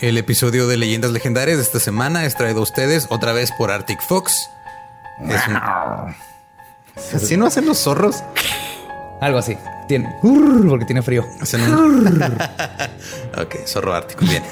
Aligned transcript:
El 0.00 0.16
episodio 0.16 0.66
de 0.66 0.76
Leyendas 0.76 1.10
Legendarias 1.10 1.58
de 1.58 1.62
esta 1.62 1.78
semana 1.80 2.24
es 2.24 2.34
traído 2.34 2.60
a 2.60 2.62
ustedes 2.62 3.06
otra 3.10 3.32
vez 3.32 3.52
por 3.52 3.70
Arctic 3.70 4.00
Fox. 4.00 4.32
Es 5.28 5.46
un- 5.48 5.56
¿Así 7.14 7.36
no 7.36 7.46
hacen 7.46 7.66
los 7.66 7.78
zorros? 7.78 8.22
Algo 9.20 9.38
así. 9.38 9.56
Tiene 9.88 10.08
porque 10.68 10.84
tiene 10.86 11.02
frío. 11.02 11.26
Hacen 11.40 11.60
un... 11.62 12.06
ok, 13.38 13.54
zorro 13.66 13.94
ártico, 13.94 14.24
bien. 14.24 14.42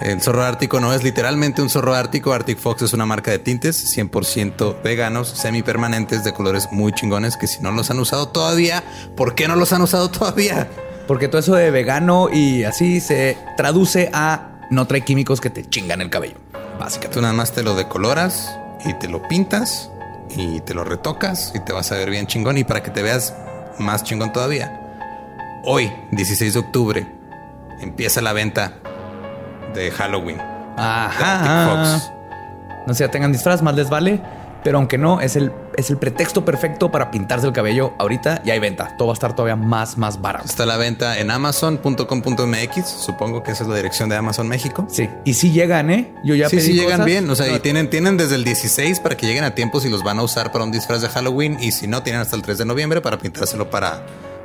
El 0.00 0.20
zorro 0.20 0.44
ártico 0.44 0.78
no 0.80 0.92
es 0.94 1.02
literalmente 1.02 1.60
un 1.60 1.68
zorro 1.68 1.94
ártico. 1.94 2.32
Arctic 2.32 2.58
Fox 2.58 2.82
es 2.82 2.92
una 2.94 3.04
marca 3.04 3.30
de 3.30 3.38
tintes 3.38 3.96
100% 3.96 4.82
veganos, 4.82 5.28
semipermanentes, 5.28 6.24
de 6.24 6.32
colores 6.32 6.68
muy 6.70 6.92
chingones 6.92 7.36
que 7.36 7.46
si 7.46 7.60
no 7.60 7.70
los 7.72 7.90
han 7.90 7.98
usado 7.98 8.28
todavía, 8.28 8.82
¿por 9.16 9.34
qué 9.34 9.48
no 9.48 9.56
los 9.56 9.72
han 9.72 9.82
usado 9.82 10.10
todavía? 10.10 10.68
Porque 11.06 11.28
todo 11.28 11.38
eso 11.40 11.54
de 11.54 11.70
vegano 11.70 12.28
y 12.32 12.64
así 12.64 13.00
se 13.00 13.38
traduce 13.56 14.10
a 14.12 14.55
no 14.70 14.86
trae 14.86 15.02
químicos 15.02 15.40
que 15.40 15.50
te 15.50 15.64
chingan 15.64 16.00
el 16.00 16.10
cabello. 16.10 16.36
Básicamente. 16.78 17.14
Tú 17.14 17.20
nada 17.22 17.34
más 17.34 17.52
te 17.52 17.62
lo 17.62 17.74
decoloras 17.74 18.58
y 18.84 18.94
te 18.94 19.08
lo 19.08 19.26
pintas 19.28 19.90
y 20.36 20.60
te 20.60 20.74
lo 20.74 20.84
retocas 20.84 21.52
y 21.54 21.60
te 21.60 21.72
vas 21.72 21.90
a 21.92 21.96
ver 21.96 22.10
bien 22.10 22.26
chingón 22.26 22.58
y 22.58 22.64
para 22.64 22.82
que 22.82 22.90
te 22.90 23.02
veas 23.02 23.34
más 23.78 24.04
chingón 24.04 24.32
todavía. 24.32 24.80
Hoy, 25.64 25.92
16 26.12 26.54
de 26.54 26.60
octubre, 26.60 27.06
empieza 27.80 28.20
la 28.20 28.32
venta 28.32 28.74
de 29.74 29.90
Halloween. 29.90 30.40
Ajá. 30.76 31.68
Fox. 31.68 32.12
No 32.86 32.94
sé, 32.94 33.04
ya 33.04 33.10
tengan 33.10 33.32
disfraz, 33.32 33.62
más 33.62 33.74
les 33.74 33.88
vale. 33.90 34.20
Pero 34.62 34.78
aunque 34.78 34.98
no, 34.98 35.20
es 35.20 35.36
el, 35.36 35.52
es 35.76 35.90
el 35.90 35.98
pretexto 35.98 36.44
perfecto 36.44 36.90
para 36.90 37.10
pintarse 37.10 37.46
el 37.46 37.52
cabello 37.52 37.94
ahorita 37.98 38.42
y 38.44 38.50
hay 38.50 38.58
venta. 38.58 38.96
Todo 38.96 39.08
va 39.08 39.12
a 39.12 39.14
estar 39.14 39.34
todavía 39.34 39.56
más, 39.56 39.96
más 39.98 40.20
barato. 40.20 40.46
Está 40.46 40.66
la 40.66 40.76
venta 40.76 41.18
en 41.18 41.30
amazon.com.mx. 41.30 42.86
Supongo 42.86 43.42
que 43.42 43.52
esa 43.52 43.64
es 43.64 43.68
la 43.68 43.76
dirección 43.76 44.08
de 44.08 44.16
Amazon 44.16 44.48
México. 44.48 44.86
Sí. 44.90 45.08
Y 45.24 45.34
si 45.34 45.52
llegan, 45.52 45.90
¿eh? 45.90 46.14
Yo 46.24 46.34
ya 46.34 46.48
sí, 46.48 46.56
pedí 46.56 46.66
sí 46.66 46.72
llegan 46.74 46.92
cosas. 46.92 47.06
bien. 47.06 47.30
O 47.30 47.34
sea, 47.34 47.54
y 47.54 47.60
tienen, 47.60 47.90
tienen 47.90 48.16
desde 48.16 48.36
el 48.36 48.44
16 48.44 49.00
para 49.00 49.16
que 49.16 49.26
lleguen 49.26 49.44
a 49.44 49.54
tiempo 49.54 49.80
si 49.80 49.88
los 49.88 50.02
van 50.02 50.18
a 50.18 50.22
usar 50.22 50.52
para 50.52 50.64
un 50.64 50.72
disfraz 50.72 51.02
de 51.02 51.08
Halloween. 51.08 51.58
Y 51.60 51.72
si 51.72 51.86
no, 51.86 52.02
tienen 52.02 52.22
hasta 52.22 52.36
el 52.36 52.42
3 52.42 52.58
de 52.58 52.64
noviembre 52.64 53.00
para 53.00 53.18
pintárselo 53.18 53.70
para 53.70 54.04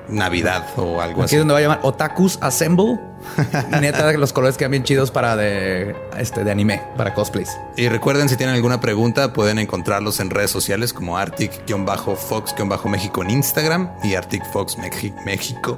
Navidad 0.10 0.66
o 0.78 1.00
algo 1.02 1.22
Aquí 1.22 1.26
así. 1.26 1.36
es 1.36 1.42
donde 1.42 1.54
va 1.54 1.60
a 1.60 1.62
llamar 1.62 1.80
Otakus 1.84 2.38
Assemble. 2.42 3.00
Neta, 3.82 4.12
los 4.14 4.34
colores 4.34 4.58
quedan 4.58 4.72
bien 4.72 4.84
chidos 4.84 5.12
para 5.12 5.36
de, 5.36 5.96
este, 6.18 6.44
de 6.44 6.52
anime, 6.52 6.82
para 6.98 7.14
cosplays. 7.14 7.50
Y 7.78 7.88
recuerden, 7.88 8.28
si 8.30 8.36
tienen 8.36 8.56
alguna 8.56 8.80
pregunta, 8.82 9.32
pueden 9.34 9.60
encontrarlos 9.60 10.20
en 10.20 10.30
redes 10.32 10.50
sociales 10.52 10.92
como 10.94 11.18
Arctic-Fox-México 11.18 13.22
en 13.24 13.30
Instagram 13.30 13.92
y 14.04 14.16
Arctic 14.16 14.44
Fox 14.52 14.78
Mexi- 14.78 15.14
México. 15.26 15.78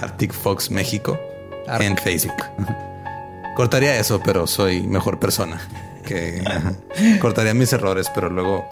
Arctic 0.00 0.32
Fox 0.32 0.70
México 0.70 1.18
en 1.80 1.96
Facebook. 1.98 2.36
Cortaría 3.56 3.96
eso, 3.98 4.20
pero 4.24 4.46
soy 4.46 4.86
mejor 4.86 5.18
persona. 5.18 5.60
Que 6.04 6.42
cortaría 7.20 7.52
mis 7.52 7.72
errores, 7.72 8.08
pero 8.14 8.30
luego 8.30 8.64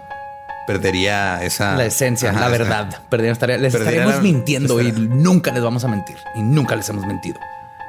perdería 0.66 1.42
esa 1.42 1.76
La 1.76 1.84
esencia, 1.86 2.30
Ajá, 2.30 2.40
la 2.40 2.46
esa- 2.46 2.58
verdad. 2.58 3.00
Perdería- 3.08 3.32
estaría- 3.32 3.58
les 3.58 3.72
Perdería 3.72 4.00
estaremos 4.02 4.16
la- 4.16 4.22
mintiendo 4.22 4.80
y 4.80 4.92
nunca 4.92 5.52
les 5.52 5.62
vamos 5.62 5.84
a 5.84 5.88
mentir. 5.88 6.16
Y 6.34 6.42
nunca 6.42 6.76
les 6.76 6.88
hemos 6.88 7.06
mentido. 7.06 7.38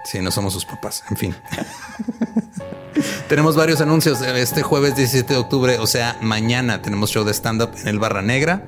Sí, 0.05 0.19
no 0.21 0.31
somos 0.31 0.53
sus 0.53 0.65
papás. 0.65 1.03
En 1.09 1.17
fin. 1.17 1.35
tenemos 3.29 3.55
varios 3.55 3.81
anuncios. 3.81 4.21
Este 4.21 4.61
jueves 4.63 4.95
17 4.95 5.33
de 5.33 5.39
octubre, 5.39 5.77
o 5.79 5.87
sea, 5.87 6.17
mañana 6.21 6.81
tenemos 6.81 7.11
show 7.11 7.23
de 7.25 7.33
stand-up 7.33 7.71
en 7.81 7.87
el 7.87 7.99
Barra 7.99 8.21
Negra. 8.21 8.63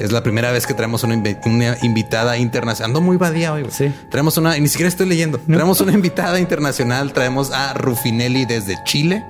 Es 0.00 0.10
la 0.10 0.22
primera 0.22 0.50
vez 0.50 0.66
que 0.66 0.74
traemos 0.74 1.04
una, 1.04 1.14
invi- 1.14 1.38
una 1.46 1.76
invitada 1.82 2.36
internacional. 2.36 2.90
Ando 2.90 3.00
muy 3.00 3.16
badía 3.18 3.52
hoy. 3.52 3.66
Sí. 3.70 3.92
Traemos 4.10 4.36
una, 4.36 4.56
y 4.56 4.60
ni 4.60 4.68
siquiera 4.68 4.88
estoy 4.88 5.06
leyendo. 5.06 5.38
Traemos 5.38 5.80
una 5.80 5.92
invitada 5.92 6.40
internacional. 6.40 7.12
Traemos 7.12 7.52
a 7.52 7.74
Rufinelli 7.74 8.44
desde 8.44 8.82
Chile. 8.84 9.24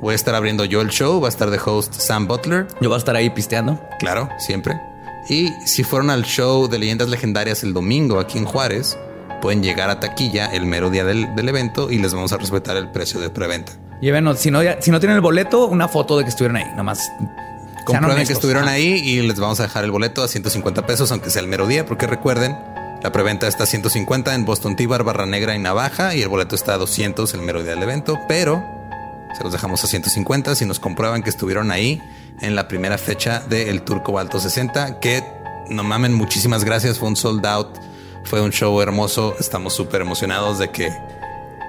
Voy 0.00 0.12
a 0.12 0.16
estar 0.16 0.34
abriendo 0.34 0.64
yo 0.64 0.80
el 0.80 0.88
show. 0.88 1.20
Va 1.20 1.28
a 1.28 1.28
estar 1.28 1.50
de 1.50 1.60
host 1.64 1.94
Sam 1.94 2.26
Butler. 2.26 2.66
Yo 2.80 2.88
voy 2.88 2.96
a 2.96 2.98
estar 2.98 3.14
ahí 3.16 3.30
pisteando. 3.30 3.80
Claro, 3.98 4.28
siempre. 4.38 4.80
Y 5.28 5.50
si 5.66 5.84
fueron 5.84 6.10
al 6.10 6.24
show 6.24 6.68
de 6.68 6.78
leyendas 6.78 7.08
legendarias 7.08 7.62
el 7.62 7.74
domingo 7.74 8.18
aquí 8.18 8.38
en 8.38 8.46
Juárez, 8.46 8.98
pueden 9.42 9.62
llegar 9.62 9.90
a 9.90 10.00
taquilla 10.00 10.46
el 10.46 10.64
mero 10.64 10.90
día 10.90 11.04
del, 11.04 11.34
del 11.34 11.48
evento 11.48 11.90
y 11.90 11.98
les 11.98 12.14
vamos 12.14 12.32
a 12.32 12.38
respetar 12.38 12.76
el 12.76 12.90
precio 12.90 13.20
de 13.20 13.30
preventa. 13.30 13.72
Llévenos, 14.00 14.38
si 14.38 14.50
no, 14.50 14.60
si 14.80 14.90
no 14.90 14.98
tienen 14.98 15.16
el 15.16 15.20
boleto, 15.20 15.66
una 15.66 15.86
foto 15.86 16.16
de 16.16 16.24
que 16.24 16.30
estuvieron 16.30 16.56
ahí. 16.56 16.64
Nada 16.70 16.82
más. 16.82 17.04
sean 17.04 17.84
Comprueben 17.84 18.26
que 18.26 18.32
estuvieron 18.32 18.64
Ajá. 18.64 18.72
ahí 18.72 18.92
y 19.04 19.20
les 19.20 19.38
vamos 19.38 19.60
a 19.60 19.64
dejar 19.64 19.84
el 19.84 19.90
boleto 19.90 20.22
a 20.22 20.28
150 20.28 20.86
pesos, 20.86 21.12
aunque 21.12 21.28
sea 21.28 21.42
el 21.42 21.48
mero 21.48 21.66
día, 21.66 21.84
porque 21.84 22.06
recuerden, 22.06 22.56
la 23.02 23.12
preventa 23.12 23.46
está 23.46 23.64
a 23.64 23.66
150 23.66 24.34
en 24.34 24.44
Boston 24.46 24.76
Tibar, 24.76 25.04
Barra 25.04 25.26
Negra 25.26 25.54
y 25.54 25.58
Navaja 25.58 26.14
y 26.14 26.22
el 26.22 26.28
boleto 26.28 26.54
está 26.54 26.74
a 26.74 26.78
200 26.78 27.32
el 27.34 27.42
mero 27.42 27.62
día 27.62 27.74
del 27.74 27.82
evento, 27.82 28.18
pero 28.26 28.64
se 29.36 29.42
los 29.44 29.52
dejamos 29.52 29.82
a 29.84 29.86
150 29.86 30.54
si 30.54 30.64
nos 30.66 30.78
comprueban 30.80 31.22
que 31.22 31.30
estuvieron 31.30 31.70
ahí 31.70 32.00
en 32.40 32.54
la 32.54 32.68
primera 32.68 32.98
fecha 32.98 33.40
del 33.40 33.82
Tour 33.82 34.02
Cobalto 34.02 34.40
60, 34.40 35.00
que 35.00 35.22
no 35.68 35.82
mamen, 35.84 36.12
muchísimas 36.14 36.64
gracias, 36.64 36.98
fue 36.98 37.08
un 37.08 37.16
sold 37.16 37.44
out, 37.46 37.68
fue 38.24 38.40
un 38.40 38.50
show 38.50 38.80
hermoso, 38.80 39.34
estamos 39.38 39.74
súper 39.74 40.00
emocionados 40.00 40.58
de 40.58 40.70
que 40.70 40.90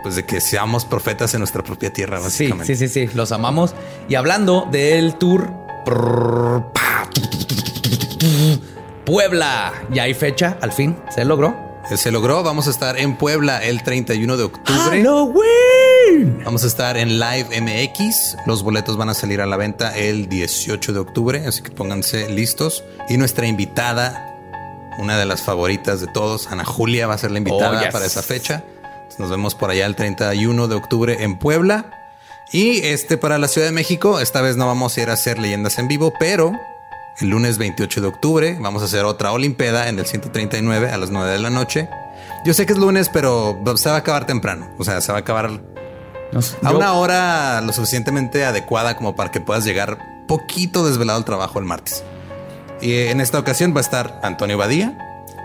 pues 0.03 0.15
de 0.15 0.25
que 0.25 0.41
seamos 0.41 0.83
profetas 0.85 1.33
en 1.35 1.41
nuestra 1.41 1.63
propia 1.63 1.93
tierra, 1.93 2.17
Sí, 2.17 2.23
básicamente. 2.23 2.75
sí, 2.75 2.87
sí, 2.87 3.07
sí, 3.07 3.13
los 3.15 3.31
amamos. 3.31 3.75
Y 4.09 4.15
hablando 4.15 4.67
del 4.71 5.13
tour 5.15 5.51
Puebla, 9.05 9.73
ya 9.91 10.03
hay 10.03 10.13
fecha, 10.15 10.57
al 10.61 10.71
fin 10.71 10.97
se 11.13 11.23
logró. 11.25 11.55
Eh, 11.91 11.97
Se 11.97 12.11
logró, 12.11 12.41
vamos 12.43 12.67
a 12.67 12.71
estar 12.71 12.97
en 12.97 13.15
Puebla 13.17 13.63
el 13.63 13.83
31 13.83 14.37
de 14.37 14.43
octubre. 14.43 14.79
Halloween. 14.79 15.90
Vamos 16.43 16.63
a 16.63 16.67
estar 16.67 16.97
en 16.97 17.19
Live 17.19 17.61
MX. 17.61 18.37
Los 18.45 18.63
boletos 18.63 18.97
van 18.97 19.09
a 19.09 19.13
salir 19.13 19.41
a 19.41 19.45
la 19.45 19.57
venta 19.57 19.95
el 19.97 20.27
18 20.27 20.93
de 20.93 20.99
octubre, 20.99 21.45
así 21.47 21.61
que 21.61 21.71
pónganse 21.71 22.29
listos. 22.29 22.83
Y 23.09 23.17
nuestra 23.17 23.47
invitada, 23.47 24.35
una 24.99 25.17
de 25.17 25.25
las 25.25 25.41
favoritas 25.43 26.01
de 26.01 26.07
todos, 26.07 26.47
Ana 26.47 26.65
Julia, 26.65 27.07
va 27.07 27.13
a 27.13 27.17
ser 27.17 27.31
la 27.31 27.37
invitada 27.37 27.79
Oh, 27.79 27.83
yes. 27.83 27.91
para 27.93 28.05
esa 28.05 28.21
fecha. 28.21 28.63
Nos 29.17 29.29
vemos 29.29 29.55
por 29.55 29.69
allá 29.71 29.85
el 29.85 29.95
31 29.95 30.67
de 30.67 30.75
octubre 30.75 31.23
en 31.23 31.37
Puebla. 31.37 31.91
Y 32.51 32.79
este 32.85 33.17
para 33.17 33.37
la 33.37 33.47
Ciudad 33.47 33.67
de 33.67 33.73
México, 33.73 34.19
esta 34.19 34.41
vez 34.41 34.57
no 34.57 34.67
vamos 34.67 34.97
a 34.97 35.01
ir 35.01 35.09
a 35.09 35.13
hacer 35.13 35.39
leyendas 35.39 35.79
en 35.79 35.87
vivo, 35.87 36.13
pero 36.19 36.51
el 37.19 37.29
lunes 37.29 37.57
28 37.57 38.01
de 38.01 38.07
octubre 38.07 38.57
vamos 38.59 38.81
a 38.81 38.85
hacer 38.85 39.05
otra 39.05 39.31
Olimpeda 39.31 39.87
en 39.87 39.99
el 39.99 40.05
139 40.05 40.89
a 40.91 40.97
las 40.97 41.09
9 41.11 41.31
de 41.31 41.39
la 41.39 41.49
noche. 41.49 41.87
Yo 42.43 42.53
sé 42.53 42.65
que 42.65 42.73
es 42.73 42.79
lunes, 42.79 43.09
pero 43.13 43.57
se 43.77 43.89
va 43.89 43.95
a 43.95 43.99
acabar 43.99 44.25
temprano. 44.25 44.67
O 44.79 44.83
sea, 44.83 44.99
se 44.99 45.11
va 45.11 45.19
a 45.19 45.21
acabar 45.21 45.61
No 46.31 46.41
sé, 46.41 46.57
a 46.63 46.71
yo- 46.71 46.77
una 46.77 46.93
hora 46.93 47.61
lo 47.61 47.73
suficientemente 47.73 48.45
adecuada 48.45 48.95
como 48.95 49.15
para 49.15 49.31
que 49.31 49.41
puedas 49.41 49.65
llegar 49.65 49.97
poquito 50.27 50.85
desvelado 50.85 51.17
al 51.17 51.25
trabajo 51.25 51.59
el 51.59 51.65
martes. 51.65 52.03
Y 52.81 52.93
en 53.07 53.21
esta 53.21 53.37
ocasión 53.39 53.73
va 53.75 53.79
a 53.79 53.81
estar 53.81 54.19
Antonio 54.23 54.57
Badía, 54.57 54.97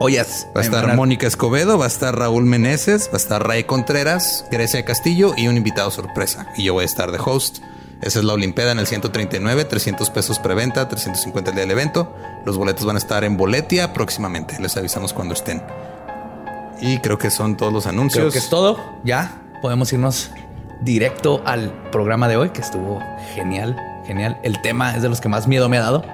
yes. 0.08 0.46
va 0.56 0.60
a 0.60 0.64
estar 0.64 0.90
Ay, 0.90 0.96
Mónica 0.96 1.26
Escobedo, 1.26 1.76
va 1.78 1.84
a 1.84 1.88
estar 1.88 2.16
Raúl 2.18 2.44
Meneses, 2.44 3.08
va 3.08 3.14
a 3.14 3.16
estar 3.16 3.46
Ray 3.46 3.64
Contreras, 3.64 4.44
Grecia 4.50 4.84
Castillo 4.84 5.34
y 5.36 5.48
un 5.48 5.56
invitado 5.56 5.90
sorpresa. 5.90 6.46
Y 6.56 6.64
yo 6.64 6.72
voy 6.74 6.82
a 6.82 6.86
estar 6.86 7.12
de 7.12 7.18
host. 7.22 7.58
Esa 8.02 8.18
es 8.18 8.24
la 8.26 8.34
Olimpeda 8.34 8.72
en 8.72 8.78
el 8.78 8.86
139, 8.86 9.64
300 9.64 10.10
pesos 10.10 10.38
preventa, 10.38 10.86
350 10.88 11.50
el 11.50 11.56
día 11.56 11.62
del 11.62 11.70
evento. 11.70 12.14
Los 12.44 12.58
boletos 12.58 12.84
van 12.84 12.96
a 12.96 12.98
estar 12.98 13.24
en 13.24 13.36
Boletia 13.38 13.92
próximamente. 13.94 14.58
Les 14.60 14.76
avisamos 14.76 15.12
cuando 15.14 15.32
estén. 15.34 15.62
Y 16.80 16.98
creo 16.98 17.16
que 17.18 17.30
son 17.30 17.56
todos 17.56 17.72
los 17.72 17.86
anuncios. 17.86 18.20
Creo 18.20 18.32
que 18.32 18.38
es 18.38 18.50
todo. 18.50 18.78
Ya 19.02 19.42
podemos 19.62 19.90
irnos 19.94 20.30
directo 20.80 21.42
al 21.44 21.70
programa 21.90 22.28
de 22.28 22.36
hoy, 22.36 22.50
que 22.50 22.60
estuvo 22.60 23.02
genial, 23.34 23.76
genial. 24.06 24.38
El 24.42 24.60
tema 24.62 24.94
es 24.96 25.02
de 25.02 25.08
los 25.08 25.20
que 25.20 25.28
más 25.28 25.46
miedo 25.46 25.68
me 25.68 25.78
ha 25.78 25.82
dado. 25.82 26.04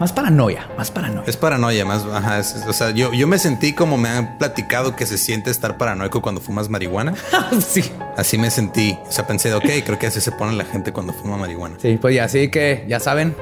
Más 0.00 0.12
paranoia, 0.12 0.66
más 0.76 0.90
paranoia. 0.90 1.24
Es 1.28 1.36
paranoia, 1.36 1.84
más. 1.84 2.04
Ajá, 2.06 2.38
es- 2.40 2.54
es- 2.56 2.66
o 2.66 2.72
sea, 2.72 2.90
yo, 2.90 3.12
yo 3.12 3.28
me 3.28 3.38
sentí 3.38 3.72
como 3.72 3.96
me 3.98 4.08
han 4.08 4.38
platicado 4.38 4.96
que 4.96 5.06
se 5.06 5.16
siente 5.18 5.50
estar 5.50 5.76
paranoico 5.76 6.22
cuando 6.22 6.40
fumas 6.40 6.68
marihuana. 6.68 7.14
sí. 7.60 7.84
Así 8.16 8.36
me 8.38 8.50
sentí. 8.50 8.98
O 9.06 9.12
sea, 9.12 9.26
pensé, 9.26 9.52
ok, 9.54 9.64
creo 9.84 9.98
que 9.98 10.06
así 10.08 10.20
se 10.20 10.32
pone 10.32 10.52
la 10.56 10.64
gente 10.64 10.92
cuando 10.92 11.12
fuma 11.12 11.36
marihuana. 11.36 11.76
Sí, 11.80 11.98
pues 12.00 12.14
ya, 12.16 12.24
así 12.24 12.48
que 12.50 12.84
ya 12.88 12.98
saben, 13.00 13.36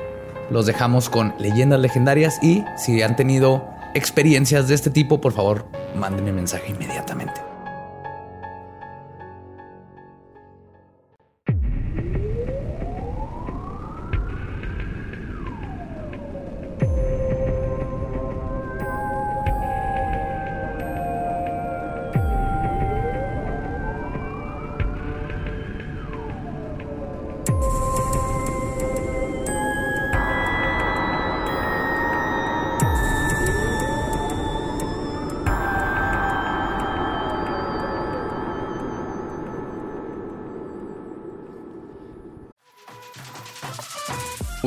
los 0.50 0.66
dejamos 0.66 1.08
con 1.08 1.34
leyendas 1.38 1.80
legendarias 1.80 2.38
y 2.42 2.64
si 2.76 3.00
han 3.02 3.16
tenido 3.16 3.66
experiencias 3.94 4.68
de 4.68 4.74
este 4.74 4.90
tipo, 4.90 5.20
por 5.20 5.32
favor, 5.32 5.64
mándenme 5.96 6.32
mensaje 6.32 6.70
inmediatamente. 6.72 7.40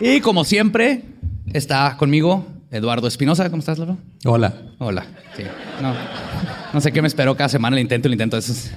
Y 0.00 0.20
como 0.20 0.44
siempre, 0.44 1.02
está 1.52 1.96
conmigo 1.96 2.46
Eduardo 2.70 3.06
Espinosa. 3.06 3.48
¿Cómo 3.50 3.60
estás, 3.60 3.78
Lalo? 3.78 3.96
Hola. 4.24 4.54
Hola. 4.78 5.06
Sí. 5.36 5.44
No, 5.80 5.94
no 6.72 6.80
sé 6.80 6.92
qué 6.92 7.00
me 7.02 7.08
espero 7.08 7.36
cada 7.36 7.48
semana. 7.48 7.76
El 7.76 7.82
intento, 7.82 8.08
el 8.08 8.14
intento. 8.14 8.36
Eso 8.36 8.52
es 8.52 8.72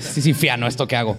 sí, 0.00 0.20
sí, 0.22 0.34
fiano 0.34 0.66
esto 0.66 0.86
que 0.86 0.96
hago. 0.96 1.16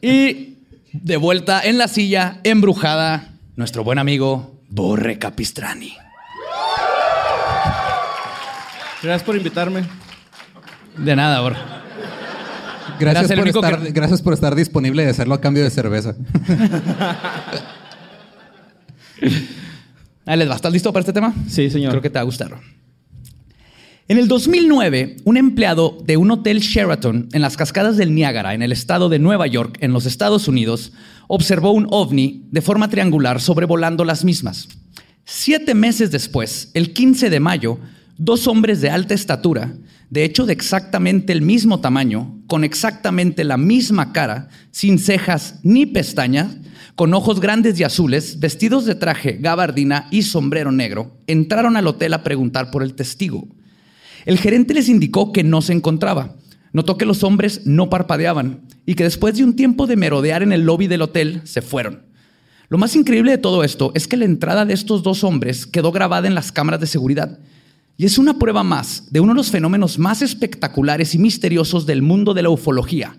Y 0.00 0.54
de 0.92 1.16
vuelta 1.16 1.60
en 1.62 1.78
la 1.78 1.88
silla, 1.88 2.40
embrujada, 2.44 3.32
nuestro 3.56 3.84
buen 3.84 3.98
amigo 3.98 4.60
Borre 4.68 5.18
Capistrani. 5.18 5.94
Gracias 9.02 9.22
por 9.22 9.36
invitarme. 9.36 9.84
De 10.96 11.14
nada, 11.14 11.40
Borre. 11.40 11.58
Gracias 12.98 13.30
por, 13.38 13.46
estar, 13.48 13.82
que- 13.82 13.90
gracias 13.92 14.22
por 14.22 14.32
estar 14.32 14.54
disponible 14.54 15.04
y 15.04 15.06
hacerlo 15.06 15.34
a 15.34 15.40
cambio 15.40 15.62
de 15.62 15.70
cerveza. 15.70 16.14
Ahí 20.26 20.38
les 20.38 20.48
va. 20.48 20.56
¿Estás 20.56 20.72
listo 20.72 20.92
para 20.92 21.00
este 21.00 21.12
tema? 21.12 21.34
Sí, 21.48 21.70
señor. 21.70 21.90
Creo 21.90 22.02
que 22.02 22.10
te 22.10 22.14
va 22.14 22.22
a 22.22 22.24
gustar. 22.24 22.56
En 24.08 24.18
el 24.18 24.28
2009, 24.28 25.16
un 25.24 25.36
empleado 25.36 25.98
de 26.04 26.16
un 26.16 26.30
hotel 26.30 26.60
Sheraton 26.60 27.28
en 27.32 27.42
las 27.42 27.56
cascadas 27.56 27.96
del 27.96 28.14
Niágara, 28.14 28.54
en 28.54 28.62
el 28.62 28.70
estado 28.70 29.08
de 29.08 29.18
Nueva 29.18 29.48
York, 29.48 29.78
en 29.80 29.92
los 29.92 30.06
Estados 30.06 30.46
Unidos, 30.46 30.92
observó 31.26 31.72
un 31.72 31.88
ovni 31.90 32.44
de 32.52 32.62
forma 32.62 32.88
triangular 32.88 33.40
sobrevolando 33.40 34.04
las 34.04 34.24
mismas. 34.24 34.68
Siete 35.24 35.74
meses 35.74 36.12
después, 36.12 36.70
el 36.74 36.92
15 36.92 37.30
de 37.30 37.40
mayo, 37.40 37.80
dos 38.16 38.46
hombres 38.46 38.80
de 38.80 38.90
alta 38.90 39.14
estatura, 39.14 39.74
de 40.08 40.22
hecho 40.22 40.46
de 40.46 40.52
exactamente 40.52 41.32
el 41.32 41.42
mismo 41.42 41.80
tamaño, 41.80 42.40
con 42.46 42.62
exactamente 42.62 43.42
la 43.42 43.56
misma 43.56 44.12
cara, 44.12 44.48
sin 44.70 45.00
cejas 45.00 45.58
ni 45.64 45.84
pestañas, 45.84 46.56
con 46.96 47.12
ojos 47.12 47.40
grandes 47.40 47.78
y 47.78 47.84
azules, 47.84 48.40
vestidos 48.40 48.86
de 48.86 48.94
traje, 48.94 49.36
gabardina 49.38 50.08
y 50.10 50.22
sombrero 50.22 50.72
negro, 50.72 51.18
entraron 51.26 51.76
al 51.76 51.86
hotel 51.86 52.14
a 52.14 52.24
preguntar 52.24 52.70
por 52.70 52.82
el 52.82 52.94
testigo. 52.94 53.46
El 54.24 54.38
gerente 54.38 54.72
les 54.72 54.88
indicó 54.88 55.30
que 55.30 55.44
no 55.44 55.60
se 55.60 55.74
encontraba. 55.74 56.36
Notó 56.72 56.96
que 56.96 57.04
los 57.04 57.22
hombres 57.22 57.66
no 57.66 57.90
parpadeaban 57.90 58.62
y 58.86 58.94
que 58.94 59.04
después 59.04 59.36
de 59.36 59.44
un 59.44 59.54
tiempo 59.54 59.86
de 59.86 59.96
merodear 59.96 60.42
en 60.42 60.52
el 60.52 60.62
lobby 60.62 60.86
del 60.86 61.02
hotel, 61.02 61.42
se 61.44 61.60
fueron. 61.60 62.02
Lo 62.70 62.78
más 62.78 62.96
increíble 62.96 63.30
de 63.30 63.38
todo 63.38 63.62
esto 63.62 63.92
es 63.94 64.08
que 64.08 64.16
la 64.16 64.24
entrada 64.24 64.64
de 64.64 64.72
estos 64.72 65.02
dos 65.02 65.22
hombres 65.22 65.66
quedó 65.66 65.92
grabada 65.92 66.26
en 66.26 66.34
las 66.34 66.50
cámaras 66.50 66.80
de 66.80 66.86
seguridad. 66.86 67.38
Y 67.98 68.06
es 68.06 68.16
una 68.16 68.38
prueba 68.38 68.62
más 68.62 69.12
de 69.12 69.20
uno 69.20 69.32
de 69.32 69.36
los 69.36 69.50
fenómenos 69.50 69.98
más 69.98 70.22
espectaculares 70.22 71.14
y 71.14 71.18
misteriosos 71.18 71.84
del 71.84 72.00
mundo 72.00 72.32
de 72.32 72.42
la 72.42 72.50
ufología. 72.50 73.18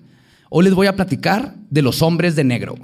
Hoy 0.50 0.66
les 0.66 0.74
voy 0.74 0.88
a 0.88 0.96
platicar 0.96 1.56
de 1.70 1.84
los 1.84 2.02
hombres 2.02 2.36
de 2.36 2.44
negro. 2.44 2.76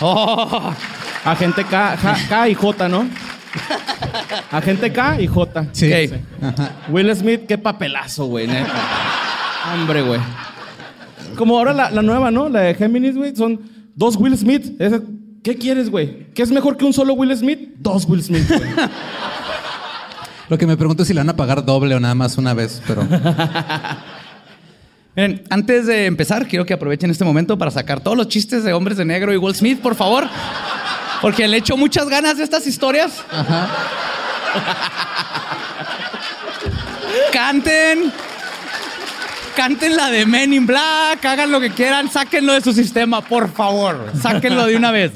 Oh, 0.00 0.72
Agente 1.24 1.64
K, 1.64 1.96
K, 2.00 2.16
K 2.28 2.48
y 2.48 2.54
J, 2.54 2.88
¿no? 2.88 3.06
Agente 4.50 4.92
K 4.92 5.20
y 5.20 5.26
J. 5.26 5.66
Sí. 5.72 5.92
Will 6.88 7.14
Smith, 7.14 7.42
qué 7.46 7.58
papelazo, 7.58 8.26
güey, 8.26 8.46
neta. 8.46 8.72
Hombre, 9.74 10.02
güey. 10.02 10.20
Como 11.36 11.58
ahora 11.58 11.72
la, 11.72 11.90
la 11.90 12.02
nueva, 12.02 12.30
¿no? 12.30 12.48
La 12.48 12.60
de 12.60 12.74
Géminis, 12.74 13.16
güey. 13.16 13.34
Son 13.36 13.60
dos 13.94 14.16
Will 14.16 14.36
Smith. 14.36 14.72
¿Qué 15.42 15.56
quieres, 15.56 15.90
güey? 15.90 16.26
¿Qué 16.34 16.42
es 16.42 16.50
mejor 16.50 16.76
que 16.76 16.84
un 16.84 16.92
solo 16.92 17.14
Will 17.14 17.36
Smith? 17.36 17.74
Dos 17.78 18.06
Will 18.06 18.22
Smith, 18.22 18.48
güey. 18.48 18.70
Lo 20.48 20.58
que 20.58 20.66
me 20.66 20.76
pregunto 20.76 21.02
es 21.02 21.08
si 21.08 21.14
le 21.14 21.20
van 21.20 21.30
a 21.30 21.36
pagar 21.36 21.64
doble 21.64 21.94
o 21.94 22.00
nada 22.00 22.14
más 22.14 22.36
una 22.36 22.54
vez, 22.54 22.82
pero 22.86 23.02
Miren, 25.16 25.42
antes 25.50 25.86
de 25.86 26.06
empezar, 26.06 26.46
quiero 26.46 26.64
que 26.64 26.72
aprovechen 26.74 27.10
este 27.10 27.24
momento 27.24 27.58
para 27.58 27.70
sacar 27.70 28.00
todos 28.00 28.16
los 28.16 28.28
chistes 28.28 28.62
de 28.64 28.72
hombres 28.72 28.96
de 28.96 29.04
negro 29.04 29.32
y 29.32 29.36
Will 29.36 29.54
Smith, 29.54 29.80
por 29.80 29.94
favor. 29.94 30.28
Porque 31.20 31.46
le 31.48 31.58
echo 31.58 31.76
muchas 31.76 32.08
ganas 32.08 32.38
de 32.38 32.44
estas 32.44 32.66
historias. 32.66 33.24
Canten. 37.32 38.12
Canten 39.56 39.96
la 39.96 40.10
de 40.10 40.24
Men 40.26 40.54
in 40.54 40.66
Black, 40.66 41.24
hagan 41.24 41.50
lo 41.50 41.60
que 41.60 41.70
quieran, 41.70 42.10
sáquenlo 42.10 42.54
de 42.54 42.60
su 42.60 42.72
sistema, 42.72 43.20
por 43.20 43.50
favor. 43.50 44.12
Sáquenlo 44.20 44.64
de 44.66 44.76
una 44.76 44.90
vez. 44.90 45.12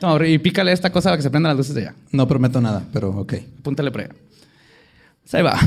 Toma, 0.00 0.26
y 0.26 0.38
pícale 0.38 0.72
esta 0.72 0.90
cosa 0.90 1.10
para 1.10 1.18
que 1.18 1.22
se 1.22 1.30
prendan 1.30 1.50
las 1.50 1.56
luces 1.58 1.74
de 1.74 1.82
allá. 1.82 1.94
no 2.10 2.26
prometo 2.26 2.60
nada, 2.60 2.82
pero 2.92 3.10
ok. 3.10 3.34
Púntale 3.62 3.90
por 3.90 4.00
allá. 4.00 4.14
Ahí 5.32 5.42
va. 5.42 5.58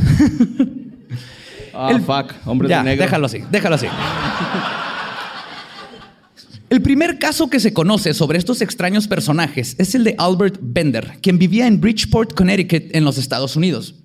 Ah, 1.80 1.92
El- 1.92 2.02
fuck. 2.02 2.34
Hombres 2.46 2.70
ya, 2.70 2.80
de 2.80 2.86
negro. 2.86 3.06
déjalo 3.06 3.26
así, 3.28 3.44
déjalo 3.52 3.76
así. 3.76 3.86
El 6.70 6.82
primer 6.82 7.18
caso 7.18 7.50
que 7.50 7.60
se 7.62 7.72
conoce 7.74 8.14
sobre 8.14 8.38
estos 8.38 8.62
extraños 8.62 9.08
personajes 9.08 9.76
es 9.78 9.96
el 9.96 10.04
de 10.04 10.16
Albert 10.18 10.58
Bender, 10.62 11.18
quien 11.22 11.38
vivía 11.40 11.66
en 11.66 11.80
Bridgeport, 11.80 12.34
Connecticut, 12.34 12.94
en 12.94 13.06
los 13.06 13.18
Estados 13.18 13.56
Unidos. 13.56 13.96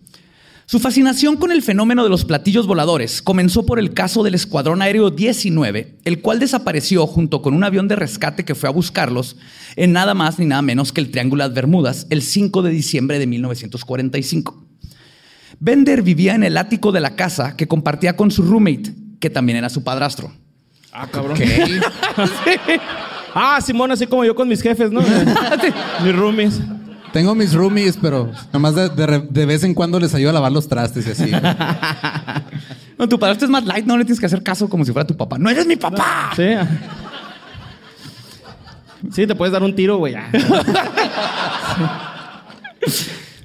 Su 0.67 0.79
fascinación 0.79 1.37
con 1.37 1.51
el 1.51 1.61
fenómeno 1.61 2.05
de 2.05 2.09
los 2.09 2.25
platillos 2.25 2.69
voladores 2.69 3.21
comenzó 3.21 3.67
por 3.67 3.81
el 3.81 3.93
caso 3.93 4.23
del 4.23 4.35
Escuadrón 4.37 4.81
Aéreo 4.81 5.11
19, 5.11 5.97
el 6.05 6.21
cual 6.21 6.39
desapareció 6.39 7.07
junto 7.09 7.43
con 7.43 7.53
un 7.55 7.65
avión 7.65 7.89
de 7.89 7.97
rescate 7.97 8.45
que 8.45 8.55
fue 8.55 8.69
a 8.69 8.73
buscarlos 8.73 9.37
en 9.75 9.93
nada 9.93 10.15
más 10.15 10.39
ni 10.39 10.47
nada 10.47 10.63
menos 10.63 10.93
que 10.93 11.01
el 11.01 11.11
Triángulo 11.11 11.47
de 11.49 11.53
Bermudas 11.55 12.07
el 12.11 12.23
5 12.23 12.63
de 12.63 12.71
diciembre 12.71 13.19
de 13.19 13.27
1945. 13.27 14.62
Bender 15.65 16.03
vivía 16.03 16.35
en 16.35 16.43
el 16.43 16.57
ático 16.57 16.91
de 16.91 16.99
la 17.01 17.15
casa 17.15 17.57
que 17.57 17.69
compartía 17.69 18.17
con 18.17 18.33
su 18.33 18.43
roommate, 18.43 18.95
que 19.21 19.31
también 19.31 19.59
era 19.59 19.69
su 19.69 19.85
padrastro. 19.85 20.33
Ah, 20.93 21.07
cabrón. 21.11 21.39
Ah, 23.35 23.59
Simón, 23.65 23.91
así 23.91 24.07
como 24.07 24.27
yo 24.27 24.35
con 24.35 24.47
mis 24.47 24.61
jefes, 24.61 24.93
¿no? 24.93 25.01
mis 26.05 26.15
roomies. 26.15 26.61
Tengo 27.15 27.35
mis 27.35 27.55
roomies, 27.55 27.97
pero 27.97 28.31
nomás 28.53 28.75
de, 28.75 28.91
de 28.91 29.07
re- 29.07 29.27
de 29.31 29.47
vez 29.47 29.65
en 29.65 29.73
cuando 29.73 29.99
les 29.99 30.15
ayudo 30.15 30.29
a 30.29 30.33
lavar 30.35 30.53
los 30.53 30.69
trastes 30.69 31.07
y 31.07 31.11
así. 31.13 31.31
No, 32.99 33.09
tu 33.09 33.19
padrastro 33.19 33.47
es 33.47 33.51
más 33.51 33.65
light, 33.65 33.87
no 33.87 33.97
le 33.97 34.05
tienes 34.05 34.21
que 34.21 34.27
hacer 34.27 34.43
caso 34.43 34.69
como 34.69 34.85
si 34.85 34.93
fuera 34.93 35.07
tu 35.07 35.17
papá. 35.17 35.39
¡No 35.39 35.49
eres 35.49 35.67
mi 35.67 35.77
papá! 35.77 36.31
Sí. 36.37 36.45
Sí, 39.13 39.27
te 39.27 39.35
puedes 39.35 39.53
dar 39.53 39.63
un 39.63 39.75
tiro, 39.75 39.97
güey. 39.97 40.15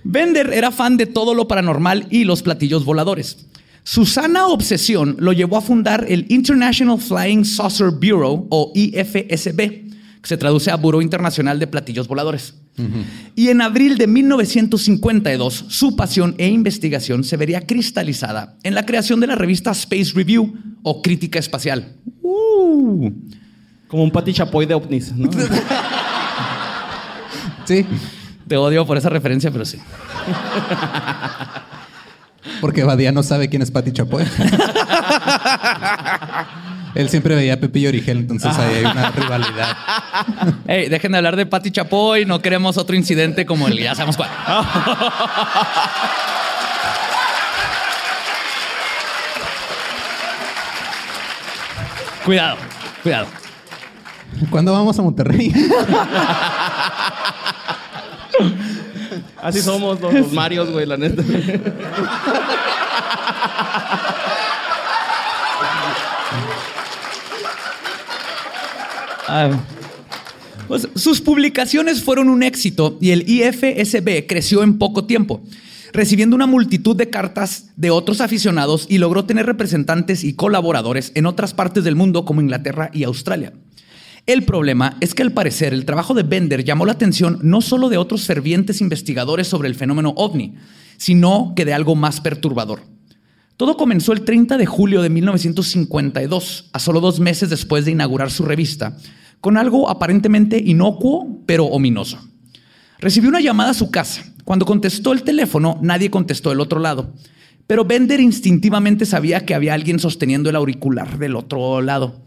Bender 0.10 0.54
era 0.54 0.72
fan 0.72 0.96
de 0.96 1.06
todo 1.06 1.36
lo 1.36 1.50
paranormal 1.50 2.08
y 2.10 2.24
los 2.24 2.42
platillos 2.42 2.86
voladores. 2.86 3.46
Su 3.84 4.06
sana 4.06 4.48
obsesión 4.48 5.18
lo 5.20 5.34
llevó 5.34 5.58
a 5.58 5.62
fundar 5.62 6.06
el 6.08 6.26
International 6.30 6.98
Flying 6.98 7.44
Saucer 7.44 7.92
Bureau 7.92 8.48
o 8.50 8.72
IFSB, 8.74 9.58
que 9.58 10.24
se 10.24 10.38
traduce 10.38 10.72
a 10.72 10.78
Buró 10.78 11.02
Internacional 11.02 11.60
de 11.60 11.68
Platillos 11.68 12.08
Voladores. 12.08 12.54
Y 13.36 13.50
en 13.50 13.62
abril 13.62 13.98
de 13.98 14.08
1952, 14.08 15.66
su 15.68 15.96
pasión 15.98 16.36
e 16.38 16.48
investigación 16.48 17.26
se 17.26 17.36
vería 17.36 17.66
cristalizada 17.66 18.58
en 18.64 18.76
la 18.76 18.86
creación 18.86 19.20
de 19.20 19.28
la 19.28 19.36
revista 19.36 19.72
Space 19.72 20.14
Review 20.16 20.54
o 20.84 21.02
Crítica 21.02 21.40
Espacial. 21.40 21.96
Uh. 22.22 23.12
Como 23.88 24.04
un 24.04 24.12
pati 24.12 24.32
chapoy 24.32 24.66
de 24.66 24.74
ovnis, 24.74 25.12
¿no? 25.14 25.30
Sí, 27.66 27.86
Te 28.48 28.58
odio 28.58 28.86
por 28.86 28.98
esa 28.98 29.10
referencia, 29.10 29.52
pero 29.52 29.66
sí. 29.66 29.80
porque 32.62 32.84
Badía 32.84 33.12
no 33.12 33.24
sabe 33.24 33.50
quién 33.50 33.62
es 33.62 33.72
Pati 33.72 33.92
Chapoy. 33.92 34.24
Él 36.96 37.10
siempre 37.10 37.36
veía 37.36 37.56
a 37.56 37.58
Pepillo 37.58 37.90
Origel, 37.90 38.20
entonces 38.20 38.58
ahí 38.58 38.76
hay 38.76 38.86
una 38.86 39.12
rivalidad. 39.12 39.78
Ey, 40.68 40.88
dejen 40.90 41.12
de 41.12 41.18
hablar 41.18 41.36
de 41.36 41.46
Pati 41.46 41.70
Chapoy, 41.72 42.26
no 42.26 42.40
queremos 42.42 42.78
otro 42.78 42.96
incidente 42.96 43.46
como 43.46 43.68
el 43.68 43.78
ya 43.78 43.94
sabemos 43.94 44.18
cuál. 44.18 44.30
cuidado, 52.26 52.58
cuidado. 53.04 53.28
¿Cuándo 54.50 54.72
vamos 54.72 54.98
a 54.98 55.02
Monterrey? 55.02 55.54
Así 59.42 59.62
somos 59.62 60.02
los, 60.02 60.14
los 60.14 60.34
Marios, 60.34 60.72
güey, 60.72 60.86
la 60.86 60.98
neta. 60.98 61.24
Ah. 69.30 69.60
Pues, 70.68 70.88
sus 70.96 71.22
publicaciones 71.22 72.04
fueron 72.04 72.30
un 72.30 72.44
éxito 72.44 72.98
y 73.00 73.12
el 73.12 73.30
IFSB 73.30 74.26
creció 74.28 74.64
en 74.64 74.78
poco 74.78 75.06
tiempo, 75.06 75.42
recibiendo 75.94 76.36
una 76.36 76.48
multitud 76.48 76.96
de 76.96 77.10
cartas 77.10 77.72
de 77.76 77.90
otros 77.90 78.22
aficionados 78.22 78.86
y 78.90 78.98
logró 78.98 79.26
tener 79.26 79.46
representantes 79.46 80.24
y 80.24 80.34
colaboradores 80.34 81.12
en 81.16 81.26
otras 81.26 81.54
partes 81.54 81.84
del 81.84 81.96
mundo 81.96 82.26
como 82.26 82.42
Inglaterra 82.42 82.90
y 82.94 83.04
Australia. 83.04 83.54
El 84.28 84.44
problema 84.44 84.98
es 85.00 85.16
que 85.16 85.24
al 85.24 85.32
parecer 85.32 85.74
el 85.74 85.86
trabajo 85.86 86.14
de 86.14 86.24
Bender 86.24 86.66
llamó 86.66 86.86
la 86.86 86.92
atención 86.92 87.40
no 87.44 87.62
solo 87.62 87.88
de 87.88 87.96
otros 87.96 88.26
fervientes 88.26 88.82
investigadores 88.82 89.48
sobre 89.48 89.70
el 89.70 89.76
fenómeno 89.76 90.14
ovni, 90.18 90.56
sino 90.98 91.54
que 91.56 91.64
de 91.64 91.74
algo 91.74 91.96
más 91.96 92.20
perturbador. 92.20 92.82
Todo 93.56 93.78
comenzó 93.78 94.12
el 94.12 94.26
30 94.26 94.58
de 94.58 94.66
julio 94.66 95.02
de 95.02 95.10
1952, 95.10 96.70
a 96.74 96.80
solo 96.80 97.00
dos 97.00 97.22
meses 97.22 97.50
después 97.50 97.86
de 97.86 97.92
inaugurar 97.92 98.30
su 98.30 98.44
revista, 98.44 98.98
con 99.40 99.56
algo 99.56 99.90
aparentemente 99.90 100.62
inocuo, 100.64 101.42
pero 101.46 101.64
ominoso. 101.64 102.20
Recibió 103.00 103.30
una 103.30 103.40
llamada 103.40 103.70
a 103.70 103.76
su 103.76 103.92
casa. 103.92 104.26
Cuando 104.44 104.66
contestó 104.66 105.14
el 105.14 105.24
teléfono, 105.24 105.80
nadie 105.82 106.12
contestó 106.12 106.50
del 106.50 106.60
otro 106.60 106.82
lado. 106.82 107.14
Pero 107.66 107.86
Bender 107.86 108.20
instintivamente 108.20 109.06
sabía 109.06 109.46
que 109.46 109.56
había 109.56 109.74
alguien 109.74 110.00
sosteniendo 110.00 110.50
el 110.50 110.58
auricular 110.58 111.18
del 111.18 111.38
otro 111.38 111.82
lado. 111.82 112.22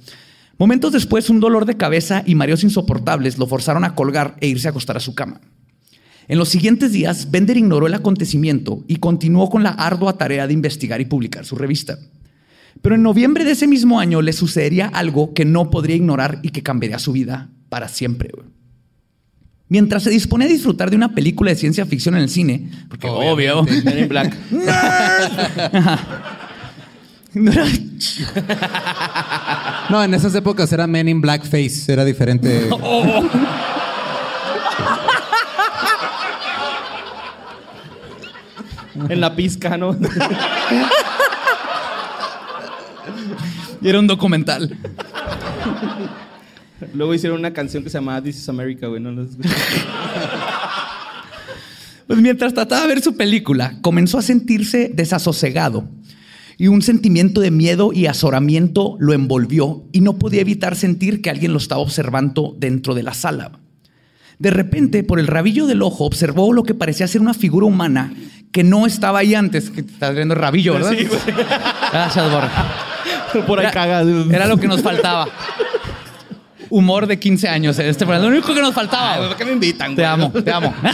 Momentos 0.60 0.92
después, 0.92 1.30
un 1.30 1.40
dolor 1.40 1.64
de 1.64 1.78
cabeza 1.78 2.22
y 2.26 2.34
mareos 2.34 2.64
insoportables 2.64 3.38
lo 3.38 3.46
forzaron 3.46 3.82
a 3.82 3.94
colgar 3.94 4.36
e 4.42 4.46
irse 4.46 4.68
a 4.68 4.72
acostar 4.72 4.94
a 4.94 5.00
su 5.00 5.14
cama. 5.14 5.40
En 6.28 6.36
los 6.36 6.50
siguientes 6.50 6.92
días, 6.92 7.30
Bender 7.30 7.56
ignoró 7.56 7.86
el 7.86 7.94
acontecimiento 7.94 8.84
y 8.86 8.96
continuó 8.96 9.48
con 9.48 9.62
la 9.62 9.70
ardua 9.70 10.18
tarea 10.18 10.46
de 10.46 10.52
investigar 10.52 11.00
y 11.00 11.06
publicar 11.06 11.46
su 11.46 11.56
revista. 11.56 11.98
Pero 12.82 12.94
en 12.94 13.02
noviembre 13.02 13.44
de 13.44 13.52
ese 13.52 13.66
mismo 13.66 14.00
año 14.00 14.20
le 14.20 14.34
sucedería 14.34 14.88
algo 14.88 15.32
que 15.32 15.46
no 15.46 15.70
podría 15.70 15.96
ignorar 15.96 16.40
y 16.42 16.50
que 16.50 16.62
cambiaría 16.62 16.98
su 16.98 17.12
vida 17.12 17.48
para 17.70 17.88
siempre. 17.88 18.30
Mientras 19.68 20.02
se 20.02 20.10
dispone 20.10 20.44
a 20.44 20.48
disfrutar 20.48 20.90
de 20.90 20.96
una 20.96 21.14
película 21.14 21.52
de 21.52 21.56
ciencia 21.56 21.86
ficción 21.86 22.16
en 22.16 22.20
el 22.20 22.28
cine, 22.28 22.70
porque 22.90 23.06
obvio, 23.06 23.62
Men 23.62 23.98
in 23.98 24.08
Black. 24.10 24.36
no 27.34 27.52
era- 27.52 27.64
No, 29.90 30.02
en 30.02 30.14
esas 30.14 30.34
épocas 30.34 30.72
era 30.72 30.86
Men 30.86 31.08
in 31.08 31.20
Blackface, 31.20 31.92
era 31.92 32.04
diferente. 32.04 32.68
En 39.08 39.20
la 39.20 39.34
pizca, 39.34 39.76
¿no? 39.78 39.96
y 43.80 43.88
era 43.88 43.98
un 43.98 44.06
documental. 44.06 44.76
Luego 46.94 47.14
hicieron 47.14 47.38
una 47.38 47.52
canción 47.52 47.82
que 47.82 47.90
se 47.90 47.98
llamaba 47.98 48.22
This 48.22 48.36
is 48.38 48.48
America, 48.48 48.86
güey. 48.88 49.00
¿no? 49.00 49.26
Pues 52.06 52.18
mientras 52.20 52.52
trataba 52.52 52.82
de 52.82 52.88
ver 52.88 53.02
su 53.02 53.16
película, 53.16 53.74
comenzó 53.82 54.18
a 54.18 54.22
sentirse 54.22 54.90
desasosegado 54.92 55.88
y 56.60 56.68
un 56.68 56.82
sentimiento 56.82 57.40
de 57.40 57.50
miedo 57.50 57.90
y 57.90 58.04
azoramiento 58.04 58.96
lo 59.00 59.14
envolvió 59.14 59.82
y 59.92 60.02
no 60.02 60.18
podía 60.18 60.42
evitar 60.42 60.76
sentir 60.76 61.22
que 61.22 61.30
alguien 61.30 61.54
lo 61.54 61.58
estaba 61.58 61.80
observando 61.80 62.54
dentro 62.58 62.92
de 62.92 63.02
la 63.02 63.14
sala. 63.14 63.52
De 64.38 64.50
repente, 64.50 65.02
por 65.02 65.18
el 65.18 65.26
rabillo 65.26 65.66
del 65.66 65.80
ojo, 65.80 66.04
observó 66.04 66.52
lo 66.52 66.62
que 66.62 66.74
parecía 66.74 67.08
ser 67.08 67.22
una 67.22 67.32
figura 67.32 67.64
humana 67.64 68.12
que 68.52 68.62
no 68.62 68.84
estaba 68.84 69.20
ahí 69.20 69.34
antes. 69.34 69.70
Que 69.70 69.80
estás 69.80 70.14
viendo 70.14 70.34
el 70.34 70.40
rabillo, 70.40 70.74
¿verdad? 70.74 70.92
Sí, 70.98 71.06
güey. 71.06 71.20
Gracias, 71.92 72.30
Borja. 72.30 72.66
Por 73.46 73.58
ahí 73.60 73.66
Era-. 73.72 74.02
Era 74.30 74.46
lo 74.46 74.58
que 74.58 74.68
nos 74.68 74.82
faltaba. 74.82 75.28
Humor 76.68 77.06
de 77.06 77.18
15 77.18 77.48
años. 77.48 77.78
Este 77.78 78.04
fue 78.04 78.18
lo 78.18 78.26
único 78.28 78.52
que 78.54 78.60
nos 78.60 78.74
faltaba. 78.74 79.14
Ay, 79.14 79.28
¿por 79.28 79.36
qué 79.38 79.46
me 79.46 79.52
invitan, 79.52 79.96
Te 79.96 80.02
güey? 80.02 80.12
amo, 80.12 80.30
te 80.30 80.52
amo. 80.52 80.74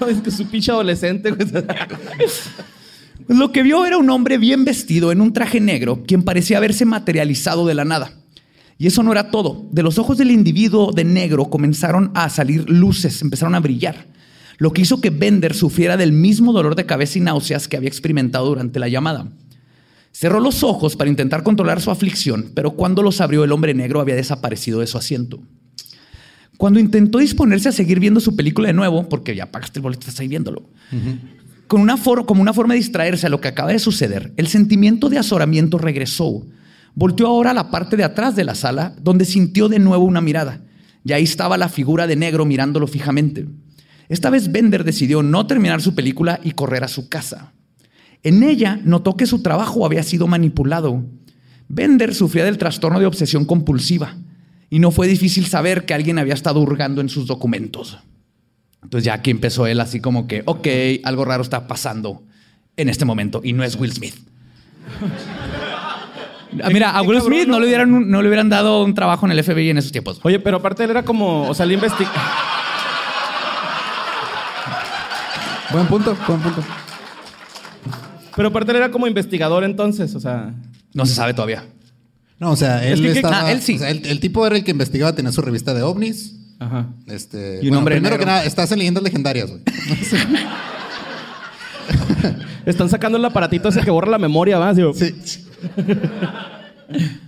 No, 0.00 0.06
es 0.08 0.20
que 0.20 0.30
su 0.30 0.46
pinche 0.48 0.70
adolescente, 0.70 1.30
güey. 1.30 1.48
Pues 3.26 3.38
lo 3.38 3.52
que 3.52 3.62
vio 3.62 3.86
era 3.86 3.96
un 3.96 4.10
hombre 4.10 4.38
bien 4.38 4.64
vestido 4.64 5.10
en 5.10 5.20
un 5.20 5.32
traje 5.32 5.60
negro, 5.60 6.02
quien 6.06 6.22
parecía 6.22 6.58
haberse 6.58 6.84
materializado 6.84 7.66
de 7.66 7.74
la 7.74 7.84
nada. 7.84 8.12
Y 8.76 8.86
eso 8.86 9.02
no 9.02 9.12
era 9.12 9.30
todo. 9.30 9.66
De 9.70 9.82
los 9.82 9.98
ojos 9.98 10.18
del 10.18 10.30
individuo 10.30 10.92
de 10.92 11.04
negro 11.04 11.46
comenzaron 11.46 12.10
a 12.14 12.28
salir 12.28 12.68
luces, 12.68 13.22
empezaron 13.22 13.54
a 13.54 13.60
brillar, 13.60 14.08
lo 14.58 14.72
que 14.72 14.82
hizo 14.82 15.00
que 15.00 15.10
Bender 15.10 15.54
sufriera 15.54 15.96
del 15.96 16.12
mismo 16.12 16.52
dolor 16.52 16.74
de 16.74 16.86
cabeza 16.86 17.18
y 17.18 17.22
náuseas 17.22 17.68
que 17.68 17.76
había 17.76 17.88
experimentado 17.88 18.46
durante 18.46 18.78
la 18.78 18.88
llamada. 18.88 19.32
Cerró 20.12 20.38
los 20.38 20.62
ojos 20.62 20.94
para 20.94 21.10
intentar 21.10 21.42
controlar 21.42 21.80
su 21.80 21.90
aflicción, 21.90 22.52
pero 22.54 22.72
cuando 22.72 23.02
los 23.02 23.20
abrió 23.20 23.42
el 23.42 23.52
hombre 23.52 23.74
negro 23.74 24.00
había 24.00 24.14
desaparecido 24.14 24.80
de 24.80 24.86
su 24.86 24.96
asiento. 24.96 25.40
Cuando 26.56 26.78
intentó 26.78 27.18
disponerse 27.18 27.68
a 27.68 27.72
seguir 27.72 27.98
viendo 27.98 28.20
su 28.20 28.36
película 28.36 28.68
de 28.68 28.74
nuevo, 28.74 29.08
porque 29.08 29.34
ya 29.34 29.50
pagaste 29.50 29.80
el 29.80 29.82
boleto, 29.82 30.00
estás 30.00 30.20
ahí 30.20 30.28
viéndolo, 30.28 30.62
con 31.66 31.80
una 31.80 31.96
como 31.96 32.42
una 32.42 32.52
forma 32.52 32.74
de 32.74 32.80
distraerse 32.80 33.26
a 33.26 33.30
lo 33.30 33.40
que 33.40 33.48
acaba 33.48 33.72
de 33.72 33.78
suceder, 33.78 34.32
el 34.36 34.48
sentimiento 34.48 35.08
de 35.08 35.18
azoramiento 35.18 35.78
regresó. 35.78 36.46
Volteó 36.94 37.26
ahora 37.26 37.50
a 37.50 37.54
la 37.54 37.70
parte 37.70 37.96
de 37.96 38.04
atrás 38.04 38.36
de 38.36 38.44
la 38.44 38.54
sala, 38.54 38.94
donde 39.00 39.24
sintió 39.24 39.68
de 39.68 39.78
nuevo 39.78 40.04
una 40.04 40.20
mirada. 40.20 40.62
Y 41.04 41.12
ahí 41.12 41.24
estaba 41.24 41.58
la 41.58 41.68
figura 41.68 42.06
de 42.06 42.16
negro 42.16 42.44
mirándolo 42.44 42.86
fijamente. 42.86 43.46
Esta 44.08 44.30
vez 44.30 44.52
Bender 44.52 44.84
decidió 44.84 45.22
no 45.22 45.46
terminar 45.46 45.80
su 45.80 45.94
película 45.94 46.40
y 46.42 46.52
correr 46.52 46.84
a 46.84 46.88
su 46.88 47.08
casa. 47.08 47.52
En 48.22 48.42
ella 48.42 48.80
notó 48.84 49.16
que 49.16 49.26
su 49.26 49.42
trabajo 49.42 49.84
había 49.84 50.02
sido 50.02 50.26
manipulado. 50.26 51.04
Bender 51.68 52.14
sufría 52.14 52.44
del 52.44 52.58
trastorno 52.58 53.00
de 53.00 53.06
obsesión 53.06 53.44
compulsiva 53.44 54.16
y 54.70 54.78
no 54.78 54.90
fue 54.90 55.06
difícil 55.06 55.46
saber 55.46 55.84
que 55.84 55.94
alguien 55.94 56.18
había 56.18 56.34
estado 56.34 56.60
hurgando 56.60 57.00
en 57.00 57.08
sus 57.08 57.26
documentos. 57.26 57.98
Entonces 58.84 59.04
ya 59.04 59.14
aquí 59.14 59.30
empezó 59.30 59.66
él 59.66 59.80
así 59.80 60.00
como 60.00 60.26
que, 60.28 60.42
ok, 60.46 60.68
algo 61.04 61.24
raro 61.24 61.42
está 61.42 61.66
pasando 61.66 62.22
en 62.76 62.88
este 62.88 63.04
momento 63.04 63.40
y 63.42 63.52
no 63.52 63.64
es 63.64 63.74
Will 63.76 63.92
Smith. 63.92 64.14
Ah, 66.62 66.68
Mira, 66.72 66.90
a 66.90 67.02
Will 67.02 67.20
Smith 67.20 67.48
no 67.48 67.58
le, 67.58 67.66
hubieran, 67.66 68.08
no 68.08 68.22
le 68.22 68.28
hubieran 68.28 68.48
dado 68.48 68.84
un 68.84 68.94
trabajo 68.94 69.26
en 69.26 69.32
el 69.32 69.42
FBI 69.42 69.70
en 69.70 69.78
esos 69.78 69.90
tiempos. 69.90 70.20
Oye, 70.22 70.38
pero 70.38 70.58
aparte 70.58 70.84
él 70.84 70.90
era 70.90 71.02
como, 71.02 71.48
o 71.48 71.54
sea, 71.54 71.64
él 71.64 71.72
investiga. 71.72 72.12
buen 75.72 75.86
punto, 75.86 76.16
buen 76.26 76.40
punto. 76.40 76.62
Pero 78.36 78.48
aparte 78.48 78.70
él 78.72 78.76
era 78.76 78.90
como 78.90 79.06
investigador 79.06 79.64
entonces, 79.64 80.14
o 80.14 80.20
sea. 80.20 80.54
No 80.92 81.06
se 81.06 81.14
sabe 81.14 81.34
todavía. 81.34 81.64
No, 82.38 82.52
o 82.52 82.56
sea, 82.56 82.84
él 82.86 83.00
que- 83.00 83.12
estaba. 83.12 83.46
ah, 83.46 83.52
él 83.52 83.60
sí. 83.62 83.76
o 83.76 83.78
sea, 83.78 83.90
el, 83.90 84.04
el 84.06 84.20
tipo 84.20 84.46
era 84.46 84.56
el 84.56 84.64
que 84.64 84.70
investigaba, 84.72 85.14
tenía 85.14 85.32
su 85.32 85.40
revista 85.42 85.72
de 85.74 85.82
ovnis. 85.82 86.36
Ajá. 86.58 86.86
Este, 87.06 87.56
Y 87.62 87.66
un 87.66 87.68
bueno, 87.70 87.78
hombre 87.78 87.94
primero 87.96 88.14
negro. 88.16 88.24
que 88.26 88.30
nada, 88.30 88.44
estás 88.44 88.70
en 88.72 88.78
leyendas 88.78 89.02
legendarias, 89.02 89.50
güey. 89.50 89.62
Están 92.66 92.88
sacando 92.88 93.18
el 93.18 93.24
aparatito 93.24 93.68
ese 93.68 93.82
que 93.82 93.90
borra 93.90 94.10
la 94.10 94.18
memoria, 94.18 94.58
¿va? 94.58 94.72
Digo, 94.72 94.92
Sí. 94.94 95.14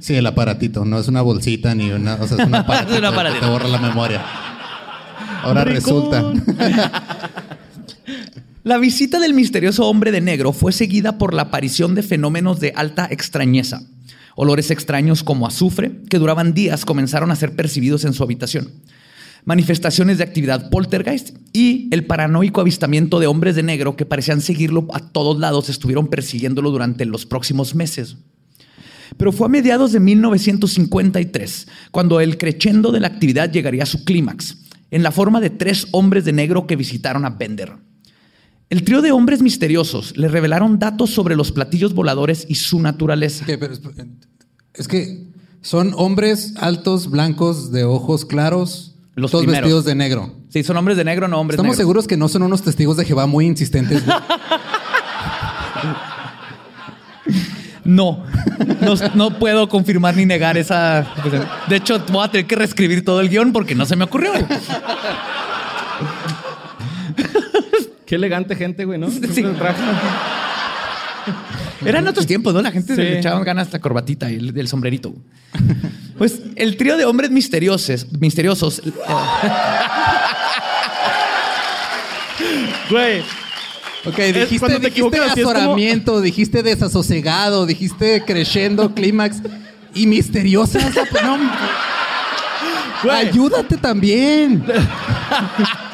Sí, 0.01 0.15
el 0.15 0.27
aparatito, 0.27 0.85
no 0.85 0.99
es 0.99 1.09
una 1.09 1.23
bolsita 1.23 1.75
ni 1.75 1.91
una, 1.91 2.15
o 2.17 2.27
sea, 2.29 2.37
es 2.39 2.47
un 2.47 2.55
aparatito, 2.57 2.93
Es 2.95 2.99
un 3.01 3.05
aparatito. 3.07 3.41
que 3.41 3.47
te 3.47 3.53
borra 3.53 3.69
la 3.69 3.79
memoria. 3.79 4.23
Ahora 5.43 5.65
resulta. 5.65 6.23
La 8.65 8.79
visita 8.79 9.21
del 9.21 9.33
misterioso 9.33 9.87
hombre 9.87 10.11
de 10.11 10.21
negro 10.21 10.53
fue 10.53 10.73
seguida 10.73 11.19
por 11.19 11.35
la 11.35 11.43
aparición 11.43 11.95
de 11.95 12.03
fenómenos 12.03 12.59
de 12.59 12.73
alta 12.75 13.07
extrañeza. 13.09 13.83
Olores 14.35 14.73
extraños 14.73 15.23
como 15.23 15.47
azufre, 15.47 16.01
que 16.11 16.19
duraban 16.19 16.53
días, 16.53 16.85
comenzaron 16.85 17.31
a 17.31 17.37
ser 17.37 17.55
percibidos 17.55 18.05
en 18.05 18.13
su 18.13 18.25
habitación. 18.25 18.73
Manifestaciones 19.47 20.19
de 20.19 20.25
actividad 20.25 20.71
poltergeist 20.71 21.37
y 21.53 21.89
el 21.93 22.05
paranoico 22.05 22.61
avistamiento 22.61 23.21
de 23.21 23.29
hombres 23.29 23.55
de 23.55 23.63
negro 23.63 23.95
que 23.95 24.05
parecían 24.05 24.41
seguirlo 24.41 24.89
a 24.93 24.99
todos 24.99 25.39
lados, 25.39 25.69
estuvieron 25.69 26.09
persiguiéndolo 26.09 26.73
durante 26.73 27.05
los 27.05 27.27
próximos 27.27 27.77
meses. 27.77 28.17
Pero 29.17 29.31
fue 29.31 29.47
a 29.47 29.49
mediados 29.49 29.93
de 29.93 30.01
1953 30.01 31.69
cuando 31.93 32.19
el 32.19 32.39
crescendo 32.39 32.91
de 32.91 32.99
la 32.99 33.07
actividad 33.07 33.53
llegaría 33.53 33.85
a 33.85 33.87
su 33.87 34.05
clímax, 34.05 34.57
en 34.91 35.05
la 35.05 35.13
forma 35.13 35.41
de 35.41 35.51
tres 35.51 35.87
hombres 35.93 36.25
de 36.25 36.33
negro 36.33 36.67
que 36.67 36.75
visitaron 36.75 37.25
a 37.25 37.31
Bender. 37.31 37.75
El 38.69 38.83
trío 38.83 39.01
de 39.01 39.13
hombres 39.13 39.43
misteriosos 39.43 40.17
le 40.17 40.27
revelaron 40.27 40.81
datos 40.81 41.11
sobre 41.11 41.37
los 41.37 41.53
platillos 41.53 41.95
voladores 41.95 42.47
y 42.49 42.57
su 42.57 42.81
naturaleza. 42.81 43.47
Es 44.75 44.89
que 44.89 45.29
son 45.61 45.93
hombres 45.95 46.55
altos, 46.57 47.09
blancos, 47.09 47.71
de 47.71 47.85
ojos 47.85 48.25
claros, 48.25 48.96
Los 49.17 49.31
todos 49.31 49.45
primeros. 49.45 49.63
vestidos 49.63 49.85
de 49.87 49.95
negro. 49.95 50.31
Sí, 50.51 50.63
son 50.63 50.77
hombres 50.77 50.97
de 50.97 51.05
negro, 51.05 51.27
no 51.27 51.41
hombres 51.41 51.55
Estamos 51.57 51.71
negros. 51.73 51.79
seguros 51.79 52.07
que 52.07 52.17
no 52.17 52.29
son 52.29 52.43
unos 52.43 52.63
testigos 52.63 52.97
de 52.99 53.05
Jehová 53.05 53.27
muy 53.27 53.47
insistentes. 53.47 54.03
No, 57.85 58.25
no, 58.81 58.95
no 59.15 59.39
puedo 59.39 59.69
confirmar 59.69 60.17
ni 60.17 60.27
negar 60.27 60.57
esa. 60.59 61.07
De 61.69 61.77
hecho, 61.77 62.01
voy 62.11 62.25
a 62.25 62.29
tener 62.29 62.47
que 62.49 62.57
reescribir 62.57 63.05
todo 63.05 63.21
el 63.21 63.29
guion 63.29 63.53
porque 63.53 63.77
no 63.77 63.87
se 63.87 63.95
me 63.95 64.03
ocurrió. 64.03 64.33
Qué 68.05 68.17
elegante 68.17 68.57
gente, 68.57 68.85
güey, 68.85 68.99
¿no? 68.99 69.09
Sí. 69.09 69.43
Traje. 69.57 69.83
Eran 71.85 72.07
otros 72.09 72.27
tiempos, 72.27 72.55
¿no? 72.55 72.63
La 72.63 72.71
gente 72.73 72.95
Sí. 72.95 73.01
le 73.01 73.19
echaban 73.19 73.43
ganas 73.45 73.73
la 73.73 73.79
corbatita 73.81 74.31
y 74.31 74.37
el, 74.37 74.57
el 74.59 74.69
sombrerito. 74.69 75.15
Pues 76.19 76.41
el 76.57 76.77
trío 76.77 76.97
de 76.97 77.05
hombres 77.05 77.31
misteriosos, 77.31 78.07
misteriosos. 78.19 78.81
eh, 78.85 78.93
Güey, 82.91 83.21
Ok, 84.07 84.17
dijiste, 84.19 84.67
te 84.69 84.79
dijiste 84.79 85.01
como- 85.01 85.23
azoramiento, 85.51 86.21
dijiste 86.21 86.63
desasosegado, 86.63 87.67
dijiste 87.67 88.23
creciendo, 88.25 88.95
clímax 88.95 89.39
y 89.95 90.07
misteriosas. 90.07 90.95
No, 90.95 91.39
Güey. 93.03 93.17
ayúdate 93.29 93.77
también. 93.77 94.65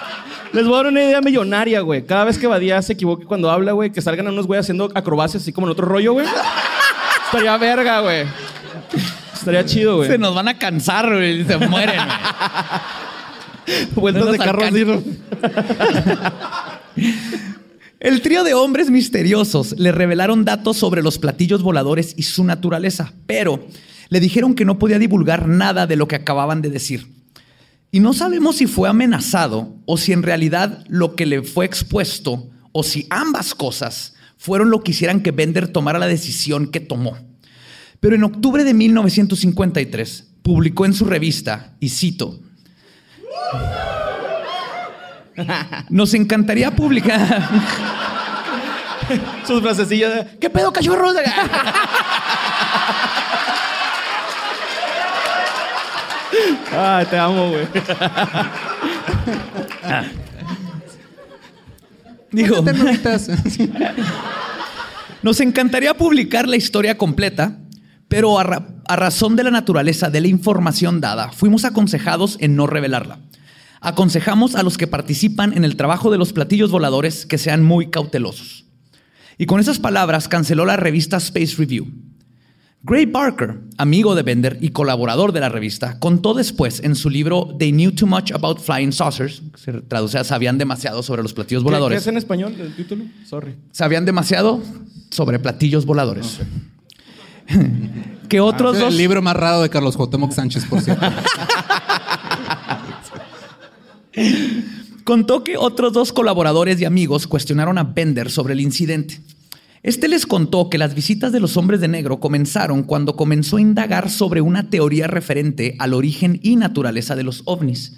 les 0.52 0.64
voy 0.66 0.74
a 0.74 0.76
dar 0.78 0.86
una 0.86 1.02
idea 1.02 1.20
millonaria, 1.20 1.80
güey. 1.80 2.04
Cada 2.04 2.24
vez 2.24 2.38
que 2.38 2.46
Badía 2.46 2.80
se 2.82 2.92
equivoque 2.92 3.24
cuando 3.24 3.50
habla, 3.50 3.72
güey, 3.72 3.90
que 3.90 4.02
salgan 4.02 4.26
a 4.26 4.30
unos 4.30 4.46
güey 4.46 4.60
haciendo 4.60 4.90
acrobacias 4.94 5.42
así 5.42 5.52
como 5.52 5.66
en 5.66 5.72
otro 5.72 5.86
rollo, 5.86 6.12
güey. 6.14 6.26
Estaría 7.26 7.56
verga, 7.56 8.00
güey. 8.00 8.26
Estaría 9.32 9.64
chido, 9.64 9.96
güey. 9.96 10.08
Se 10.08 10.18
nos 10.18 10.34
van 10.34 10.48
a 10.48 10.58
cansar, 10.58 11.08
güey, 11.08 11.40
y 11.40 11.44
se 11.44 11.56
mueren. 11.56 11.96
güey. 11.96 13.86
Vueltas 13.94 14.24
no 14.24 14.32
de 14.32 14.38
carro 14.38 14.62
así. 14.64 14.84
El 18.00 18.20
trío 18.20 18.42
de 18.44 18.54
hombres 18.54 18.90
misteriosos 18.90 19.78
le 19.78 19.92
revelaron 19.92 20.44
datos 20.44 20.76
sobre 20.76 21.02
los 21.02 21.18
platillos 21.18 21.62
voladores 21.62 22.14
y 22.16 22.24
su 22.24 22.42
naturaleza, 22.44 23.12
pero 23.26 23.64
le 24.08 24.20
dijeron 24.20 24.54
que 24.54 24.64
no 24.64 24.78
podía 24.78 24.98
divulgar 24.98 25.46
nada 25.46 25.86
de 25.86 25.96
lo 25.96 26.08
que 26.08 26.16
acababan 26.16 26.62
de 26.62 26.70
decir. 26.70 27.06
Y 27.94 28.00
no 28.00 28.14
sabemos 28.14 28.56
si 28.56 28.66
fue 28.66 28.88
amenazado 28.88 29.76
o 29.84 29.98
si 29.98 30.12
en 30.12 30.22
realidad 30.22 30.82
lo 30.88 31.14
que 31.14 31.26
le 31.26 31.42
fue 31.42 31.66
expuesto 31.66 32.48
o 32.72 32.82
si 32.82 33.06
ambas 33.10 33.54
cosas 33.54 34.14
fueron 34.38 34.70
lo 34.70 34.82
que 34.82 34.92
hicieran 34.92 35.20
que 35.20 35.30
Bender 35.30 35.68
tomara 35.68 35.98
la 35.98 36.06
decisión 36.06 36.68
que 36.68 36.80
tomó. 36.80 37.18
Pero 38.00 38.16
en 38.16 38.24
octubre 38.24 38.64
de 38.64 38.72
1953 38.72 40.26
publicó 40.42 40.86
en 40.86 40.94
su 40.94 41.04
revista, 41.04 41.74
y 41.80 41.90
cito, 41.90 42.40
nos 45.90 46.14
encantaría 46.14 46.74
publicar... 46.74 47.50
Sus 49.46 49.60
frasecillas 49.60 50.14
de, 50.14 50.38
¿qué 50.38 50.48
pedo, 50.48 50.72
cachorros? 50.72 51.14
Ay, 56.74 57.06
te 57.06 57.18
amo, 57.18 57.50
güey. 57.50 57.66
Digo, 62.30 62.64
nos 65.22 65.40
encantaría 65.40 65.94
publicar 65.94 66.48
la 66.48 66.56
historia 66.56 66.96
completa, 66.96 67.58
pero 68.08 68.38
a, 68.38 68.44
ra- 68.44 68.68
a 68.88 68.96
razón 68.96 69.36
de 69.36 69.44
la 69.44 69.50
naturaleza 69.50 70.08
de 70.10 70.20
la 70.22 70.28
información 70.28 71.00
dada, 71.00 71.30
fuimos 71.30 71.64
aconsejados 71.64 72.36
en 72.40 72.56
no 72.56 72.66
revelarla. 72.66 73.18
Aconsejamos 73.80 74.54
a 74.54 74.62
los 74.62 74.78
que 74.78 74.86
participan 74.86 75.52
en 75.56 75.64
el 75.64 75.76
trabajo 75.76 76.10
de 76.10 76.18
los 76.18 76.32
platillos 76.32 76.70
voladores 76.70 77.26
que 77.26 77.38
sean 77.38 77.62
muy 77.64 77.90
cautelosos. 77.90 78.64
Y 79.38 79.46
con 79.46 79.60
esas 79.60 79.78
palabras 79.78 80.28
canceló 80.28 80.64
la 80.64 80.76
revista 80.76 81.16
Space 81.18 81.56
Review. 81.58 81.88
Gray 82.84 83.06
Barker, 83.06 83.60
amigo 83.78 84.16
de 84.16 84.24
Bender 84.24 84.58
y 84.60 84.70
colaborador 84.70 85.30
de 85.32 85.38
la 85.38 85.48
revista, 85.48 86.00
contó 86.00 86.34
después 86.34 86.80
en 86.82 86.96
su 86.96 87.10
libro 87.10 87.54
They 87.56 87.70
Knew 87.70 87.92
Too 87.92 88.08
Much 88.08 88.32
About 88.32 88.58
Flying 88.58 88.90
Saucers, 88.92 89.40
que 89.52 89.58
se 89.60 89.72
traduce 89.82 90.18
a 90.18 90.24
Sabían 90.24 90.58
demasiado 90.58 91.04
sobre 91.04 91.22
los 91.22 91.32
platillos 91.32 91.62
¿Qué, 91.62 91.66
qué 91.66 91.70
voladores. 91.70 92.00
es 92.00 92.06
en 92.08 92.16
español 92.16 92.56
el 92.58 92.74
título? 92.74 93.04
Sorry. 93.24 93.54
sabían 93.70 94.04
demasiado 94.04 94.60
sobre 95.10 95.38
platillos 95.38 95.86
voladores. 95.86 96.40
que 98.28 98.40
otros 98.40 98.74
Es 98.74 98.80
dos. 98.80 98.90
El 98.90 98.98
libro 98.98 99.22
más 99.22 99.36
raro 99.36 99.62
de 99.62 99.70
Carlos 99.70 99.96
Cuauhtémoc 99.96 100.32
Sánchez, 100.32 100.64
por 100.64 100.80
cierto. 100.80 101.06
Contó 105.04 105.44
que 105.44 105.56
otros 105.56 105.92
dos 105.92 106.12
colaboradores 106.12 106.80
y 106.80 106.84
amigos 106.84 107.26
cuestionaron 107.28 107.78
a 107.78 107.84
Bender 107.84 108.30
sobre 108.30 108.54
el 108.54 108.60
incidente. 108.60 109.20
Este 109.82 110.06
les 110.06 110.26
contó 110.26 110.70
que 110.70 110.78
las 110.78 110.94
visitas 110.94 111.32
de 111.32 111.40
los 111.40 111.56
hombres 111.56 111.80
de 111.80 111.88
negro 111.88 112.20
comenzaron 112.20 112.84
cuando 112.84 113.16
comenzó 113.16 113.56
a 113.56 113.60
indagar 113.60 114.10
sobre 114.10 114.40
una 114.40 114.70
teoría 114.70 115.08
referente 115.08 115.74
al 115.80 115.92
origen 115.92 116.38
y 116.40 116.54
naturaleza 116.54 117.16
de 117.16 117.24
los 117.24 117.42
ovnis. 117.46 117.94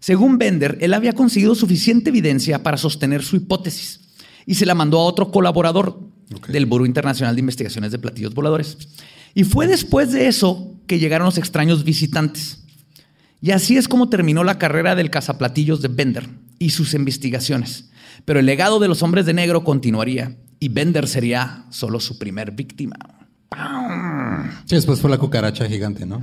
Según 0.00 0.38
Bender, 0.38 0.78
él 0.80 0.94
había 0.94 1.12
conseguido 1.12 1.54
suficiente 1.54 2.08
evidencia 2.08 2.62
para 2.62 2.78
sostener 2.78 3.22
su 3.22 3.36
hipótesis 3.36 4.00
y 4.46 4.54
se 4.54 4.64
la 4.64 4.74
mandó 4.74 5.00
a 5.00 5.04
otro 5.04 5.30
colaborador 5.30 6.00
del 6.48 6.64
Buró 6.64 6.86
Internacional 6.86 7.34
de 7.34 7.40
Investigaciones 7.40 7.92
de 7.92 7.98
Platillos 7.98 8.32
Voladores. 8.32 8.78
Y 9.34 9.44
fue 9.44 9.66
después 9.66 10.12
de 10.12 10.28
eso 10.28 10.76
que 10.86 10.98
llegaron 10.98 11.26
los 11.26 11.36
extraños 11.36 11.84
visitantes. 11.84 12.64
Y 13.42 13.50
así 13.50 13.76
es 13.76 13.86
como 13.86 14.08
terminó 14.08 14.44
la 14.44 14.58
carrera 14.58 14.94
del 14.94 15.10
cazaplatillos 15.10 15.82
de 15.82 15.88
Bender 15.88 16.26
y 16.58 16.70
sus 16.70 16.94
investigaciones. 16.94 17.90
Pero 18.24 18.40
el 18.40 18.46
legado 18.46 18.78
de 18.80 18.88
los 18.88 19.02
hombres 19.02 19.26
de 19.26 19.34
negro 19.34 19.62
continuaría 19.62 20.34
y 20.60 20.68
Bender 20.68 21.06
sería 21.08 21.64
solo 21.70 22.00
su 22.00 22.18
primer 22.18 22.50
víctima. 22.52 22.96
Sí, 24.66 24.74
después 24.74 25.00
fue 25.00 25.10
la 25.10 25.18
cucaracha 25.18 25.66
gigante, 25.66 26.04
¿no? 26.06 26.22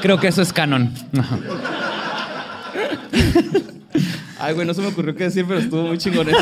Creo 0.00 0.18
que 0.18 0.28
eso 0.28 0.40
es 0.42 0.52
canon. 0.52 0.94
Ay, 4.38 4.54
güey, 4.54 4.66
no 4.66 4.72
se 4.72 4.80
me 4.80 4.88
ocurrió 4.88 5.14
qué 5.14 5.24
decir, 5.24 5.44
pero 5.46 5.60
estuvo 5.60 5.82
muy 5.82 5.98
chingón 5.98 6.28
eso. 6.30 6.38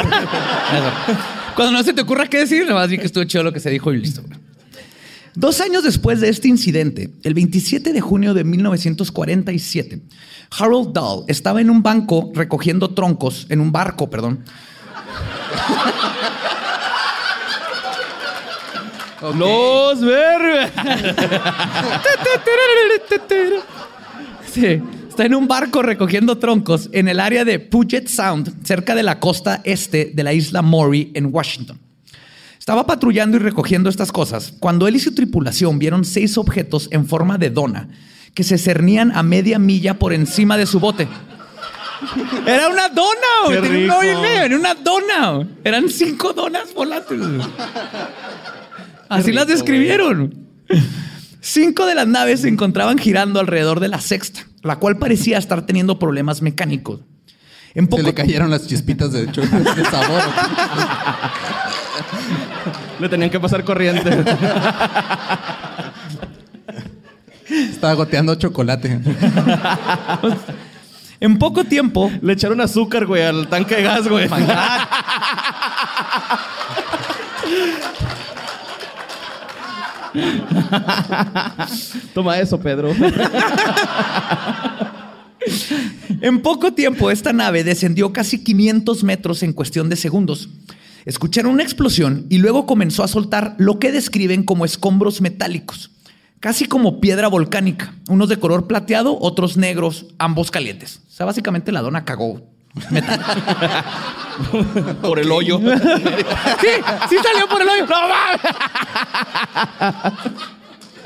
Cuando 1.56 1.72
no 1.72 1.82
se 1.82 1.92
te 1.92 2.02
ocurra 2.02 2.28
qué 2.28 2.38
decir, 2.38 2.62
nada 2.62 2.74
más 2.80 2.88
di 2.88 2.98
que 2.98 3.06
estuvo 3.06 3.24
chido 3.24 3.42
lo 3.42 3.52
que 3.52 3.58
se 3.58 3.70
dijo 3.70 3.92
y 3.92 3.98
listo. 3.98 4.22
Dos 5.34 5.60
años 5.60 5.84
después 5.84 6.20
de 6.20 6.28
este 6.28 6.48
incidente, 6.48 7.10
el 7.22 7.34
27 7.34 7.92
de 7.92 8.00
junio 8.00 8.34
de 8.34 8.44
1947, 8.44 10.00
Harold 10.58 10.92
Dahl 10.92 11.24
estaba 11.28 11.60
en 11.60 11.70
un 11.70 11.82
banco 11.82 12.30
recogiendo 12.34 12.90
troncos, 12.90 13.46
en 13.48 13.60
un 13.60 13.70
barco, 13.70 14.08
perdón. 14.10 14.44
Los 19.20 20.00
verga. 20.00 20.70
Sí, 24.52 24.80
está 25.08 25.26
en 25.26 25.34
un 25.34 25.46
barco 25.46 25.82
recogiendo 25.82 26.38
troncos 26.38 26.88
en 26.92 27.06
el 27.06 27.20
área 27.20 27.44
de 27.44 27.58
Puget 27.58 28.08
Sound, 28.08 28.64
cerca 28.64 28.94
de 28.94 29.02
la 29.02 29.20
costa 29.20 29.60
este 29.62 30.10
de 30.14 30.22
la 30.24 30.32
isla 30.32 30.62
Maury 30.62 31.12
en 31.14 31.26
Washington. 31.32 31.78
Estaba 32.68 32.86
patrullando 32.86 33.38
y 33.38 33.40
recogiendo 33.40 33.88
estas 33.88 34.12
cosas 34.12 34.52
cuando 34.60 34.86
él 34.86 34.96
y 34.96 35.00
su 35.00 35.14
tripulación 35.14 35.78
vieron 35.78 36.04
seis 36.04 36.36
objetos 36.36 36.88
en 36.90 37.06
forma 37.06 37.38
de 37.38 37.48
dona 37.48 37.88
que 38.34 38.44
se 38.44 38.58
cernían 38.58 39.10
a 39.16 39.22
media 39.22 39.58
milla 39.58 39.98
por 39.98 40.12
encima 40.12 40.58
de 40.58 40.66
su 40.66 40.78
bote. 40.78 41.08
Era 42.46 42.68
una 42.68 42.90
dona, 42.90 43.62
Tenía 43.62 43.84
un 43.86 43.90
hoyo 43.90 44.02
y 44.02 44.08
rico. 44.10 44.20
medio, 44.20 44.42
era 44.42 44.56
una 44.58 44.74
dona. 44.74 45.48
Eran 45.64 45.88
cinco 45.88 46.34
donas 46.34 46.74
volantes. 46.74 47.18
güey. 47.18 47.40
Así 49.08 49.32
las 49.32 49.46
describieron. 49.46 50.34
Cinco 51.40 51.86
de 51.86 51.94
las 51.94 52.06
naves 52.06 52.42
se 52.42 52.48
encontraban 52.48 52.98
girando 52.98 53.40
alrededor 53.40 53.80
de 53.80 53.88
la 53.88 54.02
sexta, 54.02 54.40
la 54.62 54.76
cual 54.76 54.98
parecía 54.98 55.38
estar 55.38 55.64
teniendo 55.64 55.98
problemas 55.98 56.42
mecánicos. 56.42 57.00
En 57.74 57.84
Se 57.84 57.90
poco 57.90 58.02
le 58.02 58.12
cayeron 58.12 58.50
las 58.50 58.66
chispitas 58.66 59.10
de, 59.12 59.24
de 59.26 59.84
sabor. 59.90 60.22
Le 63.00 63.08
tenían 63.08 63.30
que 63.30 63.40
pasar 63.40 63.64
corriente. 63.64 64.10
Estaba 67.48 67.94
goteando 67.94 68.34
chocolate. 68.34 69.00
En 71.20 71.36
poco 71.38 71.64
tiempo, 71.64 72.12
Le 72.22 72.32
echaron 72.34 72.60
azúcar, 72.60 73.04
güey, 73.06 73.22
al 73.22 73.48
tanque 73.48 73.76
de 73.76 73.82
gas, 73.82 74.06
güey. 74.06 74.28
Toma 82.14 82.38
eso, 82.38 82.58
Pedro. 82.60 82.94
en 86.20 86.42
poco 86.42 86.72
tiempo 86.72 87.10
esta 87.10 87.32
nave 87.32 87.64
descendió 87.64 88.12
casi 88.12 88.42
500 88.42 89.04
metros 89.04 89.42
en 89.42 89.52
cuestión 89.52 89.88
de 89.88 89.96
segundos. 89.96 90.48
Escucharon 91.08 91.52
una 91.52 91.62
explosión 91.62 92.26
y 92.28 92.36
luego 92.36 92.66
comenzó 92.66 93.02
a 93.02 93.08
soltar 93.08 93.54
lo 93.56 93.78
que 93.78 93.92
describen 93.92 94.42
como 94.42 94.66
escombros 94.66 95.22
metálicos, 95.22 95.90
casi 96.38 96.66
como 96.66 97.00
piedra 97.00 97.28
volcánica, 97.28 97.94
unos 98.10 98.28
de 98.28 98.38
color 98.38 98.66
plateado, 98.66 99.16
otros 99.18 99.56
negros, 99.56 100.04
ambos 100.18 100.50
calientes. 100.50 101.00
O 101.08 101.10
sea, 101.10 101.24
básicamente 101.24 101.72
la 101.72 101.80
dona 101.80 102.04
cagó 102.04 102.42
metal. 102.90 103.18
Por 105.00 105.18
el 105.18 105.32
hoyo. 105.32 105.58
sí, 106.60 106.68
sí 107.08 107.16
salió 107.22 107.48
por 107.50 107.62
el 107.62 107.68
hoyo. 107.68 107.86
¡No 107.86 107.96
mames! 108.08 108.40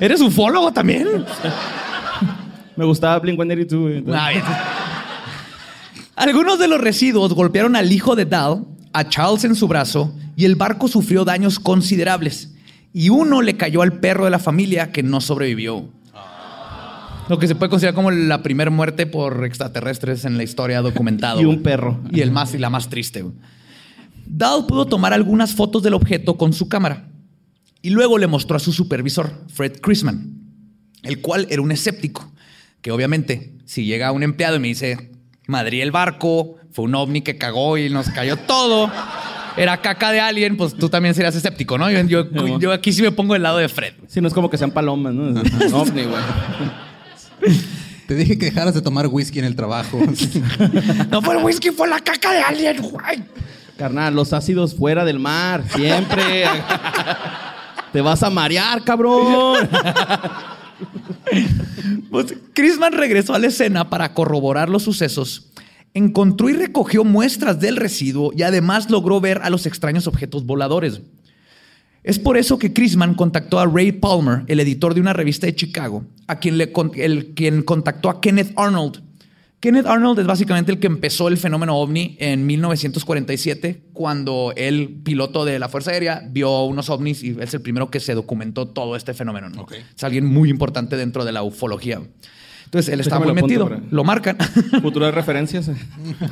¿Eres 0.00 0.20
ufólogo 0.20 0.72
también? 0.72 1.24
Me 2.76 2.84
gustaba 2.84 3.22
Blink-182, 3.22 3.80
güey. 3.80 3.98
entonces- 3.98 4.22
Ah, 4.22 4.30
bien. 4.30 4.42
Algunos 6.16 6.58
de 6.58 6.66
los 6.68 6.80
residuos 6.80 7.32
golpearon 7.34 7.76
al 7.76 7.90
hijo 7.92 8.16
de 8.16 8.24
Dal, 8.26 8.64
a 8.92 9.08
Charles 9.08 9.44
en 9.44 9.54
su 9.54 9.68
brazo, 9.68 10.14
y 10.36 10.44
el 10.44 10.56
barco 10.56 10.88
sufrió 10.88 11.24
daños 11.24 11.58
considerables. 11.58 12.54
Y 12.92 13.08
uno 13.08 13.42
le 13.42 13.56
cayó 13.56 13.82
al 13.82 14.00
perro 14.00 14.24
de 14.24 14.30
la 14.30 14.38
familia 14.38 14.92
que 14.92 15.02
no 15.02 15.20
sobrevivió. 15.20 15.88
Lo 17.28 17.38
que 17.38 17.48
se 17.48 17.54
puede 17.54 17.70
considerar 17.70 17.94
como 17.94 18.10
la 18.10 18.42
primera 18.42 18.70
muerte 18.70 19.06
por 19.06 19.44
extraterrestres 19.44 20.24
en 20.24 20.36
la 20.36 20.42
historia 20.42 20.82
documentada. 20.82 21.40
Y 21.40 21.44
un 21.44 21.62
perro. 21.62 22.00
Y 22.10 22.20
el 22.20 22.30
más 22.30 22.52
y 22.54 22.58
la 22.58 22.68
más 22.68 22.88
triste. 22.88 23.24
Dahl 24.26 24.66
pudo 24.66 24.86
tomar 24.86 25.12
algunas 25.12 25.54
fotos 25.54 25.82
del 25.82 25.94
objeto 25.94 26.36
con 26.36 26.52
su 26.52 26.68
cámara 26.68 27.08
y 27.82 27.90
luego 27.90 28.16
le 28.16 28.28
mostró 28.28 28.56
a 28.56 28.60
su 28.60 28.72
supervisor, 28.72 29.32
Fred 29.48 29.80
Chrisman, 29.80 30.38
el 31.02 31.20
cual 31.20 31.48
era 31.50 31.60
un 31.60 31.72
escéptico, 31.72 32.32
que 32.80 32.92
obviamente 32.92 33.56
si 33.64 33.84
llega 33.84 34.12
un 34.12 34.22
empleado 34.22 34.56
y 34.56 34.60
me 34.60 34.68
dice, 34.68 35.10
madrí 35.48 35.80
el 35.80 35.90
barco, 35.90 36.56
fue 36.72 36.84
un 36.86 36.94
ovni 36.94 37.20
que 37.22 37.36
cagó 37.38 37.76
y 37.78 37.88
nos 37.90 38.08
cayó 38.10 38.36
todo, 38.36 38.90
era 39.56 39.76
caca 39.82 40.10
de 40.10 40.20
alguien, 40.20 40.56
pues 40.56 40.74
tú 40.74 40.88
también 40.88 41.14
serías 41.14 41.34
escéptico, 41.36 41.76
¿no? 41.78 41.90
Yo, 41.90 42.02
yo- 42.02 42.58
yo 42.58 42.72
aquí 42.72 42.92
sí 42.92 43.02
me 43.02 43.12
pongo 43.12 43.34
del 43.34 43.42
lado 43.42 43.58
de 43.58 43.68
Fred. 43.68 43.94
Sí, 44.08 44.20
no 44.20 44.28
es 44.28 44.34
como 44.34 44.48
que 44.50 44.56
sean 44.58 44.70
palomas, 44.70 45.12
¿no? 45.14 45.40
Es 45.42 45.72
un 45.72 45.74
ovni, 45.80 46.02
güey. 46.04 46.22
Te 48.06 48.14
dije 48.14 48.36
que 48.38 48.46
dejaras 48.46 48.74
de 48.74 48.82
tomar 48.82 49.06
whisky 49.06 49.38
en 49.38 49.44
el 49.44 49.54
trabajo. 49.56 49.98
No 51.10 51.20
fue 51.22 51.36
el 51.38 51.44
whisky, 51.44 51.70
fue 51.70 51.88
la 51.88 52.00
caca 52.00 52.32
de 52.32 52.40
alguien, 52.40 52.80
güey. 52.82 53.22
Carnal, 53.76 54.14
los 54.14 54.32
ácidos 54.32 54.74
fuera 54.74 55.04
del 55.04 55.18
mar, 55.18 55.64
siempre. 55.74 56.44
Te 57.92 58.00
vas 58.00 58.22
a 58.22 58.30
marear, 58.30 58.82
cabrón. 58.84 59.68
Pues, 62.10 62.34
Chrisman 62.54 62.92
regresó 62.92 63.34
a 63.34 63.38
la 63.38 63.46
escena 63.48 63.88
para 63.90 64.12
corroborar 64.14 64.68
los 64.68 64.82
sucesos. 64.82 65.46
Encontró 65.94 66.48
y 66.48 66.54
recogió 66.54 67.04
muestras 67.04 67.60
del 67.60 67.76
residuo 67.76 68.32
y 68.36 68.42
además 68.42 68.88
logró 68.90 69.20
ver 69.20 69.40
a 69.42 69.50
los 69.50 69.66
extraños 69.66 70.06
objetos 70.06 70.46
voladores. 70.46 71.02
Es 72.02 72.18
por 72.18 72.36
eso 72.36 72.58
que 72.58 72.72
Chrisman 72.72 73.14
contactó 73.14 73.60
a 73.60 73.66
Ray 73.66 73.92
Palmer, 73.92 74.42
el 74.48 74.58
editor 74.60 74.94
de 74.94 75.00
una 75.00 75.12
revista 75.12 75.46
de 75.46 75.54
Chicago, 75.54 76.04
a 76.26 76.40
quien, 76.40 76.58
le 76.58 76.72
con- 76.72 76.90
el, 76.96 77.34
quien 77.34 77.62
contactó 77.62 78.10
a 78.10 78.20
Kenneth 78.20 78.52
Arnold. 78.56 79.02
Kenneth 79.60 79.86
Arnold 79.86 80.18
es 80.18 80.26
básicamente 80.26 80.72
el 80.72 80.80
que 80.80 80.88
empezó 80.88 81.28
el 81.28 81.36
fenómeno 81.36 81.76
ovni 81.76 82.16
en 82.18 82.44
1947, 82.46 83.82
cuando 83.92 84.52
el 84.56 84.88
piloto 85.04 85.44
de 85.44 85.60
la 85.60 85.68
Fuerza 85.68 85.92
Aérea 85.92 86.26
vio 86.28 86.64
unos 86.64 86.90
ovnis 86.90 87.22
y 87.22 87.36
es 87.38 87.54
el 87.54 87.60
primero 87.60 87.88
que 87.88 88.00
se 88.00 88.14
documentó 88.14 88.66
todo 88.66 88.96
este 88.96 89.14
fenómeno. 89.14 89.50
Es 89.96 90.02
alguien 90.02 90.26
muy 90.26 90.50
importante 90.50 90.96
dentro 90.96 91.24
de 91.24 91.30
la 91.30 91.44
ufología. 91.44 92.00
Entonces 92.74 92.90
él 92.94 93.00
Déjame 93.04 93.26
muy 93.26 93.34
lo 93.34 93.34
metido, 93.34 93.68
para- 93.68 93.82
lo 93.90 94.02
marcan. 94.04 94.36
Futuras 94.82 95.14
referencias. 95.14 95.70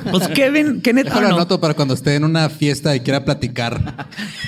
pues 0.09 0.27
Kevin, 0.29 0.81
Kenneth 0.81 1.05
Déjalo 1.05 1.27
Arnold. 1.27 1.41
anoto 1.41 1.61
para 1.61 1.75
cuando 1.75 1.93
esté 1.93 2.15
en 2.15 2.23
una 2.23 2.49
fiesta 2.49 2.95
y 2.95 3.01
quiera 3.01 3.23
platicar 3.23 4.07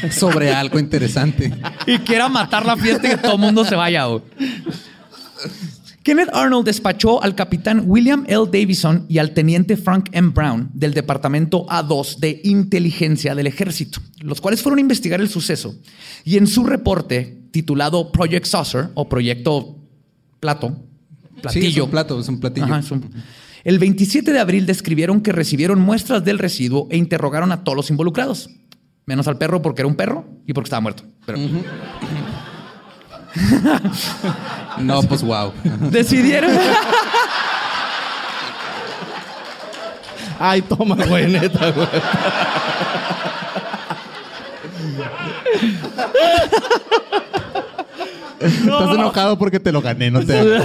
sobre 0.09 0.51
algo 0.51 0.79
interesante. 0.79 1.53
y 1.85 1.99
quiera 1.99 2.29
matar 2.29 2.65
la 2.65 2.75
fiesta 2.77 3.07
y 3.07 3.11
que 3.11 3.17
todo 3.17 3.33
el 3.33 3.39
mundo 3.39 3.63
se 3.63 3.75
vaya. 3.75 4.05
güey. 4.05 4.23
Kenneth 6.01 6.29
Arnold 6.33 6.65
despachó 6.65 7.23
al 7.23 7.33
capitán 7.35 7.83
William 7.85 8.25
L. 8.27 8.45
Davison 8.51 9.05
y 9.07 9.19
al 9.19 9.33
teniente 9.33 9.77
Frank 9.77 10.09
M. 10.11 10.31
Brown 10.33 10.69
del 10.73 10.93
Departamento 10.93 11.65
A2 11.67 12.17
de 12.17 12.41
Inteligencia 12.43 13.35
del 13.35 13.47
Ejército, 13.47 13.99
los 14.19 14.41
cuales 14.41 14.61
fueron 14.61 14.79
a 14.79 14.81
investigar 14.81 15.21
el 15.21 15.29
suceso. 15.29 15.75
Y 16.25 16.37
en 16.37 16.47
su 16.47 16.65
reporte, 16.65 17.37
titulado 17.51 18.11
Project 18.11 18.47
Saucer 18.47 18.89
o 18.95 19.07
Proyecto 19.07 19.77
Plato, 20.41 20.75
Sí, 21.49 21.59
platillo, 21.59 21.83
es 21.83 21.85
un 21.85 21.91
plato, 21.91 22.19
es 22.19 22.27
un 22.29 22.39
platillo. 22.39 22.65
Ajá, 22.65 22.79
es 22.79 22.91
un- 22.91 23.09
El 23.63 23.79
27 23.79 24.31
de 24.33 24.39
abril 24.39 24.65
describieron 24.65 25.21
que 25.21 25.31
recibieron 25.31 25.79
muestras 25.79 26.23
del 26.25 26.39
residuo 26.39 26.87
e 26.91 26.97
interrogaron 26.97 27.51
a 27.51 27.63
todos 27.63 27.75
los 27.75 27.89
involucrados, 27.89 28.49
menos 29.05 29.27
al 29.27 29.37
perro 29.37 29.61
porque 29.61 29.81
era 29.81 29.87
un 29.87 29.95
perro 29.95 30.25
y 30.47 30.53
porque 30.53 30.67
estaba 30.67 30.81
muerto. 30.81 31.03
Pero 31.25 31.37
No, 34.79 35.01
pues 35.03 35.23
wow. 35.23 35.51
decidieron. 35.91 36.51
Ay, 40.39 40.61
toma, 40.61 40.95
güey, 41.07 41.31
neta, 41.31 41.71
güey. 41.71 41.87
Estás 48.47 48.95
enojado 48.95 49.37
porque 49.37 49.59
te 49.59 49.71
lo 49.71 49.81
gané, 49.81 50.11
no 50.11 50.25
te. 50.25 50.33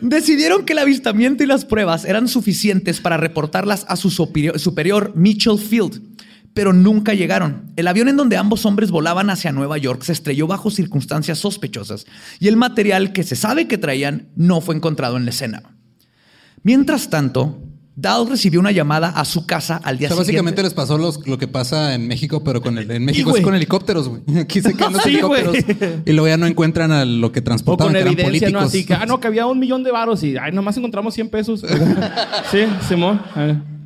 Decidieron 0.00 0.64
que 0.64 0.72
el 0.72 0.78
avistamiento 0.78 1.42
y 1.42 1.46
las 1.46 1.64
pruebas 1.64 2.04
eran 2.04 2.28
suficientes 2.28 3.00
para 3.00 3.16
reportarlas 3.16 3.84
a 3.88 3.96
su 3.96 4.10
superior, 4.10 4.58
superior, 4.58 5.12
Mitchell 5.14 5.58
Field, 5.58 6.02
pero 6.54 6.72
nunca 6.72 7.14
llegaron. 7.14 7.72
El 7.76 7.88
avión 7.88 8.08
en 8.08 8.16
donde 8.16 8.36
ambos 8.36 8.66
hombres 8.66 8.90
volaban 8.90 9.30
hacia 9.30 9.52
Nueva 9.52 9.78
York 9.78 10.02
se 10.02 10.12
estrelló 10.12 10.46
bajo 10.46 10.70
circunstancias 10.70 11.38
sospechosas 11.38 12.06
y 12.40 12.48
el 12.48 12.56
material 12.56 13.12
que 13.12 13.22
se 13.22 13.36
sabe 13.36 13.68
que 13.68 13.78
traían 13.78 14.28
no 14.36 14.60
fue 14.60 14.74
encontrado 14.74 15.16
en 15.16 15.24
la 15.24 15.30
escena. 15.30 15.62
Mientras 16.62 17.10
tanto, 17.10 17.58
Dahl 17.94 18.26
recibió 18.28 18.58
una 18.58 18.70
llamada 18.70 19.10
a 19.10 19.24
su 19.26 19.44
casa 19.44 19.76
al 19.76 19.96
O 19.96 19.98
día 19.98 20.08
sea, 20.08 20.16
siguiente. 20.16 20.32
básicamente 20.32 20.62
les 20.62 20.72
pasó 20.72 20.96
los- 20.96 21.26
lo 21.26 21.36
que 21.36 21.46
pasa 21.46 21.94
en 21.94 22.08
México, 22.08 22.42
pero 22.42 22.62
con 22.62 22.78
el, 22.78 22.90
en 22.90 23.04
México 23.04 23.30
güey. 23.30 23.42
es 23.42 23.44
con 23.44 23.54
helicópteros, 23.54 24.08
güey. 24.08 24.22
Aquí 24.40 24.62
se 24.62 24.72
quedan 24.74 24.94
los 24.94 25.02
Sí, 25.02 25.10
helicópteros 25.10 25.56
y 26.06 26.12
luego 26.12 26.26
ya 26.28 26.36
no 26.38 26.46
encuentran 26.46 26.90
a 26.90 27.04
lo 27.04 27.30
que 27.32 27.40
O 27.40 27.42
transportaban, 27.42 27.92
con 27.92 27.94
que 27.94 28.00
eran 28.00 28.12
evidencia, 28.14 28.48
¿no? 28.48 28.60
políticos. 28.60 28.68
Así 28.68 28.86
que, 28.86 28.94
ah, 28.94 29.04
no, 29.06 29.20
que 29.20 29.26
había 29.26 29.44
un 29.46 29.58
millón 29.58 29.82
de 29.84 29.90
varos 29.92 30.22
y, 30.22 30.36
ay, 30.38 30.52
nomás 30.52 30.76
encontramos 30.78 31.12
100 31.12 31.28
pesos. 31.28 31.60
sí, 32.50 32.60
Simón. 32.88 33.20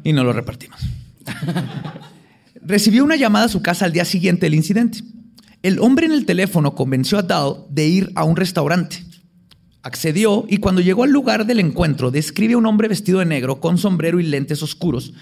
Y 0.05 0.12
no 0.12 0.23
lo 0.23 0.33
repartimos. 0.33 0.79
Recibió 2.62 3.05
una 3.05 3.16
llamada 3.16 3.47
a 3.47 3.49
su 3.49 3.62
casa 3.62 3.85
al 3.85 3.92
día 3.92 4.05
siguiente 4.05 4.47
del 4.47 4.55
incidente. 4.55 5.01
El 5.62 5.81
hombre 5.81 6.07
en 6.07 6.12
el 6.12 6.27
teléfono 6.27 6.75
convenció 6.75 7.19
a 7.19 7.23
Dahl 7.23 7.64
de 7.71 7.87
ir 7.87 8.12
a 8.14 8.25
un 8.25 8.37
restaurante. 8.37 9.03
Accedió 9.87 10.44
y 10.49 10.57
cuando 10.57 10.81
llegó 10.81 11.05
al 11.05 11.11
lugar 11.11 11.46
del 11.46 11.61
encuentro 11.61 12.11
describe 12.11 12.55
a 12.55 12.59
un 12.59 12.66
hombre 12.66 12.88
vestido 12.88 13.20
de 13.20 13.25
negro 13.25 13.61
con 13.61 13.79
sombrero 13.79 14.18
y 14.18 14.25
lentes 14.25 14.61
oscuros 14.61 15.12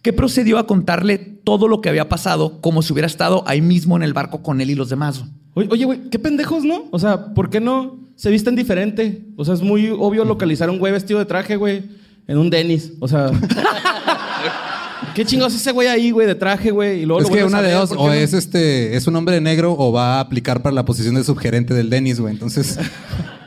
que 0.00 0.14
procedió 0.14 0.56
a 0.56 0.66
contarle 0.66 1.18
todo 1.18 1.68
lo 1.68 1.82
que 1.82 1.90
había 1.90 2.08
pasado 2.08 2.62
como 2.62 2.80
si 2.80 2.94
hubiera 2.94 3.06
estado 3.06 3.44
ahí 3.46 3.60
mismo 3.60 3.96
en 3.96 4.02
el 4.02 4.14
barco 4.14 4.42
con 4.42 4.62
él 4.62 4.70
y 4.70 4.74
los 4.74 4.88
demás. 4.88 5.24
Oye, 5.52 5.84
güey, 5.84 6.08
qué 6.08 6.18
pendejos, 6.18 6.64
¿no? 6.64 6.84
O 6.90 6.98
sea, 6.98 7.34
¿por 7.34 7.50
qué 7.50 7.60
no 7.60 7.98
se 8.16 8.30
visten 8.30 8.56
diferente? 8.56 9.26
O 9.36 9.44
sea, 9.44 9.52
es 9.52 9.60
muy 9.60 9.90
obvio 9.90 10.24
localizar 10.24 10.70
a 10.70 10.72
un 10.72 10.78
güey 10.78 10.94
vestido 10.94 11.18
de 11.18 11.26
traje, 11.26 11.56
güey, 11.56 11.84
en 12.26 12.38
un 12.38 12.48
Dennis. 12.48 12.92
O 13.00 13.08
sea. 13.08 13.30
¿Qué 15.14 15.26
chingados 15.26 15.54
ese 15.54 15.70
güey 15.70 15.86
ahí, 15.86 16.10
güey, 16.12 16.26
de 16.26 16.34
traje, 16.34 16.70
güey? 16.70 17.02
Y 17.02 17.04
luego 17.04 17.20
Es 17.20 17.28
lo 17.28 17.34
que 17.34 17.42
vuelves 17.42 17.52
una 17.52 17.62
de 17.62 17.74
dos, 17.74 17.90
¿por 17.90 17.98
o 17.98 18.06
no? 18.06 18.12
es 18.14 18.32
este, 18.32 18.96
es 18.96 19.06
un 19.06 19.16
hombre 19.16 19.38
negro 19.42 19.76
o 19.78 19.92
va 19.92 20.16
a 20.16 20.20
aplicar 20.20 20.62
para 20.62 20.74
la 20.74 20.86
posición 20.86 21.14
de 21.14 21.24
subgerente 21.24 21.74
del 21.74 21.90
Denis, 21.90 22.20
güey. 22.20 22.32
Entonces, 22.32 22.78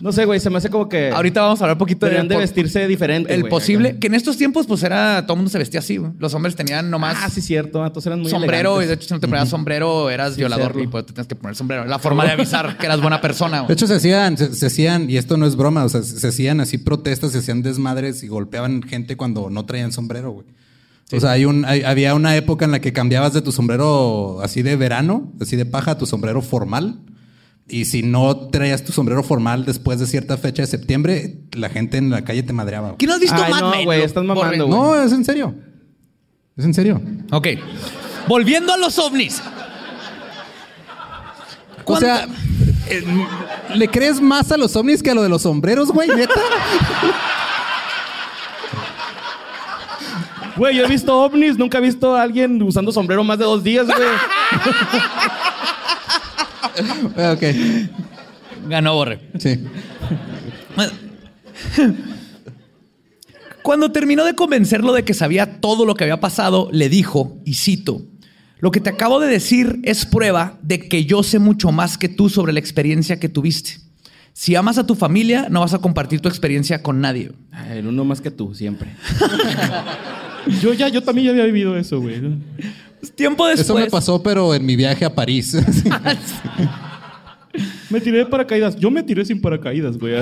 No 0.00 0.12
sé, 0.12 0.24
güey, 0.24 0.40
se 0.40 0.48
me 0.50 0.56
hace 0.58 0.70
como 0.70 0.88
que. 0.88 1.10
Ahorita 1.10 1.42
vamos 1.42 1.60
a 1.60 1.64
hablar 1.64 1.74
un 1.74 1.78
poquito 1.78 2.06
de 2.06 2.24
por- 2.24 2.38
vestirse 2.38 2.86
diferente. 2.88 3.32
el 3.34 3.40
güey, 3.42 3.50
posible, 3.50 3.88
acá. 3.90 3.98
que 4.00 4.06
en 4.06 4.14
estos 4.14 4.36
tiempos 4.36 4.66
pues 4.66 4.82
era, 4.82 5.22
todo 5.26 5.34
el 5.34 5.38
mundo 5.38 5.50
se 5.50 5.58
vestía 5.58 5.80
así. 5.80 5.96
güey. 5.98 6.12
Los 6.18 6.32
hombres 6.34 6.56
tenían 6.56 6.90
nomás 6.90 7.18
Ah, 7.20 7.28
sí, 7.28 7.40
cierto. 7.42 7.84
Entonces 7.84 8.06
eran 8.06 8.20
muy 8.20 8.30
sombrero 8.30 8.82
y 8.82 8.86
de 8.86 8.94
hecho 8.94 9.08
si 9.08 9.14
no 9.14 9.20
te 9.20 9.28
ponías 9.28 9.48
sombrero 9.48 10.08
eras 10.10 10.36
violador 10.36 10.68
serlo. 10.68 10.82
y 10.82 10.86
pues 10.86 11.06
te 11.06 11.12
tienes 11.12 11.26
que 11.28 11.34
poner 11.36 11.54
sombrero. 11.56 11.84
La 11.84 11.98
forma 11.98 12.24
de 12.24 12.30
avisar 12.32 12.78
que 12.78 12.86
eras 12.86 13.00
buena 13.00 13.20
persona. 13.20 13.58
de 13.58 13.62
güey. 13.64 13.72
hecho 13.74 13.86
se 13.86 13.94
hacían, 13.94 14.36
se, 14.38 14.54
se 14.54 14.66
hacían, 14.66 15.10
y 15.10 15.16
esto 15.18 15.36
no 15.36 15.46
es 15.46 15.54
broma, 15.56 15.84
o 15.84 15.88
sea, 15.88 16.02
se, 16.02 16.18
se 16.18 16.28
hacían 16.28 16.60
así 16.60 16.78
protestas, 16.78 17.32
se 17.32 17.38
hacían 17.38 17.62
desmadres 17.62 18.22
y 18.22 18.28
golpeaban 18.28 18.82
gente 18.82 19.16
cuando 19.16 19.50
no 19.50 19.64
traían 19.66 19.92
sombrero, 19.92 20.30
güey. 20.30 20.46
O 21.12 21.18
sea, 21.18 21.32
hay 21.32 21.44
un, 21.44 21.64
hay- 21.64 21.82
había 21.82 22.14
una 22.14 22.36
época 22.36 22.64
en 22.64 22.70
la 22.70 22.80
que 22.80 22.92
cambiabas 22.92 23.32
de 23.32 23.42
tu 23.42 23.50
sombrero 23.52 24.40
así 24.42 24.62
de 24.62 24.76
verano, 24.76 25.32
así 25.40 25.56
de 25.56 25.66
paja, 25.66 25.90
a 25.92 25.98
tu 25.98 26.06
sombrero 26.06 26.40
formal. 26.40 27.00
Y 27.70 27.84
si 27.84 28.02
no 28.02 28.36
traías 28.48 28.84
tu 28.84 28.90
sombrero 28.92 29.22
formal 29.22 29.64
después 29.64 30.00
de 30.00 30.06
cierta 30.06 30.36
fecha 30.36 30.62
de 30.62 30.66
septiembre, 30.66 31.38
la 31.52 31.68
gente 31.70 31.98
en 31.98 32.10
la 32.10 32.24
calle 32.24 32.42
te 32.42 32.52
madreaba. 32.52 32.96
¿Quién 32.98 33.08
no 33.10 33.14
has 33.14 33.20
visto 33.20 33.36
Ay, 33.40 33.50
Mad 33.52 33.60
no, 33.60 33.70
Men? 33.70 33.84
güey, 33.84 34.02
estás 34.02 34.24
mamando, 34.24 34.66
güey. 34.66 34.78
No, 34.78 35.00
es 35.02 35.12
en 35.12 35.24
serio. 35.24 35.54
Es 36.56 36.64
en 36.64 36.74
serio. 36.74 37.00
Ok. 37.30 37.46
Volviendo 38.26 38.72
a 38.72 38.76
los 38.76 38.98
ovnis. 38.98 39.40
O 41.80 41.84
¿Cuánto- 41.84 42.06
sea, 42.06 42.26
eh, 42.88 43.04
¿le 43.74 43.88
crees 43.88 44.20
más 44.20 44.50
a 44.52 44.56
los 44.56 44.74
ovnis 44.76 45.02
que 45.02 45.10
a 45.10 45.14
lo 45.14 45.22
de 45.22 45.28
los 45.28 45.42
sombreros, 45.42 45.90
güey? 45.92 46.08
¿Neta? 46.08 46.40
Güey, 50.56 50.76
yo 50.76 50.84
he 50.84 50.88
visto 50.88 51.16
ovnis, 51.16 51.56
nunca 51.56 51.78
he 51.78 51.80
visto 51.80 52.14
a 52.16 52.22
alguien 52.22 52.60
usando 52.62 52.92
sombrero 52.92 53.22
más 53.24 53.38
de 53.38 53.44
dos 53.44 53.62
días, 53.62 53.86
güey. 53.86 53.98
Ok. 57.32 57.42
Ganó 58.68 58.94
Borre. 58.94 59.20
Sí. 59.38 59.58
Cuando 63.62 63.92
terminó 63.92 64.24
de 64.24 64.34
convencerlo 64.34 64.92
de 64.92 65.04
que 65.04 65.14
sabía 65.14 65.60
todo 65.60 65.84
lo 65.84 65.94
que 65.94 66.04
había 66.04 66.20
pasado, 66.20 66.68
le 66.72 66.88
dijo, 66.88 67.38
y 67.44 67.54
cito, 67.54 68.02
lo 68.58 68.70
que 68.70 68.80
te 68.80 68.90
acabo 68.90 69.20
de 69.20 69.28
decir 69.28 69.80
es 69.82 70.06
prueba 70.06 70.58
de 70.62 70.88
que 70.88 71.04
yo 71.04 71.22
sé 71.22 71.38
mucho 71.38 71.72
más 71.72 71.98
que 71.98 72.08
tú 72.08 72.28
sobre 72.28 72.52
la 72.52 72.60
experiencia 72.60 73.20
que 73.20 73.28
tuviste. 73.28 73.78
Si 74.32 74.54
amas 74.54 74.78
a 74.78 74.86
tu 74.86 74.94
familia, 74.94 75.48
no 75.50 75.60
vas 75.60 75.74
a 75.74 75.78
compartir 75.78 76.20
tu 76.20 76.28
experiencia 76.28 76.82
con 76.82 77.00
nadie. 77.00 77.32
Ay, 77.50 77.78
El 77.78 77.86
uno 77.86 78.04
más 78.04 78.20
que 78.20 78.30
tú, 78.30 78.54
siempre. 78.54 78.90
yo 80.62 80.72
ya, 80.72 80.88
yo 80.88 81.02
también 81.02 81.26
ya 81.26 81.30
había 81.32 81.44
vivido 81.44 81.76
eso, 81.76 82.00
güey. 82.00 82.20
Tiempo 83.14 83.46
después. 83.46 83.66
Eso 83.66 83.74
me 83.74 83.86
pasó, 83.86 84.22
pero 84.22 84.54
en 84.54 84.64
mi 84.64 84.76
viaje 84.76 85.04
a 85.04 85.14
París. 85.14 85.56
Me 87.90 88.00
tiré 88.00 88.18
de 88.18 88.26
paracaídas. 88.26 88.76
Yo 88.76 88.90
me 88.90 89.02
tiré 89.02 89.24
sin 89.24 89.40
paracaídas, 89.40 89.98
güey. 89.98 90.14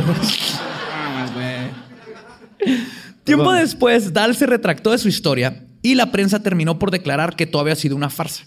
Tiempo 3.24 3.44
Perdón. 3.44 3.58
después, 3.60 4.12
Dahl 4.14 4.34
se 4.34 4.46
retractó 4.46 4.90
de 4.92 4.98
su 4.98 5.08
historia 5.08 5.66
y 5.82 5.94
la 5.94 6.10
prensa 6.10 6.42
terminó 6.42 6.78
por 6.78 6.90
declarar 6.90 7.36
que 7.36 7.46
todo 7.46 7.60
había 7.60 7.76
sido 7.76 7.94
una 7.94 8.08
farsa. 8.08 8.44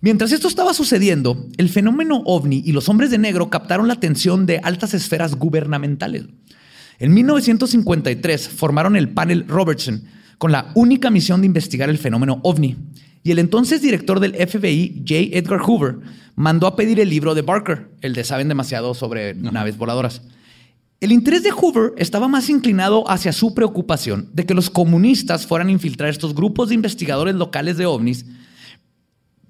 Mientras 0.00 0.30
esto 0.30 0.46
estaba 0.46 0.74
sucediendo, 0.74 1.48
el 1.56 1.70
fenómeno 1.70 2.22
ovni 2.26 2.62
y 2.64 2.72
los 2.72 2.88
hombres 2.88 3.10
de 3.10 3.18
negro 3.18 3.50
captaron 3.50 3.88
la 3.88 3.94
atención 3.94 4.46
de 4.46 4.60
altas 4.62 4.94
esferas 4.94 5.34
gubernamentales. 5.34 6.26
En 6.98 7.14
1953 7.14 8.48
formaron 8.48 8.94
el 8.94 9.08
panel 9.08 9.46
Robertson 9.48 10.04
con 10.36 10.52
la 10.52 10.70
única 10.74 11.10
misión 11.10 11.40
de 11.40 11.46
investigar 11.46 11.88
el 11.88 11.98
fenómeno 11.98 12.40
ovni. 12.44 12.76
Y 13.22 13.30
el 13.30 13.38
entonces 13.38 13.82
director 13.82 14.20
del 14.20 14.34
FBI, 14.34 15.04
J. 15.06 15.36
Edgar 15.38 15.60
Hoover, 15.60 15.96
mandó 16.36 16.66
a 16.66 16.76
pedir 16.76 17.00
el 17.00 17.10
libro 17.10 17.34
de 17.34 17.42
Barker, 17.42 17.90
el 18.00 18.14
de 18.14 18.24
Saben 18.24 18.48
demasiado 18.48 18.94
sobre 18.94 19.34
naves 19.34 19.76
voladoras. 19.76 20.22
El 21.00 21.12
interés 21.12 21.42
de 21.44 21.50
Hoover 21.52 21.92
estaba 21.96 22.26
más 22.26 22.48
inclinado 22.48 23.08
hacia 23.10 23.32
su 23.32 23.54
preocupación 23.54 24.30
de 24.32 24.46
que 24.46 24.54
los 24.54 24.68
comunistas 24.70 25.46
fueran 25.46 25.68
a 25.68 25.72
infiltrar 25.72 26.10
estos 26.10 26.34
grupos 26.34 26.68
de 26.70 26.74
investigadores 26.74 27.34
locales 27.36 27.76
de 27.76 27.86
ovnis 27.86 28.24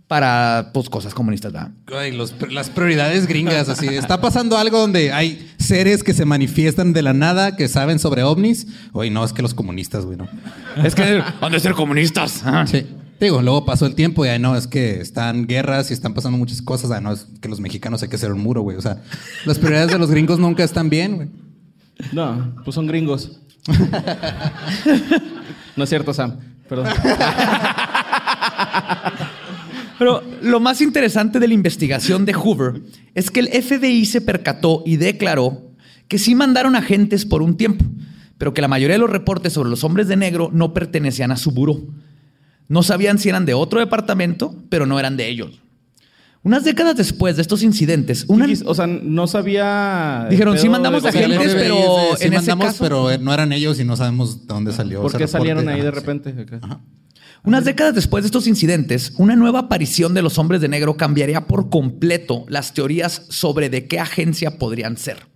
para 0.06 0.70
pues, 0.72 0.88
cosas 0.88 1.12
comunistas. 1.14 1.52
¿verdad? 1.52 1.70
Ay, 1.94 2.12
los- 2.16 2.34
las 2.50 2.70
prioridades 2.70 3.26
gringas, 3.26 3.68
así. 3.68 3.86
Está 3.88 4.20
pasando 4.20 4.56
algo 4.56 4.78
donde 4.78 5.12
hay 5.12 5.50
seres 5.58 6.02
que 6.02 6.14
se 6.14 6.24
manifiestan 6.24 6.92
de 6.94 7.02
la 7.02 7.12
nada, 7.12 7.56
que 7.56 7.68
saben 7.68 7.98
sobre 7.98 8.22
ovnis. 8.22 8.66
Oye, 8.92 9.10
no, 9.10 9.24
es 9.24 9.32
que 9.34 9.42
los 9.42 9.52
comunistas, 9.54 10.06
güey, 10.06 10.16
no. 10.16 10.26
Es 10.82 10.94
que 10.94 11.22
han 11.40 11.52
de 11.52 11.60
ser 11.60 11.74
comunistas. 11.74 12.42
Sí. 12.66 12.86
Digo, 13.20 13.42
luego 13.42 13.64
pasó 13.64 13.86
el 13.86 13.94
tiempo 13.94 14.24
y 14.24 14.28
ay, 14.28 14.38
no, 14.38 14.56
es 14.56 14.68
que 14.68 15.00
están 15.00 15.46
guerras 15.46 15.90
y 15.90 15.94
están 15.94 16.14
pasando 16.14 16.38
muchas 16.38 16.62
cosas. 16.62 16.90
Ay, 16.92 17.02
no, 17.02 17.12
es 17.12 17.26
que 17.40 17.48
los 17.48 17.58
mexicanos 17.60 18.02
hay 18.02 18.08
que 18.08 18.16
hacer 18.16 18.32
un 18.32 18.40
muro, 18.40 18.62
güey. 18.62 18.76
O 18.76 18.80
sea, 18.80 19.02
las 19.44 19.58
prioridades 19.58 19.90
de 19.90 19.98
los 19.98 20.10
gringos 20.10 20.38
nunca 20.38 20.62
están 20.62 20.88
bien, 20.88 21.16
güey. 21.16 21.28
No, 22.12 22.54
pues 22.64 22.74
son 22.74 22.86
gringos. 22.86 23.40
no 25.76 25.84
es 25.84 25.88
cierto, 25.88 26.14
Sam. 26.14 26.38
Perdón. 26.68 26.86
Pero 29.98 30.22
lo 30.42 30.60
más 30.60 30.80
interesante 30.80 31.40
de 31.40 31.48
la 31.48 31.54
investigación 31.54 32.24
de 32.24 32.32
Hoover 32.32 32.82
es 33.14 33.32
que 33.32 33.40
el 33.40 33.48
FBI 33.48 34.06
se 34.06 34.20
percató 34.20 34.84
y 34.86 34.96
declaró 34.96 35.72
que 36.06 36.18
sí 36.18 36.36
mandaron 36.36 36.76
agentes 36.76 37.24
por 37.24 37.42
un 37.42 37.56
tiempo, 37.56 37.84
pero 38.38 38.54
que 38.54 38.62
la 38.62 38.68
mayoría 38.68 38.94
de 38.94 39.00
los 39.00 39.10
reportes 39.10 39.52
sobre 39.52 39.70
los 39.70 39.82
hombres 39.82 40.06
de 40.06 40.16
negro 40.16 40.50
no 40.52 40.72
pertenecían 40.72 41.32
a 41.32 41.36
su 41.36 41.50
buró. 41.50 41.80
No 42.68 42.82
sabían 42.82 43.18
si 43.18 43.28
eran 43.28 43.46
de 43.46 43.54
otro 43.54 43.80
departamento, 43.80 44.54
pero 44.68 44.86
no 44.86 44.98
eran 44.98 45.16
de 45.16 45.28
ellos. 45.28 45.60
Unas 46.44 46.64
décadas 46.64 46.96
después 46.96 47.36
de 47.36 47.42
estos 47.42 47.62
incidentes, 47.62 48.24
una... 48.28 48.46
O 48.64 48.74
sea, 48.74 48.86
no 48.86 49.26
sabía. 49.26 50.26
Dijeron, 50.30 50.56
sí 50.58 50.68
mandamos 50.68 51.02
del 51.02 51.08
a 51.10 51.12
gente, 51.18 51.36
gobierno, 51.36 51.60
pero 51.60 51.74
Sí, 52.12 52.16
sí 52.20 52.26
en 52.26 52.32
ese 52.34 52.36
mandamos, 52.36 52.66
caso- 52.66 52.84
pero 52.84 53.10
eh, 53.10 53.18
no 53.18 53.34
eran 53.34 53.52
ellos 53.52 53.80
y 53.80 53.84
no 53.84 53.96
sabemos 53.96 54.46
de 54.46 54.54
dónde 54.54 54.72
salió. 54.72 55.02
¿Por 55.02 55.10
ese 55.10 55.18
qué 55.18 55.26
reporte. 55.26 55.38
salieron 55.38 55.68
ahí 55.68 55.80
de 55.80 55.88
Ajá, 55.88 55.96
repente? 55.96 56.34
Unas 57.44 57.64
décadas 57.64 57.94
después 57.94 58.22
de 58.22 58.26
estos 58.26 58.46
incidentes, 58.46 59.12
una 59.18 59.34
nueva 59.36 59.60
aparición 59.60 60.14
de 60.14 60.22
los 60.22 60.38
hombres 60.38 60.60
de 60.60 60.68
negro 60.68 60.96
cambiaría 60.96 61.46
por 61.46 61.70
completo 61.70 62.44
las 62.48 62.72
teorías 62.74 63.26
sobre 63.28 63.68
de 63.70 63.86
qué 63.86 63.98
agencia 64.00 64.58
podrían 64.58 64.96
ser. 64.96 65.26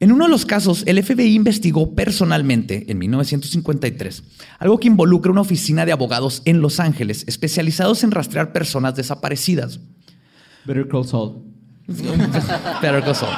En 0.00 0.12
uno 0.12 0.24
de 0.24 0.30
los 0.30 0.46
casos, 0.46 0.82
el 0.86 1.02
FBI 1.02 1.34
investigó 1.34 1.94
personalmente, 1.94 2.90
en 2.90 2.98
1953, 2.98 4.22
algo 4.58 4.78
que 4.80 4.88
involucra 4.88 5.30
una 5.30 5.42
oficina 5.42 5.84
de 5.84 5.92
abogados 5.92 6.40
en 6.46 6.60
Los 6.62 6.80
Ángeles 6.80 7.24
especializados 7.28 8.02
en 8.02 8.10
rastrear 8.10 8.52
personas 8.52 8.94
desaparecidas. 8.96 9.78
Better 10.64 10.88
Call 10.88 11.06
Saul. 11.06 11.42
Better 11.86 13.02
Call 13.04 13.14
Saul. 13.14 13.34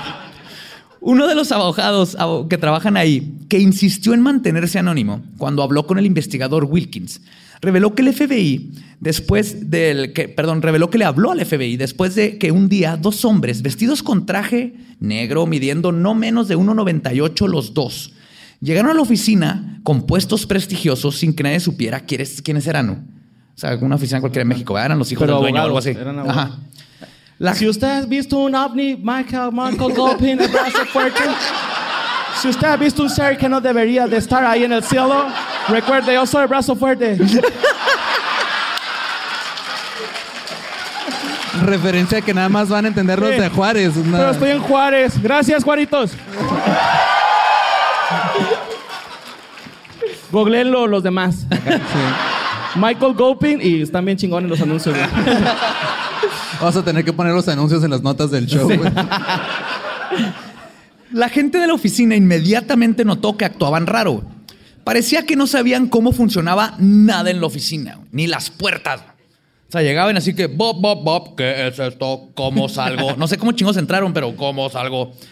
Uno 1.01 1.27
de 1.27 1.35
los 1.35 1.51
abogados 1.51 2.17
abo- 2.17 2.47
que 2.47 2.59
trabajan 2.59 2.97
ahí, 2.97 3.39
que 3.49 3.59
insistió 3.59 4.15
en 4.15 4.21
mantenerse 4.21 4.79
anónimo 4.79 5.21
cuando 5.39 5.65
habló 5.65 5.85
con 5.89 5.99
el 5.99 6.07
investigador 6.07 6.65
Wilkins, 6.65 7.23
reveló 7.63 7.95
que 7.95 8.03
el 8.03 8.13
FBI, 8.13 8.73
después 9.01 9.71
del 9.71 10.13
que, 10.13 10.29
perdón, 10.29 10.61
reveló 10.63 10.91
que 10.91 10.99
le 10.99 11.05
habló 11.05 11.31
al 11.31 11.45
FBI 11.47 11.77
después 11.77 12.15
de 12.17 12.37
que 12.39 12.51
un 12.53 12.69
día 12.69 12.97
dos 12.97 13.25
hombres 13.25 13.63
vestidos 13.63 14.03
con 14.03 14.27
traje 14.27 14.75
negro, 15.01 15.47
midiendo 15.47 15.93
no 15.93 16.15
menos 16.15 16.49
de 16.49 16.59
1,98 16.59 17.47
los 17.49 17.73
dos, 17.73 18.13
llegaron 18.61 18.91
a 18.91 18.95
la 18.95 19.01
oficina 19.01 19.81
con 19.85 20.03
puestos 20.07 20.45
prestigiosos 20.47 21.17
sin 21.19 21.35
que 21.35 21.45
nadie 21.45 21.61
supiera 21.61 22.01
quiénes, 22.01 22.43
quiénes 22.43 22.67
eran. 22.67 22.91
O 22.91 23.59
sea, 23.59 23.77
una 23.77 23.95
oficina 23.97 24.21
cualquiera 24.21 24.43
en 24.43 24.49
México, 24.49 24.77
eran 24.79 24.99
los 24.99 25.11
hijos 25.13 25.23
Pero 25.23 25.35
del 25.35 25.43
dueño 25.43 25.63
o 25.63 25.65
algo 25.67 25.79
así. 25.79 25.91
Ajá. 26.27 26.59
La- 27.39 27.55
Si 27.55 27.69
usted 27.69 27.87
ha 27.87 28.07
visto 28.07 28.39
un 28.39 28.55
ovni, 28.55 28.97
Michael, 28.97 29.51
Michael 29.53 29.93
Gopin, 29.97 30.41
el 30.41 30.49
brazo 30.49 30.85
fuerte. 30.93 31.21
Si 32.41 32.49
usted 32.49 32.67
ha 32.67 32.77
visto 32.77 33.03
un 33.03 33.11
ser 33.11 33.37
que 33.37 33.49
no 33.49 33.61
debería 33.61 34.07
de 34.09 34.17
estar 34.17 34.45
ahí 34.45 34.65
en 34.65 34.73
el 34.73 34.83
cielo, 34.83 35.27
recuerde, 35.69 36.15
yo 36.15 36.27
soy 36.27 36.43
el 36.43 36.49
brazo 36.49 36.75
fuerte. 36.77 37.19
Referencia 41.65 42.21
que 42.21 42.33
nada 42.35 42.49
más 42.49 42.69
van 42.69 42.87
a 42.87 42.89
entender 42.89 43.19
los 43.19 43.31
Sí. 43.35 43.41
de 43.41 43.49
Juárez. 43.51 43.97
una- 43.97 44.19
Pero 44.19 44.31
estoy 44.31 44.51
en 44.51 44.61
Juárez. 44.61 45.23
Gracias, 45.23 45.63
Juaritos. 45.63 46.13
Googleenlo 50.31 50.87
los 50.87 51.03
demás. 51.03 51.47
Michael 52.75 53.13
Gopin 53.15 53.61
y 53.63 53.83
están 53.83 54.05
bien 54.05 54.17
chingones 54.17 54.49
los 54.49 54.61
anuncios. 54.63 54.97
güey. 54.97 55.09
Vamos 56.59 56.77
a 56.77 56.83
tener 56.85 57.05
que 57.05 57.13
poner 57.13 57.35
los 57.35 57.47
anuncios 57.49 57.85
en 57.85 57.91
las 57.91 58.03
notas 58.03 58.31
del 58.31 58.47
show. 58.47 58.67
güey. 58.67 58.81
La 61.13 61.29
gente 61.29 61.59
de 61.59 61.67
la 61.67 61.75
oficina 61.75 62.17
inmediatamente 62.17 63.05
notó 63.05 63.37
que 63.37 63.45
actuaban 63.45 63.87
raro. 63.87 64.23
Parecía 64.85 65.25
que 65.27 65.37
no 65.37 65.47
sabían 65.47 65.89
cómo 65.89 66.13
funcionaba 66.13 66.75
nada 66.79 67.31
en 67.31 67.41
la 67.41 67.47
oficina, 67.47 67.99
ni 68.11 68.27
las 68.27 68.51
puertas. 68.51 69.01
O 69.69 69.73
sea, 69.73 69.83
llegaban 69.83 70.17
así 70.17 70.35
que, 70.35 70.47
Bob, 70.49 70.81
Bob, 70.81 71.03
Bob, 71.05 71.35
¿qué 71.37 71.67
es 71.69 71.79
esto? 71.79 72.29
¿Cómo 72.35 72.69
salgo? 72.69 73.15
No 73.17 73.27
sé 73.27 73.39
cómo 73.39 73.53
chingos 73.53 73.77
entraron, 73.77 74.13
pero 74.13 74.37
¿cómo 74.37 74.69
salgo? 74.69 75.13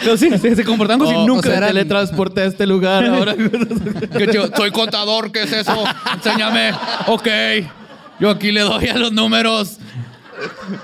Pero 0.00 0.16
sí, 0.16 0.30
se, 0.38 0.54
se 0.54 0.64
comportaban 0.64 1.00
como 1.00 1.10
O- 1.10 1.12
si 1.12 1.18
o 1.18 1.26
nunca... 1.26 1.48
sea, 1.48 1.58
eran- 1.58 1.68
Teletransporté 1.70 2.42
a 2.42 2.44
este 2.46 2.66
lugar 2.66 3.04
ahora. 3.04 3.34
Que 4.16 4.28
yo, 4.32 4.46
soy 4.56 4.70
contador, 4.70 5.32
¿qué 5.32 5.42
es 5.42 5.52
eso? 5.52 5.74
Enséñame. 6.14 6.70
Ok. 7.08 7.26
Yo 8.20 8.30
aquí 8.30 8.52
le 8.52 8.60
doy 8.60 8.86
a 8.88 8.96
los 8.96 9.12
números. 9.12 9.78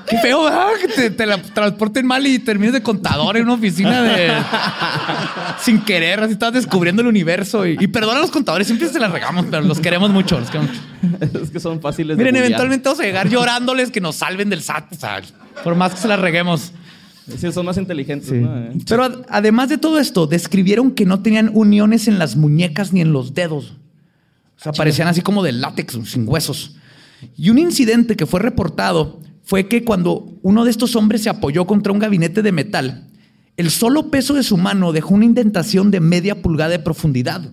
Qué 0.07 0.19
feo, 0.19 0.45
¿verdad? 0.45 0.69
Que 0.81 0.89
te, 0.89 1.11
te 1.11 1.27
la 1.27 1.41
transporten 1.43 2.07
mal 2.07 2.27
y 2.27 2.39
termines 2.39 2.73
de 2.73 2.83
contador 2.83 3.37
en 3.37 3.45
una 3.45 3.55
oficina 3.55 4.03
de. 4.03 4.33
Sin 5.61 5.81
querer, 5.83 6.21
así 6.21 6.33
estás 6.33 6.53
descubriendo 6.53 7.03
el 7.03 7.09
universo. 7.09 7.67
Y, 7.67 7.77
y 7.81 7.87
perdona 7.87 8.19
a 8.19 8.23
los 8.23 8.31
contadores, 8.31 8.67
siempre 8.67 8.89
se 8.89 8.99
las 8.99 9.11
regamos, 9.13 9.47
pero 9.51 9.63
los 9.63 9.81
queremos 9.81 10.11
mucho. 10.11 10.39
Los 10.41 10.51
queremos 10.51 10.71
mucho. 11.03 11.39
es 11.43 11.51
que 11.51 11.61
son 11.61 11.81
fáciles 11.81 12.17
Miren, 12.17 12.35
de 12.35 12.41
eventualmente 12.41 12.89
vamos 12.89 13.01
a 13.01 13.05
llegar 13.05 13.29
llorándoles 13.29 13.91
que 13.91 14.01
nos 14.01 14.17
salven 14.17 14.51
del 14.51 14.63
SAT. 14.63 14.93
O 14.93 14.97
sea, 14.97 15.23
por 15.63 15.75
más 15.75 15.95
que 15.95 16.01
se 16.01 16.09
las 16.09 16.19
reguemos. 16.19 16.73
Sí, 17.39 17.51
son 17.53 17.65
más 17.65 17.79
inteligentes. 17.79 18.31
¿no? 18.33 18.55
Eh. 18.59 18.73
Pero 18.87 19.05
ad- 19.05 19.25
además 19.31 19.69
de 19.71 19.79
todo 19.79 19.99
esto, 19.99 20.27
describieron 20.27 20.91
que 20.91 21.07
no 21.07 21.23
tenían 21.23 21.51
uniones 21.55 22.07
en 22.09 22.19
las 22.19 22.37
muñecas 22.37 22.93
ni 22.93 23.01
en 23.01 23.13
los 23.13 23.33
dedos. 23.35 23.77
O 24.59 24.63
sea, 24.63 24.73
parecían 24.73 25.09
así 25.09 25.21
como 25.23 25.43
de 25.43 25.53
látex, 25.53 25.99
sin 26.05 26.29
huesos. 26.29 26.77
Y 27.37 27.49
un 27.49 27.59
incidente 27.59 28.17
que 28.17 28.27
fue 28.27 28.41
reportado 28.41 29.21
fue 29.45 29.69
que 29.69 29.85
cuando 29.85 30.39
uno 30.43 30.65
de 30.65 30.71
estos 30.71 30.97
hombres 30.97 31.23
se 31.23 31.29
apoyó 31.29 31.67
contra 31.67 31.93
un 31.93 31.99
gabinete 31.99 32.43
de 32.43 32.51
metal, 32.51 33.07
el 33.57 33.71
solo 33.71 34.11
peso 34.11 34.35
de 34.35 34.43
su 34.43 34.57
mano 34.57 34.93
dejó 34.93 35.15
una 35.15 35.27
indentación 35.27 35.91
de 35.91 36.01
media 36.01 36.43
pulgada 36.43 36.71
de 36.71 36.79
profundidad. 36.79 37.53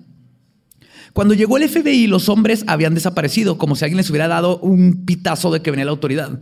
Cuando 1.14 1.34
llegó 1.34 1.58
el 1.58 1.68
FBI, 1.68 2.08
los 2.08 2.30
hombres 2.30 2.64
habían 2.68 2.96
desaparecido, 2.96 3.58
como 3.58 3.76
si 3.76 3.84
alguien 3.84 3.98
les 3.98 4.10
hubiera 4.10 4.30
dado 4.30 4.58
un 4.60 5.06
pitazo 5.06 5.52
de 5.52 5.62
que 5.62 5.70
venía 5.70 5.86
la 5.86 5.92
autoridad. 5.92 6.42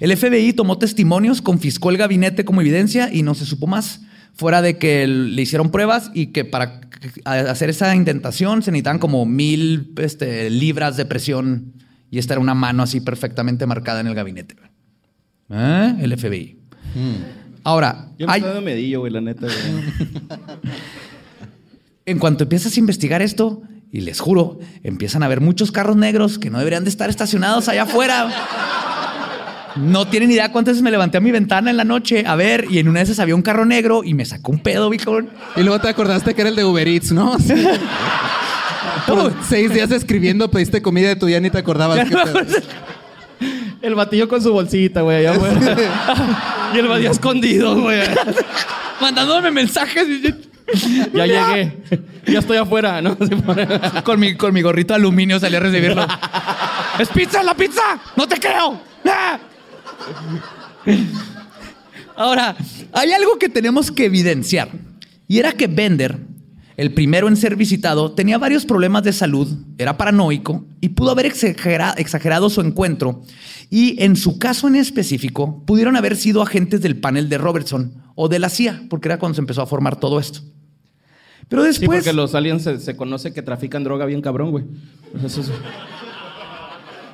El 0.00 0.16
FBI 0.16 0.54
tomó 0.54 0.78
testimonios, 0.78 1.42
confiscó 1.42 1.90
el 1.90 1.98
gabinete 1.98 2.44
como 2.44 2.62
evidencia 2.62 3.12
y 3.12 3.22
no 3.22 3.34
se 3.34 3.44
supo 3.44 3.66
más. 3.66 4.00
Fuera 4.34 4.60
de 4.62 4.78
que 4.78 5.06
le 5.06 5.40
hicieron 5.40 5.70
pruebas 5.70 6.10
y 6.14 6.28
que 6.28 6.44
para 6.44 6.80
hacer 7.24 7.70
esa 7.70 7.94
intentación 7.94 8.62
se 8.62 8.70
necesitaban 8.70 8.98
como 8.98 9.24
mil 9.24 9.94
este, 9.98 10.50
libras 10.50 10.96
de 10.96 11.04
presión 11.04 11.72
y 12.10 12.18
esta 12.18 12.34
era 12.34 12.40
una 12.40 12.54
mano 12.54 12.82
así 12.82 13.00
perfectamente 13.00 13.66
marcada 13.66 14.00
en 14.00 14.08
el 14.08 14.14
gabinete. 14.14 14.56
¿Eh? 15.50 15.94
El 16.00 16.16
FBI. 16.18 16.58
Ahora, 17.64 18.08
Yo 18.18 18.26
me 18.26 18.32
hay- 18.32 18.42
medillo, 18.62 19.00
güey, 19.00 19.12
la 19.12 19.20
neta, 19.20 19.46
güey. 19.46 20.38
en 22.06 22.18
cuanto 22.18 22.44
empiezas 22.44 22.76
a 22.76 22.80
investigar 22.80 23.22
esto, 23.22 23.62
y 23.92 24.00
les 24.00 24.20
juro, 24.20 24.58
empiezan 24.82 25.22
a 25.22 25.28
ver 25.28 25.40
muchos 25.40 25.72
carros 25.72 25.96
negros 25.96 26.38
que 26.38 26.50
no 26.50 26.58
deberían 26.58 26.84
de 26.84 26.90
estar 26.90 27.08
estacionados 27.10 27.68
allá 27.68 27.82
afuera. 27.84 28.28
No 29.76 30.06
tienen 30.08 30.30
idea 30.30 30.52
cuántas 30.52 30.72
veces 30.74 30.82
me 30.82 30.90
levanté 30.90 31.18
a 31.18 31.20
mi 31.20 31.30
ventana 31.30 31.70
en 31.70 31.76
la 31.76 31.84
noche 31.84 32.24
a 32.26 32.34
ver, 32.34 32.66
y 32.70 32.78
en 32.78 32.88
una 32.88 33.00
de 33.00 33.04
esas 33.04 33.18
había 33.18 33.34
un 33.34 33.42
carro 33.42 33.66
negro 33.66 34.04
y 34.04 34.14
me 34.14 34.24
sacó 34.24 34.52
un 34.52 34.60
pedo, 34.60 34.88
bichón. 34.88 35.28
Y 35.56 35.62
luego 35.62 35.80
te 35.80 35.88
acordaste 35.88 36.34
que 36.34 36.40
era 36.40 36.50
el 36.50 36.56
de 36.56 36.64
Uber 36.64 36.86
Eats, 36.88 37.12
¿no? 37.12 37.38
Sí. 37.38 37.52
Por 39.06 39.32
seis 39.48 39.72
días 39.72 39.90
escribiendo, 39.90 40.50
pediste 40.50 40.82
comida 40.82 41.08
de 41.08 41.16
tu 41.16 41.26
día 41.26 41.40
ni 41.40 41.50
te 41.50 41.58
acordabas. 41.58 42.08
qué 42.08 42.16
pedo. 42.16 42.40
El 43.82 43.94
batillo 43.94 44.28
con 44.28 44.42
su 44.42 44.52
bolsita, 44.52 45.02
güey, 45.02 45.18
allá 45.18 45.32
afuera. 45.32 45.76
y 46.74 46.78
el 46.78 46.88
batillo 46.88 47.10
escondido, 47.10 47.80
güey. 47.80 48.00
Mandándome 49.00 49.50
mensajes 49.50 50.06
Ya 51.12 51.26
llegué. 51.26 51.82
Ya 52.26 52.40
estoy 52.40 52.56
afuera, 52.56 53.00
¿no? 53.00 53.16
Con 54.04 54.18
mi, 54.18 54.36
con 54.36 54.52
mi 54.52 54.62
gorrito 54.62 54.94
de 54.94 55.00
aluminio 55.00 55.38
salí 55.38 55.56
a 55.56 55.60
recibirlo. 55.60 56.06
¡Es 56.98 57.08
pizza, 57.10 57.42
la 57.42 57.54
pizza! 57.54 57.82
¡No 58.16 58.26
te 58.26 58.40
creo! 58.40 58.80
¡Ah! 59.04 59.38
Ahora, 62.16 62.56
hay 62.92 63.12
algo 63.12 63.38
que 63.38 63.48
tenemos 63.48 63.90
que 63.90 64.06
evidenciar. 64.06 64.70
Y 65.28 65.38
era 65.38 65.52
que 65.52 65.66
Bender, 65.66 66.18
el 66.76 66.92
primero 66.92 67.28
en 67.28 67.36
ser 67.36 67.56
visitado, 67.56 68.12
tenía 68.12 68.38
varios 68.38 68.64
problemas 68.64 69.02
de 69.02 69.12
salud, 69.12 69.48
era 69.78 69.96
paranoico 69.96 70.64
y 70.86 70.90
pudo 70.90 71.10
haber 71.10 71.26
exagera- 71.26 71.94
exagerado 71.98 72.48
su 72.48 72.60
encuentro. 72.60 73.22
Y 73.70 74.00
en 74.04 74.14
su 74.14 74.38
caso 74.38 74.68
en 74.68 74.76
específico, 74.76 75.64
pudieron 75.66 75.96
haber 75.96 76.14
sido 76.16 76.42
agentes 76.42 76.80
del 76.80 76.96
panel 77.00 77.28
de 77.28 77.38
Robertson 77.38 77.92
o 78.14 78.28
de 78.28 78.38
la 78.38 78.48
CIA, 78.48 78.84
porque 78.88 79.08
era 79.08 79.18
cuando 79.18 79.34
se 79.34 79.40
empezó 79.40 79.62
a 79.62 79.66
formar 79.66 79.96
todo 79.98 80.20
esto. 80.20 80.40
Pero 81.48 81.62
Sí, 81.62 81.68
después... 81.68 81.98
porque 82.04 82.12
los 82.12 82.34
aliens 82.36 82.62
se, 82.62 82.78
se 82.78 82.94
conoce 82.96 83.32
que 83.32 83.42
trafican 83.42 83.82
droga 83.82 84.04
bien 84.06 84.20
cabrón, 84.22 84.52
güey. 84.52 84.64
Eso 85.24 85.40
es- 85.40 85.50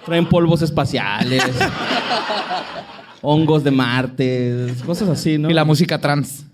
Traen 0.05 0.29
polvos 0.29 0.61
espaciales. 0.63 1.43
hongos 3.23 3.63
de 3.65 3.71
Marte, 3.71 4.75
cosas 4.85 5.09
así, 5.09 5.39
¿no? 5.39 5.49
Y 5.49 5.55
la 5.55 5.65
música 5.65 5.99
trans. 5.99 6.45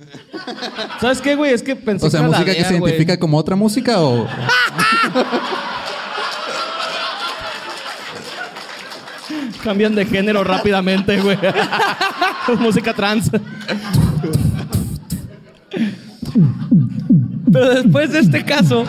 ¿Sabes 1.01 1.21
qué, 1.21 1.35
güey? 1.35 1.53
Es 1.53 1.63
que 1.63 1.75
pensé 1.75 2.07
O 2.07 2.11
sea, 2.11 2.21
que 2.21 2.27
era 2.27 2.31
la 2.31 2.39
música 2.39 2.55
que 2.57 2.65
se 2.65 2.79
güey. 2.79 2.93
identifica 2.93 3.19
como 3.19 3.39
otra 3.39 3.57
música 3.57 4.01
o. 4.03 4.27
Cambian 9.69 9.95
de 9.95 10.07
género 10.07 10.45
rápidamente, 10.45 11.21
güey. 11.21 11.37
Música 12.59 12.95
trans. 12.95 13.31
Pero 17.53 17.75
después 17.75 18.11
de 18.11 18.21
este 18.21 18.47
caso, 18.47 18.87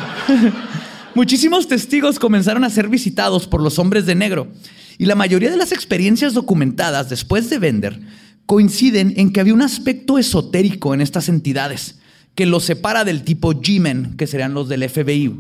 muchísimos 1.16 1.68
testigos 1.68 2.18
comenzaron 2.18 2.64
a 2.64 2.70
ser 2.70 2.88
visitados 2.88 3.46
por 3.46 3.62
los 3.62 3.78
hombres 3.78 4.06
de 4.06 4.16
negro. 4.16 4.48
Y 4.98 5.04
la 5.04 5.16
mayoría 5.16 5.52
de 5.52 5.58
las 5.58 5.74
experiencias 5.74 6.34
documentadas 6.34 7.10
después 7.10 7.50
de 7.50 7.60
Bender 7.60 8.00
coinciden 8.46 9.16
en 9.18 9.34
que 9.34 9.42
había 9.42 9.54
un 9.54 9.62
aspecto 9.62 10.18
esotérico 10.18 10.94
en 10.94 11.02
estas 11.02 11.28
entidades 11.28 12.00
que 12.36 12.46
los 12.46 12.64
separa 12.64 13.04
del 13.04 13.24
tipo 13.24 13.52
G-Men, 13.52 14.16
que 14.16 14.28
serían 14.28 14.54
los 14.54 14.70
del 14.70 14.90
FBI. 14.90 15.36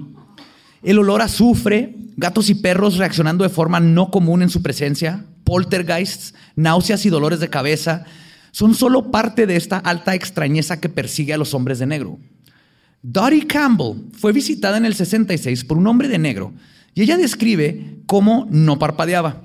El 0.84 1.00
olor 1.00 1.22
a 1.22 1.26
azufre, 1.26 1.96
gatos 2.18 2.50
y 2.50 2.56
perros 2.56 2.98
reaccionando 2.98 3.46
de 3.46 3.50
forma 3.50 3.80
no 3.80 4.12
común 4.12 4.42
en 4.42 4.50
su 4.50 4.62
presencia, 4.62 5.26
poltergeists, 5.50 6.36
náuseas 6.56 7.08
y 7.08 7.10
dolores 7.10 7.40
de 7.40 7.50
cabeza, 7.50 8.06
son 8.52 8.76
solo 8.76 9.10
parte 9.10 9.48
de 9.48 9.56
esta 9.56 9.80
alta 9.80 10.14
extrañeza 10.14 10.80
que 10.80 10.90
persigue 10.90 11.34
a 11.34 11.38
los 11.38 11.56
hombres 11.56 11.80
de 11.80 11.88
negro. 11.88 12.20
Dottie 13.02 13.48
Campbell 13.48 14.12
fue 14.16 14.32
visitada 14.32 14.78
en 14.78 14.86
el 14.86 14.94
66 14.94 15.64
por 15.64 15.80
un 15.80 15.88
hombre 15.88 16.08
de 16.08 16.20
negro 16.20 16.54
y 16.94 17.02
ella 17.02 17.18
describe 17.18 17.96
cómo 18.06 18.48
no 18.52 18.78
parpadeaba. 18.78 19.42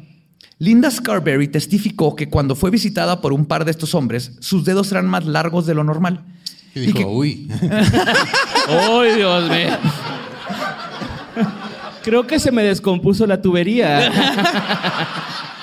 Linda 0.58 0.90
Scarberry 0.90 1.48
testificó 1.48 2.14
que 2.14 2.28
cuando 2.28 2.54
fue 2.54 2.70
visitada 2.70 3.22
por 3.22 3.32
un 3.32 3.46
par 3.46 3.64
de 3.64 3.70
estos 3.70 3.94
hombres, 3.94 4.32
sus 4.40 4.66
dedos 4.66 4.92
eran 4.92 5.06
más 5.06 5.24
largos 5.24 5.64
de 5.64 5.74
lo 5.74 5.84
normal. 5.84 6.22
Y 6.74 6.80
dijo, 6.80 6.98
que- 6.98 7.04
uy. 7.06 7.48
¡Ay, 8.68 9.16
Dios 9.16 9.48
mío! 9.48 9.78
Creo 12.02 12.26
que 12.26 12.38
se 12.38 12.52
me 12.52 12.62
descompuso 12.62 13.26
la 13.26 13.40
tubería. 13.40 14.12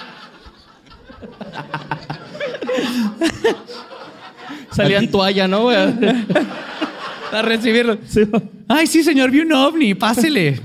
Salía 4.71 4.99
en 4.99 5.11
toalla, 5.11 5.47
¿no, 5.47 5.63
güey? 5.63 5.77
a 5.77 7.41
recibirlo. 7.41 7.97
Sí. 8.07 8.21
Ay, 8.67 8.87
sí, 8.87 9.03
señor, 9.03 9.31
vi 9.31 9.41
un 9.41 9.51
ovni, 9.53 9.93
pásele. 9.95 10.61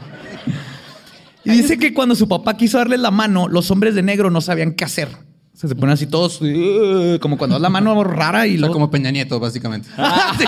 Y 1.44 1.50
dice 1.50 1.78
que 1.78 1.94
cuando 1.94 2.14
su 2.14 2.28
papá 2.28 2.56
quiso 2.56 2.78
darle 2.78 2.98
la 2.98 3.10
mano, 3.10 3.48
los 3.48 3.70
hombres 3.70 3.94
de 3.94 4.02
negro 4.02 4.30
no 4.30 4.40
sabían 4.40 4.72
qué 4.72 4.84
hacer. 4.84 5.08
O 5.54 5.58
sea, 5.58 5.68
se 5.68 5.74
ponen 5.74 5.94
así 5.94 6.06
todos, 6.06 6.40
"Uh", 6.42 7.18
como 7.20 7.38
cuando 7.38 7.54
das 7.54 7.62
la 7.62 7.70
mano 7.70 8.04
rara 8.04 8.46
y 8.46 8.56
O 8.56 8.60
sea, 8.60 8.68
como 8.68 8.90
Peña 8.90 9.10
Nieto, 9.10 9.40
básicamente. 9.40 9.88
Sí. 10.38 10.44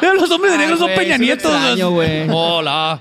Pero 0.00 0.14
los 0.14 0.30
hombres 0.30 0.52
de 0.52 0.58
Ay, 0.58 0.64
negro 0.64 0.76
son 0.78 0.88
güey, 0.92 0.98
Peña 0.98 1.16
Nietos. 1.16 1.52
extraño. 1.52 1.88
Hola. 2.34 3.00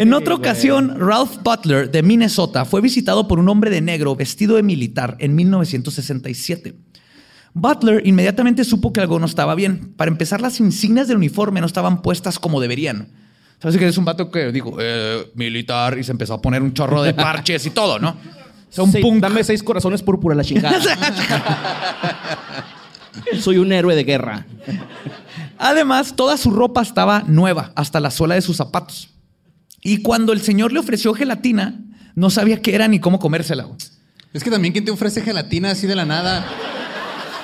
En 0.00 0.14
otra 0.14 0.34
ocasión, 0.34 0.98
Ralph 0.98 1.42
Butler 1.42 1.90
de 1.90 2.02
Minnesota 2.02 2.64
fue 2.64 2.80
visitado 2.80 3.28
por 3.28 3.38
un 3.38 3.50
hombre 3.50 3.68
de 3.68 3.82
negro 3.82 4.16
vestido 4.16 4.56
de 4.56 4.62
militar 4.62 5.14
en 5.18 5.34
1967. 5.34 6.74
Butler 7.52 8.06
inmediatamente 8.06 8.64
supo 8.64 8.94
que 8.94 9.02
algo 9.02 9.18
no 9.18 9.26
estaba 9.26 9.54
bien. 9.54 9.92
Para 9.98 10.10
empezar, 10.10 10.40
las 10.40 10.58
insignias 10.58 11.06
del 11.06 11.18
uniforme 11.18 11.60
no 11.60 11.66
estaban 11.66 12.00
puestas 12.00 12.38
como 12.38 12.62
deberían. 12.62 13.08
¿Sabes 13.60 13.76
que 13.76 13.86
es 13.86 13.98
un 13.98 14.06
vato 14.06 14.30
que 14.30 14.50
dijo, 14.52 14.74
eh, 14.80 15.30
militar, 15.34 15.98
y 15.98 16.02
se 16.02 16.12
empezó 16.12 16.32
a 16.32 16.40
poner 16.40 16.62
un 16.62 16.72
chorro 16.72 17.02
de 17.02 17.12
parches 17.12 17.66
y 17.66 17.70
todo, 17.70 17.98
¿no? 17.98 18.08
O 18.08 18.16
sea, 18.70 18.84
un 18.84 18.92
Sí, 18.92 19.02
punk. 19.02 19.20
Dame 19.20 19.44
seis 19.44 19.62
corazones 19.62 20.02
púrpura 20.02 20.34
la 20.34 20.44
chingada. 20.44 20.80
Soy 23.38 23.58
un 23.58 23.70
héroe 23.70 23.94
de 23.94 24.04
guerra. 24.04 24.46
Además, 25.58 26.14
toda 26.16 26.38
su 26.38 26.52
ropa 26.52 26.80
estaba 26.80 27.22
nueva, 27.26 27.72
hasta 27.74 28.00
la 28.00 28.10
suela 28.10 28.36
de 28.36 28.40
sus 28.40 28.56
zapatos. 28.56 29.10
Y 29.82 30.02
cuando 30.02 30.32
el 30.32 30.40
señor 30.42 30.72
le 30.72 30.78
ofreció 30.80 31.14
gelatina, 31.14 31.74
no 32.14 32.30
sabía 32.30 32.60
qué 32.60 32.74
era 32.74 32.86
ni 32.88 33.00
cómo 33.00 33.18
comérsela. 33.18 33.64
güey. 33.64 33.78
Es 34.32 34.44
que 34.44 34.50
también, 34.50 34.72
¿quién 34.72 34.84
te 34.84 34.90
ofrece 34.90 35.22
gelatina 35.22 35.70
así 35.70 35.86
de 35.86 35.96
la 35.96 36.04
nada? 36.04 36.44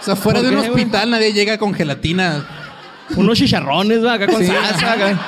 O 0.01 0.05
sea, 0.05 0.15
fuera 0.17 0.41
¿Por 0.41 0.49
de 0.51 0.57
un 0.57 0.63
qué, 0.63 0.71
hospital 0.71 1.11
nadie 1.11 1.33
llega 1.33 1.59
con 1.59 1.75
gelatina. 1.75 2.47
Unos 3.17 3.39
chicharrones, 3.39 4.05
¿va? 4.05 4.15
Acá 4.15 4.27
con 4.27 4.41
Sí. 4.41 4.47
salsa. 4.47 4.93
acá. 4.93 5.21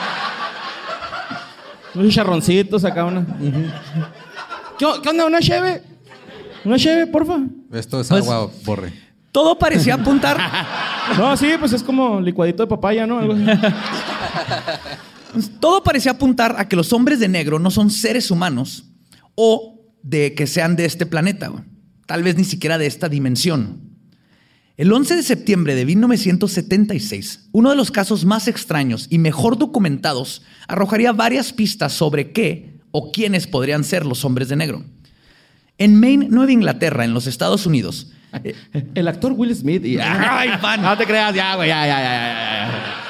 Unos 1.94 2.08
chicharroncitos 2.08 2.84
acá. 2.84 3.04
Una. 3.04 3.26
¿Qué, 4.78 4.84
o- 4.84 5.00
qué 5.02 5.08
onda? 5.08 5.24
¿Una 5.26 5.40
cheve? 5.40 5.82
¿Una 6.64 6.76
cheve, 6.78 7.06
porfa? 7.06 7.38
Esto 7.72 8.00
es 8.00 8.08
Pues- 8.08 8.22
agua, 8.28 8.50
borre. 8.64 8.92
Todo 9.32 9.58
parecía 9.58 9.94
apuntar. 9.94 10.38
No, 11.16 11.34
sí, 11.38 11.52
pues 11.58 11.72
es 11.72 11.82
como 11.82 12.20
licuadito 12.20 12.62
de 12.62 12.66
papaya, 12.68 13.06
¿no? 13.06 13.18
Algo 13.18 13.32
así. 13.32 13.44
todo 15.60 15.82
parecía 15.82 16.12
apuntar 16.12 16.56
a 16.58 16.68
que 16.68 16.76
los 16.76 16.92
hombres 16.92 17.20
de 17.20 17.28
negro 17.28 17.58
no 17.58 17.70
son 17.70 17.90
seres 17.90 18.30
humanos 18.30 18.84
o 19.34 19.80
de 20.02 20.34
que 20.34 20.46
sean 20.46 20.76
de 20.76 20.84
este 20.84 21.06
planeta. 21.06 21.52
Tal 22.06 22.22
vez 22.22 22.36
ni 22.36 22.44
siquiera 22.44 22.78
de 22.78 22.86
esta 22.86 23.08
dimensión. 23.08 23.88
El 24.76 24.92
11 24.92 25.16
de 25.16 25.22
septiembre 25.22 25.74
de 25.74 25.84
1976, 25.84 27.48
uno 27.52 27.70
de 27.70 27.76
los 27.76 27.90
casos 27.90 28.24
más 28.24 28.46
extraños 28.46 29.08
y 29.10 29.18
mejor 29.18 29.58
documentados 29.58 30.42
arrojaría 30.68 31.12
varias 31.12 31.52
pistas 31.52 31.92
sobre 31.92 32.32
qué 32.32 32.78
o 32.92 33.10
quiénes 33.10 33.46
podrían 33.46 33.82
ser 33.84 34.06
los 34.06 34.24
hombres 34.24 34.48
de 34.48 34.56
negro. 34.56 34.84
En 35.78 35.98
Maine, 35.98 36.28
Nueva 36.28 36.52
Inglaterra, 36.52 37.04
en 37.04 37.12
los 37.12 37.26
Estados 37.26 37.66
Unidos, 37.66 38.12
El 38.94 39.08
actor 39.08 39.32
Will 39.32 39.54
Smith. 39.54 39.84
Y... 39.84 39.98
Ay. 39.98 40.50
No 40.80 40.96
te 40.96 41.04
creas, 41.04 41.34
ya, 41.34 41.56
güey, 41.56 41.68
ya, 41.68 41.86
ya, 41.86 41.98
ya, 41.98 42.10
ya, 42.10 42.32
ya. 42.32 43.07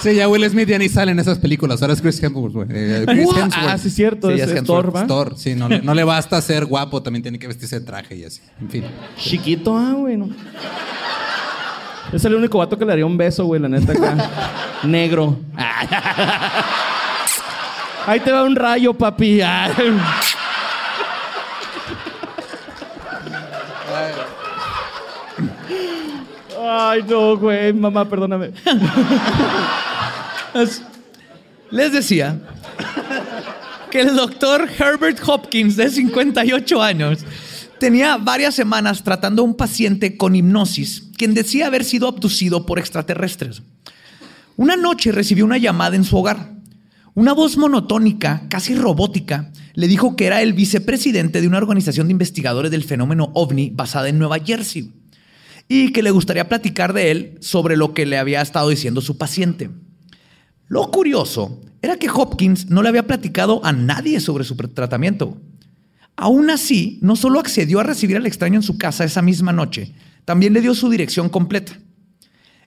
Sí, 0.00 0.14
ya 0.14 0.28
Will 0.28 0.48
Smith 0.48 0.68
ya 0.68 0.78
ni 0.78 0.88
sale 0.88 1.10
en 1.12 1.18
esas 1.18 1.38
películas. 1.38 1.82
Ahora 1.82 1.94
es 1.94 2.00
Chris 2.00 2.22
Hemsworth, 2.22 2.54
güey. 2.54 2.68
Eh, 2.70 3.04
Chris? 3.06 3.28
Hemsworth. 3.36 3.52
Ah, 3.68 3.78
sí, 3.78 3.90
cierto. 3.90 4.28
Sí, 4.28 4.34
es, 4.40 4.48
es 4.48 4.56
Hemsworth. 4.58 4.92
Thor, 4.92 4.96
¿va? 4.96 5.06
Thor, 5.06 5.34
sí, 5.36 5.54
no, 5.56 5.68
le- 5.68 5.80
no 5.82 5.92
le 5.94 6.04
basta 6.04 6.40
ser 6.40 6.66
guapo, 6.66 7.02
también 7.02 7.22
tiene 7.22 7.38
que 7.38 7.48
vestirse 7.48 7.80
de 7.80 7.86
traje 7.86 8.14
y 8.16 8.24
así. 8.24 8.40
En 8.60 8.70
fin. 8.70 8.84
Chiquito, 9.16 9.76
ah, 9.76 9.94
güey. 9.94 10.16
no. 10.16 10.28
Es 12.12 12.24
el 12.24 12.34
único 12.34 12.58
vato 12.58 12.78
que 12.78 12.84
le 12.84 12.90
daría 12.90 13.06
un 13.06 13.16
beso, 13.18 13.44
güey, 13.44 13.60
la 13.60 13.68
neta 13.68 13.92
acá. 13.92 14.30
Negro. 14.84 15.36
Ahí 18.06 18.20
te 18.20 18.32
va 18.32 18.44
un 18.44 18.56
rayo, 18.56 18.94
papi. 18.94 19.40
Ay. 19.42 19.72
Ay, 26.60 27.04
no, 27.08 27.36
güey. 27.36 27.72
Mamá, 27.72 28.04
perdóname. 28.08 28.52
Es- 30.54 30.82
Les 31.70 31.92
decía 31.92 32.40
que 33.90 34.00
el 34.00 34.16
doctor 34.16 34.68
Herbert 34.78 35.20
Hopkins, 35.26 35.76
de 35.76 35.90
58 35.90 36.82
años, 36.82 37.18
tenía 37.78 38.16
varias 38.16 38.54
semanas 38.54 39.04
tratando 39.04 39.42
a 39.42 39.44
un 39.44 39.54
paciente 39.54 40.16
con 40.16 40.34
hipnosis, 40.34 41.04
quien 41.18 41.34
decía 41.34 41.66
haber 41.66 41.84
sido 41.84 42.08
abducido 42.08 42.64
por 42.64 42.78
extraterrestres. 42.78 43.62
Una 44.56 44.76
noche 44.76 45.12
recibió 45.12 45.44
una 45.44 45.58
llamada 45.58 45.94
en 45.94 46.04
su 46.04 46.16
hogar. 46.16 46.52
Una 47.14 47.32
voz 47.34 47.56
monotónica, 47.58 48.42
casi 48.48 48.74
robótica, 48.74 49.52
le 49.74 49.88
dijo 49.88 50.16
que 50.16 50.26
era 50.26 50.40
el 50.40 50.54
vicepresidente 50.54 51.40
de 51.40 51.48
una 51.48 51.58
organización 51.58 52.08
de 52.08 52.12
investigadores 52.12 52.70
del 52.70 52.84
fenómeno 52.84 53.30
ovni 53.34 53.70
basada 53.70 54.08
en 54.08 54.18
Nueva 54.18 54.38
Jersey 54.38 54.90
y 55.68 55.92
que 55.92 56.02
le 56.02 56.10
gustaría 56.12 56.48
platicar 56.48 56.92
de 56.94 57.10
él 57.10 57.38
sobre 57.40 57.76
lo 57.76 57.92
que 57.92 58.06
le 58.06 58.16
había 58.18 58.40
estado 58.40 58.70
diciendo 58.70 59.00
su 59.02 59.18
paciente. 59.18 59.68
Lo 60.68 60.90
curioso 60.90 61.60
era 61.80 61.96
que 61.96 62.10
Hopkins 62.10 62.68
no 62.70 62.82
le 62.82 62.90
había 62.90 63.06
platicado 63.06 63.64
a 63.64 63.72
nadie 63.72 64.20
sobre 64.20 64.44
su 64.44 64.54
tratamiento. 64.56 65.38
Aún 66.16 66.50
así, 66.50 66.98
no 67.00 67.16
solo 67.16 67.40
accedió 67.40 67.80
a 67.80 67.84
recibir 67.84 68.16
al 68.16 68.26
extraño 68.26 68.56
en 68.56 68.62
su 68.62 68.76
casa 68.76 69.04
esa 69.04 69.22
misma 69.22 69.52
noche, 69.52 69.94
también 70.24 70.52
le 70.52 70.60
dio 70.60 70.74
su 70.74 70.90
dirección 70.90 71.28
completa. 71.28 71.72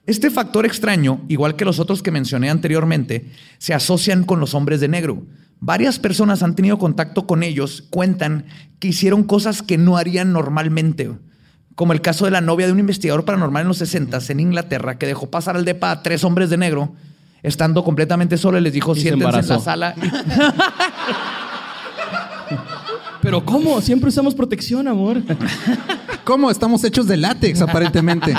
Este 0.04 0.30
factor 0.30 0.66
extraño, 0.66 1.24
igual 1.28 1.54
que 1.54 1.64
los 1.64 1.78
otros 1.78 2.02
que 2.02 2.10
mencioné 2.10 2.50
anteriormente, 2.50 3.30
se 3.58 3.72
asocian 3.72 4.24
con 4.24 4.40
los 4.40 4.54
hombres 4.54 4.80
de 4.80 4.88
negro. 4.88 5.24
Varias 5.60 6.00
personas 6.00 6.42
han 6.42 6.56
tenido 6.56 6.78
contacto 6.78 7.28
con 7.28 7.44
ellos, 7.44 7.84
cuentan 7.88 8.46
que 8.80 8.88
hicieron 8.88 9.22
cosas 9.22 9.62
que 9.62 9.78
no 9.78 9.96
harían 9.96 10.32
normalmente, 10.32 11.12
como 11.76 11.92
el 11.92 12.00
caso 12.00 12.24
de 12.24 12.32
la 12.32 12.40
novia 12.40 12.66
de 12.66 12.72
un 12.72 12.80
investigador 12.80 13.24
paranormal 13.24 13.62
en 13.62 13.68
los 13.68 13.78
60 13.78 14.18
en 14.28 14.40
Inglaterra 14.40 14.98
que 14.98 15.06
dejó 15.06 15.30
pasar 15.30 15.56
al 15.56 15.64
depa 15.64 15.92
a 15.92 16.02
tres 16.02 16.24
hombres 16.24 16.50
de 16.50 16.56
negro, 16.56 16.96
estando 17.42 17.82
completamente 17.84 18.36
solo 18.38 18.58
y 18.58 18.60
les 18.60 18.72
dijo, 18.72 18.92
Y 18.92 18.96
se 18.96 19.00
siéntense 19.02 19.38
en 19.40 19.48
la 19.48 19.58
sala. 19.60 19.94
Pero 23.22 23.44
¿cómo? 23.44 23.80
Siempre 23.80 24.08
usamos 24.08 24.34
protección, 24.34 24.88
amor. 24.88 25.22
¿Cómo? 26.24 26.50
Estamos 26.50 26.82
hechos 26.84 27.06
de 27.06 27.16
látex, 27.16 27.60
aparentemente. 27.62 28.34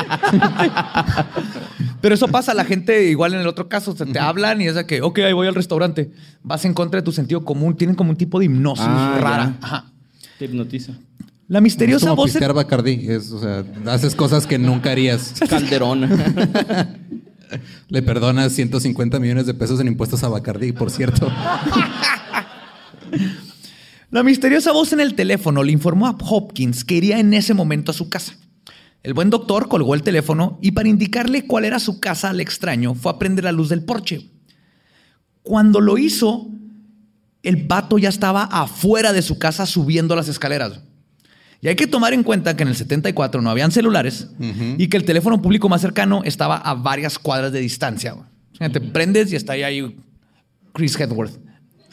Pero 2.01 2.15
eso 2.15 2.27
pasa, 2.27 2.53
la 2.53 2.65
gente 2.65 3.05
igual 3.09 3.33
en 3.33 3.39
el 3.39 3.47
otro 3.47 3.69
caso, 3.69 3.95
se 3.95 4.05
te 4.05 4.19
hablan 4.19 4.61
y 4.61 4.67
es 4.67 4.75
de 4.75 4.85
que, 4.85 5.01
ok, 5.01 5.19
ahí 5.19 5.31
voy 5.31 5.47
al 5.47 5.55
restaurante. 5.55 6.11
Vas 6.43 6.65
en 6.65 6.73
contra 6.73 6.99
de 6.99 7.05
tu 7.05 7.13
sentido 7.13 7.45
común, 7.45 7.77
tienen 7.77 7.95
como 7.95 8.09
un 8.09 8.17
tipo 8.17 8.39
de 8.39 8.45
hipnosis 8.45 8.85
Ah, 8.85 9.17
rara. 9.21 9.55
Ajá. 9.61 9.85
Te 10.37 10.45
hipnotiza. 10.45 10.93
La 11.47 11.59
Es 11.59 11.63
misteriosa 11.63 12.07
como 12.07 12.17
voz... 12.17 12.31
pistear 12.31 12.53
Bacardí. 12.53 13.05
Es, 13.07 13.31
o 13.31 13.39
sea, 13.39 13.63
haces 13.87 14.15
cosas 14.15 14.45
que 14.45 14.57
nunca 14.57 14.91
harías. 14.91 15.33
Calderón. 15.49 16.09
Le 17.89 18.01
perdonas 18.01 18.53
150 18.53 19.19
millones 19.19 19.45
de 19.45 19.53
pesos 19.53 19.79
en 19.79 19.87
impuestos 19.87 20.23
a 20.23 20.29
Bacardí, 20.29 20.71
por 20.71 20.89
cierto. 20.91 21.31
La 24.11 24.23
misteriosa 24.23 24.71
voz 24.71 24.93
en 24.93 24.99
el 24.99 25.15
teléfono 25.15 25.63
le 25.63 25.71
informó 25.71 26.07
a 26.07 26.15
Hopkins 26.19 26.83
que 26.85 26.95
iría 26.95 27.19
en 27.19 27.33
ese 27.33 27.53
momento 27.53 27.91
a 27.91 27.95
su 27.95 28.09
casa. 28.09 28.35
El 29.01 29.13
buen 29.13 29.29
doctor 29.29 29.67
colgó 29.67 29.95
el 29.95 30.03
teléfono 30.03 30.59
y 30.61 30.71
para 30.71 30.87
indicarle 30.87 31.45
cuál 31.47 31.65
era 31.65 31.79
su 31.79 31.99
casa 31.99 32.29
al 32.29 32.39
extraño 32.39 32.93
fue 32.93 33.11
a 33.11 33.19
prender 33.19 33.45
la 33.45 33.51
luz 33.51 33.69
del 33.69 33.83
porche. 33.83 34.29
Cuando 35.41 35.81
lo 35.81 35.97
hizo, 35.97 36.47
el 37.41 37.67
vato 37.67 37.97
ya 37.97 38.09
estaba 38.09 38.43
afuera 38.43 39.11
de 39.11 39.21
su 39.21 39.39
casa 39.39 39.65
subiendo 39.65 40.15
las 40.15 40.29
escaleras. 40.29 40.79
Y 41.63 41.69
hay 41.69 41.75
que 41.77 41.87
tomar 41.87 42.13
en 42.13 42.23
cuenta 42.23 42.57
que 42.57 42.63
en 42.63 42.69
el 42.69 42.75
74 42.75 43.41
no 43.41 43.49
habían 43.49 43.71
celulares 43.71 44.27
y 44.77 44.87
que 44.87 44.97
el 44.97 45.05
teléfono 45.05 45.41
público 45.41 45.69
más 45.69 45.79
cercano 45.79 46.21
estaba 46.25 46.57
a 46.57 46.73
varias 46.73 47.17
cuadras 47.17 47.53
de 47.53 47.61
distancia. 47.61 48.15
O 48.15 48.25
sea, 48.57 48.69
Te 48.69 48.81
prendes 48.81 49.31
y 49.31 49.37
está 49.37 49.53
ahí, 49.53 49.63
ahí 49.63 49.97
Chris 50.73 50.99
Hedworth 50.99 51.39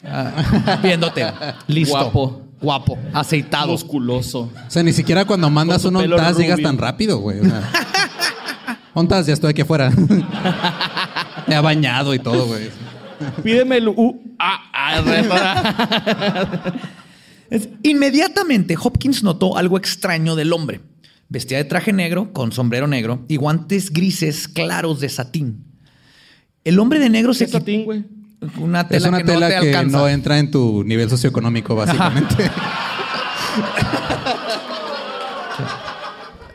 ah, 0.03 0.77
viéndote. 0.83 1.25
Listo. 1.67 1.97
Guapo. 1.97 2.41
Guapo. 2.59 2.99
Aceitado. 3.13 3.71
Musculoso. 3.71 4.41
O 4.41 4.69
sea, 4.69 4.83
ni 4.83 4.91
siquiera 4.91 5.23
cuando 5.23 5.49
mandas 5.49 5.85
un 5.85 5.95
ONTAS 5.95 6.37
llegas 6.37 6.61
tan 6.61 6.77
rápido, 6.77 7.19
güey. 7.19 7.39
O 7.39 7.45
sea, 7.45 7.69
ONTAS, 8.93 9.27
ya 9.27 9.33
estoy 9.33 9.51
aquí 9.51 9.61
afuera. 9.61 9.89
Me 11.47 11.55
ha 11.55 11.61
bañado 11.61 12.13
y 12.13 12.19
todo, 12.19 12.45
güey. 12.45 12.69
Pídeme 13.41 13.77
el 13.77 13.87
U. 13.87 14.21
A, 14.37 14.63
A, 14.73 14.99
R. 14.99 15.19
Es- 15.21 15.27
Inmediatamente 17.83 18.75
Hopkins 18.81 19.23
notó 19.23 19.57
algo 19.57 19.77
extraño 19.77 20.35
del 20.35 20.53
hombre. 20.53 20.81
Vestía 21.29 21.57
de 21.57 21.63
traje 21.65 21.93
negro, 21.93 22.33
con 22.33 22.51
sombrero 22.51 22.87
negro 22.87 23.25
y 23.27 23.37
guantes 23.37 23.91
grises 23.91 24.47
claros 24.47 24.99
de 24.99 25.09
satín. 25.09 25.63
El 26.63 26.77
hombre 26.79 26.99
de 26.99 27.09
negro 27.09 27.31
¿Qué 27.31 27.37
se 27.39 27.43
es 27.45 27.51
satín, 27.51 27.85
güey? 27.85 28.03
una 28.57 28.81
Es 28.81 28.87
tela 28.89 29.09
una 29.09 29.17
que 29.19 29.23
no 29.25 29.33
tela 29.33 29.47
te 29.47 29.53
que 29.61 29.67
alcanza. 29.69 29.97
no 29.97 30.07
entra 30.07 30.39
en 30.39 30.51
tu 30.51 30.83
nivel 30.83 31.09
socioeconómico, 31.09 31.75
básicamente. 31.75 32.35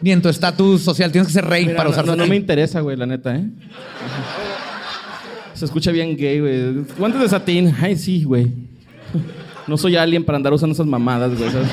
Ni 0.00 0.12
en 0.12 0.20
tu 0.22 0.28
estatus 0.28 0.82
social. 0.82 1.10
Tienes 1.10 1.28
que 1.28 1.32
ser 1.34 1.44
rey 1.46 1.64
Mira, 1.64 1.76
para 1.78 1.88
no, 1.88 1.92
usar 1.92 2.06
no, 2.06 2.16
no 2.16 2.26
me 2.26 2.36
interesa, 2.36 2.80
güey, 2.80 2.96
la 2.96 3.06
neta, 3.06 3.34
¿eh? 3.36 3.48
Se 5.54 5.64
escucha 5.64 5.90
bien 5.90 6.16
gay, 6.16 6.38
güey. 6.40 6.84
Guantes 6.98 7.20
de 7.22 7.28
satín. 7.28 7.74
Ay, 7.80 7.96
sí, 7.96 8.24
güey. 8.24 8.52
No 9.66 9.76
soy 9.76 9.96
alguien 9.96 10.24
para 10.24 10.36
andar 10.36 10.52
usando 10.52 10.74
esas 10.74 10.86
mamadas, 10.86 11.36
güey. 11.36 11.50
¿sabes? 11.50 11.68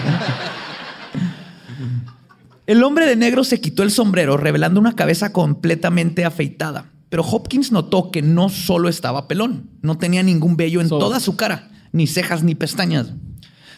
El 2.65 2.83
hombre 2.83 3.05
de 3.05 3.15
negro 3.15 3.43
se 3.43 3.59
quitó 3.59 3.83
el 3.83 3.91
sombrero, 3.91 4.37
revelando 4.37 4.79
una 4.79 4.95
cabeza 4.95 5.33
completamente 5.33 6.23
afeitada. 6.25 6.85
Pero 7.09 7.23
Hopkins 7.23 7.71
notó 7.71 8.09
que 8.09 8.21
no 8.21 8.49
solo 8.49 8.89
estaba 8.89 9.27
pelón, 9.27 9.69
no 9.81 9.97
tenía 9.97 10.23
ningún 10.23 10.55
vello 10.57 10.81
en 10.81 10.89
So- 10.89 10.97
toda 10.97 11.19
su 11.19 11.35
cara, 11.35 11.69
ni 11.91 12.07
cejas 12.07 12.43
ni 12.43 12.55
pestañas. 12.55 13.11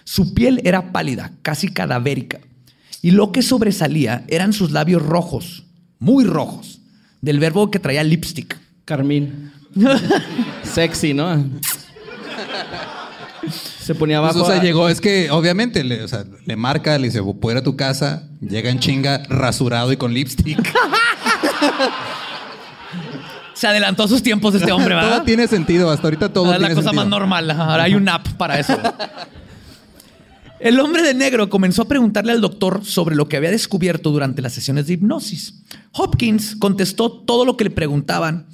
Su 0.05 0.33
piel 0.33 0.61
era 0.63 0.91
pálida, 0.93 1.31
casi 1.41 1.67
cadavérica, 1.67 2.39
y 3.01 3.11
lo 3.11 3.31
que 3.31 3.41
sobresalía 3.41 4.23
eran 4.27 4.53
sus 4.53 4.71
labios 4.71 5.01
rojos, 5.01 5.65
muy 5.99 6.23
rojos, 6.23 6.79
del 7.21 7.39
verbo 7.39 7.71
que 7.71 7.79
traía 7.79 8.03
lipstick. 8.03 8.57
Carmín. 8.85 9.51
Sexy, 10.63 11.13
¿no? 11.13 11.43
Se 13.85 13.93
ponía 13.95 14.19
Pues, 14.19 14.31
abajo. 14.31 14.45
o 14.45 14.51
sea, 14.51 14.59
a- 14.59 14.63
llegó, 14.63 14.89
es 14.89 14.99
que 14.99 15.29
obviamente 15.29 15.83
le, 15.83 16.03
o 16.03 16.07
sea, 16.07 16.23
le 16.45 16.55
marca, 16.55 16.97
le 16.97 17.07
dice, 17.07 17.21
puedo 17.21 17.51
ir 17.55 17.61
a 17.61 17.63
tu 17.63 17.75
casa, 17.75 18.23
llega 18.41 18.69
en 18.71 18.79
chinga, 18.79 19.21
rasurado 19.29 19.91
y 19.91 19.97
con 19.97 20.13
lipstick. 20.13 20.57
Se 23.53 23.67
adelantó 23.67 24.03
a 24.03 24.07
sus 24.07 24.21
tiempos 24.21 24.53
este 24.55 24.71
hombre, 24.71 24.93
todo 24.95 25.03
¿verdad? 25.09 25.23
tiene 25.23 25.47
sentido, 25.47 25.89
hasta 25.89 26.07
ahorita 26.07 26.33
todo 26.33 26.45
Ahora 26.45 26.57
es 26.57 26.61
la 26.61 26.67
tiene 26.67 26.81
cosa 26.81 26.89
sentido. 26.89 27.03
más 27.03 27.09
normal. 27.09 27.51
Ahora 27.51 27.83
hay 27.83 27.95
un 27.95 28.07
app 28.09 28.27
para 28.33 28.59
eso. 28.59 28.77
El 30.59 30.79
hombre 30.79 31.03
de 31.03 31.13
negro 31.13 31.49
comenzó 31.49 31.83
a 31.83 31.87
preguntarle 31.87 32.31
al 32.31 32.41
doctor 32.41 32.83
sobre 32.83 33.15
lo 33.15 33.27
que 33.29 33.37
había 33.37 33.51
descubierto 33.51 34.09
durante 34.11 34.41
las 34.41 34.53
sesiones 34.53 34.87
de 34.87 34.93
hipnosis. 34.93 35.61
Hopkins 35.91 36.55
contestó 36.57 37.11
todo 37.11 37.45
lo 37.45 37.55
que 37.55 37.65
le 37.65 37.69
preguntaban, 37.69 38.45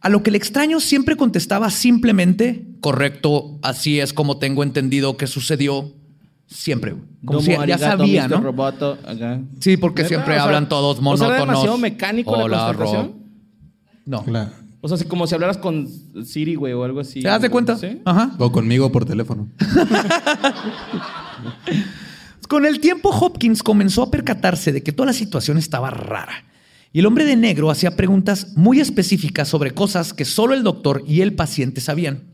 a 0.00 0.08
lo 0.08 0.22
que 0.22 0.30
el 0.30 0.36
extraño 0.36 0.80
siempre 0.80 1.16
contestaba 1.16 1.70
simplemente, 1.70 2.66
correcto, 2.80 3.58
así 3.62 4.00
es 4.00 4.12
como 4.12 4.38
tengo 4.38 4.62
entendido 4.62 5.16
que 5.16 5.26
sucedió 5.26 5.92
siempre. 6.46 6.92
Como 7.24 7.40
Domo 7.40 7.62
si 7.62 7.68
ya 7.68 7.78
sabía, 7.78 8.28
Mr. 8.28 8.30
¿no? 8.30 8.40
Roboto. 8.40 8.98
Sí, 9.60 9.76
porque 9.76 10.02
¿Neta? 10.02 10.08
siempre 10.08 10.34
O 10.34 10.36
sea, 10.36 10.44
hablan 10.44 10.68
todos 10.68 10.92
O 10.92 10.94
sea, 10.96 11.02
monótonos. 11.02 11.40
demasiado 11.40 11.78
mecánico 11.78 12.30
Hola, 12.30 12.48
la 12.48 12.72
Rob. 12.72 12.76
conversación. 12.76 13.14
No. 14.06 14.24
Claro. 14.24 14.50
O 14.80 14.86
sea, 14.88 14.94
así 14.94 15.04
como 15.06 15.26
si 15.26 15.34
hablaras 15.34 15.58
con 15.58 15.88
Siri, 16.24 16.54
güey, 16.54 16.72
o 16.72 16.84
algo 16.84 17.00
así. 17.00 17.20
¿Te 17.20 17.26
das 17.28 17.42
de 17.42 17.50
cuenta? 17.50 17.76
¿Sí? 17.76 18.00
Ajá. 18.04 18.30
O 18.38 18.52
conmigo 18.52 18.92
por 18.92 19.04
teléfono. 19.04 19.48
Con 22.48 22.64
el 22.64 22.80
tiempo, 22.80 23.10
Hopkins 23.10 23.62
comenzó 23.62 24.04
a 24.04 24.10
percatarse 24.10 24.72
de 24.72 24.82
que 24.82 24.90
toda 24.92 25.08
la 25.08 25.12
situación 25.12 25.58
estaba 25.58 25.90
rara. 25.90 26.44
Y 26.92 27.00
el 27.00 27.06
hombre 27.06 27.24
de 27.24 27.36
negro 27.36 27.70
hacía 27.70 27.96
preguntas 27.96 28.56
muy 28.56 28.80
específicas 28.80 29.48
sobre 29.48 29.72
cosas 29.72 30.14
que 30.14 30.24
solo 30.24 30.54
el 30.54 30.62
doctor 30.62 31.02
y 31.06 31.20
el 31.20 31.34
paciente 31.34 31.80
sabían. 31.80 32.24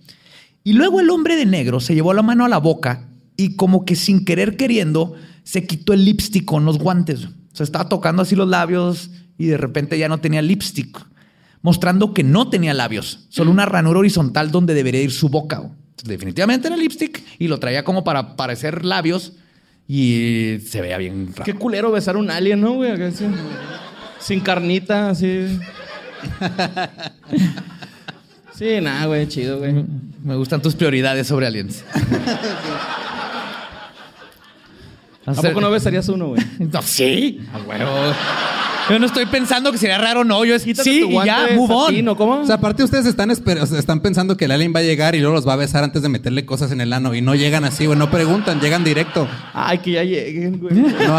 Y 0.63 0.75
luego 0.75 1.01
el 1.01 1.11
hombre 1.11 1.37
de 1.37 1.45
negro 1.45 1.81
se 1.81 1.95
llevó 1.95 2.15
la 2.15 2.23
mano 2.23 2.45
a 2.45 2.49
la 2.49 2.59
boca 2.59 3.09
y 3.37 3.57
como 3.57 3.85
que 3.85 3.97
sin 3.97 4.25
querer 4.25 4.57
queriendo 4.57 5.15
se 5.43 5.67
quitó 5.67 5.93
el 5.93 6.05
lipstick 6.05 6.45
con 6.45 6.65
los 6.65 6.79
guantes. 6.79 7.25
O 7.25 7.57
sea, 7.57 7.65
estaba 7.65 7.89
tocando 7.89 8.23
así 8.23 8.37
los 8.37 8.49
labios 8.49 9.11
y 9.37 9.47
de 9.47 9.57
repente 9.57 9.99
ya 9.99 10.09
no 10.09 10.19
tenía 10.19 10.41
lipstick, 10.41 11.05
mostrando 11.63 12.15
que 12.15 12.23
no 12.23 12.49
tenía 12.49 12.75
labios, 12.75 13.27
solo 13.29 13.51
una 13.51 13.67
ranura 13.67 13.99
horizontal 13.99 14.51
donde 14.51 14.75
debería 14.75 15.03
ir 15.03 15.13
su 15.13 15.29
boca. 15.29 15.71
Definitivamente 16.05 16.69
era 16.69 16.77
lipstick 16.77 17.23
y 17.39 17.49
lo 17.49 17.59
traía 17.59 17.85
como 17.85 18.05
para 18.05 18.37
parecer 18.37 18.85
labios 18.85 19.33
y 19.87 20.59
se 20.67 20.81
veía 20.81 20.99
bien 20.99 21.29
raro. 21.33 21.45
Qué 21.45 21.55
culero 21.55 21.91
besar 21.91 22.17
un 22.17 22.31
alien, 22.31 22.61
¿no, 22.61 22.75
güey? 22.75 22.91
Sin 24.25 24.41
carnita, 24.41 25.11
así. 25.11 25.59
Sí, 28.57 28.81
nada, 28.81 29.07
güey, 29.07 29.27
chido, 29.29 29.59
güey. 29.59 29.85
Me 30.22 30.35
gustan 30.37 30.62
tus 30.62 30.75
prioridades 30.75 31.27
sobre 31.27 31.47
aliens. 31.47 31.85
¿A 35.27 35.33
poco 35.33 35.61
no 35.61 35.70
besarías 35.70 36.09
uno, 36.09 36.29
güey? 36.29 36.43
No, 36.72 36.83
sí, 36.83 37.41
a 37.53 37.59
huevo. 37.59 37.91
Yo 38.91 38.99
no 38.99 39.07
estoy 39.07 39.25
pensando 39.25 39.72
que 39.72 39.79
sería 39.79 39.97
raro, 39.97 40.25
no. 40.25 40.45
Yo 40.45 40.55
es 40.55 40.62
Quítate 40.64 40.91
sí 40.91 41.01
tu 41.01 41.09
y 41.22 41.25
ya, 41.25 41.49
move 41.55 41.72
on. 41.75 41.87
satín, 41.87 42.09
¿o 42.09 42.16
¿Cómo? 42.16 42.41
O 42.43 42.47
sea, 42.47 42.57
aparte 42.57 42.85
ustedes 42.85 43.07
están, 43.07 43.31
esper- 43.31 43.61
o 43.62 43.66
sea, 43.66 43.79
están 43.79 44.01
pensando 44.01 44.37
que 44.37 44.45
el 44.45 44.51
alien 44.53 44.75
va 44.77 44.81
a 44.81 44.83
llegar 44.83 45.14
y 45.14 45.20
luego 45.20 45.35
los 45.35 45.49
va 45.49 45.55
a 45.55 45.57
besar 45.57 45.83
antes 45.85 46.03
de 46.03 46.11
meterle 46.11 46.45
cosas 46.45 46.70
en 46.70 46.83
el 46.83 46.93
ano 46.93 47.14
y 47.14 47.22
no 47.22 47.35
llegan 47.35 47.64
así, 47.64 47.87
güey, 47.87 47.99
no 47.99 48.11
preguntan, 48.11 48.61
llegan 48.61 48.85
directo. 48.85 49.27
Ay, 49.55 49.79
que 49.79 49.93
ya 49.93 50.05
lleguen, 50.05 50.59
güey. 50.61 50.75
No, 50.75 51.16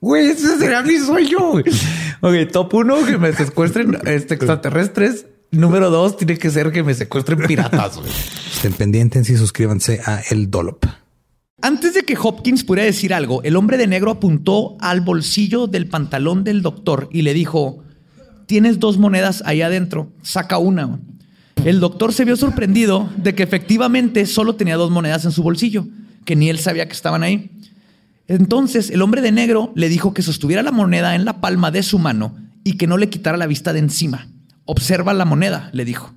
Güey, 0.00 0.28
ese 0.30 0.58
será 0.58 0.82
mi 0.82 0.98
sueño. 0.98 1.38
Ok, 2.22 2.34
top 2.52 2.74
uno, 2.74 3.04
que 3.04 3.18
me 3.18 3.32
secuestren 3.32 3.98
este, 4.06 4.34
extraterrestres. 4.34 5.26
Número 5.50 5.90
dos, 5.90 6.16
tiene 6.16 6.38
que 6.38 6.50
ser 6.50 6.70
que 6.72 6.82
me 6.82 6.94
secuestren 6.94 7.38
piratas. 7.46 7.96
güey. 7.98 8.10
Estén 8.54 8.72
pendientes 8.72 9.28
y 9.30 9.36
suscríbanse 9.36 10.00
a 10.04 10.20
El 10.30 10.50
Dolop. 10.50 10.84
Antes 11.62 11.92
de 11.94 12.02
que 12.02 12.16
Hopkins 12.20 12.64
pudiera 12.64 12.86
decir 12.86 13.12
algo, 13.12 13.42
el 13.42 13.56
hombre 13.56 13.76
de 13.76 13.86
negro 13.86 14.10
apuntó 14.10 14.76
al 14.80 15.02
bolsillo 15.02 15.66
del 15.66 15.88
pantalón 15.88 16.44
del 16.44 16.62
doctor 16.62 17.08
y 17.12 17.22
le 17.22 17.34
dijo, 17.34 17.82
tienes 18.46 18.78
dos 18.78 18.96
monedas 18.96 19.42
ahí 19.44 19.60
adentro, 19.60 20.12
saca 20.22 20.56
una. 20.58 20.84
güey". 20.84 21.00
El 21.64 21.80
doctor 21.80 22.14
se 22.14 22.24
vio 22.24 22.36
sorprendido 22.36 23.10
de 23.18 23.34
que 23.34 23.42
efectivamente 23.42 24.24
solo 24.24 24.54
tenía 24.54 24.76
dos 24.76 24.90
monedas 24.90 25.26
en 25.26 25.32
su 25.32 25.42
bolsillo, 25.42 25.86
que 26.24 26.36
ni 26.36 26.48
él 26.48 26.58
sabía 26.58 26.86
que 26.86 26.94
estaban 26.94 27.22
ahí. 27.22 27.50
Entonces 28.30 28.90
el 28.90 29.02
hombre 29.02 29.22
de 29.22 29.32
negro 29.32 29.72
le 29.74 29.88
dijo 29.88 30.14
que 30.14 30.22
sostuviera 30.22 30.62
la 30.62 30.70
moneda 30.70 31.16
en 31.16 31.24
la 31.24 31.40
palma 31.40 31.72
de 31.72 31.82
su 31.82 31.98
mano 31.98 32.36
y 32.62 32.76
que 32.76 32.86
no 32.86 32.96
le 32.96 33.10
quitara 33.10 33.36
la 33.36 33.48
vista 33.48 33.72
de 33.72 33.80
encima. 33.80 34.28
Observa 34.66 35.12
la 35.14 35.24
moneda, 35.24 35.68
le 35.72 35.84
dijo. 35.84 36.14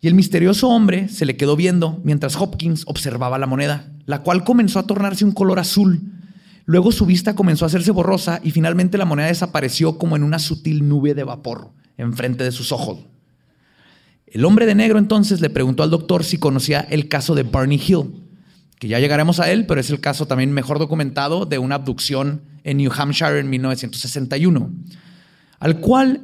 Y 0.00 0.08
el 0.08 0.14
misterioso 0.14 0.70
hombre 0.70 1.10
se 1.10 1.26
le 1.26 1.36
quedó 1.36 1.54
viendo 1.54 2.00
mientras 2.04 2.36
Hopkins 2.36 2.84
observaba 2.86 3.38
la 3.38 3.46
moneda, 3.46 3.92
la 4.06 4.22
cual 4.22 4.44
comenzó 4.44 4.78
a 4.78 4.86
tornarse 4.86 5.26
un 5.26 5.32
color 5.32 5.58
azul. 5.58 6.00
Luego 6.64 6.90
su 6.90 7.04
vista 7.04 7.34
comenzó 7.34 7.66
a 7.66 7.68
hacerse 7.68 7.90
borrosa 7.90 8.40
y 8.42 8.50
finalmente 8.50 8.96
la 8.96 9.04
moneda 9.04 9.26
desapareció 9.26 9.98
como 9.98 10.16
en 10.16 10.22
una 10.22 10.38
sutil 10.38 10.88
nube 10.88 11.12
de 11.12 11.24
vapor 11.24 11.68
enfrente 11.98 12.44
de 12.44 12.52
sus 12.52 12.72
ojos. 12.72 13.00
El 14.26 14.46
hombre 14.46 14.64
de 14.64 14.74
negro 14.74 14.98
entonces 14.98 15.42
le 15.42 15.50
preguntó 15.50 15.82
al 15.82 15.90
doctor 15.90 16.24
si 16.24 16.38
conocía 16.38 16.80
el 16.80 17.08
caso 17.08 17.34
de 17.34 17.42
Barney 17.42 17.78
Hill, 17.86 18.21
que 18.82 18.88
ya 18.88 18.98
llegaremos 18.98 19.38
a 19.38 19.48
él, 19.48 19.64
pero 19.64 19.80
es 19.80 19.90
el 19.90 20.00
caso 20.00 20.26
también 20.26 20.50
mejor 20.50 20.80
documentado 20.80 21.46
de 21.46 21.56
una 21.56 21.76
abducción 21.76 22.42
en 22.64 22.78
New 22.78 22.90
Hampshire 22.92 23.38
en 23.38 23.48
1961, 23.48 24.72
al 25.60 25.78
cual 25.78 26.22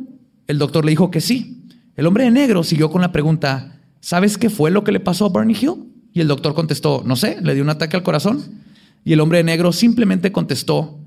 el 0.49 0.59
doctor 0.59 0.85
le 0.85 0.91
dijo 0.91 1.09
que 1.09 1.21
sí. 1.21 1.63
El 1.95 2.05
hombre 2.07 2.25
de 2.25 2.33
negro 2.33 2.65
siguió 2.65 2.91
con 2.91 3.01
la 3.01 3.13
pregunta, 3.13 3.79
¿sabes 4.01 4.39
qué 4.39 4.51
fue 4.51 4.73
lo 4.73 4.83
que 4.83 4.91
le 4.91 4.99
pasó 4.99 5.27
a 5.27 5.29
Barney 5.29 5.55
Hill? 5.55 5.85
Y 6.13 6.21
el 6.21 6.27
doctor 6.27 6.53
contestó, 6.53 7.05
no 7.07 7.15
sé, 7.15 7.39
le 7.43 7.55
dio 7.55 7.63
un 7.63 7.71
ataque 7.71 7.97
al 7.97 8.03
corazón. 8.03 8.65
Y 9.05 9.13
el 9.13 9.21
hombre 9.21 9.39
de 9.39 9.45
negro 9.45 9.71
simplemente 9.71 10.33
contestó, 10.33 10.99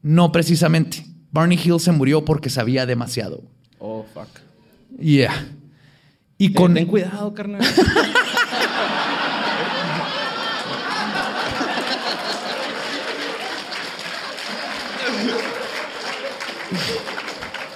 no 0.00 0.32
precisamente. 0.32 1.04
Barney 1.32 1.60
Hill 1.62 1.80
se 1.80 1.92
murió 1.92 2.24
porque 2.24 2.48
sabía 2.48 2.86
demasiado. 2.86 3.42
Oh, 3.78 4.06
fuck. 4.14 4.28
Yeah. 4.98 5.48
Y 6.38 6.54
Con... 6.54 6.68
con... 6.68 6.74
Ten 6.76 6.86
cuidado, 6.86 7.34
carnal. 7.34 7.60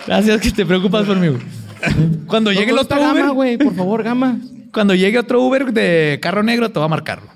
Gracias 0.08 0.40
que 0.40 0.50
te 0.50 0.64
preocupas 0.64 1.04
por 1.04 1.18
mí. 1.18 1.28
güey. 1.28 1.42
Cuando 2.26 2.50
llegue 2.50 2.72
el 2.72 2.78
otro 2.78 2.96
Uber, 2.98 3.14
gama, 3.22 3.30
güey. 3.32 3.58
Por 3.58 3.74
favor, 3.74 4.02
gama. 4.02 4.38
cuando 4.72 4.94
llegue 4.94 5.18
otro 5.18 5.42
Uber 5.42 5.70
de 5.70 6.18
carro 6.22 6.42
negro, 6.42 6.70
te 6.70 6.78
va 6.78 6.86
a 6.86 6.88
marcarlo. 6.88 7.28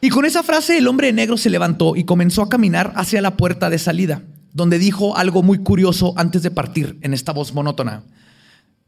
Y 0.00 0.10
con 0.10 0.24
esa 0.24 0.44
frase, 0.44 0.78
el 0.78 0.86
hombre 0.86 1.12
negro 1.12 1.36
se 1.36 1.50
levantó 1.50 1.96
y 1.96 2.04
comenzó 2.04 2.42
a 2.42 2.48
caminar 2.48 2.92
hacia 2.94 3.20
la 3.20 3.36
puerta 3.36 3.68
de 3.68 3.78
salida, 3.78 4.22
donde 4.52 4.78
dijo 4.78 5.16
algo 5.16 5.42
muy 5.42 5.58
curioso 5.58 6.14
antes 6.16 6.42
de 6.44 6.52
partir 6.52 6.98
en 7.02 7.14
esta 7.14 7.32
voz 7.32 7.52
monótona. 7.52 8.04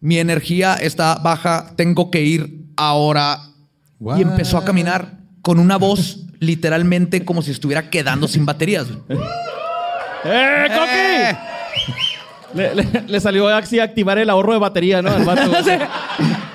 Mi 0.01 0.19
energía 0.19 0.75
está 0.75 1.17
baja, 1.17 1.73
tengo 1.77 2.13
que 2.13 2.23
ir 2.23 2.65
ahora. 2.77 3.41
Y 4.17 4.23
empezó 4.23 4.57
a 4.59 4.65
caminar 4.65 5.19
con 5.43 5.59
una 5.59 5.79
voz 5.79 6.27
literalmente 6.39 7.25
como 7.25 7.43
si 7.43 7.51
estuviera 7.51 7.91
quedando 7.91 8.29
sin 8.29 8.47
baterías. 8.47 8.87
¡Eh, 10.25 10.67
Coqui! 10.69 11.54
Le, 13.09 13.21
salió 13.21 13.49
así 13.49 13.81
a 13.81 13.85
activar 13.85 14.19
el 14.19 14.31
ahorro 14.31 14.53
de 14.53 14.59
batería, 14.61 15.03
¿no? 15.03 15.11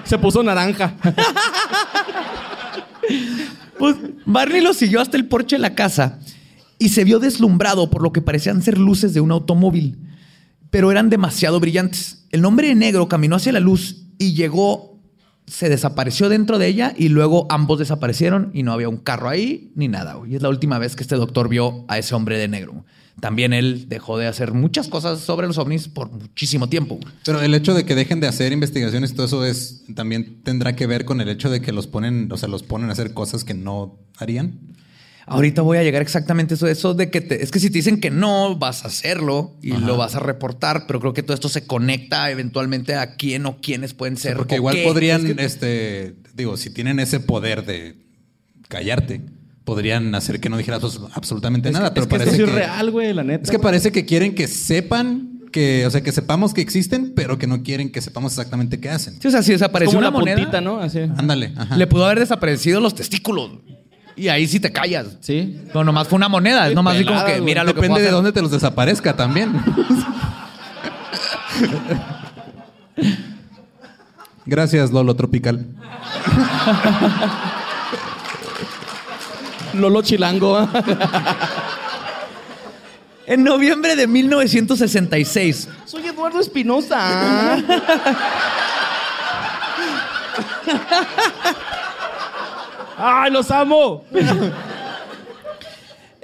Se 0.05 0.17
puso 0.17 0.41
naranja. 0.43 0.93
Pues 3.79 3.95
Barney 4.25 4.59
lo 4.59 4.73
siguió 4.73 4.99
hasta 4.99 5.15
el 5.15 5.25
porche 5.25 5.55
de 5.55 5.61
la 5.61 5.73
casa 5.73 6.19
y 6.77 6.89
se 6.89 7.05
vio 7.05 7.19
deslumbrado 7.19 7.89
por 7.89 8.03
lo 8.03 8.11
que 8.11 8.21
parecían 8.21 8.61
ser 8.61 8.77
luces 8.77 9.13
de 9.13 9.21
un 9.21 9.31
automóvil, 9.31 9.97
pero 10.69 10.91
eran 10.91 11.09
demasiado 11.09 11.61
brillantes. 11.61 12.25
El 12.31 12.43
hombre 12.43 12.67
de 12.67 12.75
negro 12.75 13.07
caminó 13.07 13.37
hacia 13.37 13.53
la 13.53 13.61
luz 13.61 14.03
y 14.17 14.33
llegó, 14.33 14.88
se 15.49 15.69
desapareció 15.69 16.29
dentro 16.29 16.59
de 16.59 16.67
ella 16.67 16.93
y 16.95 17.09
luego 17.09 17.47
ambos 17.49 17.79
desaparecieron 17.79 18.51
y 18.53 18.63
no 18.63 18.71
había 18.71 18.89
un 18.89 18.97
carro 18.97 19.29
ahí 19.29 19.71
ni 19.75 19.87
nada. 19.87 20.17
Y 20.27 20.35
es 20.35 20.41
la 20.41 20.49
última 20.49 20.79
vez 20.79 20.95
que 20.95 21.03
este 21.03 21.15
doctor 21.15 21.49
vio 21.49 21.85
a 21.87 21.97
ese 21.97 22.15
hombre 22.15 22.37
de 22.37 22.47
negro. 22.47 22.85
También 23.19 23.51
él 23.51 23.85
dejó 23.89 24.17
de 24.17 24.27
hacer 24.27 24.53
muchas 24.53 24.87
cosas 24.87 25.19
sobre 25.19 25.47
los 25.47 25.57
ovnis 25.57 25.87
por 25.87 26.11
muchísimo 26.11 26.69
tiempo. 26.69 26.99
Pero 27.25 27.41
el 27.41 27.53
hecho 27.53 27.73
de 27.73 27.83
que 27.83 27.95
dejen 27.95 28.19
de 28.19 28.27
hacer 28.27 28.53
investigaciones 28.53 29.13
todo 29.13 29.25
eso 29.25 29.45
es 29.45 29.83
también 29.93 30.41
tendrá 30.43 30.75
que 30.75 30.87
ver 30.87 31.03
con 31.03 31.19
el 31.19 31.27
hecho 31.27 31.49
de 31.49 31.61
que 31.61 31.71
los 31.71 31.87
ponen, 31.87 32.31
o 32.31 32.37
sea, 32.37 32.47
los 32.47 32.63
ponen 32.63 32.89
a 32.89 32.93
hacer 32.93 33.13
cosas 33.13 33.43
que 33.43 33.53
no 33.53 33.97
harían. 34.17 34.59
Ahorita 35.29 35.61
voy 35.61 35.77
a 35.77 35.83
llegar 35.83 36.01
exactamente 36.01 36.53
a 36.53 36.55
eso, 36.55 36.67
eso 36.67 36.93
de 36.93 37.09
que 37.09 37.21
te- 37.21 37.43
es 37.43 37.51
que 37.51 37.59
si 37.59 37.69
te 37.69 37.77
dicen 37.79 37.99
que 38.01 38.09
no, 38.09 38.57
vas 38.57 38.83
a 38.83 38.87
hacerlo 38.87 39.55
y 39.61 39.71
lo 39.71 39.95
vas 39.97 40.15
a 40.15 40.19
reportar, 40.19 40.85
pero 40.87 40.99
creo 40.99 41.13
que 41.13 41.23
todo 41.23 41.33
esto 41.33 41.49
se 41.49 41.65
conecta 41.67 42.29
eventualmente 42.31 42.95
a 42.95 43.15
quién 43.15 43.45
o 43.45 43.57
quiénes 43.61 43.93
pueden 43.93 44.17
ser. 44.17 44.35
Porque 44.37 44.55
o 44.55 44.57
igual 44.57 44.75
qué. 44.75 44.83
podrían, 44.83 45.25
Es 45.25 45.35
que- 45.35 45.45
este, 45.45 46.15
digo, 46.35 46.57
si 46.57 46.69
tienen 46.71 46.99
ese 46.99 47.19
poder 47.19 47.65
de 47.65 47.95
callarte, 48.67 49.21
podrían 49.63 50.13
hacer 50.15 50.39
que 50.39 50.49
no 50.49 50.57
dijeras 50.57 50.81
abs- 50.81 51.09
absolutamente 51.13 51.69
Es 51.69 51.73
nada. 51.73 51.89
que- 51.93 52.01
pero 52.01 52.03
es 52.03 52.07
que 52.09 52.17
parece 52.17 52.37
que, 52.37 52.43
es 52.43 52.51
real, 52.51 52.91
güey, 52.91 53.13
la 53.13 53.23
neta. 53.23 53.43
es 53.43 53.51
que 53.51 53.59
parece 53.59 53.91
que 53.91 54.05
quieren 54.05 54.33
que 54.35 54.47
sepan 54.47 55.39
que, 55.51 55.85
o 55.87 55.89
sea, 55.91 56.01
que 56.01 56.11
sepamos 56.11 56.53
que 56.53 56.61
existen, 56.61 57.13
pero 57.15 57.39
que 57.39 57.47
no 57.47 57.63
quieren 57.63 57.91
que 57.91 58.01
sepamos 58.01 58.33
exactamente 58.33 58.79
qué 58.79 58.89
hacen. 58.89 59.19
Sí, 59.19 59.27
o 59.27 59.31
sea, 59.31 59.41
si 59.41 59.51
Es 59.53 59.59
desapareció 59.59 59.89
como 59.97 59.99
una 59.99 60.09
una 60.09 60.19
moneda, 60.19 60.35
puntita, 60.37 60.61
¿no? 60.61 60.79
Así. 60.79 60.99
Ándale. 61.17 61.53
ajá. 61.55 61.75
le 61.75 61.87
pudo 61.87 62.05
haber 62.05 62.19
desaparecido 62.19 62.79
los 62.79 62.93
testículos. 62.93 63.51
Y 64.19 64.27
ahí 64.27 64.47
sí 64.47 64.59
te 64.59 64.69
callas. 64.71 65.07
Sí. 65.21 65.61
No, 65.73 65.85
nomás 65.85 66.09
fue 66.09 66.17
una 66.17 66.27
moneda. 66.27 66.67
Es 66.67 66.75
nomás 66.75 66.95
así 66.95 67.05
como 67.05 67.23
que 67.23 67.39
mira 67.39 67.63
lo 67.63 67.73
que 67.73 67.79
Depende 67.79 68.01
de 68.01 68.11
dónde 68.11 68.33
te 68.33 68.41
los 68.41 68.51
desaparezca 68.51 69.15
también. 69.15 69.53
Gracias, 74.45 74.91
Lolo 74.91 75.15
Tropical. 75.15 75.65
Lolo 79.73 80.01
Chilango. 80.01 80.67
En 83.25 83.43
noviembre 83.43 83.95
de 83.95 84.07
1966, 84.07 85.69
Soy 85.85 86.07
Eduardo 86.07 86.41
Espinosa. 86.41 87.63
¡Ay, 92.99 93.31
los 93.31 93.49
amo! 93.51 94.03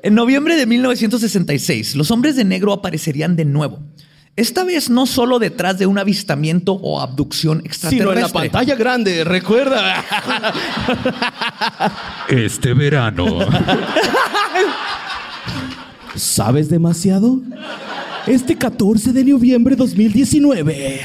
En 0.03 0.13
noviembre 0.13 0.55
de 0.55 0.65
1966, 0.67 1.95
los 1.95 2.11
hombres 2.11 2.35
de 2.35 2.43
negro 2.43 2.73
aparecerían 2.73 3.35
de 3.35 3.45
nuevo. 3.45 3.79
Esta 4.35 4.65
vez 4.65 4.89
no 4.89 5.05
solo 5.05 5.39
detrás 5.39 5.79
de 5.79 5.85
un 5.85 5.97
avistamiento 5.97 6.73
o 6.73 6.99
abducción 6.99 7.59
Sino 7.59 7.65
extraterrestre. 7.67 8.13
en 8.19 8.21
la 8.21 8.29
pantalla 8.29 8.75
grande, 8.75 9.23
recuerda. 9.23 10.03
Este 12.27 12.73
verano. 12.73 13.25
¿Sabes 16.15 16.69
demasiado? 16.69 17.39
Este 18.27 18.57
14 18.57 19.13
de 19.13 19.23
noviembre 19.23 19.75
2019. 19.77 21.01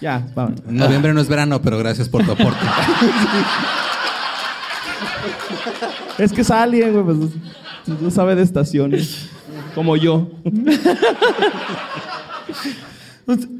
ya, 0.00 0.26
vamos. 0.34 0.60
Noviembre 0.66 1.12
no 1.12 1.20
es 1.20 1.28
verano, 1.28 1.60
pero 1.60 1.76
gracias 1.78 2.08
por 2.08 2.24
tu 2.24 2.32
aporte. 2.32 2.60
Es 6.20 6.32
que 6.32 6.42
es 6.42 6.50
alguien, 6.50 6.92
güey, 6.92 7.04
pues 7.04 7.18
no 8.00 8.10
sabe 8.10 8.34
de 8.34 8.42
estaciones. 8.42 9.30
Como 9.74 9.96
yo. 9.96 10.30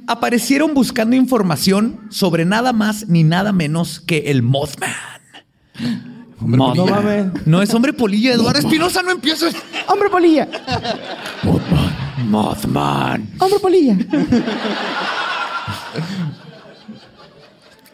Aparecieron 0.06 0.74
buscando 0.74 1.16
información 1.16 2.00
sobre 2.10 2.44
nada 2.44 2.74
más 2.74 3.08
ni 3.08 3.24
nada 3.24 3.52
menos 3.52 4.00
que 4.00 4.30
el 4.30 4.42
Mothman. 4.42 4.90
Hombre, 6.40 6.58
Mothman. 6.58 6.76
No 6.76 6.86
mames. 6.86 7.46
No 7.46 7.62
es 7.62 7.72
hombre 7.72 7.94
polilla, 7.94 8.34
Eduardo 8.34 8.58
Espinosa, 8.58 9.02
no 9.02 9.10
empieces. 9.12 9.54
Hombre 9.86 10.10
polilla. 10.10 10.48
Mothman. 12.26 13.30
Hombre 13.38 13.58
polilla. 13.60 13.96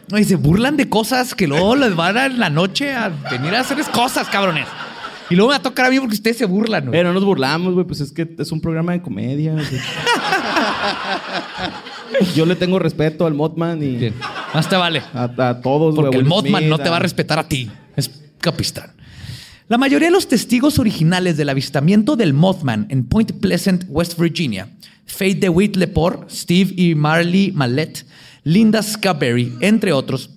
No, 0.09 0.17
y 0.17 0.23
se 0.23 0.35
burlan 0.35 0.77
de 0.77 0.87
cosas 0.89 1.35
que 1.35 1.47
luego 1.47 1.75
les 1.75 1.95
van 1.95 2.17
a 2.17 2.25
en 2.27 2.39
la 2.39 2.49
noche 2.49 2.93
a 2.95 3.09
venir 3.29 3.53
a 3.55 3.59
hacerles 3.61 3.87
cosas, 3.89 4.27
cabrones. 4.29 4.65
Y 5.29 5.35
luego 5.35 5.49
me 5.49 5.55
va 5.55 5.59
a 5.59 5.61
tocar 5.61 5.87
a 5.87 5.89
mí 5.89 5.99
porque 5.99 6.15
ustedes 6.15 6.37
se 6.37 6.45
burlan. 6.45 6.83
güey. 6.85 6.91
Pero 6.93 7.09
no 7.09 7.15
nos 7.15 7.25
burlamos, 7.25 7.73
güey, 7.73 7.85
pues 7.85 7.99
es 7.99 8.13
que 8.13 8.25
es 8.39 8.51
un 8.53 8.61
programa 8.61 8.93
de 8.93 9.01
comedia. 9.01 9.53
Yo 12.35 12.45
le 12.45 12.55
tengo 12.55 12.79
respeto 12.79 13.25
al 13.25 13.33
Mothman 13.33 13.83
y 13.83 13.95
Bien, 13.97 14.13
más 14.53 14.69
te 14.69 14.75
vale. 14.77 15.01
a, 15.13 15.23
a 15.49 15.61
todos. 15.61 15.95
Porque 15.95 16.17
el 16.17 16.25
Smith, 16.25 16.67
no 16.69 16.77
te 16.77 16.89
va 16.89 16.97
a 16.97 16.99
respetar 16.99 17.39
a 17.39 17.47
ti. 17.47 17.69
Es 17.95 18.09
capistán. 18.39 18.91
La 19.67 19.77
mayoría 19.77 20.07
de 20.07 20.13
los 20.13 20.29
testigos 20.29 20.79
originales 20.79 21.35
del 21.35 21.49
avistamiento 21.49 22.15
del 22.15 22.33
Mothman 22.33 22.85
en 22.89 23.05
Point 23.05 23.33
Pleasant, 23.41 23.83
West 23.89 24.17
Virginia, 24.17 24.69
Faye 25.05 25.35
DeWitt 25.35 25.75
Lepore, 25.75 26.19
Steve 26.29 26.73
y 26.77 26.95
Marley 26.95 27.51
Mallet, 27.51 28.05
Linda 28.47 28.81
Scaberry, 28.81 29.53
entre 29.59 29.91
otros, 29.91 30.29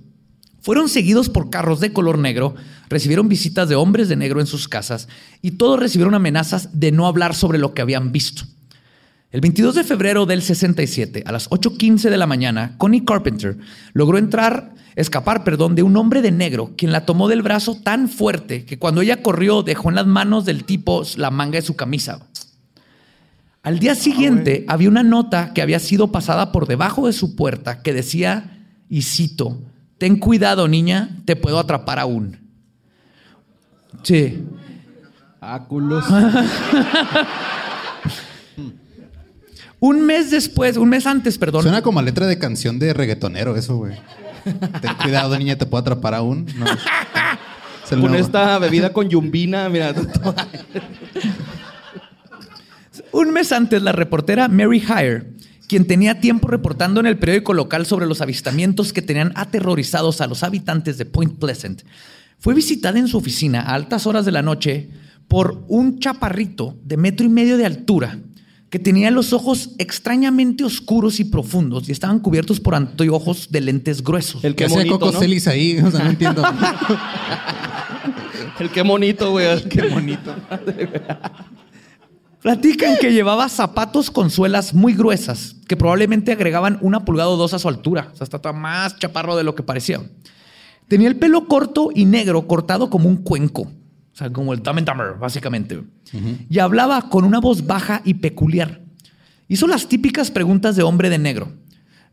fueron 0.60 0.88
seguidos 0.88 1.28
por 1.28 1.48
carros 1.48 1.78
de 1.78 1.92
color 1.92 2.18
negro, 2.18 2.56
recibieron 2.88 3.28
visitas 3.28 3.68
de 3.68 3.76
hombres 3.76 4.08
de 4.08 4.16
negro 4.16 4.40
en 4.40 4.48
sus 4.48 4.66
casas 4.66 5.06
y 5.42 5.52
todos 5.52 5.78
recibieron 5.78 6.16
amenazas 6.16 6.70
de 6.72 6.90
no 6.90 7.06
hablar 7.06 7.36
sobre 7.36 7.60
lo 7.60 7.72
que 7.72 7.82
habían 7.82 8.10
visto. 8.10 8.42
El 9.30 9.40
22 9.40 9.76
de 9.76 9.84
febrero 9.84 10.26
del 10.26 10.42
67, 10.42 11.22
a 11.24 11.30
las 11.30 11.48
8.15 11.50 12.10
de 12.10 12.16
la 12.16 12.26
mañana, 12.26 12.74
Connie 12.78 13.04
Carpenter 13.04 13.58
logró 13.92 14.18
entrar, 14.18 14.74
escapar, 14.96 15.44
perdón, 15.44 15.76
de 15.76 15.84
un 15.84 15.96
hombre 15.96 16.20
de 16.20 16.32
negro, 16.32 16.72
quien 16.76 16.90
la 16.90 17.06
tomó 17.06 17.28
del 17.28 17.42
brazo 17.42 17.76
tan 17.76 18.08
fuerte 18.08 18.64
que 18.64 18.76
cuando 18.76 19.02
ella 19.02 19.22
corrió 19.22 19.62
dejó 19.62 19.88
en 19.88 19.94
las 19.94 20.06
manos 20.08 20.44
del 20.44 20.64
tipo 20.64 21.04
la 21.16 21.30
manga 21.30 21.60
de 21.60 21.62
su 21.62 21.76
camisa. 21.76 22.26
Al 23.62 23.78
día 23.78 23.94
siguiente 23.94 24.64
había 24.68 24.88
una 24.88 25.02
nota 25.02 25.52
que 25.52 25.60
había 25.62 25.78
sido 25.80 26.10
pasada 26.12 26.50
por 26.52 26.66
debajo 26.66 27.06
de 27.06 27.12
su 27.12 27.36
puerta 27.36 27.82
que 27.82 27.92
decía, 27.92 28.58
y 28.88 29.02
cito, 29.02 29.60
ten 29.98 30.16
cuidado 30.18 30.66
niña, 30.66 31.18
te 31.26 31.36
puedo 31.36 31.58
atrapar 31.58 31.98
aún. 31.98 32.38
Sí. 34.02 34.42
Ah, 35.40 35.64
culos. 35.68 36.04
Un 39.82 40.02
mes 40.04 40.30
después, 40.30 40.76
un 40.76 40.90
mes 40.90 41.06
antes, 41.06 41.38
perdón. 41.38 41.62
Suena 41.62 41.80
como 41.80 42.00
a 42.00 42.02
letra 42.02 42.26
de 42.26 42.38
canción 42.38 42.78
de 42.78 42.92
reggaetonero 42.92 43.56
eso, 43.56 43.78
güey. 43.78 43.96
Ten 44.44 44.94
cuidado, 45.02 45.38
niña, 45.38 45.56
te 45.56 45.64
puedo 45.64 45.80
atrapar 45.80 46.14
aún. 46.14 46.46
No. 46.56 46.66
Es 47.84 47.96
Con 47.96 48.02
nuevo. 48.12 48.24
esta 48.24 48.56
bebida 48.60 48.92
con 48.92 49.08
yumbina, 49.08 49.68
mira. 49.68 49.92
Un 53.12 53.32
mes 53.32 53.52
antes, 53.52 53.82
la 53.82 53.92
reportera 53.92 54.48
Mary 54.48 54.82
Hire, 54.82 55.32
quien 55.68 55.86
tenía 55.86 56.20
tiempo 56.20 56.48
reportando 56.48 57.00
en 57.00 57.06
el 57.06 57.18
periódico 57.18 57.54
local 57.54 57.86
sobre 57.86 58.06
los 58.06 58.20
avistamientos 58.20 58.92
que 58.92 59.02
tenían 59.02 59.32
aterrorizados 59.34 60.20
a 60.20 60.26
los 60.26 60.42
habitantes 60.42 60.98
de 60.98 61.06
Point 61.06 61.38
Pleasant, 61.38 61.82
fue 62.38 62.54
visitada 62.54 62.98
en 62.98 63.08
su 63.08 63.18
oficina 63.18 63.60
a 63.62 63.74
altas 63.74 64.06
horas 64.06 64.24
de 64.24 64.32
la 64.32 64.42
noche 64.42 64.90
por 65.28 65.64
un 65.68 65.98
chaparrito 65.98 66.76
de 66.84 66.96
metro 66.96 67.26
y 67.26 67.28
medio 67.28 67.56
de 67.56 67.66
altura 67.66 68.18
que 68.70 68.78
tenía 68.78 69.10
los 69.10 69.32
ojos 69.32 69.70
extrañamente 69.78 70.62
oscuros 70.62 71.18
y 71.18 71.24
profundos 71.24 71.88
y 71.88 71.92
estaban 71.92 72.20
cubiertos 72.20 72.60
por 72.60 72.76
anteojos 72.76 73.50
de 73.50 73.60
lentes 73.60 74.02
gruesos. 74.02 74.44
El 74.44 74.54
¿Qué 74.54 74.66
que 74.66 74.72
hace 74.72 74.86
Coco 74.86 75.10
¿no? 75.10 75.18
Ahí? 75.18 75.78
O 75.80 75.90
sea, 75.90 76.04
no 76.04 76.10
entiendo. 76.10 76.42
El 78.60 78.70
que 78.70 78.84
monito, 78.84 79.32
güey. 79.32 79.62
Qué 79.68 79.88
bonito. 79.88 80.34
Platican 82.42 82.96
que 82.98 83.12
llevaba 83.12 83.48
zapatos 83.48 84.10
con 84.10 84.30
suelas 84.30 84.72
muy 84.72 84.94
gruesas 84.94 85.56
que 85.68 85.76
probablemente 85.76 86.32
agregaban 86.32 86.78
una 86.80 87.04
pulgada 87.04 87.28
o 87.28 87.36
dos 87.36 87.52
a 87.52 87.58
su 87.58 87.68
altura. 87.68 88.08
O 88.12 88.16
sea, 88.16 88.24
está 88.24 88.52
más 88.52 88.96
chaparro 88.98 89.36
de 89.36 89.44
lo 89.44 89.54
que 89.54 89.62
parecía. 89.62 90.00
Tenía 90.88 91.08
el 91.08 91.16
pelo 91.16 91.46
corto 91.46 91.90
y 91.94 92.06
negro, 92.06 92.46
cortado 92.48 92.88
como 92.88 93.08
un 93.08 93.18
cuenco. 93.18 93.62
O 93.62 94.16
sea, 94.16 94.32
como 94.32 94.52
el 94.52 94.62
Dumb 94.62 94.78
and 94.78 94.88
Dumber, 94.88 95.14
básicamente. 95.20 95.82
Y 96.48 96.58
hablaba 96.58 97.08
con 97.10 97.24
una 97.24 97.40
voz 97.40 97.66
baja 97.66 98.00
y 98.04 98.14
peculiar. 98.14 98.80
Hizo 99.46 99.66
las 99.66 99.86
típicas 99.86 100.30
preguntas 100.30 100.76
de 100.76 100.82
hombre 100.82 101.10
de 101.10 101.18
negro, 101.18 101.52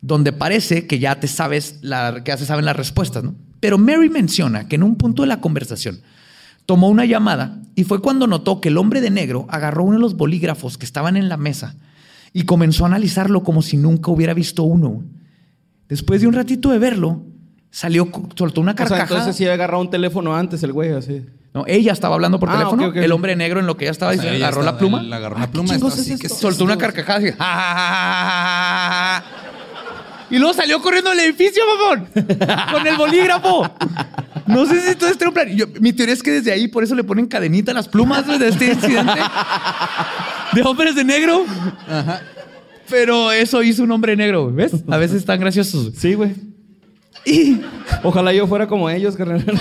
donde 0.02 0.34
parece 0.34 0.88
que 0.88 1.00
ya 1.00 1.20
te 1.20 1.28
sabes, 1.28 1.80
la, 1.82 2.22
que 2.24 2.30
ya 2.30 2.38
se 2.38 2.46
saben 2.46 2.66
las 2.66 2.76
respuestas, 2.76 3.24
¿no? 3.24 3.36
Pero 3.60 3.78
Mary 3.78 4.10
menciona 4.10 4.68
que 4.68 4.76
en 4.76 4.84
un 4.84 4.96
punto 4.98 5.24
de 5.24 5.30
la 5.30 5.42
conversación 5.42 6.02
tomó 6.68 6.90
una 6.90 7.06
llamada 7.06 7.58
y 7.74 7.84
fue 7.86 8.00
cuando 8.02 8.28
notó 8.28 8.62
que 8.62 8.70
el 8.70 8.78
hombre 8.78 9.02
de 9.02 9.10
negro 9.10 9.48
agarró 9.50 9.84
uno 9.86 9.94
de 9.96 10.02
los 10.02 10.16
bolígrafos 10.16 10.78
que 10.78 10.86
estaban 10.86 11.18
en 11.18 11.30
la 11.30 11.38
mesa 11.38 11.76
y 12.34 12.44
comenzó 12.44 12.84
a 12.84 12.88
analizarlo 12.88 13.42
como 13.42 13.64
si 13.64 13.78
nunca 13.78 14.12
hubiera 14.12 14.36
visto 14.36 14.62
uno. 14.64 15.04
Después 15.90 16.22
de 16.22 16.28
un 16.28 16.34
ratito 16.34 16.70
de 16.70 16.78
verlo, 16.78 17.24
salió, 17.72 18.10
soltó 18.36 18.62
una 18.62 18.74
O 18.74 18.76
sea, 18.76 18.86
carcajada. 18.86 19.04
entonces 19.22 19.36
sí 19.38 19.46
había 19.46 19.54
agarrado 19.56 19.82
un 19.82 19.90
teléfono 19.90 20.36
antes 20.36 20.62
el 20.64 20.74
güey, 20.74 20.92
así. 20.92 21.26
No, 21.54 21.64
ella 21.66 21.94
estaba 21.94 22.14
hablando 22.16 22.40
por 22.40 22.50
Ah, 22.50 22.58
teléfono. 22.58 22.92
El 22.94 23.12
hombre 23.14 23.36
negro 23.36 23.60
en 23.62 23.66
lo 23.66 23.78
que 23.78 23.86
ella 23.86 23.92
estaba 23.92 24.12
O 24.12 24.16
sea, 24.16 24.22
diciendo, 24.24 24.46
agarró 24.46 24.62
la 24.64 24.78
pluma. 24.78 25.00
él 25.02 25.12
agarró 25.14 25.36
Ah, 25.36 25.40
una 25.40 25.46
¿qué 25.48 25.52
pluma, 25.54 25.70
chingos 25.74 25.94
estaba 25.94 26.02
es 26.02 26.02
así, 26.02 26.14
esto? 26.14 26.22
¿qué 26.28 26.34
es 26.34 26.40
Soltó 26.40 26.64
una 26.66 26.78
carcajada 26.78 27.20
así. 27.20 27.28
"Ja, 27.38 27.46
ja, 27.46 27.46
ja, 27.46 27.74
ja, 27.74 28.90
ja, 28.90 29.22
ja". 29.22 29.24
Y 30.30 30.38
luego 30.40 30.54
salió 30.54 30.82
corriendo 30.82 31.10
al 31.10 31.20
edificio, 31.22 31.64
mamón. 31.66 32.10
Con 32.74 32.86
el 32.86 32.98
bolígrafo. 32.98 33.64
No 34.48 34.66
sé 34.66 34.82
si 34.82 34.96
todo 34.96 35.10
este 35.10 35.30
plan. 35.32 35.48
Yo- 35.56 35.66
mi 35.80 35.94
teoría 35.94 36.14
es 36.14 36.24
que 36.24 36.32
desde 36.32 36.52
ahí 36.52 36.68
por 36.68 36.84
eso 36.84 36.96
le 36.96 37.04
ponen 37.04 37.26
cadenita 37.28 37.72
a 37.72 37.74
las 37.76 37.88
plumas 37.88 38.26
de 38.40 38.48
este 38.48 38.72
incidente. 38.74 39.20
De 40.54 40.62
hombres 40.64 40.96
de 40.96 41.04
negro. 41.04 41.46
Pero 42.90 43.32
eso 43.32 43.62
hizo 43.64 43.84
un 43.84 43.92
hombre 43.92 44.16
negro, 44.16 44.52
¿ves? 44.52 44.72
A 44.90 44.98
veces 44.98 45.18
están 45.18 45.40
graciosos. 45.40 45.92
Sí, 45.98 46.14
güey. 46.14 46.34
Y 47.26 47.60
Ojalá 48.04 48.32
yo 48.32 48.48
fuera 48.48 48.68
como 48.68 48.90
ellos, 48.90 49.16
carnal. 49.18 49.44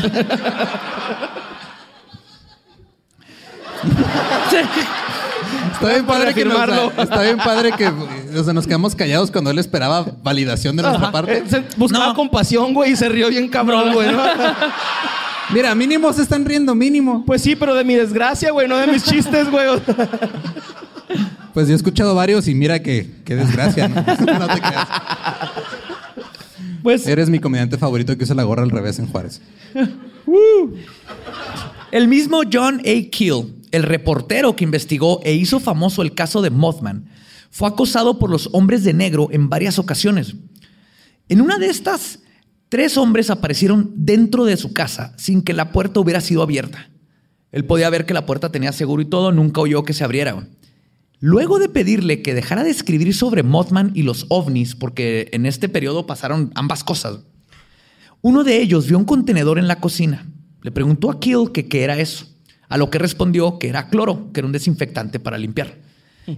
Está 5.77 5.89
bien 5.91 6.07
padre 6.07 6.35
que 6.35 6.45
nos, 6.45 6.59
está 6.99 7.22
bien 7.22 7.37
padre 7.39 7.72
que 7.72 7.87
o 7.89 8.45
sea, 8.45 8.53
nos 8.53 8.66
quedamos 8.66 8.95
callados 8.95 9.31
cuando 9.31 9.51
él 9.51 9.59
esperaba 9.59 10.07
validación 10.22 10.77
de 10.77 10.83
nuestra 10.83 11.12
parte. 11.12 11.39
Eh, 11.39 11.45
se 11.49 11.64
buscaba 11.77 12.09
No. 12.09 12.14
compasión, 12.14 12.74
güey, 12.74 12.93
y 12.93 12.97
se 12.97 13.09
rió 13.09 13.29
bien 13.29 13.49
cabrón, 13.49 13.93
güey, 13.93 14.11
¿no? 14.12 14.22
Mira, 15.55 15.74
mínimo 15.77 16.12
se 16.12 16.22
están 16.22 16.45
riendo, 16.45 16.74
mínimo. 16.74 17.24
Pues 17.24 17.41
sí, 17.43 17.55
pero 17.55 17.74
de 17.74 17.85
mi 17.85 17.95
desgracia, 17.95 18.51
güey, 18.51 18.66
no 18.66 18.77
de 18.79 18.89
mis 18.89 19.05
chistes, 19.05 19.49
güey. 19.51 19.66
Pues 21.55 21.68
yo 21.68 21.72
he 21.72 21.77
escuchado 21.77 22.14
varios 22.16 22.49
y 22.49 22.55
mira 22.55 22.83
que 22.83 23.09
qué 23.24 23.37
desgracia, 23.37 23.87
¿no? 23.89 23.95
No 23.97 24.47
te 24.49 24.61
creas. 24.61 24.89
pues 26.83 27.07
Eres 27.07 27.31
mi 27.31 27.39
comediante 27.39 27.79
favorito 27.79 28.16
que 28.18 28.24
usa 28.24 28.35
la 28.35 28.43
gorra 28.43 28.64
al 28.64 28.70
revés 28.70 28.99
en 28.99 29.07
Juárez. 29.07 29.41
El 31.93 32.09
mismo 32.09 32.41
John 32.53 32.81
A. 32.81 33.11
Keel, 33.11 33.55
el 33.77 33.83
reportero 33.83 34.57
que 34.57 34.64
investigó 34.64 35.20
e 35.22 35.35
hizo 35.35 35.61
famoso 35.61 36.03
el 36.03 36.14
caso 36.14 36.43
de 36.43 36.51
Mothman, 36.51 37.09
fue 37.51 37.68
acosado 37.68 38.18
por 38.18 38.31
los 38.31 38.51
hombres 38.53 38.85
de 38.85 38.93
negro 38.93 39.29
en 39.31 39.49
varias 39.49 39.79
ocasiones. 39.79 40.35
En 41.29 41.41
una 41.41 41.59
de 41.59 41.68
estas, 41.68 42.20
tres 42.68 42.97
hombres 42.97 43.31
aparecieron 43.31 43.93
dentro 43.95 44.45
de 44.45 44.57
su 44.57 44.72
casa 44.72 45.14
sin 45.16 45.43
que 45.43 45.53
la 45.53 45.72
puerta 45.72 46.01
hubiera 46.01 46.20
sido 46.20 46.43
abierta. 46.43 46.91
Él 47.53 47.64
podía 47.64 47.89
ver 47.91 48.05
que 48.05 48.14
la 48.14 48.27
puerta 48.27 48.51
tenía 48.51 48.72
seguro 48.72 49.01
y 49.01 49.07
todo, 49.07 49.33
nunca 49.33 49.61
oyó 49.61 49.85
que 49.85 49.95
se 49.95 50.05
abriera. 50.05 50.49
Luego 51.18 51.59
de 51.59 51.68
pedirle 51.68 52.20
que 52.20 52.35
dejara 52.35 52.62
de 52.62 52.70
escribir 52.70 53.14
sobre 53.14 53.43
Mothman 53.43 53.93
y 53.95 54.03
los 54.03 54.27
ovnis, 54.29 54.74
porque 54.74 55.31
en 55.33 55.47
este 55.47 55.68
periodo 55.68 56.07
pasaron 56.07 56.51
ambas 56.55 56.85
cosas, 56.85 57.20
uno 58.20 58.45
de 58.45 58.61
ellos 58.61 58.87
vio 58.87 58.99
un 58.99 59.05
contenedor 59.05 59.59
en 59.59 59.68
la 59.68 59.81
cocina. 59.81 60.27
Le 60.62 60.72
preguntó 60.72 61.11
a 61.11 61.20
Kill 61.20 61.53
que 61.55 61.68
qué 61.68 61.85
era 61.85 61.99
eso, 61.99 62.27
a 62.68 62.76
lo 62.76 62.90
que 62.90 62.98
respondió 62.98 63.58
que 63.58 63.68
era 63.68 63.88
cloro, 63.88 64.30
que 64.32 64.40
era 64.40 64.46
un 64.46 64.52
desinfectante 64.52 65.18
para 65.20 65.38
limpiar. 65.38 65.74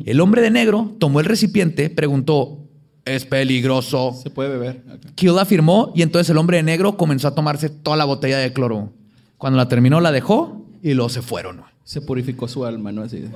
El 0.04 0.20
hombre 0.20 0.42
de 0.42 0.50
negro 0.50 0.94
tomó 0.98 1.20
el 1.20 1.26
recipiente, 1.26 1.88
preguntó, 1.88 2.58
¿es 3.06 3.24
peligroso? 3.24 4.18
Se 4.22 4.28
puede 4.30 4.50
beber. 4.50 4.82
Kill 5.14 5.38
afirmó 5.38 5.92
y 5.94 6.02
entonces 6.02 6.28
el 6.30 6.36
hombre 6.36 6.58
de 6.58 6.62
negro 6.62 6.96
comenzó 6.98 7.28
a 7.28 7.34
tomarse 7.34 7.70
toda 7.70 7.96
la 7.96 8.04
botella 8.04 8.38
de 8.38 8.52
cloro. 8.52 8.92
Cuando 9.38 9.56
la 9.56 9.68
terminó, 9.68 10.00
la 10.00 10.12
dejó 10.12 10.66
y 10.82 10.92
luego 10.94 11.08
se 11.08 11.22
fueron. 11.22 11.62
Se 11.84 12.02
purificó 12.02 12.48
su 12.48 12.64
alma, 12.66 12.92
¿no? 12.92 13.02
Así. 13.02 13.24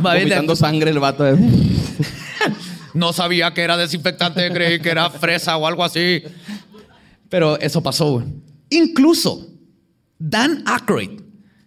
Pues, 0.00 0.58
sangre 0.58 0.90
el 0.90 0.98
vato. 0.98 1.22
de- 1.24 1.36
No 2.94 3.12
sabía 3.12 3.52
que 3.54 3.62
era 3.62 3.76
desinfectante, 3.76 4.50
creí 4.50 4.80
que 4.80 4.90
era 4.90 5.08
fresa 5.10 5.56
o 5.56 5.66
algo 5.66 5.82
así. 5.84 6.22
Pero 7.28 7.58
eso 7.58 7.82
pasó. 7.82 8.22
Incluso 8.70 9.46
Dan 10.18 10.62
Aykroyd, 10.66 11.20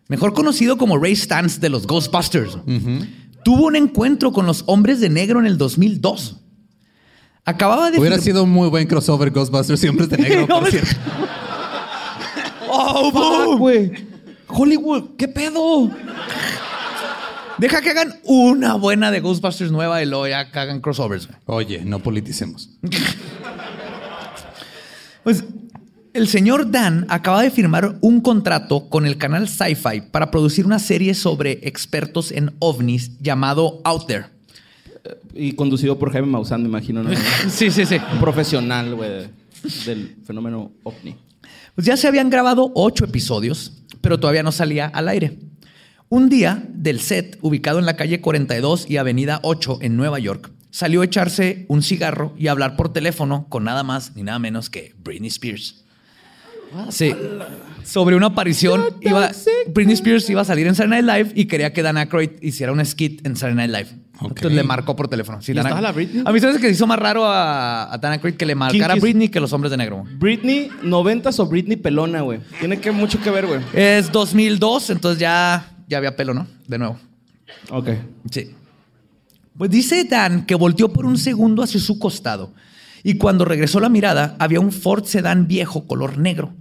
mejor 0.08 0.34
conocido 0.34 0.78
como 0.78 0.98
Ray 0.98 1.16
Stantz 1.16 1.60
de 1.60 1.70
los 1.70 1.88
Ghostbusters, 1.88 2.58
tuvo 3.44 3.66
un 3.68 3.76
encuentro 3.76 4.32
con 4.32 4.46
los 4.46 4.64
hombres 4.68 5.00
de 5.00 5.10
negro 5.10 5.40
en 5.40 5.46
el 5.46 5.58
2002. 5.58 6.38
Acababa 7.48 7.92
de 7.92 8.00
Hubiera 8.00 8.18
sido 8.18 8.44
un 8.44 8.50
muy 8.50 8.70
buen 8.70 8.88
crossover 8.88 9.30
Ghostbusters 9.32 9.80
siempre 9.80 10.08
de 10.08 10.18
negro, 10.18 10.48
por 10.48 10.56
Hombres- 10.64 10.72
cierto. 10.72 11.00
¡Oh, 12.70 13.12
boom! 13.12 13.60
güey. 13.60 13.92
Hollywood, 14.48 15.16
¿qué 15.18 15.28
pedo? 15.28 15.90
Deja 17.58 17.82
que 17.82 17.90
hagan 17.92 18.20
una 18.24 18.74
buena 18.76 19.12
de 19.12 19.20
Ghostbusters 19.22 19.72
nueva 19.72 20.02
y 20.02 20.06
luego 20.06 20.28
ya 20.28 20.52
que 20.52 20.60
hagan 20.60 20.82
crossovers. 20.82 21.30
Oye, 21.46 21.84
no 21.86 22.00
politicemos. 22.00 22.70
Pues 25.24 25.44
el 26.16 26.30
señor 26.30 26.72
Dan 26.72 27.06
acaba 27.10 27.42
de 27.42 27.52
firmar 27.52 27.98
un 28.00 28.22
contrato 28.22 28.88
con 28.88 29.06
el 29.06 29.18
canal 29.18 29.50
Sci-Fi 29.50 30.00
para 30.12 30.32
producir 30.32 30.66
una 30.66 30.80
serie 30.80 31.14
sobre 31.14 31.60
expertos 31.64 32.32
en 32.32 32.56
ovnis 32.60 33.20
llamado 33.20 33.82
Out 33.84 34.08
There. 34.08 34.26
Y 35.34 35.52
conducido 35.52 36.00
por 36.00 36.14
Jaime 36.14 36.30
Maussan, 36.30 36.64
me 36.64 36.70
imagino, 36.70 37.04
¿no? 37.04 37.10
Sí, 37.50 37.70
sí, 37.70 37.86
sí. 37.86 37.98
Un 38.14 38.20
profesional, 38.22 38.96
güey, 38.96 39.28
del 39.86 40.16
fenómeno 40.26 40.72
ovni. 40.84 41.18
Pues 41.76 41.86
ya 41.86 41.98
se 41.98 42.08
habían 42.08 42.30
grabado 42.30 42.72
ocho 42.76 43.04
episodios, 43.04 43.84
pero 44.00 44.18
todavía 44.18 44.42
no 44.42 44.54
salía 44.54 44.88
al 44.88 45.10
aire. 45.10 45.38
Un 46.08 46.30
día, 46.30 46.64
del 46.70 47.02
set, 47.02 47.38
ubicado 47.42 47.78
en 47.78 47.86
la 47.86 47.98
calle 47.98 48.22
42 48.22 48.90
y 48.90 48.96
avenida 48.96 49.42
8 49.44 49.80
en 49.82 49.98
Nueva 49.98 50.20
York, 50.20 50.50
salió 50.72 51.02
a 51.02 51.06
echarse 51.06 51.66
un 51.68 51.84
cigarro 51.84 52.34
y 52.38 52.48
a 52.48 52.52
hablar 52.52 52.78
por 52.78 52.94
teléfono 52.94 53.48
con 53.50 53.66
nada 53.66 53.84
más 53.84 54.16
ni 54.16 54.24
nada 54.24 54.40
menos 54.40 54.70
que 54.70 54.96
Britney 55.04 55.28
Spears. 55.28 55.85
Sí. 56.90 57.14
Sobre 57.84 58.16
una 58.16 58.28
aparición, 58.28 58.84
iba, 59.02 59.30
Britney 59.68 59.94
Spears 59.94 60.28
iba 60.30 60.42
a 60.42 60.46
salir 60.46 60.66
en 60.66 60.74
Saturday 60.74 61.04
Night 61.04 61.16
Live 61.30 61.40
y 61.40 61.46
quería 61.46 61.72
que 61.72 61.84
Dan 61.84 61.98
Aykroyd 61.98 62.32
hiciera 62.42 62.72
un 62.72 62.84
skit 62.84 63.26
en 63.26 63.36
Saturday 63.36 63.68
Night 63.68 63.72
Live. 63.90 64.02
Entonces 64.22 64.54
le 64.54 64.64
marcó 64.64 64.96
por 64.96 65.08
teléfono. 65.08 65.42
Sí, 65.42 65.52
¿Y 65.52 65.56
Dan 65.56 65.68
estaba 65.68 65.82
Aykroyd- 65.82 65.84
la 65.84 65.92
Britney? 65.92 66.24
A 66.26 66.32
mí 66.32 66.40
se 66.40 66.46
me 66.48 66.52
hace 66.54 66.62
que 66.62 66.68
se 66.68 66.74
hizo 66.74 66.88
más 66.88 66.98
raro 66.98 67.26
a, 67.26 67.94
a 67.94 67.98
Dan 68.00 68.14
Aykroyd 68.14 68.36
que 68.36 68.46
le 68.46 68.56
marcara 68.56 68.94
a? 68.94 68.98
Britney 68.98 69.30
que 69.30 69.40
los 69.40 69.54
hombres 69.54 69.70
de 69.72 69.78
negro. 69.78 70.04
Britney 70.18 70.70
90 70.82 71.30
o 71.38 71.46
Britney 71.46 71.76
pelona, 71.76 72.22
güey. 72.22 72.40
Tiene 72.60 72.80
que 72.80 72.92
mucho 72.92 73.22
que 73.22 73.30
ver, 73.30 73.46
güey. 73.46 73.60
Es 73.74 74.12
2002, 74.12 74.90
entonces 74.90 75.20
ya, 75.20 75.70
ya 75.88 75.98
había 76.00 76.16
pelo, 76.16 76.34
¿no? 76.34 76.48
De 76.68 76.78
nuevo. 76.80 76.98
Ok. 77.70 77.90
Sí. 78.32 78.52
Pues 79.58 79.70
dice 79.70 80.04
Dan 80.06 80.46
que 80.46 80.56
volteó 80.56 80.92
por 80.92 81.06
un 81.06 81.18
segundo 81.18 81.62
hacia 81.62 81.80
su 81.80 82.00
costado 82.00 82.52
y 83.04 83.18
cuando 83.18 83.46
regresó 83.46 83.80
la 83.80 83.90
mirada 83.90 84.36
había 84.40 84.60
un 84.60 84.72
Ford 84.72 85.06
Sedan 85.06 85.48
viejo 85.48 85.86
color 85.86 86.18
negro. 86.18 86.54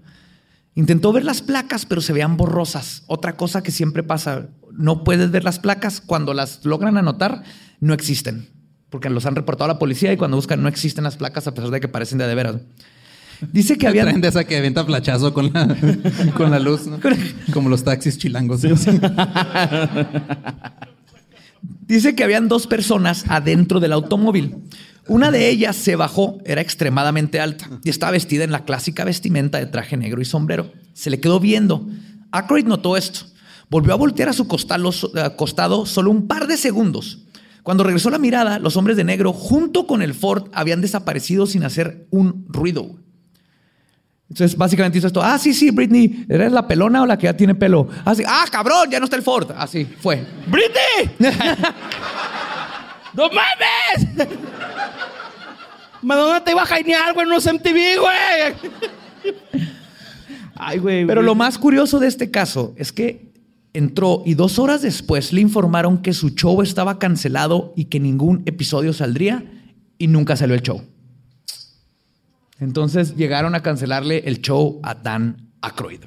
Intentó 0.76 1.12
ver 1.12 1.24
las 1.24 1.40
placas, 1.40 1.86
pero 1.86 2.00
se 2.00 2.12
veían 2.12 2.36
borrosas. 2.36 3.04
Otra 3.06 3.36
cosa 3.36 3.62
que 3.62 3.70
siempre 3.70 4.02
pasa, 4.02 4.48
no 4.72 5.04
puedes 5.04 5.30
ver 5.30 5.44
las 5.44 5.60
placas. 5.60 6.00
Cuando 6.00 6.34
las 6.34 6.64
logran 6.64 6.96
anotar, 6.96 7.44
no 7.80 7.94
existen. 7.94 8.48
Porque 8.90 9.08
los 9.08 9.24
han 9.26 9.36
reportado 9.36 9.70
a 9.70 9.74
la 9.74 9.78
policía 9.78 10.12
y 10.12 10.16
cuando 10.16 10.36
buscan 10.36 10.62
no 10.62 10.68
existen 10.68 11.04
las 11.04 11.16
placas 11.16 11.46
a 11.46 11.54
pesar 11.54 11.70
de 11.70 11.80
que 11.80 11.88
parecen 11.88 12.18
de, 12.18 12.26
de 12.26 12.34
veras. 12.34 12.56
Dice 13.52 13.78
que 13.78 13.86
había... 13.86 14.04
De 14.04 14.28
esa 14.28 14.44
que 14.44 14.56
avienta 14.56 14.84
flachazo 14.84 15.32
con 15.34 15.52
la, 15.52 15.76
con 16.36 16.50
la 16.50 16.58
luz, 16.58 16.86
¿no? 16.86 16.98
Como 17.52 17.68
los 17.68 17.84
taxis 17.84 18.18
chilangos. 18.18 18.62
Dice 21.86 22.14
que 22.14 22.24
habían 22.24 22.48
dos 22.48 22.66
personas 22.66 23.24
adentro 23.28 23.78
del 23.80 23.92
automóvil. 23.92 24.56
Una 25.06 25.30
de 25.30 25.50
ellas 25.50 25.76
se 25.76 25.96
bajó, 25.96 26.38
era 26.44 26.60
extremadamente 26.60 27.38
alta 27.40 27.68
y 27.82 27.90
estaba 27.90 28.12
vestida 28.12 28.44
en 28.44 28.52
la 28.52 28.64
clásica 28.64 29.04
vestimenta 29.04 29.58
de 29.58 29.66
traje 29.66 29.96
negro 29.96 30.22
y 30.22 30.24
sombrero. 30.24 30.72
Se 30.94 31.10
le 31.10 31.20
quedó 31.20 31.40
viendo. 31.40 31.86
Aykroyd 32.30 32.66
notó 32.66 32.96
esto. 32.96 33.26
Volvió 33.68 33.92
a 33.92 33.96
voltear 33.96 34.28
a 34.28 34.32
su 34.32 34.46
costado, 34.48 34.90
eh, 34.90 35.30
costado 35.36 35.84
solo 35.84 36.10
un 36.10 36.26
par 36.26 36.46
de 36.46 36.56
segundos. 36.56 37.20
Cuando 37.62 37.84
regresó 37.84 38.10
la 38.10 38.18
mirada, 38.18 38.58
los 38.58 38.76
hombres 38.76 38.96
de 38.96 39.04
negro, 39.04 39.32
junto 39.32 39.86
con 39.86 40.02
el 40.02 40.14
Ford, 40.14 40.48
habían 40.52 40.80
desaparecido 40.80 41.46
sin 41.46 41.64
hacer 41.64 42.06
un 42.10 42.46
ruido. 42.48 42.98
Entonces, 44.28 44.56
básicamente 44.56 44.98
hizo 44.98 45.06
esto. 45.06 45.22
Ah, 45.22 45.38
sí, 45.38 45.54
sí, 45.54 45.70
Britney, 45.70 46.26
¿eres 46.28 46.52
la 46.52 46.66
pelona 46.66 47.02
o 47.02 47.06
la 47.06 47.16
que 47.16 47.24
ya 47.24 47.36
tiene 47.36 47.54
pelo? 47.54 47.88
Así, 48.04 48.22
ah, 48.26 48.44
cabrón, 48.50 48.90
ya 48.90 48.98
no 48.98 49.04
está 49.04 49.16
el 49.16 49.22
Ford. 49.22 49.50
Así 49.56 49.84
fue. 49.84 50.26
¡Britney! 50.46 51.16
¡No 53.14 53.28
mames! 53.28 54.28
Madonna 56.04 56.44
te 56.44 56.50
iba 56.50 56.62
a 56.62 56.66
jainear, 56.66 57.14
güey, 57.14 57.26
en 57.26 57.32
unos 57.32 57.46
MTV, 57.46 57.98
güey. 57.98 59.34
Ay, 60.54 60.78
güey. 60.78 61.06
Pero 61.06 61.20
güey. 61.20 61.26
lo 61.26 61.34
más 61.34 61.58
curioso 61.58 61.98
de 61.98 62.06
este 62.08 62.30
caso 62.30 62.74
es 62.76 62.92
que 62.92 63.32
entró 63.72 64.22
y 64.24 64.34
dos 64.34 64.58
horas 64.58 64.82
después 64.82 65.32
le 65.32 65.40
informaron 65.40 65.98
que 65.98 66.12
su 66.12 66.30
show 66.30 66.62
estaba 66.62 66.98
cancelado 66.98 67.72
y 67.76 67.86
que 67.86 68.00
ningún 68.00 68.42
episodio 68.46 68.92
saldría 68.92 69.44
y 69.98 70.06
nunca 70.06 70.36
salió 70.36 70.54
el 70.54 70.62
show. 70.62 70.82
Entonces 72.60 73.16
llegaron 73.16 73.54
a 73.54 73.62
cancelarle 73.62 74.22
el 74.26 74.40
show 74.40 74.80
a 74.82 74.94
Dan 74.94 75.50
Aykroyd. 75.60 76.00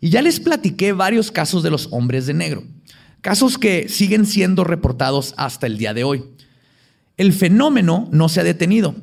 Y 0.00 0.10
ya 0.10 0.22
les 0.22 0.40
platiqué 0.40 0.92
varios 0.92 1.30
casos 1.30 1.62
de 1.62 1.70
los 1.70 1.88
hombres 1.90 2.26
de 2.26 2.34
negro. 2.34 2.62
Casos 3.20 3.58
que 3.58 3.88
siguen 3.88 4.26
siendo 4.26 4.64
reportados 4.64 5.34
hasta 5.36 5.66
el 5.66 5.78
día 5.78 5.94
de 5.94 6.04
hoy. 6.04 6.24
El 7.16 7.32
fenómeno 7.32 8.08
no 8.12 8.28
se 8.28 8.40
ha 8.40 8.44
detenido. 8.44 8.94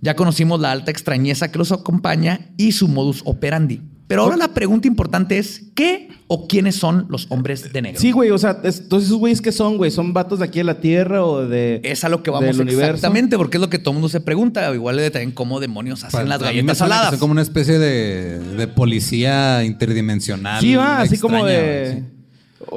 Ya 0.00 0.14
conocimos 0.14 0.60
la 0.60 0.72
alta 0.72 0.90
extrañeza 0.90 1.50
que 1.50 1.58
los 1.58 1.72
acompaña 1.72 2.40
y 2.56 2.72
su 2.72 2.88
modus 2.88 3.22
operandi. 3.24 3.82
Pero 4.06 4.22
ahora 4.22 4.38
la 4.38 4.54
pregunta 4.54 4.88
importante 4.88 5.36
es, 5.36 5.64
¿qué 5.74 6.08
o 6.28 6.48
quiénes 6.48 6.76
son 6.76 7.04
los 7.10 7.26
hombres 7.30 7.70
de 7.74 7.82
negro? 7.82 8.00
Sí, 8.00 8.10
güey, 8.10 8.30
o 8.30 8.38
sea, 8.38 8.58
es- 8.64 8.80
entonces 8.80 9.08
esos 9.08 9.18
güeyes 9.18 9.42
que 9.42 9.52
son, 9.52 9.76
güey, 9.76 9.90
son 9.90 10.14
vatos 10.14 10.38
de 10.38 10.46
aquí 10.46 10.60
de 10.60 10.64
la 10.64 10.80
Tierra 10.80 11.22
o 11.26 11.46
de. 11.46 11.82
Es 11.84 12.04
a 12.04 12.08
lo 12.08 12.22
que 12.22 12.30
vamos 12.30 12.46
del 12.56 12.62
universo? 12.62 12.86
exactamente, 12.94 13.36
porque 13.36 13.58
es 13.58 13.60
lo 13.60 13.68
que 13.68 13.78
todo 13.78 13.90
el 13.90 13.94
mundo 13.96 14.08
se 14.08 14.22
pregunta. 14.22 14.72
Igual 14.72 14.96
de 14.96 15.10
también 15.10 15.32
cómo 15.32 15.60
demonios 15.60 16.04
hacen 16.04 16.26
las 16.26 16.36
A 16.40 16.44
mí 16.44 16.46
me 16.46 16.52
galletas 16.54 16.78
saladas. 16.78 17.10
Son 17.10 17.18
como 17.18 17.32
una 17.32 17.42
especie 17.42 17.78
de, 17.78 18.38
de 18.56 18.66
policía 18.66 19.62
interdimensional. 19.64 20.62
Sí, 20.62 20.74
va, 20.74 21.02
así 21.02 21.18
como 21.18 21.44
de. 21.44 21.98
sí. 21.98 22.04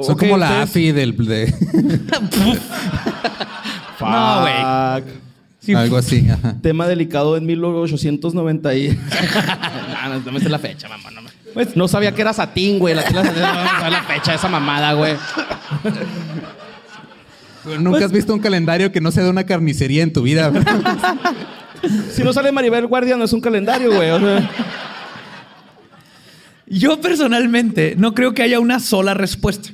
Son 0.04 0.18
como 0.18 0.38
la 0.38 0.64
AFI 0.64 0.92
del, 0.92 1.16
de 1.16 1.46
No, 4.02 4.42
güey. 4.42 5.04
Sí. 5.60 5.74
algo 5.76 5.98
así. 5.98 6.28
ajá. 6.32 6.56
Tema 6.62 6.88
delicado 6.88 7.38
en 7.38 7.46
1890 7.46 8.76
y... 8.76 8.90
no, 10.04 10.10
no, 10.10 10.20
no 10.20 10.32
me 10.32 10.40
sé 10.40 10.50
la 10.50 10.58
fecha, 10.60 10.90
mamá. 10.90 11.12
No, 11.12 11.22
me- 11.22 11.30
Pues, 11.54 11.76
no 11.76 11.88
sabía 11.88 12.14
que 12.16 12.22
era 12.22 12.34
satín, 12.34 12.80
güey. 12.80 12.96
La, 12.96 13.04
la, 13.12 13.24
la, 13.24 13.90
la 13.90 14.04
fecha 14.04 14.32
de 14.32 14.38
esa 14.38 14.48
mamada, 14.50 14.94
güey. 14.94 15.16
Pero 17.64 17.80
Nunca 17.80 18.06
has 18.06 18.12
visto 18.12 18.34
un 18.34 18.40
calendario 18.40 18.92
que 18.92 19.02
no 19.02 19.12
sea 19.12 19.24
de 19.24 19.30
una 19.30 19.46
carnicería 19.46 20.02
en 20.04 20.14
tu 20.14 20.22
vida. 20.24 20.50
¿verdad? 20.50 21.16
Si 22.12 22.24
no 22.24 22.32
sale 22.32 22.52
Maribel 22.52 22.86
Guardia, 22.86 23.18
no 23.18 23.24
es 23.24 23.34
un 23.34 23.42
calendario, 23.42 23.92
güey. 23.92 24.12
O 24.12 24.20
sea, 24.20 24.48
Yo 26.68 27.02
personalmente 27.02 27.96
no 27.98 28.14
creo 28.14 28.36
que 28.36 28.44
haya 28.44 28.60
una 28.60 28.80
sola 28.80 29.16
respuesta. 29.16 29.70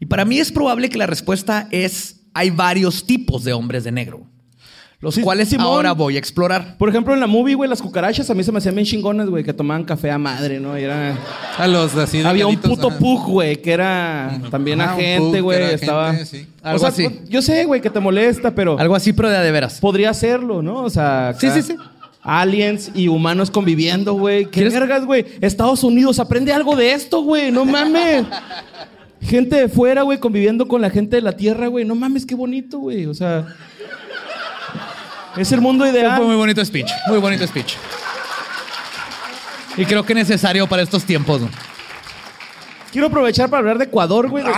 Y 0.00 0.06
para 0.06 0.24
mí 0.24 0.38
es 0.38 0.50
probable 0.50 0.88
que 0.88 0.96
la 0.96 1.06
respuesta 1.06 1.68
es 1.70 2.20
hay 2.36 2.50
varios 2.50 3.04
tipos 3.04 3.42
de 3.44 3.52
hombres 3.52 3.84
de 3.84 3.92
negro, 3.92 4.22
los 5.00 5.14
Sí, 5.14 5.22
cuales 5.22 5.48
Simón. 5.48 5.66
ahora 5.66 5.92
voy 5.92 6.16
a 6.16 6.18
explorar. 6.18 6.76
por 6.78 6.88
ejemplo, 6.88 7.12
en 7.14 7.20
la 7.20 7.26
movie, 7.26 7.54
güey, 7.54 7.68
las 7.68 7.82
cucarachas 7.82 8.28
a 8.30 8.34
mí 8.34 8.42
se 8.42 8.50
me 8.52 8.58
hacían 8.58 8.74
bien 8.74 8.86
chingones, 8.86 9.28
güey, 9.28 9.44
que 9.44 9.52
tomaban 9.52 9.84
café 9.84 10.10
a 10.10 10.18
madre, 10.18 10.58
¿no? 10.60 10.78
Y 10.78 10.82
era... 10.84 11.16
A 11.58 11.66
los 11.66 11.94
así 11.96 12.20
Había 12.22 12.46
un 12.46 12.56
puto 12.56 12.88
pug, 12.98 13.26
güey, 13.26 13.60
que 13.62 13.72
era 13.72 14.40
también 14.50 14.80
agente, 14.80 15.40
güey. 15.40 15.62
Estaba. 15.74 16.14
sí. 16.24 16.46
Algo 16.62 16.76
o 16.76 16.78
sea, 16.80 16.88
así. 16.88 17.20
Yo 17.28 17.40
sé, 17.42 17.64
güey, 17.64 17.80
que 17.80 17.90
te 17.90 18.00
molesta, 18.00 18.54
pero 18.54 18.78
Algo 18.78 18.94
así, 18.94 19.12
pero 19.12 19.28
de 19.30 19.36
a 19.36 19.40
de 19.42 19.50
veras. 19.52 19.78
podría 19.80 20.10
hacerlo, 20.10 20.62
¿no? 20.62 20.82
O 20.82 20.90
sea. 20.90 21.28
acá, 21.30 21.40
Sí, 21.40 21.50
sí, 21.50 21.62
sí. 21.62 21.76
Aliens 22.22 22.90
y 22.94 23.06
humanos 23.08 23.50
conviviendo, 23.52 24.14
güey. 24.14 24.46
¿Qué 24.46 24.50
¿Quieres- 24.62 24.72
vergas, 24.74 25.04
güey? 25.06 25.24
Estados 25.40 25.84
Unidos, 25.84 26.18
aprende 26.18 26.52
algo 26.52 26.74
de 26.74 26.92
esto, 26.92 27.22
güey. 27.22 27.52
No 27.52 27.64
mames. 27.64 28.24
Gente 29.20 29.56
de 29.56 29.68
fuera, 29.68 30.02
güey, 30.02 30.18
conviviendo 30.18 30.68
con 30.68 30.80
la 30.80 30.90
gente 30.90 31.16
de 31.16 31.22
la 31.22 31.32
Tierra, 31.32 31.66
güey. 31.68 31.84
No 31.84 31.94
mames, 31.94 32.24
qué 32.26 32.34
bonito, 32.34 32.78
güey. 32.78 33.06
O 33.06 33.14
sea. 33.14 33.46
Es 35.36 35.52
el 35.52 35.60
mundo 35.60 35.84
Fue 35.84 35.92
muy 35.92 36.00
ideal. 36.00 36.36
bonito 36.36 36.64
speech, 36.64 36.90
muy 37.08 37.18
bonito 37.18 37.46
speech. 37.46 37.74
Y 39.76 39.84
creo 39.84 40.04
que 40.04 40.14
necesario 40.14 40.66
para 40.66 40.82
estos 40.82 41.04
tiempos. 41.04 41.42
¿no? 41.42 41.50
Quiero 42.90 43.08
aprovechar 43.08 43.50
para 43.50 43.60
hablar 43.60 43.76
de 43.78 43.84
Ecuador, 43.84 44.28
güey. 44.28 44.44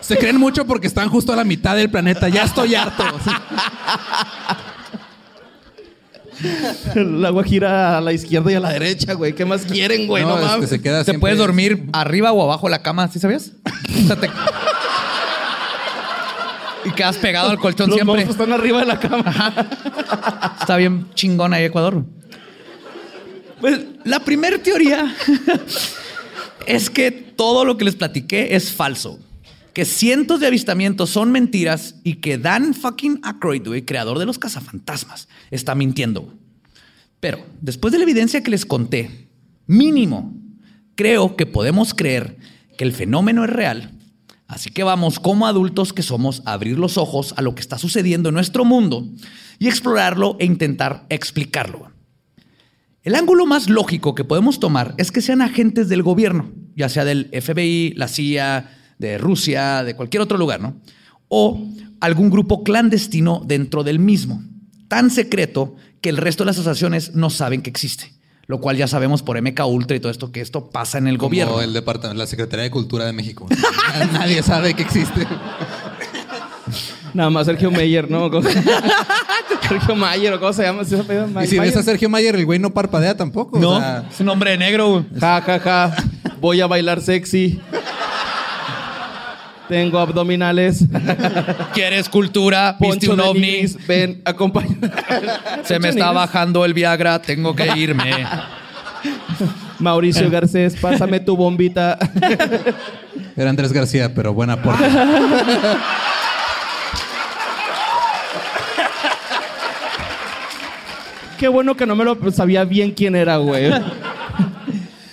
Se 0.00 0.16
creen 0.18 0.38
mucho 0.38 0.64
porque 0.66 0.86
están 0.86 1.08
justo 1.08 1.32
a 1.32 1.36
la 1.36 1.44
mitad 1.44 1.76
del 1.76 1.90
planeta. 1.90 2.28
Ya 2.28 2.44
estoy 2.44 2.74
harto. 2.74 3.04
El 6.94 7.24
agua 7.24 7.44
gira 7.44 7.98
a 7.98 8.00
la 8.00 8.12
izquierda 8.12 8.50
y 8.52 8.54
a 8.54 8.60
la 8.60 8.70
derecha, 8.72 9.12
güey. 9.14 9.34
¿Qué 9.34 9.44
más 9.44 9.62
quieren, 9.62 10.06
güey? 10.06 10.22
No, 10.22 10.30
No, 10.30 10.36
este, 10.38 10.48
mames. 10.48 10.68
se 10.70 10.80
queda 10.80 10.98
Te 11.00 11.04
siempre- 11.04 11.20
puedes 11.20 11.38
dormir 11.38 11.84
arriba 11.92 12.32
o 12.32 12.42
abajo 12.42 12.66
de 12.66 12.70
la 12.72 12.82
cama, 12.82 13.08
¿sí 13.08 13.18
sabías? 13.18 13.52
O 14.04 14.06
sea, 14.06 14.16
te- 14.16 14.30
Y 16.84 16.90
quedas 16.92 17.18
pegado 17.18 17.50
al 17.50 17.58
colchón 17.58 17.88
Los 17.88 17.96
siempre. 17.96 18.24
monstruos 18.24 18.36
están 18.40 18.52
arriba 18.58 18.80
de 18.80 18.86
la 18.86 18.98
cama. 18.98 20.54
Está 20.60 20.76
bien 20.76 21.06
chingón 21.14 21.52
ahí 21.52 21.64
Ecuador. 21.64 22.04
Pues 23.60 23.80
la 24.04 24.20
primera 24.20 24.56
teoría 24.58 25.14
es 26.66 26.88
que 26.88 27.10
todo 27.10 27.66
lo 27.66 27.76
que 27.76 27.84
les 27.84 27.96
platiqué 27.96 28.54
es 28.56 28.72
falso. 28.72 29.18
Que 29.72 29.84
cientos 29.84 30.40
de 30.40 30.46
avistamientos 30.46 31.10
son 31.10 31.30
mentiras 31.32 31.96
y 32.02 32.14
que 32.16 32.38
Dan 32.38 32.74
fucking 32.74 33.20
Aykroyd, 33.22 33.66
güey, 33.66 33.84
creador 33.84 34.18
de 34.18 34.26
los 34.26 34.38
cazafantasmas, 34.38 35.28
está 35.50 35.74
mintiendo. 35.74 36.34
Pero 37.20 37.44
después 37.60 37.92
de 37.92 37.98
la 37.98 38.04
evidencia 38.04 38.42
que 38.42 38.50
les 38.50 38.66
conté, 38.66 39.28
mínimo, 39.66 40.34
creo 40.96 41.36
que 41.36 41.46
podemos 41.46 41.94
creer 41.94 42.38
que 42.76 42.84
el 42.84 42.92
fenómeno 42.92 43.44
es 43.44 43.50
real. 43.50 43.92
Así 44.48 44.70
que 44.70 44.82
vamos 44.82 45.20
como 45.20 45.46
adultos 45.46 45.92
que 45.92 46.02
somos 46.02 46.42
a 46.44 46.54
abrir 46.54 46.78
los 46.78 46.98
ojos 46.98 47.34
a 47.36 47.42
lo 47.42 47.54
que 47.54 47.60
está 47.60 47.78
sucediendo 47.78 48.30
en 48.30 48.34
nuestro 48.34 48.64
mundo 48.64 49.06
y 49.60 49.68
explorarlo 49.68 50.36
e 50.40 50.46
intentar 50.46 51.06
explicarlo. 51.08 51.92
El 53.02 53.14
ángulo 53.14 53.46
más 53.46 53.70
lógico 53.70 54.14
que 54.14 54.24
podemos 54.24 54.58
tomar 54.58 54.94
es 54.98 55.12
que 55.12 55.22
sean 55.22 55.40
agentes 55.40 55.88
del 55.88 56.02
gobierno, 56.02 56.50
ya 56.74 56.88
sea 56.88 57.04
del 57.04 57.30
FBI, 57.32 57.94
la 57.96 58.08
CIA, 58.08 58.79
de 59.00 59.18
Rusia, 59.18 59.82
de 59.82 59.96
cualquier 59.96 60.20
otro 60.20 60.38
lugar, 60.38 60.60
¿no? 60.60 60.74
O 61.28 61.60
algún 62.00 62.30
grupo 62.30 62.62
clandestino 62.62 63.42
dentro 63.44 63.82
del 63.82 63.98
mismo, 63.98 64.42
tan 64.88 65.10
secreto 65.10 65.74
que 66.00 66.08
el 66.10 66.16
resto 66.18 66.44
de 66.44 66.46
las 66.46 66.56
asociaciones 66.58 67.14
no 67.14 67.30
saben 67.30 67.62
que 67.62 67.70
existe, 67.70 68.12
lo 68.46 68.60
cual 68.60 68.76
ya 68.76 68.86
sabemos 68.86 69.22
por 69.22 69.40
MK 69.40 69.60
Ultra 69.66 69.96
y 69.96 70.00
todo 70.00 70.12
esto 70.12 70.30
que 70.32 70.40
esto 70.40 70.70
pasa 70.70 70.98
en 70.98 71.06
el 71.08 71.18
Como 71.18 71.28
gobierno. 71.30 71.60
el 71.60 71.72
departamento, 71.72 72.18
la 72.18 72.26
Secretaría 72.26 72.64
de 72.64 72.70
Cultura 72.70 73.04
de 73.06 73.12
México. 73.12 73.46
Nadie 74.12 74.42
sabe 74.42 74.74
que 74.74 74.82
existe. 74.82 75.26
Nada 77.14 77.28
más 77.30 77.46
Sergio 77.46 77.70
Meyer, 77.70 78.08
¿no? 78.10 78.30
¿Cómo- 78.30 78.48
Sergio 79.68 79.96
Mayer, 79.96 80.32
¿o 80.34 80.40
cómo 80.40 80.52
se 80.52 80.62
llama? 80.62 80.84
¿Sí 80.84 80.90
se 80.90 81.00
apellida? 81.00 81.44
Y 81.44 81.46
si 81.48 81.58
ves 81.58 81.76
a 81.76 81.82
Sergio 81.82 82.08
Mayer, 82.08 82.34
el 82.36 82.44
güey 82.46 82.58
no 82.58 82.70
parpadea 82.72 83.16
tampoco. 83.16 83.56
o 83.58 83.60
No, 83.60 83.78
sea, 83.78 84.04
es 84.10 84.20
un 84.20 84.28
hombre 84.28 84.52
de 84.52 84.58
negro. 84.58 85.04
Ja, 85.18 85.40
ja, 85.42 85.58
ja. 85.58 85.96
Voy 86.40 86.60
a 86.60 86.66
bailar 86.66 87.00
sexy. 87.00 87.60
Tengo 89.70 90.00
abdominales. 90.00 90.84
¿Quieres 91.74 92.08
cultura? 92.08 92.76
¿Viste 92.80 93.06
Poncho 93.06 93.12
un 93.12 93.16
de 93.18 93.22
ovni? 93.22 93.66
Ven, 93.86 94.20
acompaña. 94.24 94.76
Se 95.62 95.78
me 95.78 95.90
está 95.90 96.10
bajando 96.10 96.64
el 96.64 96.74
Viagra, 96.74 97.22
tengo 97.22 97.54
que 97.54 97.68
irme. 97.78 98.26
Mauricio 99.78 100.28
Garcés, 100.28 100.74
pásame 100.74 101.20
tu 101.20 101.36
bombita. 101.36 101.96
era 103.36 103.48
Andrés 103.48 103.72
García, 103.72 104.12
pero 104.12 104.34
buen 104.34 104.50
aporte. 104.50 104.82
Qué 111.38 111.46
bueno 111.46 111.76
que 111.76 111.86
no 111.86 111.94
me 111.94 112.04
lo 112.04 112.18
sabía 112.32 112.64
bien 112.64 112.90
quién 112.90 113.14
era, 113.14 113.36
güey. 113.36 113.70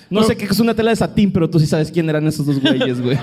No 0.09 0.23
sé 0.23 0.35
qué 0.35 0.45
es 0.45 0.59
una 0.59 0.73
tela 0.73 0.89
de 0.89 0.95
satín, 0.95 1.31
pero 1.31 1.47
tú 1.47 1.59
sí 1.59 1.67
sabes 1.67 1.91
quién 1.91 2.09
eran 2.09 2.25
esos 2.25 2.43
dos 2.43 2.59
güeyes, 2.59 2.99
güey. 2.99 3.19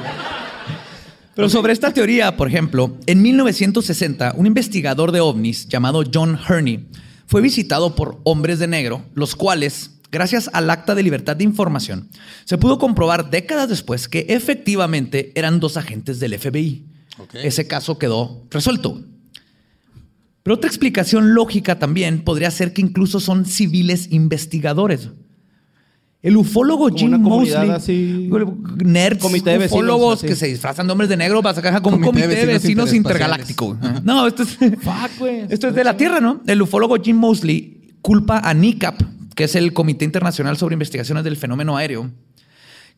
Pero 1.35 1.49
sobre 1.49 1.73
esta 1.73 1.93
teoría, 1.93 2.37
por 2.37 2.49
ejemplo, 2.49 2.97
en 3.07 3.21
1960, 3.21 4.35
un 4.37 4.47
investigador 4.47 5.11
de 5.11 5.21
ovnis 5.21 5.67
llamado 5.69 6.05
John 6.13 6.39
Herney 6.49 6.87
fue 7.27 7.41
visitado 7.41 7.97
por 7.97 8.21
hombres 8.23 8.61
de 8.61 8.69
negro, 8.69 9.05
los 9.15 9.35
cuales, 9.35 9.99
gracias 10.13 10.49
al 10.53 10.71
acta 10.71 10.95
de 10.95 11.03
libertad 11.03 11.35
de 11.35 11.45
información, 11.45 12.09
se 12.45 12.59
pudo 12.59 12.79
comprobar 12.79 13.31
décadas 13.31 13.69
después 13.69 14.07
que 14.09 14.27
efectivamente 14.29 15.33
eran 15.35 15.59
dos 15.59 15.77
agentes 15.77 16.21
del 16.21 16.39
FBI. 16.39 16.87
Ese 17.33 17.67
caso 17.67 17.99
quedó 17.99 18.45
resuelto. 18.51 19.03
Pero 20.45 20.57
otra 20.57 20.69
explicación 20.69 21.35
lógica 21.35 21.79
también 21.79 22.23
podría 22.23 22.51
ser 22.51 22.73
que 22.73 22.83
incluso 22.83 23.19
son 23.19 23.47
civiles 23.47 24.13
investigadores. 24.13 25.09
El 26.25 26.39
ufólogo 26.39 26.87
Como 26.89 26.97
Jim 26.99 27.11
Mosley, 27.21 27.69
así- 27.71 28.31
nerds, 28.83 29.21
Comité 29.21 29.51
de 29.51 29.59
vecinos, 29.59 29.73
ufólogos 29.83 30.19
así. 30.19 30.27
que 30.27 30.35
se 30.35 30.47
disfrazan 30.47 30.87
de 30.87 30.93
hombres 30.93 31.11
de 31.11 31.19
negro 31.19 31.43
para 31.43 31.55
sacar 31.55 31.81
como 31.83 31.97
un 31.99 32.03
Comité 32.03 32.27
de 32.27 32.35
comité 32.35 32.47
de 32.47 32.53
vecinos 32.55 32.87
vecinos 32.87 32.95
intergaláctico. 32.95 33.79
No, 34.03 34.27
esto 34.27 34.43
es, 34.43 34.57
Fuck, 34.57 35.19
güey. 35.19 35.43
esto 35.51 35.69
es 35.69 35.75
de 35.75 35.85
la 35.85 35.97
Tierra, 35.99 36.21
¿no? 36.21 36.41
El 36.47 36.63
ufólogo 36.63 36.97
Jim 36.97 37.17
Mosley 37.17 37.93
culpa 38.01 38.39
a 38.39 38.55
NICAP, 38.55 39.03
que 39.35 39.45
es 39.45 39.55
el 39.55 39.75
Comité 39.75 40.07
Internacional 40.07 40.57
sobre 40.57 40.73
Investigaciones 40.73 41.25
del 41.25 41.37
Fenómeno 41.37 41.77
Aéreo, 41.77 42.11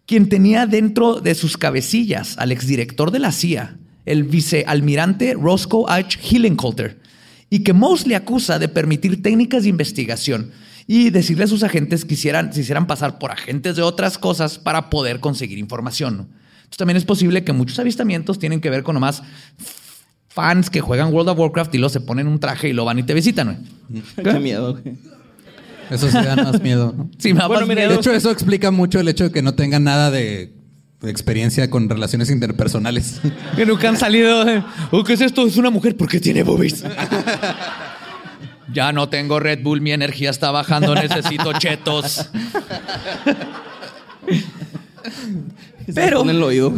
quien 0.06 0.28
tenía 0.28 0.66
dentro 0.66 1.20
de 1.20 1.34
sus 1.34 1.56
cabecillas 1.56 2.38
al 2.38 2.52
exdirector 2.52 3.10
de 3.10 3.18
la 3.18 3.32
CIA, 3.32 3.76
el 4.04 4.22
vicealmirante 4.22 5.34
Roscoe 5.34 5.84
H. 5.88 6.20
Hillencoulter, 6.30 7.00
y 7.50 7.64
que 7.64 7.72
Mosley 7.72 8.14
acusa 8.14 8.60
de 8.60 8.68
permitir 8.68 9.20
técnicas 9.20 9.64
de 9.64 9.68
investigación 9.70 10.52
y 10.86 11.10
decirle 11.10 11.44
a 11.44 11.48
sus 11.48 11.62
agentes 11.62 12.04
que 12.04 12.14
hicieran, 12.14 12.52
se 12.52 12.60
hicieran 12.60 12.86
pasar 12.86 13.18
por 13.18 13.30
agentes 13.32 13.76
de 13.76 13.82
otras 13.82 14.18
cosas 14.18 14.58
para 14.58 14.88
poder 14.90 15.20
conseguir 15.20 15.58
información. 15.58 16.16
¿no? 16.16 16.22
Entonces 16.24 16.76
también 16.78 16.96
es 16.96 17.04
posible 17.04 17.42
que 17.44 17.52
muchos 17.52 17.78
avistamientos 17.78 18.38
tienen 18.38 18.60
que 18.60 18.70
ver 18.70 18.82
con 18.82 18.94
nomás 18.94 19.22
fans 20.28 20.68
que 20.70 20.80
juegan 20.80 21.12
World 21.12 21.30
of 21.30 21.38
Warcraft 21.38 21.74
y 21.74 21.78
luego 21.78 21.88
se 21.90 22.00
ponen 22.00 22.26
un 22.28 22.38
traje 22.38 22.68
y 22.68 22.72
lo 22.72 22.84
van 22.84 22.98
y 22.98 23.02
te 23.02 23.14
visitan. 23.14 23.64
Qué 24.22 24.32
miedo, 24.38 24.72
güey. 24.74 24.96
Eso 25.90 26.08
sí 26.08 26.14
da 26.14 26.36
más 26.36 26.60
miedo. 26.60 26.94
¿no? 26.96 27.10
Sí, 27.18 27.32
me 27.32 27.40
da 27.40 27.46
Bueno, 27.46 27.60
más 27.62 27.68
mira, 27.68 27.80
miedo. 27.82 27.92
De 27.92 27.96
hecho, 27.98 28.12
eso 28.12 28.30
explica 28.30 28.70
mucho 28.70 29.00
el 29.00 29.08
hecho 29.08 29.24
de 29.24 29.30
que 29.32 29.42
no 29.42 29.54
tengan 29.54 29.84
nada 29.84 30.10
de 30.10 30.52
de 31.00 31.10
experiencia 31.10 31.68
con 31.68 31.90
relaciones 31.90 32.30
interpersonales. 32.30 33.20
Que 33.54 33.66
nunca 33.66 33.88
han 33.90 33.98
salido. 33.98 34.48
eh, 34.48 34.62
"Oh, 34.90 35.04
¿Qué 35.04 35.12
es 35.12 35.20
esto? 35.20 35.46
Es 35.46 35.58
una 35.58 35.68
mujer 35.68 35.94
porque 35.94 36.18
tiene 36.20 36.42
boobies. 36.42 36.82
Ya 38.72 38.92
no 38.92 39.08
tengo 39.08 39.40
Red 39.40 39.62
Bull, 39.62 39.80
mi 39.80 39.92
energía 39.92 40.30
está 40.30 40.50
bajando, 40.50 40.94
necesito 40.96 41.52
chetos. 41.54 42.30
Pero, 45.94 46.22
En 46.22 46.30
el 46.30 46.42
oído. 46.42 46.72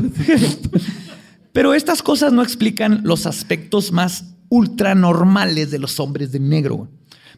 pero 1.53 1.75
estas 1.75 2.03
cosas 2.03 2.33
no 2.33 2.43
explican 2.43 3.01
los 3.05 3.27
aspectos 3.27 3.91
más 3.93 4.25
ultranormales 4.49 5.71
de 5.71 5.79
los 5.79 5.99
hombres 6.01 6.33
de 6.33 6.41
negro. 6.41 6.89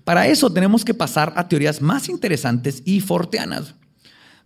Para 0.05 0.27
eso 0.27 0.53
tenemos 0.53 0.85
que 0.85 0.95
pasar 0.95 1.33
a 1.37 1.49
teorías 1.49 1.81
más 1.81 2.09
interesantes 2.09 2.83
y 2.85 3.01
forteanas. 3.01 3.75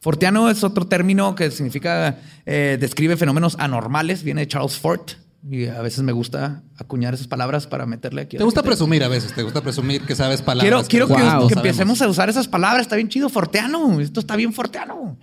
Forteano 0.01 0.51
es 0.51 0.63
otro 0.63 0.87
término 0.87 1.35
que 1.35 1.51
significa, 1.51 2.19
eh, 2.45 2.77
describe 2.79 3.17
fenómenos 3.17 3.57
anormales, 3.59 4.23
viene 4.23 4.43
de 4.43 4.49
Charles 4.49 4.77
Fort. 4.77 5.13
Y 5.51 5.67
a 5.67 5.83
veces 5.83 6.03
me 6.03 6.13
gusta 6.13 6.63
acuñar 6.79 7.13
esas 7.13 7.27
palabras 7.27 7.67
para 7.67 7.85
meterle 7.85 8.23
aquí. 8.23 8.39
Te 8.39 8.45
gusta 8.45 8.63
presumir 8.63 9.05
a 9.05 9.09
veces, 9.09 9.35
te 9.35 9.43
gusta 9.43 9.61
presumir 9.61 10.01
que 10.03 10.17
sabes 10.17 10.41
palabras. 10.41 10.89
Quiero, 10.89 11.07
quiero 11.09 11.29
que, 11.29 11.37
Wow. 11.37 11.49
empecemos 11.55 12.01
a 12.01 12.09
usar 12.09 12.31
esas 12.31 12.49
palabras. 12.49 12.83
Está 12.83 12.97
bien 12.97 13.11
chido, 13.11 13.29
Forteano. 13.29 14.01
Esto 14.01 14.21
está 14.21 14.37
bien 14.37 14.55
Forteano. 14.55 15.19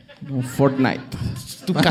Fortnite. 0.55 1.01
Tu 1.65 1.73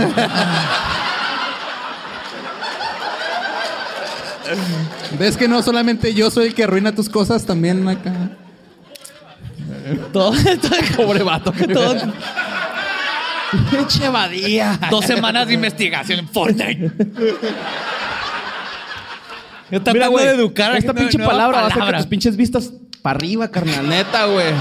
¿Ves 5.18 5.37
que 5.37 5.49
no 5.49 5.62
solamente 5.62 6.14
yo 6.14 6.31
soy 6.31 6.49
el 6.49 6.55
que 6.55 6.64
arruina 6.64 6.95
tus 6.95 7.09
cosas, 7.09 7.45
también 7.45 7.87
acá? 7.89 8.12
todo, 10.12 10.33
Pobre 10.97 11.22
vato. 11.22 11.53
Todo, 11.72 11.97
Pinche 13.70 14.09
badía. 14.09 14.78
dos 14.91 15.05
semanas 15.05 15.49
de 15.49 15.55
investigación 15.55 16.20
en 16.20 16.28
Fortnite. 16.28 16.93
Yo 19.71 19.83
tratando 19.83 20.18
de 20.18 20.31
educar 20.31 20.73
a 20.73 20.79
esta 20.79 20.93
pinche 20.95 21.16
nueva 21.18 21.33
palabra 21.33 21.59
va 21.59 21.62
a 21.64 21.66
hacer 21.66 21.75
que 21.75 21.81
palabra. 21.81 21.99
tus 21.99 22.07
pinches 22.07 22.37
vistas 22.37 22.73
para 23.03 23.16
arriba, 23.16 23.49
carnal. 23.51 23.89
Neta, 23.89 24.27
güey. 24.27 24.53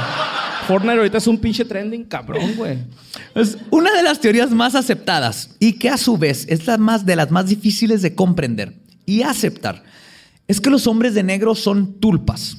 Fortnite 0.68 0.98
ahorita 0.98 1.18
es 1.18 1.28
un 1.28 1.38
pinche 1.40 1.66
trending 1.66 2.04
cabrón, 2.06 2.54
güey. 2.56 2.78
Es 3.34 3.58
una 3.72 3.92
de 3.96 4.04
las 4.04 4.20
teorías 4.20 4.52
más 4.52 4.76
aceptadas 4.76 5.50
y 5.60 5.74
que 5.74 5.90
a 5.90 5.98
su 5.98 6.18
vez 6.18 6.46
es 6.48 6.68
la 6.68 6.78
más 6.78 7.06
de 7.06 7.16
las 7.16 7.32
más 7.32 7.48
difíciles 7.48 8.02
de 8.02 8.14
comprender 8.14 8.76
y 9.06 9.24
aceptar 9.24 9.84
es 10.48 10.60
que 10.62 10.70
los 10.70 10.88
hombres 10.88 11.14
de 11.14 11.24
negro 11.24 11.56
son 11.56 12.00
tulpas. 12.00 12.58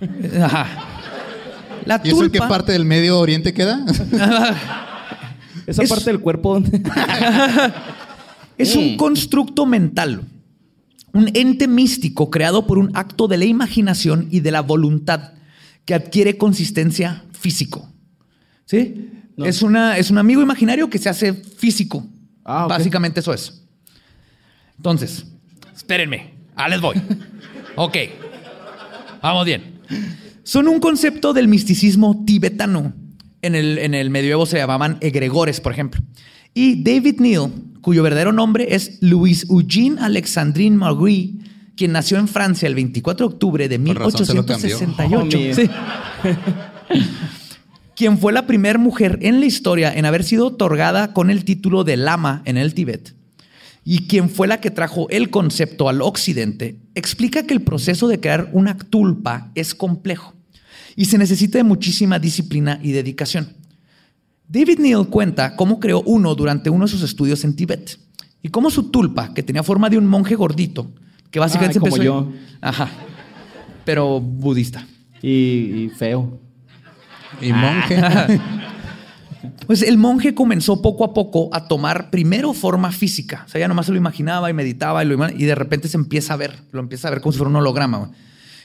Ajá. 0.42 0.66
La 1.84 2.00
¿Y 2.04 2.08
eso 2.08 2.24
en 2.24 2.30
qué 2.30 2.38
tulpa 2.38 2.48
parte 2.48 2.72
del 2.72 2.84
Medio 2.84 3.18
Oriente 3.18 3.52
queda? 3.54 3.84
Esa 5.66 5.82
Es- 5.82 5.88
parte 5.88 6.04
del 6.06 6.20
cuerpo 6.20 6.54
donde. 6.54 6.82
es 8.58 8.76
un 8.76 8.96
constructo 8.96 9.66
mental, 9.66 10.22
un 11.12 11.30
ente 11.34 11.68
místico 11.68 12.30
creado 12.30 12.66
por 12.66 12.78
un 12.78 12.90
acto 12.94 13.28
de 13.28 13.38
la 13.38 13.44
imaginación 13.44 14.28
y 14.30 14.40
de 14.40 14.50
la 14.50 14.62
voluntad 14.62 15.32
que 15.84 15.94
adquiere 15.94 16.36
consistencia 16.36 17.24
físico. 17.32 17.88
¿Sí? 18.66 19.10
No. 19.36 19.44
Es, 19.44 19.62
una, 19.62 19.98
es 19.98 20.10
un 20.10 20.18
amigo 20.18 20.42
imaginario 20.42 20.88
que 20.90 20.98
se 20.98 21.08
hace 21.08 21.32
físico. 21.32 22.06
Ah. 22.44 22.66
Básicamente 22.68 23.20
eso 23.20 23.32
es. 23.32 23.64
Entonces, 24.76 25.26
espérenme. 25.74 26.34
Ah, 26.54 26.68
les 26.68 26.80
voy. 26.80 26.96
Ok. 27.76 27.96
Vamos 29.22 29.46
bien. 29.46 29.80
Son 30.42 30.68
un 30.68 30.80
concepto 30.80 31.32
del 31.32 31.48
misticismo 31.48 32.24
tibetano. 32.26 32.92
En 33.42 33.54
el, 33.54 33.78
en 33.78 33.94
el 33.94 34.10
medioevo 34.10 34.44
se 34.44 34.58
llamaban 34.58 34.98
egregores, 35.00 35.60
por 35.60 35.72
ejemplo. 35.72 36.02
Y 36.54 36.82
David 36.82 37.20
Neal, 37.20 37.50
cuyo 37.80 38.02
verdadero 38.02 38.32
nombre 38.32 38.74
es 38.74 38.98
Louis 39.00 39.46
Eugene 39.48 40.00
Alexandrine 40.00 40.76
Marguerite, 40.76 41.44
quien 41.76 41.92
nació 41.92 42.18
en 42.18 42.28
Francia 42.28 42.66
el 42.66 42.74
24 42.74 43.28
de 43.28 43.34
octubre 43.34 43.68
de 43.68 43.78
Por 43.78 43.98
razón 43.98 44.26
se 44.26 44.34
lo 44.34 44.44
cambió. 44.44 44.78
1868. 44.78 45.36
Homie. 45.38 45.54
Sí. 45.54 45.70
quien 47.96 48.18
fue 48.18 48.32
la 48.32 48.46
primera 48.46 48.78
mujer 48.78 49.18
en 49.22 49.40
la 49.40 49.46
historia 49.46 49.92
en 49.92 50.06
haber 50.06 50.24
sido 50.24 50.46
otorgada 50.46 51.12
con 51.12 51.30
el 51.30 51.44
título 51.44 51.84
de 51.84 51.96
lama 51.96 52.42
en 52.46 52.56
el 52.56 52.74
Tíbet 52.74 53.14
y 53.84 54.06
quien 54.06 54.30
fue 54.30 54.46
la 54.48 54.60
que 54.60 54.70
trajo 54.70 55.08
el 55.10 55.30
concepto 55.30 55.88
al 55.88 56.02
occidente, 56.02 56.78
explica 56.94 57.46
que 57.46 57.54
el 57.54 57.62
proceso 57.62 58.08
de 58.08 58.20
crear 58.20 58.50
una 58.52 58.76
tulpa 58.76 59.50
es 59.54 59.74
complejo 59.74 60.34
y 60.96 61.06
se 61.06 61.18
necesita 61.18 61.58
de 61.58 61.64
muchísima 61.64 62.18
disciplina 62.18 62.78
y 62.82 62.92
dedicación. 62.92 63.59
David 64.52 64.80
Neal 64.80 65.06
cuenta 65.08 65.54
cómo 65.54 65.78
creó 65.78 66.02
uno 66.02 66.34
durante 66.34 66.70
uno 66.70 66.84
de 66.84 66.90
sus 66.90 67.02
estudios 67.02 67.44
en 67.44 67.54
Tíbet 67.54 67.98
y 68.42 68.48
cómo 68.48 68.68
su 68.70 68.90
tulpa, 68.90 69.32
que 69.32 69.44
tenía 69.44 69.62
forma 69.62 69.88
de 69.88 69.96
un 69.96 70.06
monje 70.06 70.34
gordito, 70.34 70.90
que 71.30 71.38
básicamente 71.38 71.78
Ay, 71.78 71.80
como 71.80 71.96
empezó- 71.96 72.02
yo. 72.02 72.32
Ajá. 72.60 72.88
Pero 73.84 74.20
budista. 74.20 74.84
Y, 75.22 75.28
y 75.28 75.92
feo. 75.96 76.40
Y 77.40 77.52
monje. 77.52 77.96
Pues 79.66 79.82
el 79.82 79.98
monje 79.98 80.34
comenzó 80.34 80.82
poco 80.82 81.04
a 81.04 81.14
poco 81.14 81.48
a 81.52 81.66
tomar 81.68 82.10
primero 82.10 82.52
forma 82.52 82.90
física. 82.92 83.44
O 83.46 83.48
sea, 83.48 83.60
ya 83.60 83.68
nomás 83.68 83.86
se 83.86 83.92
lo 83.92 83.98
imaginaba 83.98 84.50
y 84.50 84.52
meditaba 84.52 85.02
y, 85.02 85.06
lo 85.06 85.28
y 85.30 85.44
de 85.44 85.54
repente 85.54 85.88
se 85.88 85.96
empieza 85.96 86.34
a 86.34 86.36
ver, 86.36 86.64
lo 86.72 86.80
empieza 86.80 87.08
a 87.08 87.12
ver 87.12 87.20
como 87.20 87.32
si 87.32 87.38
fuera 87.38 87.50
un 87.50 87.56
holograma. 87.56 88.10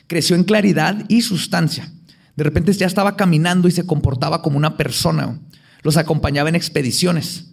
Creció 0.08 0.36
en 0.36 0.44
claridad 0.44 1.06
y 1.08 1.22
sustancia. 1.22 1.92
De 2.36 2.44
repente 2.44 2.74
ya 2.74 2.88
estaba 2.88 3.16
caminando 3.16 3.68
y 3.68 3.72
se 3.72 3.86
comportaba 3.86 4.42
como 4.42 4.58
una 4.58 4.76
persona. 4.78 5.40
Los 5.86 5.98
acompañaba 5.98 6.50
en 6.50 6.56
expediciones. 6.56 7.46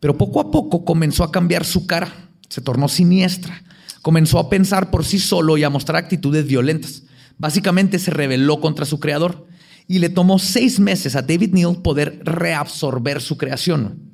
Pero 0.00 0.18
poco 0.18 0.38
a 0.40 0.50
poco 0.50 0.84
comenzó 0.84 1.24
a 1.24 1.32
cambiar 1.32 1.64
su 1.64 1.86
cara. 1.86 2.12
Se 2.50 2.60
tornó 2.60 2.88
siniestra. 2.88 3.62
Comenzó 4.02 4.38
a 4.38 4.50
pensar 4.50 4.90
por 4.90 5.02
sí 5.02 5.18
solo 5.18 5.56
y 5.56 5.64
a 5.64 5.70
mostrar 5.70 5.96
actitudes 5.96 6.46
violentas. 6.46 7.04
Básicamente 7.38 7.98
se 7.98 8.10
rebeló 8.10 8.60
contra 8.60 8.84
su 8.84 9.00
creador 9.00 9.46
y 9.88 9.98
le 9.98 10.10
tomó 10.10 10.38
seis 10.38 10.78
meses 10.78 11.16
a 11.16 11.22
David 11.22 11.54
Neal 11.54 11.80
poder 11.80 12.20
reabsorber 12.22 13.22
su 13.22 13.38
creación. 13.38 14.10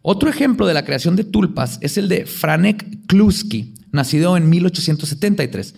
Otro 0.00 0.30
ejemplo 0.30 0.66
de 0.66 0.72
la 0.72 0.86
creación 0.86 1.14
de 1.14 1.24
tulpas 1.24 1.76
es 1.82 1.98
el 1.98 2.08
de 2.08 2.24
Franek 2.24 3.06
Kluski, 3.06 3.74
nacido 3.92 4.34
en 4.38 4.48
1873, 4.48 5.74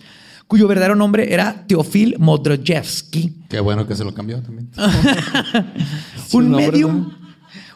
cuyo 0.47 0.67
verdadero 0.67 0.95
nombre 0.95 1.33
era 1.33 1.65
Teofil 1.67 2.15
Modrojevsky, 2.19 3.45
Qué 3.49 3.59
bueno 3.59 3.87
que 3.87 3.95
se 3.95 4.03
lo 4.03 4.13
cambió 4.13 4.41
también. 4.41 4.69
un 6.33 6.51
medium, 6.51 7.11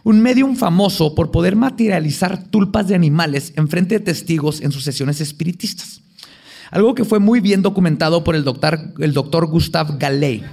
un 0.04 0.22
medium 0.22 0.56
famoso 0.56 1.16
por 1.16 1.32
poder 1.32 1.56
materializar 1.56 2.44
tulpas 2.50 2.88
de 2.88 2.96
animales 2.96 3.54
en 3.56 3.68
frente 3.68 3.98
de 3.98 4.06
testigos 4.06 4.62
en 4.62 4.72
sus 4.72 4.84
sesiones 4.84 5.22
espiritistas. 5.22 6.02
Algo 6.72 6.94
que 6.94 7.06
fue 7.06 7.20
muy 7.20 7.40
bien 7.40 7.62
documentado 7.62 8.24
por 8.24 8.36
el 8.36 8.44
doctor, 8.44 8.94
el 9.00 9.14
doctor 9.14 9.48
Gustave 9.48 9.96
Gallet. 9.98 10.44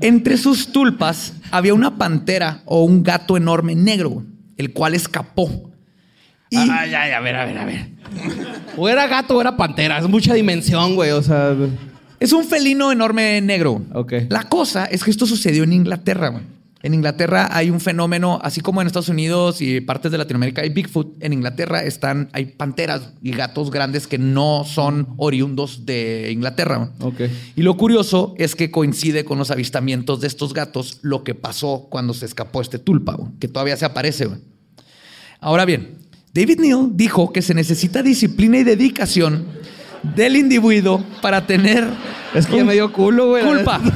Entre 0.00 0.36
sus 0.36 0.72
tulpas 0.72 1.34
había 1.50 1.74
una 1.74 1.96
pantera 1.96 2.62
o 2.64 2.84
un 2.84 3.02
gato 3.02 3.36
enorme 3.36 3.74
negro, 3.74 4.24
el 4.56 4.72
cual 4.72 4.94
escapó. 4.94 5.67
Y 6.50 6.56
Ay, 6.56 6.94
ay, 6.94 7.12
a 7.12 7.20
ver, 7.20 7.36
a 7.36 7.44
ver, 7.44 7.58
a 7.58 7.64
ver. 7.64 7.88
O 8.76 8.88
era 8.88 9.06
gato 9.06 9.36
o 9.36 9.40
era 9.40 9.56
pantera. 9.56 9.98
Es 9.98 10.08
mucha 10.08 10.32
dimensión, 10.34 10.94
güey. 10.94 11.10
O 11.10 11.22
sea. 11.22 11.54
es 12.20 12.32
un 12.32 12.44
felino 12.44 12.90
enorme 12.90 13.40
negro. 13.40 13.82
Ok. 13.92 14.14
La 14.30 14.44
cosa 14.44 14.86
es 14.86 15.04
que 15.04 15.10
esto 15.10 15.26
sucedió 15.26 15.64
en 15.64 15.72
Inglaterra. 15.72 16.28
güey. 16.28 16.44
En 16.80 16.94
Inglaterra 16.94 17.48
hay 17.50 17.70
un 17.70 17.80
fenómeno, 17.80 18.38
así 18.40 18.60
como 18.60 18.80
en 18.80 18.86
Estados 18.86 19.08
Unidos 19.08 19.60
y 19.60 19.80
partes 19.80 20.12
de 20.12 20.16
Latinoamérica 20.18 20.62
hay 20.62 20.68
Bigfoot. 20.70 21.22
En 21.22 21.32
Inglaterra 21.32 21.82
están, 21.82 22.28
hay 22.32 22.46
panteras 22.46 23.14
y 23.20 23.32
gatos 23.32 23.72
grandes 23.72 24.06
que 24.06 24.16
no 24.16 24.62
son 24.64 25.08
oriundos 25.16 25.86
de 25.86 26.30
Inglaterra. 26.30 26.92
güey. 27.00 27.12
Ok. 27.12 27.32
Y 27.56 27.62
lo 27.62 27.76
curioso 27.76 28.34
es 28.38 28.54
que 28.54 28.70
coincide 28.70 29.24
con 29.24 29.38
los 29.38 29.50
avistamientos 29.50 30.20
de 30.20 30.28
estos 30.28 30.54
gatos 30.54 30.98
lo 31.02 31.24
que 31.24 31.34
pasó 31.34 31.88
cuando 31.90 32.14
se 32.14 32.26
escapó 32.26 32.62
este 32.62 32.78
tulpa, 32.78 33.18
que 33.40 33.48
todavía 33.48 33.76
se 33.76 33.84
aparece. 33.84 34.26
güey. 34.26 34.38
Ahora 35.40 35.64
bien, 35.64 35.96
David 36.34 36.60
Neal 36.60 36.90
dijo 36.94 37.32
que 37.32 37.42
se 37.42 37.54
necesita 37.54 38.02
disciplina 38.02 38.58
y 38.58 38.64
dedicación 38.64 39.46
del 40.14 40.36
individuo 40.36 41.02
para 41.20 41.46
tener 41.46 41.86
Es 42.34 42.46
que 42.46 42.62
me 42.64 42.74
dio 42.74 42.92
culo, 42.92 43.28
güey. 43.30 43.44
culpa. 43.44 43.80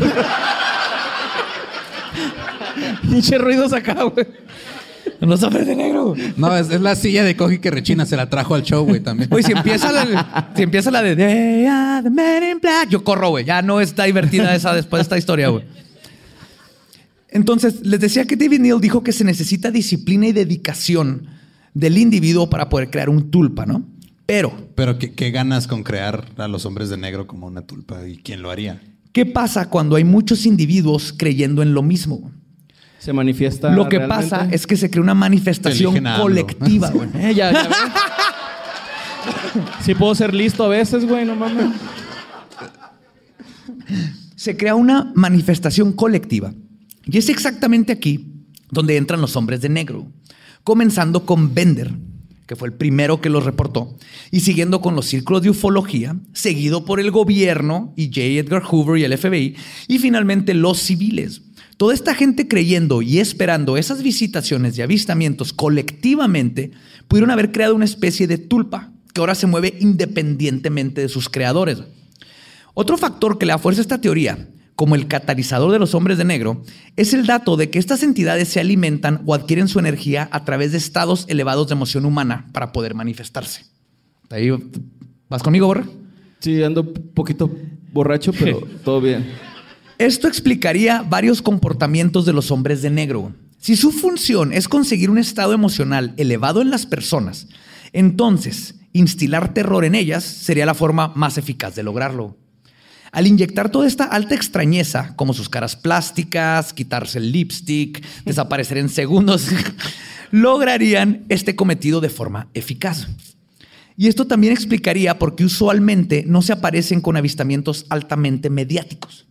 Pinche 3.03 3.39
ruidos 3.39 3.73
acá, 3.73 4.03
güey. 4.05 4.27
Los 5.21 5.43
hombres 5.45 5.67
de 5.67 5.77
negro. 5.77 6.15
No, 6.37 6.57
es, 6.57 6.69
es 6.71 6.81
la 6.81 6.97
silla 6.97 7.23
de 7.23 7.37
Cogi 7.37 7.59
que 7.59 7.71
rechina. 7.71 8.07
Se 8.07 8.17
la 8.17 8.29
trajo 8.29 8.57
al 8.57 8.63
show, 8.65 8.85
güey, 8.85 9.01
también. 9.01 9.29
Oye, 9.33 9.45
si 9.45 9.53
empieza 9.53 9.93
la, 9.93 10.51
si 10.57 10.63
empieza 10.63 10.91
la 10.91 11.01
de 11.03 11.15
They 11.15 11.67
are 11.67 12.03
the 12.03 12.11
men 12.11 12.43
in 12.43 12.59
black, 12.61 12.89
yo 12.89 13.05
corro, 13.05 13.29
güey. 13.31 13.45
Ya 13.45 13.63
no 13.63 13.81
está 13.81 14.05
divertida 14.05 14.53
esa 14.55 14.75
después 14.75 14.99
de 14.99 15.03
esta 15.03 15.19
historia, 15.19 15.49
güey. 15.49 15.65
Entonces, 17.29 17.87
les 17.87 18.01
decía 18.01 18.25
que 18.25 18.37
David 18.37 18.61
Neal 18.61 18.81
dijo 18.81 19.05
que 19.05 19.13
se 19.13 19.23
necesita 19.23 19.71
disciplina 19.71 20.27
y 20.27 20.33
dedicación 20.33 21.29
del 21.75 21.99
individuo 21.99 22.51
para 22.51 22.69
poder 22.69 22.91
crear 22.91 23.09
un 23.09 23.31
tulpa, 23.31 23.67
¿no? 23.67 23.85
Pero, 24.27 24.53
Pero 24.75 24.99
¿qué, 24.99 25.13
qué 25.13 25.31
ganas 25.31 25.67
con 25.67 25.83
crear 25.83 26.27
a 26.37 26.49
los 26.49 26.65
hombres 26.65 26.89
de 26.89 26.97
negro 26.97 27.27
como 27.27 27.47
una 27.47 27.63
tulpa? 27.63 28.07
¿Y 28.07 28.19
quién 28.19 28.43
lo 28.43 28.51
haría? 28.51 28.81
¿qué 29.13 29.27
pasa 29.27 29.69
cuando 29.69 29.97
hay 29.97 30.05
muchos 30.05 30.47
individuos 30.47 31.15
creyendo 31.17 31.63
en 31.63 31.75
lo 31.75 31.83
mismo? 31.83 32.33
Se 32.99 33.13
manifiesta. 33.13 33.71
Lo 33.71 33.89
que 33.89 33.99
realmente. 33.99 34.31
pasa 34.31 34.49
es 34.51 34.67
que 34.67 34.77
se 34.77 34.91
crea 34.91 35.03
una 35.03 35.15
manifestación 35.15 36.03
colectiva, 36.17 36.91
güey. 36.91 37.09
Eh, 37.15 37.35
ya, 37.35 37.53
ya 37.53 37.69
ves. 37.69 37.77
Sí 39.85 39.95
puedo 39.95 40.15
ser 40.15 40.33
listo 40.35 40.65
a 40.65 40.69
veces, 40.69 41.05
güey, 41.05 41.25
no 41.25 41.37
mames. 41.37 41.67
se 44.37 44.57
crea 44.57 44.75
una 44.75 45.13
manifestación 45.15 45.93
colectiva. 45.93 46.55
Y 47.05 47.19
es 47.19 47.29
exactamente 47.29 47.93
aquí 47.93 48.33
donde 48.71 48.97
entran 48.97 49.21
los 49.21 49.37
hombres 49.37 49.61
de 49.61 49.69
negro, 49.69 50.07
comenzando 50.65 51.27
con 51.27 51.55
Bender, 51.55 51.93
que 52.47 52.57
fue 52.57 52.69
el 52.69 52.75
primero 52.75 53.21
que 53.21 53.31
los 53.31 53.45
reportó, 53.45 53.97
y 54.31 54.41
siguiendo 54.41 54.81
con 54.81 54.95
los 54.95 55.07
círculos 55.07 55.43
de 55.43 55.51
ufología, 55.51 56.17
seguido 56.33 56.85
por 56.85 57.01
el 57.01 57.11
gobierno 57.11 57.93
y 57.97 58.09
J. 58.09 58.21
Edgar 58.21 58.63
Hoover 58.63 58.99
y 58.99 59.05
el 59.05 59.17
FBI, 59.17 59.57
y 59.89 59.99
finalmente 59.99 60.55
los 60.55 60.79
civiles. 60.79 61.43
Toda 61.77 61.95
esta 61.95 62.15
gente 62.15 62.49
creyendo 62.49 63.03
y 63.03 63.19
esperando 63.19 63.77
esas 63.77 64.03
visitaciones 64.03 64.77
y 64.77 64.83
avistamientos 64.83 65.53
colectivamente 65.53 66.71
pudieron 67.09 67.31
haber 67.31 67.51
creado 67.51 67.75
una 67.75 67.85
especie 67.85 68.27
de 68.27 68.39
tulpa 68.39 68.93
que 69.13 69.21
ahora 69.21 69.35
se 69.35 69.47
mueve 69.47 69.77
independientemente 69.81 71.01
de 71.01 71.09
sus 71.09 71.29
creadores. 71.29 71.83
Otro 72.75 72.97
factor 72.97 73.39
que 73.39 73.47
le 73.47 73.59
fuerza 73.59 73.81
esta 73.81 74.01
teoría, 74.01 74.49
como 74.75 74.95
el 74.95 75.07
catalizador 75.07 75.71
de 75.73 75.79
los 75.79 75.95
hombres 75.95 76.19
de 76.19 76.25
negro, 76.25 76.63
es 76.97 77.13
el 77.13 77.27
dato 77.27 77.57
de 77.57 77.71
que 77.71 77.79
estas 77.79 78.03
entidades 78.03 78.49
se 78.49 78.61
alimentan 78.61 79.23
o 79.27 79.35
adquieren 79.35 79.69
su 79.69 79.79
energía 79.79 80.29
a 80.33 80.45
través 80.45 80.73
de 80.73 80.79
estados 80.79 81.27
elevados 81.29 81.69
de 81.69 81.75
emoción 81.75 82.05
humana 82.05 82.47
para 82.53 82.73
poder 82.73 82.95
manifestarse. 82.95 83.67
Ahí, 84.31 84.51
¿Vas 85.29 85.43
conmigo, 85.43 85.67
Borra? 85.67 85.85
Sí, 86.41 86.63
ando 86.63 86.83
un 86.83 86.93
poquito 87.15 87.51
borracho, 87.93 88.33
pero 88.33 88.61
todo 88.85 89.01
bien. 89.01 89.27
Esto 89.99 90.27
explicaría 90.27 91.03
varios 91.03 91.43
comportamientos 91.43 92.25
de 92.27 92.33
los 92.33 92.51
hombres 92.51 92.83
de 92.83 92.91
negro. 92.91 93.33
Si 93.59 93.77
su 93.77 93.93
función 93.93 94.53
es 94.53 94.69
conseguir 94.69 95.09
un 95.09 95.19
estado 95.19 95.53
emocional 95.53 96.15
elevado 96.17 96.61
en 96.61 96.71
las 96.71 96.85
personas, 96.87 97.47
entonces 97.93 98.75
instilar 98.93 99.55
terror 99.55 99.85
en 99.85 99.95
ellas 99.95 100.25
sería 100.25 100.67
la 100.67 100.75
forma 100.75 101.13
más 101.15 101.39
eficaz 101.39 101.77
de 101.77 101.85
lograrlo. 101.85 102.37
Al 103.13 103.27
inyectar 103.27 103.71
toda 103.71 103.87
esta 103.87 104.05
alta 104.05 104.35
extrañeza, 104.35 105.15
como 105.17 105.35
sus 105.35 105.49
caras 105.49 105.77
plásticas, 105.77 106.73
quitarse 106.73 107.19
el 107.19 107.31
lipstick, 107.31 108.03
desaparecer 108.25 108.79
en 108.79 108.89
segundos, 108.89 109.47
lograrían 110.33 111.25
este 111.29 111.55
cometido 111.55 112.01
de 112.01 112.09
forma 112.09 112.49
eficaz. 112.55 113.07
Y 113.97 114.09
esto 114.09 114.27
también 114.27 114.55
explicaría 114.55 115.19
por 115.19 115.37
qué 115.37 115.45
usualmente 115.45 116.25
no 116.27 116.43
se 116.43 116.55
aparecen 116.55 117.01
con 117.01 117.17
avistamientos 117.17 117.87
altamente 117.91 118.51
mediáticos 118.51 119.27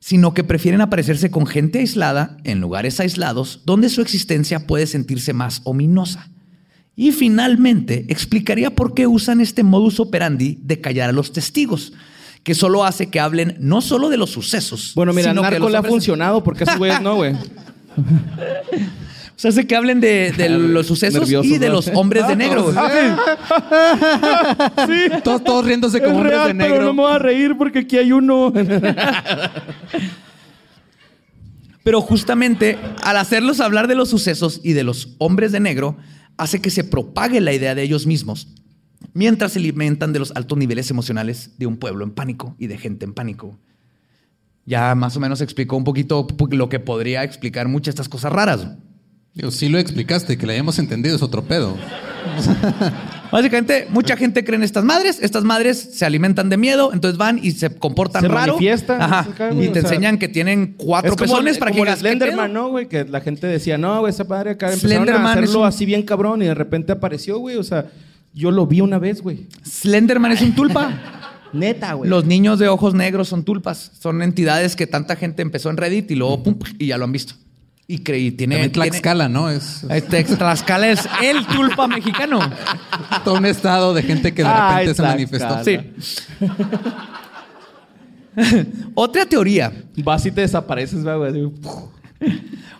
sino 0.00 0.32
que 0.32 0.44
prefieren 0.44 0.80
aparecerse 0.80 1.30
con 1.30 1.46
gente 1.46 1.78
aislada 1.78 2.38
en 2.44 2.60
lugares 2.60 2.98
aislados 3.00 3.60
donde 3.66 3.90
su 3.90 4.00
existencia 4.00 4.66
puede 4.66 4.86
sentirse 4.86 5.34
más 5.34 5.60
ominosa. 5.64 6.30
Y 6.96 7.12
finalmente 7.12 8.06
explicaría 8.08 8.74
por 8.74 8.94
qué 8.94 9.06
usan 9.06 9.40
este 9.40 9.62
modus 9.62 10.00
operandi 10.00 10.58
de 10.62 10.80
callar 10.80 11.10
a 11.10 11.12
los 11.12 11.32
testigos, 11.32 11.92
que 12.42 12.54
solo 12.54 12.84
hace 12.84 13.10
que 13.10 13.20
hablen 13.20 13.56
no 13.60 13.80
solo 13.80 14.08
de 14.08 14.16
los 14.16 14.30
sucesos. 14.30 14.92
Bueno, 14.94 15.12
mira, 15.12 15.30
sino 15.30 15.42
que 15.42 15.50
Narco 15.50 15.64
los 15.64 15.72
le 15.72 15.78
ha 15.78 15.82
funcionado 15.82 16.42
porque 16.42 16.64
a 16.64 16.66
esos 16.66 16.78
güeyes 16.78 17.00
no, 17.02 17.16
güey. 17.16 17.34
Se 19.36 19.48
hace 19.48 19.66
que 19.66 19.74
hablen 19.74 20.00
de, 20.00 20.32
de 20.36 20.50
los 20.50 20.86
sucesos 20.86 21.30
y 21.30 21.56
de 21.56 21.68
¿no? 21.68 21.76
los 21.76 21.88
hombres 21.94 22.28
de 22.28 22.36
negro. 22.36 22.64
güey. 22.64 22.76
Todos, 25.24 25.42
todos 25.42 25.64
riéndose 25.64 25.98
como 26.00 26.10
Es 26.10 26.16
hombres 26.18 26.32
real, 26.34 26.48
de 26.48 26.54
pero 26.54 26.68
negro. 26.74 26.84
no 26.86 26.92
me 26.92 27.02
voy 27.02 27.12
a 27.14 27.18
reír 27.18 27.56
porque 27.56 27.78
aquí 27.78 27.96
hay 27.96 28.12
uno. 28.12 28.52
Pero 31.82 32.02
justamente 32.02 32.78
al 33.02 33.16
hacerlos 33.16 33.60
hablar 33.60 33.88
de 33.88 33.94
los 33.94 34.10
sucesos 34.10 34.60
y 34.62 34.74
de 34.74 34.84
los 34.84 35.14
hombres 35.18 35.52
de 35.52 35.60
negro, 35.60 35.96
hace 36.36 36.60
que 36.60 36.68
se 36.70 36.84
propague 36.84 37.40
la 37.40 37.54
idea 37.54 37.74
de 37.74 37.82
ellos 37.82 38.06
mismos, 38.06 38.48
mientras 39.14 39.52
se 39.52 39.58
alimentan 39.58 40.12
de 40.12 40.18
los 40.18 40.32
altos 40.34 40.56
niveles 40.58 40.90
emocionales 40.90 41.50
de 41.58 41.66
un 41.66 41.76
pueblo 41.76 42.04
en 42.04 42.10
pánico 42.12 42.54
y 42.58 42.66
de 42.66 42.78
gente 42.78 43.04
en 43.04 43.14
pánico. 43.14 43.58
Ya 44.66 44.94
más 44.94 45.16
o 45.16 45.20
menos 45.20 45.40
explicó 45.40 45.76
un 45.76 45.84
poquito 45.84 46.26
lo 46.50 46.68
que 46.68 46.78
podría 46.80 47.24
explicar 47.24 47.66
muchas 47.68 47.94
de 47.94 48.02
estas 48.02 48.08
cosas 48.08 48.32
raras. 48.32 48.68
Digo, 49.34 49.50
sí 49.50 49.68
lo 49.68 49.78
explicaste, 49.78 50.36
que 50.36 50.46
la 50.46 50.52
hayamos 50.52 50.78
entendido 50.78 51.16
es 51.16 51.22
otro 51.22 51.42
pedo. 51.42 51.76
Básicamente, 53.30 53.86
mucha 53.90 54.16
gente 54.16 54.44
cree 54.44 54.56
en 54.56 54.64
estas 54.64 54.84
madres. 54.84 55.18
Estas 55.22 55.44
madres 55.44 55.78
se 55.92 56.04
alimentan 56.04 56.48
de 56.50 56.56
miedo, 56.56 56.90
entonces 56.92 57.16
van 57.16 57.38
y 57.40 57.52
se 57.52 57.70
comportan 57.76 58.22
Se 58.22 58.28
raro. 58.28 58.54
manifiestan, 58.54 59.00
Ajá. 59.00 59.28
Y 59.52 59.68
te 59.68 59.70
o 59.70 59.72
sea, 59.72 59.82
enseñan 59.82 60.18
que 60.18 60.26
tienen 60.28 60.74
cuatro 60.76 61.14
pezones 61.14 61.56
para 61.58 61.70
que 61.70 61.78
como 61.78 61.84
el 61.90 61.96
digas, 61.96 62.02
¿qué 62.02 62.08
Slenderman? 62.08 62.52
¿no, 62.52 62.68
güey? 62.70 62.86
Que 62.88 63.04
la 63.04 63.20
gente 63.20 63.46
decía, 63.46 63.78
no, 63.78 64.00
güey, 64.00 64.10
esa 64.10 64.24
padre 64.26 64.50
acá 64.50 64.72
empezaron 64.72 65.08
a 65.08 65.32
hacerlo 65.32 65.60
un- 65.60 65.66
así 65.66 65.86
bien 65.86 66.02
cabrón 66.02 66.42
y 66.42 66.46
de 66.46 66.54
repente 66.54 66.90
apareció, 66.92 67.38
güey. 67.38 67.56
O 67.56 67.62
sea, 67.62 67.86
yo 68.32 68.50
lo 68.50 68.66
vi 68.66 68.80
una 68.80 68.98
vez, 68.98 69.20
güey. 69.22 69.46
Slenderman 69.64 70.32
es 70.32 70.40
un 70.42 70.54
tulpa. 70.54 70.92
Neta, 71.52 71.94
güey. 71.94 72.08
Los 72.08 72.24
niños 72.26 72.58
de 72.60 72.68
ojos 72.68 72.94
negros 72.94 73.28
son 73.28 73.44
tulpas. 73.44 73.90
Son 74.00 74.22
entidades 74.22 74.76
que 74.76 74.86
tanta 74.86 75.16
gente 75.16 75.42
empezó 75.42 75.68
en 75.70 75.76
Reddit 75.76 76.10
y 76.10 76.14
luego 76.14 76.42
pum, 76.44 76.56
y 76.78 76.86
ya 76.86 76.96
lo 76.98 77.04
han 77.04 77.12
visto. 77.12 77.34
Y 77.88 77.98
creí, 77.98 78.30
tiene. 78.30 78.54
También 78.54 78.70
tiene- 78.72 78.90
Tlaxcala, 78.90 79.28
¿no? 79.28 79.50
Es 79.50 79.82
Este, 79.90 80.22
Tlaxcala 80.22 80.90
es 80.90 81.08
el 81.24 81.44
tulpa 81.46 81.88
mexicano. 81.88 82.38
todo 83.24 83.34
un 83.34 83.46
estado 83.46 83.92
de 83.94 84.02
gente 84.04 84.32
que 84.32 84.44
de 84.44 84.48
Ay, 84.48 84.86
repente 84.86 84.94
se 84.94 85.02
Tlaxcala. 85.02 85.58
manifestó. 85.58 85.64
Sí. 85.64 86.46
Otra 88.94 89.26
teoría. 89.26 89.72
Vas 90.04 90.24
y 90.26 90.30
te 90.30 90.42
desapareces, 90.42 91.02
güey. 91.04 91.50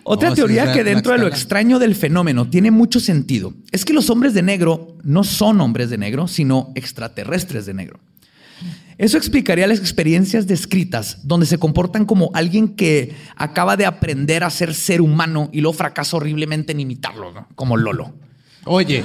Otra 0.03 0.29
sí, 0.29 0.35
teoría 0.35 0.71
que 0.73 0.83
dentro 0.83 1.11
de 1.13 1.19
lo 1.19 1.27
extraño 1.27 1.77
del 1.79 1.95
fenómeno 1.95 2.49
tiene 2.49 2.71
mucho 2.71 2.99
sentido 2.99 3.53
es 3.71 3.85
que 3.85 3.93
los 3.93 4.09
hombres 4.09 4.33
de 4.33 4.41
negro 4.41 4.95
no 5.03 5.23
son 5.23 5.61
hombres 5.61 5.89
de 5.89 5.97
negro, 5.97 6.27
sino 6.27 6.71
extraterrestres 6.75 7.65
de 7.65 7.73
negro. 7.73 7.99
Eso 8.97 9.17
explicaría 9.17 9.65
las 9.67 9.79
experiencias 9.79 10.45
descritas 10.47 11.19
donde 11.23 11.45
se 11.47 11.57
comportan 11.57 12.05
como 12.05 12.29
alguien 12.35 12.69
que 12.75 13.15
acaba 13.35 13.75
de 13.77 13.85
aprender 13.85 14.43
a 14.43 14.49
ser 14.51 14.73
ser 14.75 15.01
humano 15.01 15.49
y 15.51 15.61
luego 15.61 15.73
fracasa 15.77 16.17
horriblemente 16.17 16.71
en 16.71 16.79
imitarlo, 16.81 17.31
¿no? 17.31 17.47
como 17.55 17.77
Lolo. 17.77 18.13
Oye, 18.65 19.03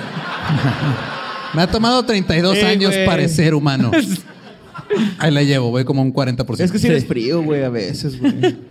me 1.55 1.62
ha 1.62 1.66
tomado 1.70 2.05
32 2.05 2.57
Eh, 2.59 2.66
años 2.66 2.92
güey. 2.92 3.07
parecer 3.07 3.55
humano. 3.55 3.90
Ahí 5.18 5.30
la 5.32 5.42
llevo, 5.42 5.70
voy 5.70 5.84
como 5.84 6.03
un 6.03 6.12
40%. 6.12 6.61
Es 6.61 6.70
que 6.70 6.78
si 6.78 6.86
eres 6.88 7.07
frío, 7.07 7.42
güey, 7.42 7.62
a 7.64 7.70
veces, 7.70 8.20
güey. 8.20 8.34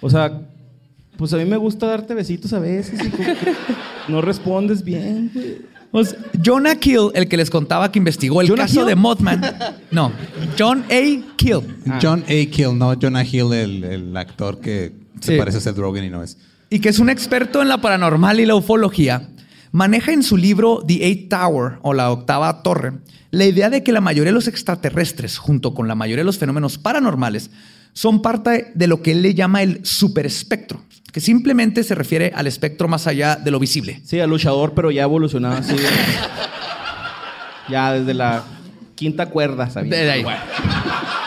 O 0.00 0.08
sea, 0.08 0.42
pues 1.18 1.32
a 1.34 1.36
mí 1.36 1.44
me 1.44 1.58
gusta 1.58 1.86
darte 1.86 2.14
besitos 2.14 2.52
a 2.54 2.58
veces 2.60 2.98
y 3.04 3.10
como 3.10 3.24
que 3.24 3.36
no 4.08 4.22
respondes 4.22 4.82
bien, 4.82 5.30
güey. 5.34 6.04
Sea, 6.04 6.18
Jonah 6.44 6.76
Kill, 6.76 7.10
el 7.14 7.28
que 7.28 7.36
les 7.36 7.50
contaba 7.50 7.90
que 7.90 7.98
investigó 7.98 8.40
el 8.42 8.48
¿Jonah 8.48 8.62
caso 8.62 8.80
Hill? 8.82 8.86
de 8.88 8.94
Mothman. 8.94 9.40
No, 9.90 10.12
John 10.58 10.84
A. 10.90 11.34
Kill. 11.36 11.60
John 12.02 12.24
A. 12.26 12.50
Kill, 12.50 12.76
no 12.78 12.94
Jonah 13.00 13.24
Hill, 13.24 13.52
el, 13.54 13.84
el 13.84 14.16
actor 14.16 14.60
que 14.60 14.92
se 15.20 15.32
Sí. 15.32 15.38
parece 15.38 15.58
a 15.58 15.60
Seth 15.60 15.76
Rogen 15.78 16.04
y 16.04 16.10
no 16.10 16.22
es. 16.22 16.36
y 16.70 16.78
que 16.80 16.88
es 16.90 16.98
un 16.98 17.08
experto 17.10 17.60
en 17.62 17.68
la 17.68 17.80
paranormal 17.80 18.38
y 18.40 18.46
la 18.46 18.54
ufología, 18.54 19.30
maneja 19.72 20.12
en 20.12 20.22
su 20.22 20.36
libro 20.36 20.84
The 20.86 21.04
Eight 21.06 21.28
Tower 21.30 21.78
o 21.82 21.92
la 21.94 22.10
octava 22.12 22.62
torre 22.62 22.92
la 23.30 23.44
idea 23.46 23.68
de 23.70 23.82
que 23.82 23.92
la 23.92 24.00
mayoría 24.00 24.30
de 24.30 24.34
los 24.34 24.46
extraterrestres, 24.48 25.36
junto 25.38 25.74
con 25.74 25.88
la 25.88 25.94
mayoría 25.94 26.20
de 26.22 26.26
los 26.26 26.38
fenómenos 26.38 26.78
paranormales, 26.78 27.50
son 27.98 28.22
parte 28.22 28.70
de 28.76 28.86
lo 28.86 29.02
que 29.02 29.10
él 29.10 29.22
le 29.22 29.34
llama 29.34 29.60
el 29.60 29.84
superespectro, 29.84 30.80
que 31.12 31.18
simplemente 31.18 31.82
se 31.82 31.96
refiere 31.96 32.30
al 32.32 32.46
espectro 32.46 32.86
más 32.86 33.08
allá 33.08 33.34
de 33.34 33.50
lo 33.50 33.58
visible. 33.58 34.00
Sí, 34.04 34.20
al 34.20 34.30
luchador, 34.30 34.72
pero 34.72 34.92
ya 34.92 35.02
evolucionado 35.02 35.56
así. 35.56 35.74
ya 37.68 37.94
desde 37.94 38.14
la 38.14 38.44
quinta 38.94 39.26
cuerda, 39.26 39.68
¿sabes? 39.68 39.90
De 39.90 40.08
ahí. 40.12 40.24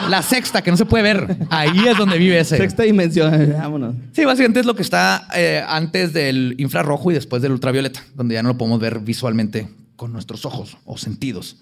La 0.07 0.21
sexta, 0.21 0.61
que 0.61 0.71
no 0.71 0.77
se 0.77 0.85
puede 0.85 1.03
ver. 1.03 1.35
Ahí 1.49 1.89
es 1.89 1.97
donde 1.97 2.17
vive 2.17 2.39
ese. 2.39 2.55
Sexta 2.55 2.83
dimensión, 2.83 3.53
vámonos. 3.61 3.95
Sí, 4.13 4.23
básicamente 4.23 4.61
es 4.61 4.65
lo 4.65 4.73
que 4.73 4.83
está 4.83 5.27
eh, 5.35 5.61
antes 5.67 6.13
del 6.13 6.55
infrarrojo 6.57 7.11
y 7.11 7.15
después 7.15 7.41
del 7.41 7.51
ultravioleta, 7.51 8.01
donde 8.15 8.35
ya 8.35 8.43
no 8.43 8.47
lo 8.47 8.57
podemos 8.57 8.79
ver 8.79 8.99
visualmente 8.99 9.67
con 9.97 10.13
nuestros 10.13 10.45
ojos 10.45 10.77
o 10.85 10.97
sentidos. 10.97 11.57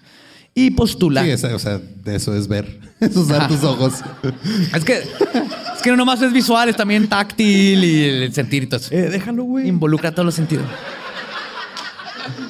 Y 0.54 0.70
postula. 0.72 1.22
Sí, 1.24 1.30
esa- 1.30 1.54
o 1.54 1.58
sea, 1.58 1.78
de 1.78 2.16
eso 2.16 2.34
es 2.36 2.48
ver, 2.48 2.80
es 3.00 3.16
usar 3.16 3.48
tus 3.48 3.62
ojos. 3.64 3.94
Es 4.74 4.84
que, 4.84 4.94
es 4.98 5.82
que 5.82 5.90
no 5.90 5.96
nomás 5.96 6.20
es 6.22 6.32
visual, 6.32 6.68
es 6.68 6.76
también 6.76 7.08
táctil 7.08 7.82
y 7.84 8.02
el 8.04 8.32
sentir 8.32 8.64
y 8.64 8.66
todo 8.66 8.80
eso. 8.80 8.92
Eh, 8.94 9.08
déjalo, 9.10 9.44
güey. 9.44 9.68
Involucra 9.68 10.10
todos 10.12 10.26
los 10.26 10.34
sentidos. 10.34 10.66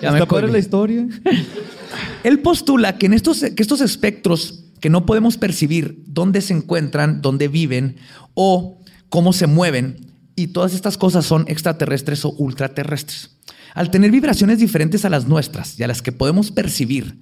Ya 0.03 0.11
me 0.12 0.18
padre 0.20 0.26
cohibí. 0.26 0.53
la 0.53 0.59
historia. 0.59 1.07
Él 2.24 2.40
postula 2.40 2.96
que, 2.98 3.07
en 3.07 3.14
estos, 3.14 3.40
que 3.40 3.62
estos 3.62 3.80
espectros 3.80 4.64
que 4.80 4.90
no 4.90 5.05
podemos 5.07 5.36
percibir 5.36 6.03
dónde 6.07 6.40
se 6.40 6.55
encuentran, 6.55 7.20
dónde 7.22 7.48
viven 7.48 7.96
o 8.34 8.78
cómo 9.09 9.32
se 9.32 9.46
mueven, 9.46 10.07
y 10.36 10.48
todas 10.48 10.72
estas 10.74 10.96
cosas 10.96 11.26
son 11.26 11.44
extraterrestres 11.48 12.24
o 12.24 12.30
ultraterrestres. 12.30 13.36
Al 13.74 13.90
tener 13.90 14.11
vibraciones 14.11 14.59
diferentes 14.59 15.05
a 15.05 15.11
las 15.11 15.28
nuestras 15.28 15.78
y 15.78 15.82
a 15.82 15.86
las 15.88 16.01
que 16.03 16.12
podemos 16.12 16.51
percibir, 16.51 17.18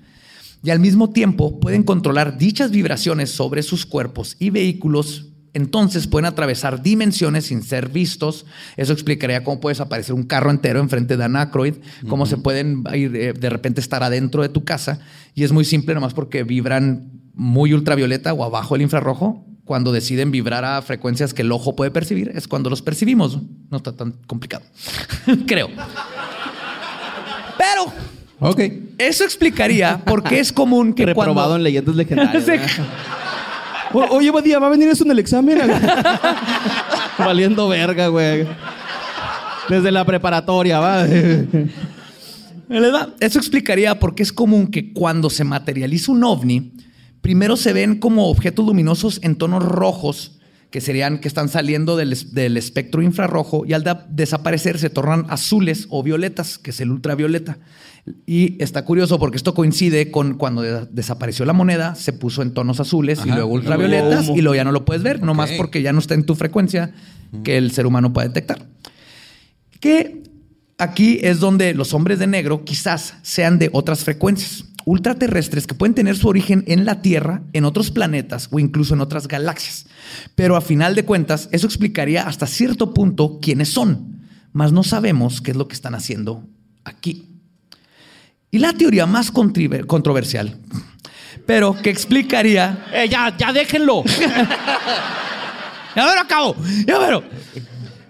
y 0.63 0.71
al 0.71 0.81
mismo 0.81 1.11
tiempo 1.11 1.61
pueden 1.61 1.83
controlar 1.83 2.39
dichas 2.39 2.71
vibraciones 2.71 3.31
sobre 3.31 3.63
sus 3.63 3.87
cuerpos 3.87 4.37
y 4.39 4.51
vehículos, 4.51 5.27
entonces 5.55 6.07
pueden 6.07 6.27
atravesar 6.27 6.83
dimensiones 6.83 7.47
sin 7.47 7.63
ser 7.63 7.89
vistos. 7.89 8.47
Eso 8.77 8.93
explicaría 8.93 9.45
cómo 9.45 9.61
puedes 9.61 9.81
aparecer 9.81 10.15
un 10.15 10.25
carro 10.25 10.51
entero 10.51 10.81
enfrente 10.81 11.17
de 11.17 11.25
Anacroid, 11.25 11.75
cómo 12.09 12.27
se 12.27 12.37
pueden 12.37 12.85
ir, 12.95 13.17
eh, 13.17 13.33
de 13.33 13.51
repente 13.51 13.81
estar 13.81 14.03
adentro 14.03 14.43
de 14.43 14.49
tu 14.49 14.65
casa. 14.65 15.01
Y 15.35 15.45
es 15.45 15.53
muy 15.53 15.65
simple, 15.65 15.95
nomás 15.95 16.15
porque 16.15 16.43
vibran 16.43 17.11
muy 17.35 17.73
ultravioleta 17.73 18.33
o 18.33 18.45
abajo 18.45 18.77
el 18.77 18.83
infrarrojo. 18.83 19.45
Cuando 19.65 19.93
deciden 19.93 20.31
vibrar 20.31 20.65
a 20.65 20.81
frecuencias 20.81 21.35
que 21.35 21.43
el 21.43 21.53
ojo 21.53 21.77
puede 21.77 21.91
percibir, 21.91 22.33
es 22.35 22.49
cuando 22.49 22.71
los 22.71 22.81
percibimos. 22.81 23.39
No 23.71 23.77
está 23.77 23.93
tan 23.93 24.13
complicado. 24.27 24.65
Creo. 25.47 25.69
Pero 27.59 27.93
Ok. 28.41 28.61
eso 28.99 29.25
explicaría 29.25 29.99
por 30.05 30.23
qué 30.23 30.39
es 30.39 30.53
común 30.53 30.93
que 30.93 31.07
Reprobado 31.07 31.35
cuando... 31.35 31.57
en 31.57 31.63
leyendas 31.65 31.97
legendarias. 31.97 32.45
O- 33.93 34.17
Oye, 34.17 34.31
Badía, 34.31 34.59
¿va 34.59 34.69
a 34.69 34.71
venir 34.71 34.89
eso 34.89 35.05
en 35.05 35.11
el 35.11 35.19
examen? 35.19 35.59
Valiendo 37.19 37.69
verga, 37.69 38.09
güey. 38.09 38.47
Desde 39.69 39.91
la 39.91 40.05
preparatoria, 40.05 40.79
va. 40.79 41.07
Eso 43.21 43.39
explicaría 43.39 43.99
por 43.99 44.15
qué 44.15 44.23
es 44.23 44.33
común 44.33 44.67
que 44.67 44.93
cuando 44.93 45.31
se 45.31 45.43
materializa 45.45 46.13
un 46.13 46.23
ovni, 46.23 46.73
primero 47.23 47.57
se 47.57 47.73
ven 47.73 47.99
como 47.99 48.29
objetos 48.29 48.67
luminosos 48.67 49.21
en 49.23 49.37
tonos 49.37 49.65
rojos, 49.65 50.39
que 50.71 50.83
serían 50.83 51.19
que 51.19 51.29
están 51.29 51.49
saliendo 51.49 51.97
del, 51.97 52.15
del 52.33 52.59
espectro 52.59 53.01
infrarrojo, 53.01 53.65
y 53.67 53.73
al 53.73 53.85
desaparecer 54.11 54.79
se 54.79 54.91
tornan 54.91 55.25
azules 55.31 55.87
o 55.89 56.03
violetas, 56.03 56.59
que 56.59 56.71
es 56.71 56.81
el 56.81 56.91
ultravioleta. 56.91 57.57
Y 58.27 58.63
está 58.63 58.85
curioso 58.85 59.19
porque 59.19 59.37
esto 59.37 59.55
coincide 59.55 60.11
con 60.11 60.35
cuando 60.35 60.63
de- 60.63 60.87
desapareció 60.91 61.45
la 61.45 61.53
moneda, 61.53 61.95
se 61.95 62.13
puso 62.13 62.43
en 62.43 62.53
tonos 62.55 62.81
azules 62.81 63.21
y 63.25 63.29
luego 63.37 63.53
ultravioletas, 63.53 64.27
y 64.37 64.41
luego 64.43 64.55
ya 64.55 64.65
no 64.65 64.73
lo 64.73 64.85
puedes 64.85 65.03
ver, 65.03 65.23
nomás 65.23 65.51
porque 65.59 65.83
ya 65.83 65.93
no 65.93 65.99
está 65.99 66.15
en 66.15 66.25
tu 66.25 66.35
frecuencia 66.35 66.93
que 67.45 67.57
el 67.59 67.71
ser 67.73 67.87
humano 67.87 68.13
puede 68.13 68.29
detectar. 68.29 68.67
Que 69.81 70.23
aquí 70.79 71.19
es 71.23 71.41
donde 71.41 71.75
los 71.75 71.95
hombres 71.95 72.19
de 72.19 72.27
negro 72.27 72.65
quizás 72.65 73.15
sean 73.23 73.59
de 73.59 73.71
otras 73.73 74.05
frecuencias, 74.05 74.65
ultraterrestres 74.85 75.67
que 75.67 75.75
pueden 75.75 75.95
tener 75.95 76.17
su 76.17 76.29
origen 76.29 76.65
en 76.67 76.85
la 76.85 77.03
Tierra, 77.03 77.43
en 77.53 77.65
otros 77.65 77.91
planetas 77.91 78.49
o 78.51 78.59
incluso 78.59 78.95
en 78.95 79.01
otras 79.03 79.29
galaxias. 79.29 79.87
Pero 80.35 80.57
a 80.57 80.61
final 80.61 80.95
de 80.95 81.05
cuentas, 81.05 81.49
eso 81.53 81.67
explicaría 81.67 82.23
hasta 82.27 82.47
cierto 82.47 82.95
punto 82.95 83.39
quiénes 83.43 83.69
son, 83.69 84.21
mas 84.53 84.73
no 84.73 84.83
sabemos 84.83 85.41
qué 85.43 85.51
es 85.51 85.57
lo 85.57 85.69
que 85.69 85.75
están 85.75 85.95
haciendo 85.95 86.45
aquí. 86.85 87.27
Y 88.51 88.59
la 88.59 88.73
teoría 88.73 89.07
más 89.07 89.31
controversial, 89.31 90.57
pero 91.47 91.75
que 91.81 91.91
explicaría 91.91 92.87
Eh, 92.93 93.09
ya, 93.09 93.37
ya 93.37 93.53
déjenlo. 93.53 94.05
ya 95.97 96.07
me 96.07 96.15
lo 96.15 96.21
acabo. 96.21 96.57
Ya 96.87 96.99
me 96.99 97.11
lo. 97.11 97.25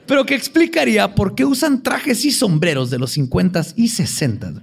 Pero 0.06 0.24
que 0.24 0.34
explicaría 0.34 1.14
por 1.14 1.34
qué 1.34 1.44
usan 1.44 1.82
trajes 1.82 2.24
y 2.24 2.30
sombreros 2.30 2.88
de 2.90 2.98
los 2.98 3.10
50 3.12 3.62
y 3.76 3.88
60. 3.88 4.62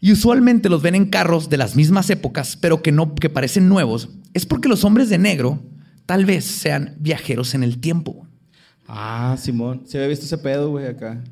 Y 0.00 0.12
usualmente 0.12 0.68
los 0.68 0.82
ven 0.82 0.96
en 0.96 1.06
carros 1.06 1.48
de 1.48 1.56
las 1.56 1.76
mismas 1.76 2.10
épocas, 2.10 2.58
pero 2.60 2.82
que 2.82 2.92
no 2.92 3.14
que 3.14 3.30
parecen 3.30 3.68
nuevos. 3.68 4.08
Es 4.34 4.44
porque 4.44 4.68
los 4.68 4.84
hombres 4.84 5.08
de 5.08 5.16
negro 5.18 5.62
tal 6.04 6.26
vez 6.26 6.44
sean 6.44 6.94
viajeros 6.98 7.54
en 7.54 7.62
el 7.62 7.78
tiempo. 7.78 8.26
Ah, 8.86 9.36
Simón. 9.40 9.84
Se 9.86 9.96
había 9.96 10.08
visto 10.08 10.26
ese 10.26 10.36
pedo, 10.36 10.70
güey, 10.70 10.86
acá. 10.86 11.22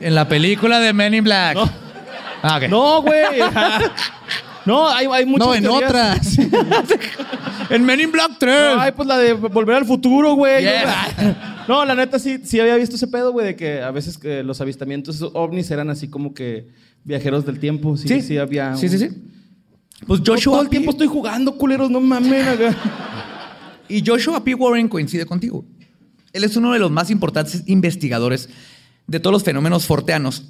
En 0.00 0.14
la 0.14 0.28
película 0.28 0.78
de 0.78 0.92
Men 0.92 1.14
in 1.14 1.24
Black. 1.24 1.54
No. 1.54 1.85
Ah, 2.48 2.58
ok. 2.58 2.68
No, 2.68 3.02
güey. 3.02 3.24
No, 4.66 4.88
hay, 4.88 5.06
hay 5.06 5.24
muchas 5.24 5.46
No, 5.46 5.54
en 5.54 5.62
teorías. 5.62 5.88
otras. 5.90 6.38
En 7.70 7.84
Men 7.84 8.00
in 8.00 8.10
Black 8.10 8.32
3. 8.40 8.74
No, 8.74 8.80
ay, 8.80 8.90
pues 8.96 9.06
la 9.06 9.16
de 9.16 9.32
volver 9.34 9.76
al 9.76 9.84
futuro, 9.86 10.34
güey. 10.34 10.62
Yeah. 10.62 11.52
No, 11.68 11.84
la 11.84 11.94
neta 11.96 12.18
sí, 12.20 12.38
sí 12.44 12.58
había 12.60 12.76
visto 12.76 12.94
ese 12.96 13.06
pedo, 13.08 13.32
güey, 13.32 13.46
de 13.46 13.56
que 13.56 13.80
a 13.82 13.90
veces 13.90 14.18
los 14.44 14.60
avistamientos 14.60 15.20
ovnis 15.34 15.68
eran 15.72 15.90
así 15.90 16.06
como 16.08 16.32
que 16.34 16.68
viajeros 17.04 17.44
del 17.46 17.58
tiempo. 17.58 17.96
Sí, 17.96 18.22
sí, 18.22 18.38
había. 18.38 18.76
Sí, 18.76 18.86
un- 18.86 18.92
sí, 18.92 18.98
sí. 18.98 19.08
Pues 20.06 20.20
Yo 20.22 20.34
Joshua 20.34 20.52
todo 20.54 20.62
el 20.62 20.68
tiempo 20.68 20.90
estoy 20.92 21.06
jugando, 21.08 21.56
culeros, 21.56 21.88
no 21.90 22.00
mames. 22.00 22.46
acá. 22.46 22.74
Y 23.88 24.04
Joshua 24.06 24.42
P. 24.44 24.54
Warren 24.54 24.88
coincide 24.88 25.26
contigo. 25.26 25.64
Él 26.32 26.42
es 26.44 26.56
uno 26.56 26.72
de 26.72 26.78
los 26.80 26.90
más 26.90 27.10
importantes 27.10 27.62
investigadores 27.66 28.48
de 29.06 29.18
todos 29.20 29.32
los 29.32 29.42
fenómenos 29.44 29.86
forteanos. 29.86 30.44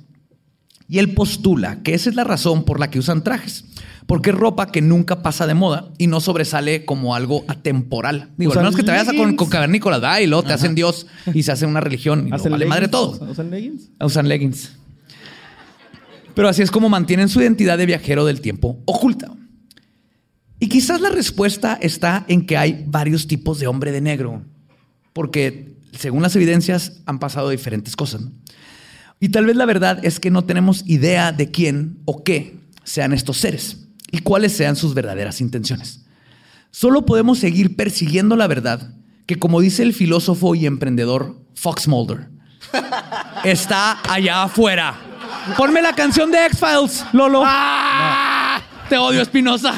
Y 0.88 0.98
él 0.98 1.14
postula 1.14 1.82
que 1.82 1.94
esa 1.94 2.10
es 2.10 2.16
la 2.16 2.24
razón 2.24 2.64
por 2.64 2.78
la 2.78 2.90
que 2.90 2.98
usan 2.98 3.24
trajes. 3.24 3.64
Porque 4.06 4.30
es 4.30 4.36
ropa 4.36 4.70
que 4.70 4.80
nunca 4.80 5.22
pasa 5.22 5.48
de 5.48 5.54
moda 5.54 5.90
y 5.98 6.06
no 6.06 6.20
sobresale 6.20 6.84
como 6.84 7.16
algo 7.16 7.44
atemporal. 7.48 8.30
Digo, 8.36 8.52
al 8.52 8.58
menos 8.58 8.76
que 8.76 8.84
te 8.84 8.92
vayas 8.92 9.08
a 9.08 9.14
con, 9.14 9.34
con 9.34 9.48
cavernícolas, 9.48 10.00
¿verdad? 10.00 10.20
Y 10.20 10.26
luego 10.26 10.44
te 10.44 10.52
hacen 10.52 10.76
Dios 10.76 11.08
y 11.34 11.42
se 11.42 11.50
hace 11.50 11.66
una 11.66 11.80
religión. 11.80 12.28
Y 12.28 12.30
no 12.30 12.36
¿Hacen 12.36 12.52
vale 12.52 12.66
madre 12.66 12.86
todo. 12.86 13.18
¿Usan 13.28 13.50
leggings? 13.50 13.90
Usan 14.00 14.28
leggings. 14.28 14.72
Pero 16.34 16.48
así 16.48 16.62
es 16.62 16.70
como 16.70 16.88
mantienen 16.88 17.28
su 17.28 17.40
identidad 17.40 17.78
de 17.78 17.86
viajero 17.86 18.24
del 18.24 18.40
tiempo 18.40 18.78
oculta. 18.84 19.32
Y 20.60 20.68
quizás 20.68 21.00
la 21.00 21.10
respuesta 21.10 21.78
está 21.80 22.24
en 22.28 22.46
que 22.46 22.56
hay 22.56 22.84
varios 22.86 23.26
tipos 23.26 23.58
de 23.58 23.66
hombre 23.66 23.90
de 23.90 24.00
negro, 24.00 24.42
porque 25.12 25.76
según 25.92 26.22
las 26.22 26.36
evidencias 26.36 27.00
han 27.06 27.18
pasado 27.18 27.50
diferentes 27.50 27.96
cosas. 27.96 28.22
¿no? 28.22 28.32
Y 29.18 29.30
tal 29.30 29.46
vez 29.46 29.56
la 29.56 29.64
verdad 29.64 30.04
es 30.04 30.20
que 30.20 30.30
no 30.30 30.44
tenemos 30.44 30.82
idea 30.86 31.32
de 31.32 31.50
quién 31.50 31.98
o 32.04 32.22
qué 32.22 32.58
sean 32.84 33.12
estos 33.12 33.38
seres 33.38 33.86
y 34.10 34.18
cuáles 34.18 34.56
sean 34.56 34.76
sus 34.76 34.94
verdaderas 34.94 35.40
intenciones. 35.40 36.04
Solo 36.70 37.06
podemos 37.06 37.38
seguir 37.38 37.76
persiguiendo 37.76 38.36
la 38.36 38.46
verdad 38.46 38.92
que, 39.24 39.38
como 39.38 39.60
dice 39.60 39.82
el 39.82 39.94
filósofo 39.94 40.54
y 40.54 40.66
emprendedor 40.66 41.40
Fox 41.54 41.88
Mulder, 41.88 42.28
está 43.44 43.98
allá 44.12 44.42
afuera. 44.44 44.94
Ponme 45.56 45.80
la 45.80 45.94
canción 45.94 46.30
de 46.30 46.44
X-Files, 46.46 47.04
Lolo. 47.12 47.42
Te 48.88 48.98
odio, 48.98 49.22
Espinosa. 49.22 49.74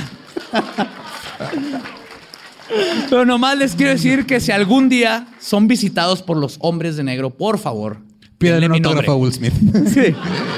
Pero 3.09 3.24
nomás 3.24 3.56
les 3.56 3.74
quiero 3.74 3.93
decir 3.93 4.27
que 4.27 4.40
si 4.40 4.52
algún 4.52 4.89
día 4.89 5.27
son 5.40 5.69
visitados 5.69 6.23
por 6.23 6.36
los 6.36 6.56
hombres 6.60 6.97
de 6.97 7.05
negro, 7.05 7.31
por 7.31 7.59
favor, 7.59 8.07
Denle 8.39 8.66
un 8.66 8.73
mi 8.73 8.78
autógrafo 8.78 9.12
a 9.12 9.16
Will 9.16 9.32
Smith. 9.32 9.52
Sí. 9.93 10.15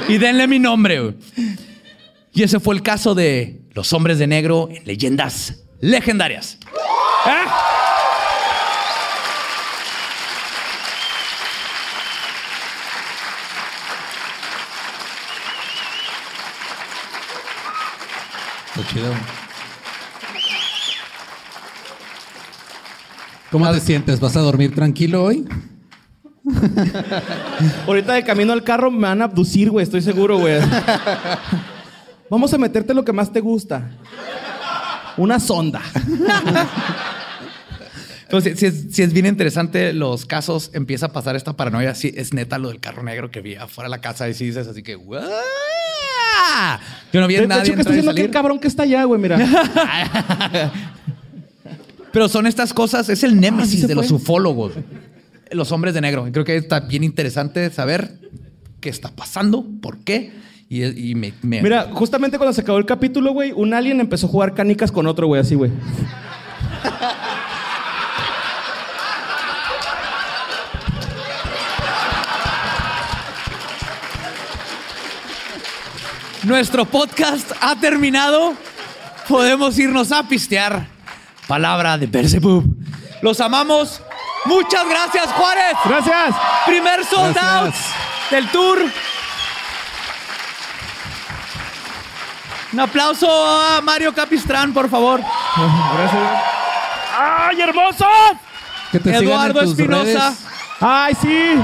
Y 0.07 0.17
denle 0.17 0.47
mi 0.47 0.59
nombre. 0.59 0.99
güey. 0.99 1.15
Y 2.33 2.43
ese 2.43 2.59
fue 2.59 2.75
el 2.75 2.81
caso 2.81 3.15
de 3.15 3.61
los 3.73 3.91
hombres 3.93 4.19
de 4.19 4.27
negro 4.27 4.69
en 4.71 4.83
leyendas 4.85 5.63
legendarias. 5.81 6.57
¿Eh? 7.27 7.47
Está 18.75 18.93
chido. 18.93 19.13
¿Cómo 23.51 23.69
te 23.71 23.79
sientes? 23.81 24.19
¿Vas 24.19 24.35
a 24.37 24.39
dormir 24.39 24.73
tranquilo 24.73 25.23
hoy? 25.23 25.45
Ahorita 27.87 28.13
de 28.13 28.23
camino 28.23 28.53
al 28.53 28.63
carro 28.63 28.91
me 28.91 29.07
van 29.07 29.21
a 29.21 29.25
abducir, 29.25 29.69
güey, 29.69 29.83
estoy 29.83 30.01
seguro, 30.01 30.37
güey. 30.39 30.59
Vamos 32.29 32.53
a 32.53 32.57
meterte 32.57 32.93
lo 32.93 33.03
que 33.03 33.13
más 33.13 33.31
te 33.31 33.39
gusta. 33.41 33.91
Una 35.17 35.39
sonda. 35.39 35.81
Entonces, 38.23 38.57
si 38.59 38.65
es, 38.65 38.85
si 38.91 39.01
es 39.01 39.11
bien 39.11 39.25
interesante 39.25 39.91
los 39.91 40.25
casos, 40.25 40.71
empieza 40.73 41.07
a 41.07 41.09
pasar 41.11 41.35
esta 41.35 41.53
paranoia. 41.57 41.93
Sí, 41.95 42.13
es 42.15 42.33
neta 42.33 42.57
lo 42.57 42.69
del 42.69 42.79
carro 42.79 43.03
negro 43.03 43.29
que 43.29 43.41
vi 43.41 43.55
afuera 43.55 43.89
de 43.89 43.91
la 43.91 43.99
casa 43.99 44.29
y 44.29 44.33
sí 44.33 44.45
dices 44.45 44.67
así 44.67 44.81
que... 44.83 44.95
"What?". 44.95 45.23
Yo 47.11 47.19
no 47.19 47.27
vi 47.27 47.35
De, 47.35 47.41
de 47.41 47.47
nadie 47.47 47.63
hecho, 47.63 47.75
¿qué 47.75 47.81
está 47.81 47.89
entrar 47.91 47.95
y 47.95 47.99
haciendo 47.99 48.11
aquel 48.11 48.23
salir. 48.23 48.31
cabrón 48.33 48.59
que 48.59 48.67
está 48.69 48.83
allá, 48.83 49.03
güey? 49.03 49.19
Mira. 49.19 49.37
Pero 52.13 52.29
son 52.29 52.47
estas 52.47 52.73
cosas, 52.73 53.09
es 53.09 53.23
el 53.23 53.39
némesis 53.39 53.79
Ah, 53.79 53.81
se 53.81 53.87
de 53.87 53.95
los 53.95 54.11
ufólogos, 54.11 54.73
los 55.51 55.71
hombres 55.71 55.93
de 55.93 56.01
negro. 56.01 56.27
Creo 56.31 56.45
que 56.45 56.55
está 56.57 56.79
bien 56.81 57.03
interesante 57.03 57.69
saber 57.69 58.11
qué 58.79 58.89
está 58.89 59.09
pasando, 59.09 59.65
por 59.81 59.99
qué. 59.99 60.31
Y, 60.69 60.83
y 61.11 61.15
me, 61.15 61.33
me- 61.41 61.61
Mira, 61.61 61.89
justamente 61.93 62.37
cuando 62.37 62.53
se 62.53 62.61
acabó 62.61 62.77
el 62.77 62.85
capítulo, 62.85 63.33
güey, 63.33 63.51
un 63.51 63.73
alien 63.73 63.99
empezó 63.99 64.27
a 64.27 64.29
jugar 64.29 64.53
canicas 64.53 64.91
con 64.91 65.05
otro, 65.07 65.27
güey, 65.27 65.41
así, 65.41 65.55
güey. 65.55 65.71
nuestro 76.43 76.85
podcast 76.85 77.51
ha 77.61 77.75
terminado. 77.79 78.53
Podemos 79.27 79.77
irnos 79.79 80.11
a 80.11 80.27
pistear. 80.27 80.87
Palabra 81.47 81.97
de 81.97 82.07
Beelzebub. 82.07 82.63
Los 83.21 83.39
amamos. 83.39 84.01
Muchas 84.45 84.87
gracias, 84.87 85.31
Juárez. 85.33 85.77
Gracias. 85.85 86.35
Primer 86.65 87.05
sold 87.05 87.37
out 87.37 87.73
del 88.29 88.47
tour. 88.49 88.79
Un 92.73 92.79
aplauso 92.79 93.27
a 93.29 93.81
Mario 93.81 94.13
Capistrán, 94.13 94.73
por 94.73 94.89
favor. 94.89 95.19
Gracias. 95.97 96.43
¡Ay, 97.17 97.61
hermosos! 97.61 98.07
Que 98.91 98.99
te 98.99 99.09
sigan 99.09 99.23
en 99.23 99.29
Eduardo 99.29 99.61
Espinosa. 99.61 100.33
¡Ay, 100.79 101.13
sí! 101.21 101.55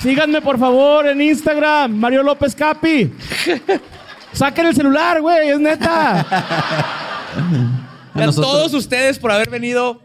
Síganme, 0.02 0.40
por 0.40 0.58
favor, 0.58 1.06
en 1.06 1.20
Instagram, 1.20 1.92
Mario 1.92 2.22
López 2.22 2.54
Capi. 2.54 3.12
Saquen 4.32 4.66
el 4.66 4.74
celular, 4.74 5.20
güey, 5.20 5.50
es 5.50 5.60
neta. 5.60 6.20
A 8.14 8.32
todos 8.32 8.72
ustedes 8.72 9.18
por 9.18 9.30
haber 9.30 9.50
venido. 9.50 10.00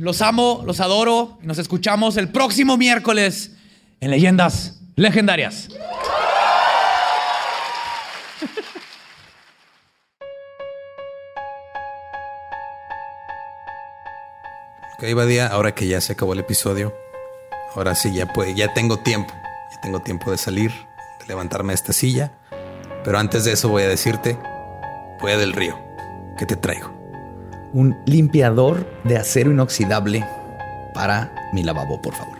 Los 0.00 0.22
amo, 0.22 0.62
los 0.64 0.80
adoro. 0.80 1.38
Y 1.42 1.46
nos 1.46 1.58
escuchamos 1.58 2.16
el 2.16 2.30
próximo 2.30 2.78
miércoles 2.78 3.52
en 4.00 4.10
Leyendas 4.10 4.80
Legendarias. 4.96 5.68
Ok, 14.96 15.14
Badía, 15.14 15.46
ahora 15.48 15.74
que 15.74 15.86
ya 15.86 16.00
se 16.00 16.12
acabó 16.12 16.32
el 16.32 16.40
episodio, 16.40 16.94
ahora 17.74 17.94
sí 17.94 18.14
ya 18.14 18.30
puede, 18.32 18.54
ya 18.54 18.74
tengo 18.74 18.98
tiempo, 18.98 19.32
ya 19.72 19.80
tengo 19.80 20.00
tiempo 20.00 20.30
de 20.30 20.36
salir, 20.36 20.70
de 21.20 21.26
levantarme 21.26 21.72
de 21.72 21.76
esta 21.76 21.94
silla. 21.94 22.32
Pero 23.02 23.18
antes 23.18 23.44
de 23.44 23.52
eso 23.52 23.70
voy 23.70 23.82
a 23.82 23.88
decirte, 23.88 24.38
voy 25.20 25.32
a 25.32 25.38
del 25.38 25.54
río, 25.54 25.78
¿qué 26.38 26.44
te 26.44 26.56
traigo? 26.56 26.99
Un 27.72 27.96
limpiador 28.06 28.86
de 29.04 29.16
acero 29.16 29.50
inoxidable 29.52 30.24
para 30.94 31.32
mi 31.52 31.62
lavabo, 31.62 32.00
por 32.02 32.14
favor. 32.14 32.38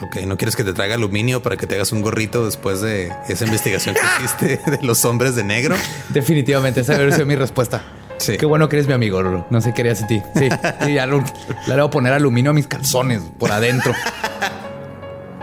Ok, 0.00 0.16
¿no 0.26 0.36
quieres 0.36 0.56
que 0.56 0.64
te 0.64 0.72
traiga 0.72 0.96
aluminio 0.96 1.42
para 1.42 1.56
que 1.56 1.68
te 1.68 1.76
hagas 1.76 1.92
un 1.92 2.02
gorrito 2.02 2.44
después 2.44 2.80
de 2.80 3.12
esa 3.28 3.44
investigación 3.44 3.94
que 3.94 4.00
hiciste 4.24 4.70
de 4.70 4.82
los 4.82 5.04
hombres 5.04 5.36
de 5.36 5.44
negro? 5.44 5.76
Definitivamente, 6.08 6.80
esa 6.80 6.98
debe 6.98 7.12
ser 7.12 7.24
mi 7.26 7.36
respuesta. 7.36 7.82
Sí. 8.18 8.36
Qué 8.36 8.46
bueno 8.46 8.68
que 8.68 8.76
eres 8.76 8.88
mi 8.88 8.94
amigo. 8.94 9.46
No 9.48 9.60
sé 9.60 9.72
qué 9.72 9.82
harías 9.82 9.98
sin 9.98 10.06
ti. 10.08 10.22
Sí, 10.34 10.48
sí 10.84 10.94
ya 10.94 11.06
lo- 11.06 11.22
le 11.66 11.74
debo 11.74 11.90
poner 11.90 12.12
aluminio 12.12 12.50
a 12.50 12.54
mis 12.54 12.66
calzones 12.66 13.22
por 13.38 13.52
adentro. 13.52 13.92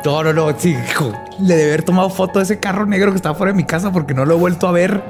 No, 0.05 0.23
no, 0.23 0.33
no. 0.33 0.53
Sí, 0.57 0.75
hijo. 0.89 1.13
Le 1.39 1.55
debe 1.55 1.69
haber 1.71 1.83
tomado 1.83 2.09
foto 2.09 2.39
de 2.39 2.43
ese 2.43 2.59
carro 2.59 2.85
negro 2.85 3.11
que 3.11 3.17
estaba 3.17 3.35
fuera 3.35 3.51
de 3.53 3.57
mi 3.57 3.65
casa 3.65 3.91
porque 3.91 4.13
no 4.13 4.25
lo 4.25 4.35
he 4.35 4.37
vuelto 4.37 4.67
a 4.67 4.71
ver. 4.71 5.01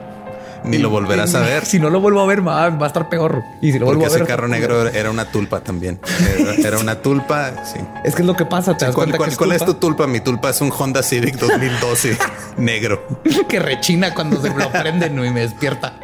Ni 0.64 0.78
lo 0.78 0.90
volverás 0.90 1.34
a 1.36 1.42
ver. 1.42 1.66
Si 1.66 1.80
no 1.80 1.90
lo 1.90 2.00
vuelvo 2.00 2.22
a 2.22 2.26
ver, 2.26 2.46
va, 2.48 2.66
a 2.66 2.88
estar 2.88 3.10
peor. 3.10 3.44
Y 3.62 3.72
si 3.72 3.80
lo 3.80 3.86
vuelvo 3.86 4.02
Porque 4.02 4.14
a 4.14 4.18
ver. 4.18 4.22
ese 4.24 4.28
carro 4.32 4.48
negro 4.48 4.88
era 4.88 5.10
una 5.12 5.26
tulpa 5.26 5.62
también. 5.62 6.00
Era, 6.38 6.54
era 6.56 6.80
una 6.80 6.96
tulpa, 7.02 7.66
sí. 7.66 7.80
Es 8.04 8.16
que 8.16 8.22
es 8.22 8.28
lo 8.28 8.36
que 8.36 8.46
pasa. 8.46 8.78
Te 8.78 8.86
das 8.86 8.96
¿Cuál, 8.96 9.12
que 9.12 9.36
cuál 9.36 9.52
es 9.52 9.64
tu 9.64 9.76
tulpa? 9.76 10.08
Mi 10.08 10.20
tulpa 10.20 10.50
es 10.50 10.62
un 10.62 10.72
Honda 10.72 11.04
Civic 11.04 11.36
2012 11.36 12.18
negro. 12.58 13.08
que 13.48 13.60
rechina 13.60 14.14
cuando 14.14 14.42
se 14.42 14.50
lo 14.50 14.72
prenden 14.72 15.14
y 15.24 15.30
me 15.32 15.42
despierta. 15.42 16.00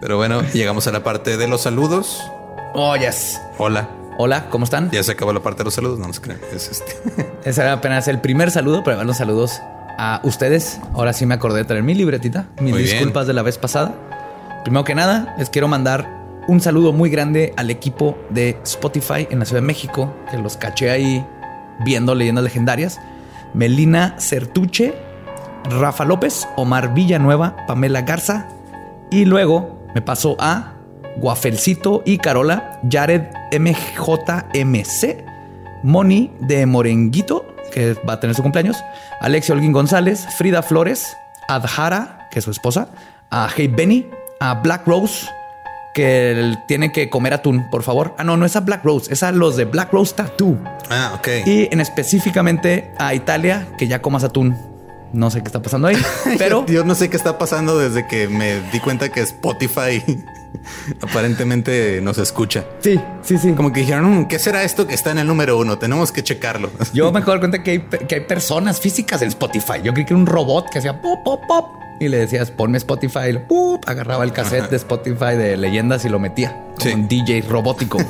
Pero 0.00 0.16
bueno, 0.16 0.42
llegamos 0.52 0.86
a 0.86 0.92
la 0.92 1.02
parte 1.02 1.36
de 1.36 1.48
los 1.48 1.62
saludos. 1.62 2.22
Oh, 2.74 2.96
yes. 2.96 3.40
Hola. 3.58 3.88
Hola, 4.18 4.48
¿cómo 4.50 4.64
están? 4.64 4.90
Ya 4.90 5.02
se 5.02 5.12
acabó 5.12 5.32
la 5.32 5.40
parte 5.40 5.58
de 5.58 5.64
los 5.64 5.74
saludos, 5.74 5.98
no 5.98 6.06
nos 6.06 6.20
crean. 6.20 6.38
Es 6.54 6.68
este. 6.68 6.96
Ese 7.44 7.62
era 7.62 7.72
apenas 7.72 8.06
el 8.08 8.20
primer 8.20 8.50
saludo, 8.50 8.84
pero 8.84 9.02
los 9.04 9.16
saludos 9.16 9.60
a 9.98 10.20
ustedes. 10.24 10.80
Ahora 10.94 11.12
sí 11.12 11.26
me 11.26 11.34
acordé 11.34 11.58
de 11.58 11.64
traer 11.64 11.82
mi 11.82 11.94
libretita. 11.94 12.46
Mis 12.60 12.72
Muy 12.72 12.82
bien. 12.82 12.96
disculpas 12.96 13.26
de 13.26 13.32
la 13.34 13.42
vez 13.42 13.58
pasada. 13.58 13.94
Primero 14.64 14.84
que 14.84 14.94
nada, 14.94 15.34
les 15.38 15.50
quiero 15.50 15.68
mandar 15.68 16.22
un 16.48 16.60
saludo 16.60 16.92
muy 16.92 17.10
grande 17.10 17.52
al 17.56 17.70
equipo 17.70 18.16
de 18.30 18.58
Spotify 18.64 19.26
en 19.30 19.38
la 19.38 19.44
Ciudad 19.44 19.60
de 19.62 19.66
México, 19.66 20.12
que 20.30 20.38
los 20.38 20.56
caché 20.56 20.90
ahí 20.90 21.24
viendo 21.84 22.14
leyendas 22.14 22.44
legendarias. 22.44 23.00
Melina 23.54 24.16
Certuche, 24.18 24.94
Rafa 25.70 26.04
López, 26.04 26.48
Omar 26.56 26.94
Villanueva, 26.94 27.56
Pamela 27.66 28.02
Garza. 28.02 28.48
Y 29.10 29.24
luego 29.24 29.78
me 29.94 30.02
pasó 30.02 30.36
a 30.38 30.72
Guafelcito 31.16 32.02
y 32.06 32.18
Carola, 32.18 32.80
Jared 32.90 33.24
MJMC, 33.58 35.24
Moni 35.82 36.32
de 36.40 36.66
Morenguito, 36.66 37.51
que 37.72 37.94
va 38.08 38.14
a 38.14 38.20
tener 38.20 38.36
su 38.36 38.42
cumpleaños, 38.42 38.76
Alexia 39.20 39.54
Holguín 39.54 39.72
González, 39.72 40.26
Frida 40.36 40.62
Flores, 40.62 41.16
Adhara, 41.48 42.28
que 42.30 42.38
es 42.38 42.44
su 42.44 42.50
esposa, 42.50 42.88
a 43.30 43.48
Hey 43.54 43.68
Benny, 43.68 44.08
a 44.40 44.54
Black 44.54 44.86
Rose, 44.86 45.28
que 45.94 46.56
tiene 46.66 46.92
que 46.92 47.10
comer 47.10 47.34
atún, 47.34 47.68
por 47.70 47.82
favor. 47.82 48.14
Ah, 48.18 48.24
no, 48.24 48.36
no 48.36 48.46
es 48.46 48.56
a 48.56 48.60
Black 48.60 48.84
Rose, 48.84 49.12
es 49.12 49.22
a 49.22 49.32
los 49.32 49.56
de 49.56 49.64
Black 49.64 49.92
Rose 49.92 50.14
Tattoo. 50.14 50.58
Ah, 50.90 51.12
ok. 51.16 51.28
Y 51.46 51.68
en 51.70 51.80
específicamente 51.80 52.92
a 52.98 53.14
Italia, 53.14 53.68
que 53.78 53.88
ya 53.88 54.00
comas 54.00 54.24
atún. 54.24 54.56
No 55.12 55.30
sé 55.30 55.42
qué 55.42 55.48
está 55.48 55.60
pasando 55.60 55.88
ahí, 55.88 55.96
pero 56.38 56.64
Yo 56.66 56.84
no 56.84 56.94
sé 56.94 57.10
qué 57.10 57.18
está 57.18 57.36
pasando 57.36 57.78
desde 57.78 58.06
que 58.06 58.28
me 58.28 58.60
di 58.70 58.80
cuenta 58.80 59.10
que 59.10 59.20
Spotify 59.20 60.02
aparentemente 61.00 62.00
nos 62.02 62.18
escucha. 62.18 62.64
sí, 62.80 63.00
sí, 63.22 63.38
sí. 63.38 63.52
Como 63.52 63.72
que 63.72 63.80
dijeron, 63.80 64.20
"Mm, 64.20 64.24
¿qué 64.28 64.38
será 64.38 64.62
esto 64.64 64.86
que 64.86 64.94
está 64.94 65.10
en 65.10 65.18
el 65.18 65.26
número 65.26 65.58
uno? 65.58 65.78
Tenemos 65.78 66.12
que 66.12 66.22
checarlo. 66.22 66.70
Yo 66.92 67.10
me 67.12 67.18
acabo 67.20 67.32
de 67.34 67.38
cuenta 67.40 67.62
que 67.62 67.70
hay, 67.70 67.78
que 67.80 68.14
hay 68.16 68.20
personas 68.22 68.80
físicas 68.80 69.22
en 69.22 69.28
Spotify. 69.28 69.74
Yo 69.82 69.92
creí 69.92 70.04
que 70.04 70.12
era 70.14 70.20
un 70.20 70.26
robot 70.26 70.70
que 70.70 70.78
hacía 70.78 71.00
pop, 71.00 71.20
pop, 71.24 71.40
pop. 71.46 71.66
Y 72.00 72.08
le 72.08 72.16
decías, 72.18 72.50
ponme 72.50 72.78
Spotify. 72.78 73.28
Y 73.28 73.32
lo, 73.32 73.80
agarraba 73.86 74.24
el 74.24 74.32
cassette 74.32 74.68
de 74.70 74.76
Spotify 74.76 75.36
de 75.36 75.56
leyendas 75.56 76.04
y 76.04 76.08
lo 76.08 76.18
metía. 76.18 76.50
Como 76.78 76.80
Sí. 76.80 76.92
un 76.94 77.06
DJ 77.08 77.42
robótico. 77.42 77.98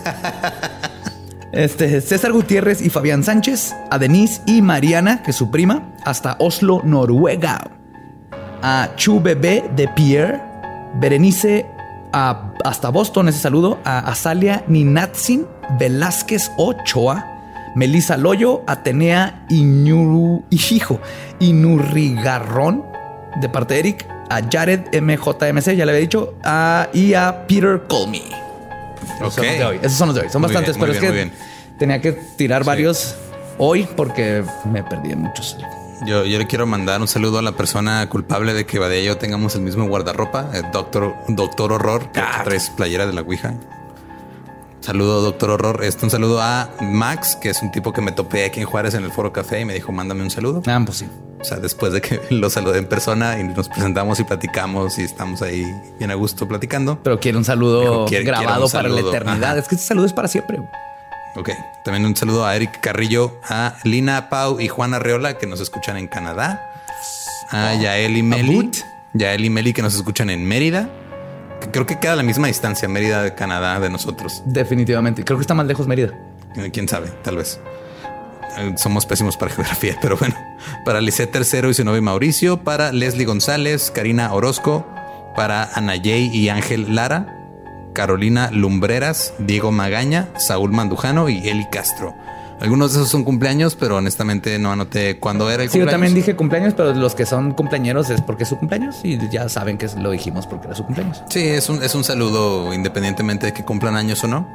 Este, 1.53 2.01
César 2.01 2.33
Gutiérrez 2.33 2.81
y 2.81 2.89
Fabián 2.89 3.23
Sánchez, 3.23 3.75
a 3.91 3.99
Denise 3.99 4.41
y 4.47 4.63
Mariana, 4.63 5.23
que 5.23 5.33
es 5.33 5.37
su 5.37 5.51
prima, 5.51 5.93
hasta 6.03 6.37
Oslo, 6.39 6.81
Noruega. 6.83 7.71
A 8.63 8.89
Chu 8.97 9.21
Bebé 9.21 9.63
de 9.77 9.87
Pierre, 9.89 10.41
Berenice 10.95 11.67
a- 12.13 12.53
hasta 12.65 12.89
Boston, 12.91 13.29
ese 13.29 13.39
saludo. 13.41 13.79
A 13.85 13.99
Azalia 14.01 14.65
Ninatsin 14.69 15.47
Velázquez 15.79 16.51
Ochoa, 16.57 17.29
Melissa 17.75 18.17
Loyo, 18.17 18.63
Atenea 18.67 19.45
Iñuru, 19.49 20.45
Hijo, 20.51 21.01
Inurrigarrón, 21.41 22.85
de 23.41 23.49
parte 23.49 23.75
de 23.75 23.81
Eric, 23.81 24.07
a 24.29 24.41
Jared 24.51 24.81
MJMC, 25.01 25.75
ya 25.77 25.85
le 25.87 25.93
había 25.93 26.01
dicho, 26.01 26.35
a- 26.45 26.89
y 26.93 27.15
a 27.15 27.47
Peter 27.47 27.83
Colmy. 27.89 28.23
Esos 29.17 29.35
son 29.35 29.47
los 29.47 29.59
de 29.59 29.65
hoy. 29.65 29.79
Esos 29.83 29.99
son 29.99 30.07
los 30.09 30.15
de 30.17 30.23
hoy. 30.23 30.29
Son 30.31 30.43
Muy 30.43 30.49
bastantes, 30.49 30.77
bien, 30.77 30.87
pero 30.89 31.13
bien, 31.15 31.29
es 31.29 31.35
que 31.35 31.79
tenía 31.79 32.01
que 32.01 32.13
tirar 32.37 32.65
varios 32.65 33.15
hoy 33.59 33.87
porque 33.97 34.45
me 34.71 34.83
perdí 34.83 35.13
en 35.13 35.21
muchos. 35.23 35.57
Yo, 36.07 36.25
yo 36.25 36.39
le 36.39 36.47
quiero 36.47 36.67
mandar 36.67 37.01
un 37.01 37.07
saludo 37.09 37.39
a 37.39 37.43
la 37.43 37.53
persona 37.53 38.09
culpable 38.09 38.55
de 38.55 38.67
que 38.67 38.79
Badía 38.79 39.01
y 39.01 39.05
yo 39.05 39.19
tengamos 39.19 39.55
el 39.55 39.61
mismo 39.63 39.87
guardarropa, 39.87 40.49
el 40.53 40.71
doctor, 40.73 41.15
doctor 41.29 41.73
Horror, 41.73 42.11
que 42.11 42.21
traes 42.45 42.71
playera 42.71 43.07
de 43.07 43.13
la 43.13 43.21
Ouija. 43.23 43.55
Saludo, 44.81 45.23
doctor 45.23 45.51
Horror. 45.51 45.85
Este 45.85 46.05
un 46.05 46.11
saludo 46.11 46.41
a 46.43 46.69
Max, 46.81 47.37
que 47.41 47.51
es 47.51 47.63
un 47.63 47.71
tipo 47.71 47.93
que 47.93 48.01
me 48.01 48.11
topé 48.11 48.45
aquí 48.45 48.59
en 48.61 48.67
Juárez 48.67 48.95
en 48.95 49.05
el 49.05 49.13
Foro 49.13 49.33
Café 49.33 49.61
y 49.61 49.65
me 49.65 49.75
dijo, 49.75 49.93
mándame 49.93 50.23
un 50.25 50.31
saludo. 50.31 50.61
Ah, 50.67 50.83
pues 50.85 50.99
sí. 50.99 51.07
O 51.41 51.45
sea, 51.45 51.59
después 51.59 51.93
de 51.93 52.01
que 52.01 52.21
lo 52.31 52.51
saludé 52.51 52.79
en 52.81 52.87
persona 52.89 53.39
y 53.39 53.45
nos 53.45 53.69
presentamos 53.69 54.19
y 54.19 54.25
platicamos 54.25 54.99
y 54.99 55.03
estamos 55.05 55.41
ahí 55.43 55.65
bien 56.01 56.11
a 56.11 56.15
gusto 56.15 56.49
platicando. 56.49 56.99
Pero 57.05 57.21
quiero 57.21 57.39
un 57.39 57.45
saludo 57.45 57.81
Dijo, 57.83 58.05
quiere- 58.07 58.25
grabado 58.25 58.65
un 58.67 58.73
para 58.73 58.89
la 58.89 59.01
eternidad. 59.01 59.51
Ajá. 59.53 59.59
Es 59.59 59.69
que 59.69 59.77
este 59.77 59.87
saludo 59.87 60.07
es 60.07 60.13
para 60.13 60.27
siempre. 60.27 60.59
Ok. 61.37 61.51
También 61.85 62.05
un 62.07 62.15
saludo 62.17 62.45
a 62.47 62.55
Eric 62.57 62.81
Carrillo, 62.81 63.41
a 63.49 63.77
Lina 63.85 64.29
Pau 64.29 64.61
y 64.61 64.69
Juana 64.69 64.99
Reola, 64.99 65.39
que 65.39 65.47
nos 65.47 65.61
escuchan 65.61 65.97
en 65.97 66.07
Canadá. 66.09 66.69
A 67.51 67.75
Yael 67.75 68.17
y 68.17 68.23
Meli. 68.23 68.71
Yael 69.15 69.45
y 69.45 69.51
Meli, 69.51 69.73
que 69.73 69.83
nos 69.83 69.95
escuchan 69.95 70.31
en 70.31 70.47
Mérida. 70.47 70.89
Que 71.61 71.71
Creo 71.71 71.87
que 71.87 71.99
queda 71.99 72.13
a 72.15 72.17
la 72.17 72.23
misma 72.23 72.47
distancia, 72.49 72.89
Mérida 72.89 73.23
de 73.23 73.35
Canadá, 73.35 73.79
de 73.81 73.91
nosotros. 73.91 74.43
Definitivamente. 74.47 75.25
Creo 75.25 75.39
que 75.39 75.43
está 75.43 75.55
más 75.55 75.67
lejos 75.67 75.87
Mérida. 75.87 76.13
Eh, 76.57 76.71
Quién 76.73 76.89
sabe, 76.89 77.09
tal 77.23 77.37
vez. 77.37 77.61
Eh, 78.59 78.75
Somos 78.77 79.07
pésimos 79.07 79.37
para 79.37 79.51
geografía, 79.55 79.97
pero 80.01 80.17
bueno. 80.17 80.35
Para 80.85 81.01
Lisette 81.01 81.33
Tercero 81.33 81.71
y 81.71 81.75
su 81.75 81.85
novio 81.85 82.03
Mauricio. 82.03 82.59
Para 82.65 82.93
Leslie 82.93 83.25
González, 83.27 83.91
Karina 83.91 84.33
Orozco. 84.33 84.87
Para 85.37 85.65
Anayey 85.75 86.29
y 86.35 86.49
Ángel 86.51 86.95
Lara. 86.95 87.39
Carolina 87.93 88.51
Lumbreras, 88.51 89.35
Diego 89.39 89.73
Magaña, 89.73 90.29
Saúl 90.39 90.73
Mandujano 90.73 91.29
y 91.29 91.49
Eli 91.49 91.67
Castro. 91.71 92.15
Algunos 92.61 92.93
de 92.93 93.01
esos 93.01 93.11
son 93.11 93.25
cumpleaños, 93.25 93.75
pero 93.75 93.97
honestamente 93.97 94.57
no 94.61 94.71
anoté 94.71 95.19
cuándo 95.19 95.51
era 95.51 95.65
el 95.65 95.69
Sí, 95.69 95.79
yo 95.79 95.85
cumpleaños. 95.85 95.93
también 95.93 96.15
dije 96.15 96.37
cumpleaños, 96.37 96.75
pero 96.77 96.95
los 96.95 97.17
que 97.17 97.27
son 97.27 97.55
cumpleañeros 97.55 98.09
es 98.11 98.21
porque 98.21 98.45
es 98.45 98.49
su 98.51 98.57
cumpleaños 98.57 99.01
y 99.03 99.19
ya 99.31 99.49
saben 99.49 99.79
que 99.79 99.89
lo 99.99 100.13
dijimos 100.13 100.47
porque 100.47 100.69
era 100.69 100.77
su 100.77 100.85
cumpleaños. 100.85 101.23
Sí, 101.29 101.41
es 101.41 101.69
un, 101.69 101.83
es 101.83 101.95
un 101.97 102.05
saludo 102.05 102.73
independientemente 102.73 103.47
de 103.47 103.53
que 103.53 103.65
cumplan 103.65 103.97
años 103.97 104.23
o 104.23 104.29
no. 104.29 104.47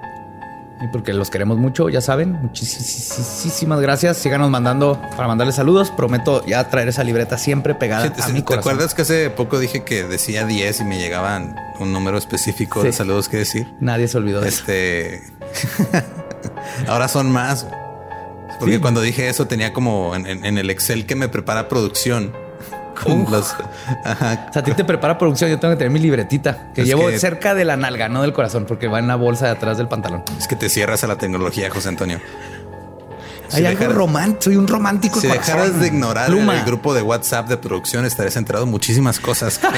Y 0.80 0.88
porque 0.90 1.12
los 1.14 1.30
queremos 1.32 1.58
mucho, 1.58 1.90
ya 1.90 2.02
saben. 2.02 2.34
Muchísimas 2.42 3.80
gracias. 3.82 4.18
Síganos 4.18 4.50
mandando 4.52 5.02
para 5.16 5.28
mandarles 5.28 5.56
saludos. 5.56 5.90
Prometo 5.92 6.46
ya 6.46 6.70
traer 6.70 6.88
esa 6.90 7.04
libreta 7.04 7.38
siempre 7.40 7.74
pegada 7.74 8.06
Sí, 8.06 8.12
a 8.22 8.26
sí, 8.28 8.34
mi 8.34 8.42
¿Te 8.44 8.54
acuerdas 8.54 8.94
que 8.94 9.02
hace 9.02 9.30
poco 9.32 9.58
dije 9.60 9.84
que 9.84 10.04
decía 10.04 10.46
10 10.46 10.82
y 10.82 10.84
me 10.84 11.00
llegaban 11.00 11.56
un 11.80 11.92
número 11.94 12.18
específico 12.18 12.84
de 12.84 12.94
saludos 12.94 13.28
que 13.28 13.38
decir? 13.38 13.74
Nadie 13.80 14.08
se 14.08 14.18
olvidó 14.18 14.40
de 14.42 14.50
eso. 14.50 14.60
Este. 14.62 15.24
Ahora 16.88 17.08
son 17.08 17.32
más. 17.32 17.66
Porque 18.60 18.80
cuando 18.80 19.02
dije 19.02 19.30
eso 19.30 19.46
tenía 19.48 19.74
como 19.74 20.16
en, 20.16 20.26
en- 20.28 20.46
en 20.46 20.58
el 20.58 20.70
Excel 20.70 21.06
que 21.06 21.16
me 21.16 21.28
prepara 21.28 21.68
producción. 21.70 22.34
Con 23.04 23.26
los. 23.32 23.56
Ajá. 24.04 24.48
O 24.50 24.54
sea, 24.54 24.62
a 24.62 24.66
ti 24.66 24.72
te 24.74 24.84
prepara 24.84 25.18
producción. 25.18 25.50
Yo 25.50 25.60
tengo 25.60 25.74
que 25.74 25.78
tener 25.78 25.92
mi 25.92 26.00
libretita 26.00 26.72
que 26.74 26.82
Es 26.82 26.88
llevo 26.88 27.08
que- 27.08 27.20
cerca 27.20 27.54
de 27.56 27.66
la 27.66 27.78
nalga, 27.78 28.10
no 28.10 28.22
del 28.22 28.34
corazón, 28.34 28.66
porque 28.68 28.88
va 28.88 29.00
en 29.00 29.08
la 29.08 29.16
bolsa 29.16 29.46
de 29.46 29.52
atrás 29.52 29.78
del 29.78 29.88
pantalón. 29.88 30.24
Es 30.38 30.48
que 30.48 30.56
te 30.56 30.70
cierras 30.70 31.04
a 31.04 31.08
la 31.08 31.18
tecnología, 31.18 31.70
José 31.70 31.90
Antonio. 31.90 32.20
Hay 33.54 33.66
algo 33.66 33.88
romántico. 33.94 34.42
Soy 34.44 34.58
un 34.58 34.68
romántico. 34.68 35.22
Si 35.22 35.28
corazón. 35.28 35.56
dejaras 35.56 35.80
de 35.80 35.88
ignorar 35.88 36.28
Pluma. 36.28 36.58
el 36.60 36.66
grupo 36.66 36.94
de 36.94 37.02
WhatsApp 37.02 37.48
de 37.48 37.56
producción, 37.58 38.04
estarías 38.06 38.36
enterado 38.36 38.66
en 38.66 38.72
muchísimas 38.72 39.20
cosas. 39.22 39.60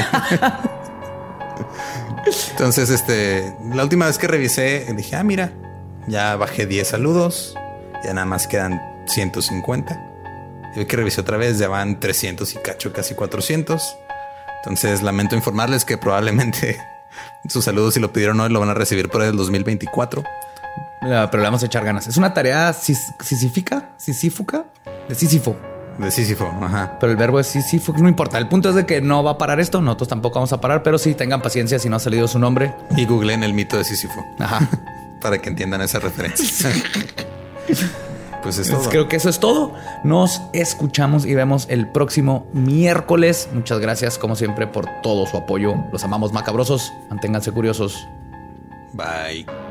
Entonces, 2.51 2.89
este, 2.89 3.53
la 3.73 3.83
última 3.83 4.05
vez 4.07 4.17
que 4.17 4.27
revisé, 4.27 4.85
dije, 4.95 5.15
ah, 5.15 5.23
mira, 5.23 5.51
ya 6.07 6.35
bajé 6.35 6.65
10 6.65 6.87
saludos, 6.87 7.55
ya 8.03 8.13
nada 8.13 8.25
más 8.25 8.47
quedan 8.47 8.81
150. 9.07 9.99
Hoy 10.75 10.85
que 10.85 10.95
revisé 10.97 11.21
otra 11.21 11.37
vez, 11.37 11.57
ya 11.57 11.67
van 11.67 11.99
300 11.99 12.53
y 12.53 12.57
cacho, 12.57 12.93
casi 12.93 13.15
400. 13.15 13.97
Entonces, 14.63 15.01
lamento 15.01 15.35
informarles 15.35 15.85
que 15.85 15.97
probablemente 15.97 16.77
sus 17.47 17.65
saludos, 17.65 17.93
si 17.95 17.99
lo 17.99 18.11
pidieron 18.13 18.39
hoy, 18.39 18.49
lo 18.49 18.59
van 18.59 18.69
a 18.69 18.73
recibir 18.73 19.09
por 19.09 19.21
el 19.23 19.35
2024. 19.35 20.23
Mira, 21.01 21.29
Pero 21.31 21.41
le 21.43 21.47
vamos 21.47 21.63
a 21.63 21.65
echar 21.65 21.83
ganas. 21.85 22.07
Es 22.07 22.17
una 22.17 22.33
tarea 22.33 22.71
sis- 22.73 23.13
sisífica, 23.21 23.89
sisífuca, 23.97 24.65
de 25.07 25.15
Sísifo. 25.15 25.55
De 25.97 26.11
Sísifo, 26.11 26.45
ajá. 26.61 26.97
Pero 26.99 27.11
el 27.11 27.17
verbo 27.17 27.39
es 27.39 27.47
Sísifo, 27.47 27.93
no 27.97 28.07
importa. 28.07 28.37
El 28.37 28.47
punto 28.47 28.69
es 28.69 28.75
de 28.75 28.85
que 28.85 29.01
no 29.01 29.21
va 29.23 29.31
a 29.31 29.37
parar 29.37 29.59
esto. 29.59 29.81
Nosotros 29.81 30.07
tampoco 30.09 30.35
vamos 30.35 30.53
a 30.53 30.61
parar, 30.61 30.81
pero 30.83 30.97
sí 30.97 31.13
tengan 31.13 31.41
paciencia 31.41 31.77
si 31.79 31.89
no 31.89 31.95
ha 31.97 31.99
salido 31.99 32.27
su 32.27 32.37
nombre. 32.39 32.73
Y 32.95 33.05
googleen 33.05 33.43
el 33.43 33.53
mito 33.53 33.75
de 33.77 33.83
Sísifo 33.83 34.23
Ajá. 34.39 34.69
para 35.21 35.39
que 35.39 35.49
entiendan 35.49 35.81
esa 35.81 35.99
referencia. 35.99 36.69
pues 38.41 38.57
es 38.57 38.69
todo. 38.69 38.89
Creo 38.89 39.07
que 39.07 39.15
eso 39.15 39.29
es 39.29 39.39
todo. 39.39 39.73
Nos 40.03 40.41
escuchamos 40.53 41.25
y 41.25 41.35
vemos 41.35 41.67
el 41.69 41.87
próximo 41.87 42.47
miércoles. 42.53 43.49
Muchas 43.53 43.79
gracias, 43.79 44.17
como 44.17 44.35
siempre, 44.35 44.67
por 44.67 44.87
todo 45.01 45.25
su 45.25 45.37
apoyo. 45.37 45.75
Los 45.91 46.03
amamos 46.03 46.33
macabrosos. 46.33 46.91
Manténganse 47.09 47.51
curiosos. 47.51 48.07
Bye. 48.93 49.68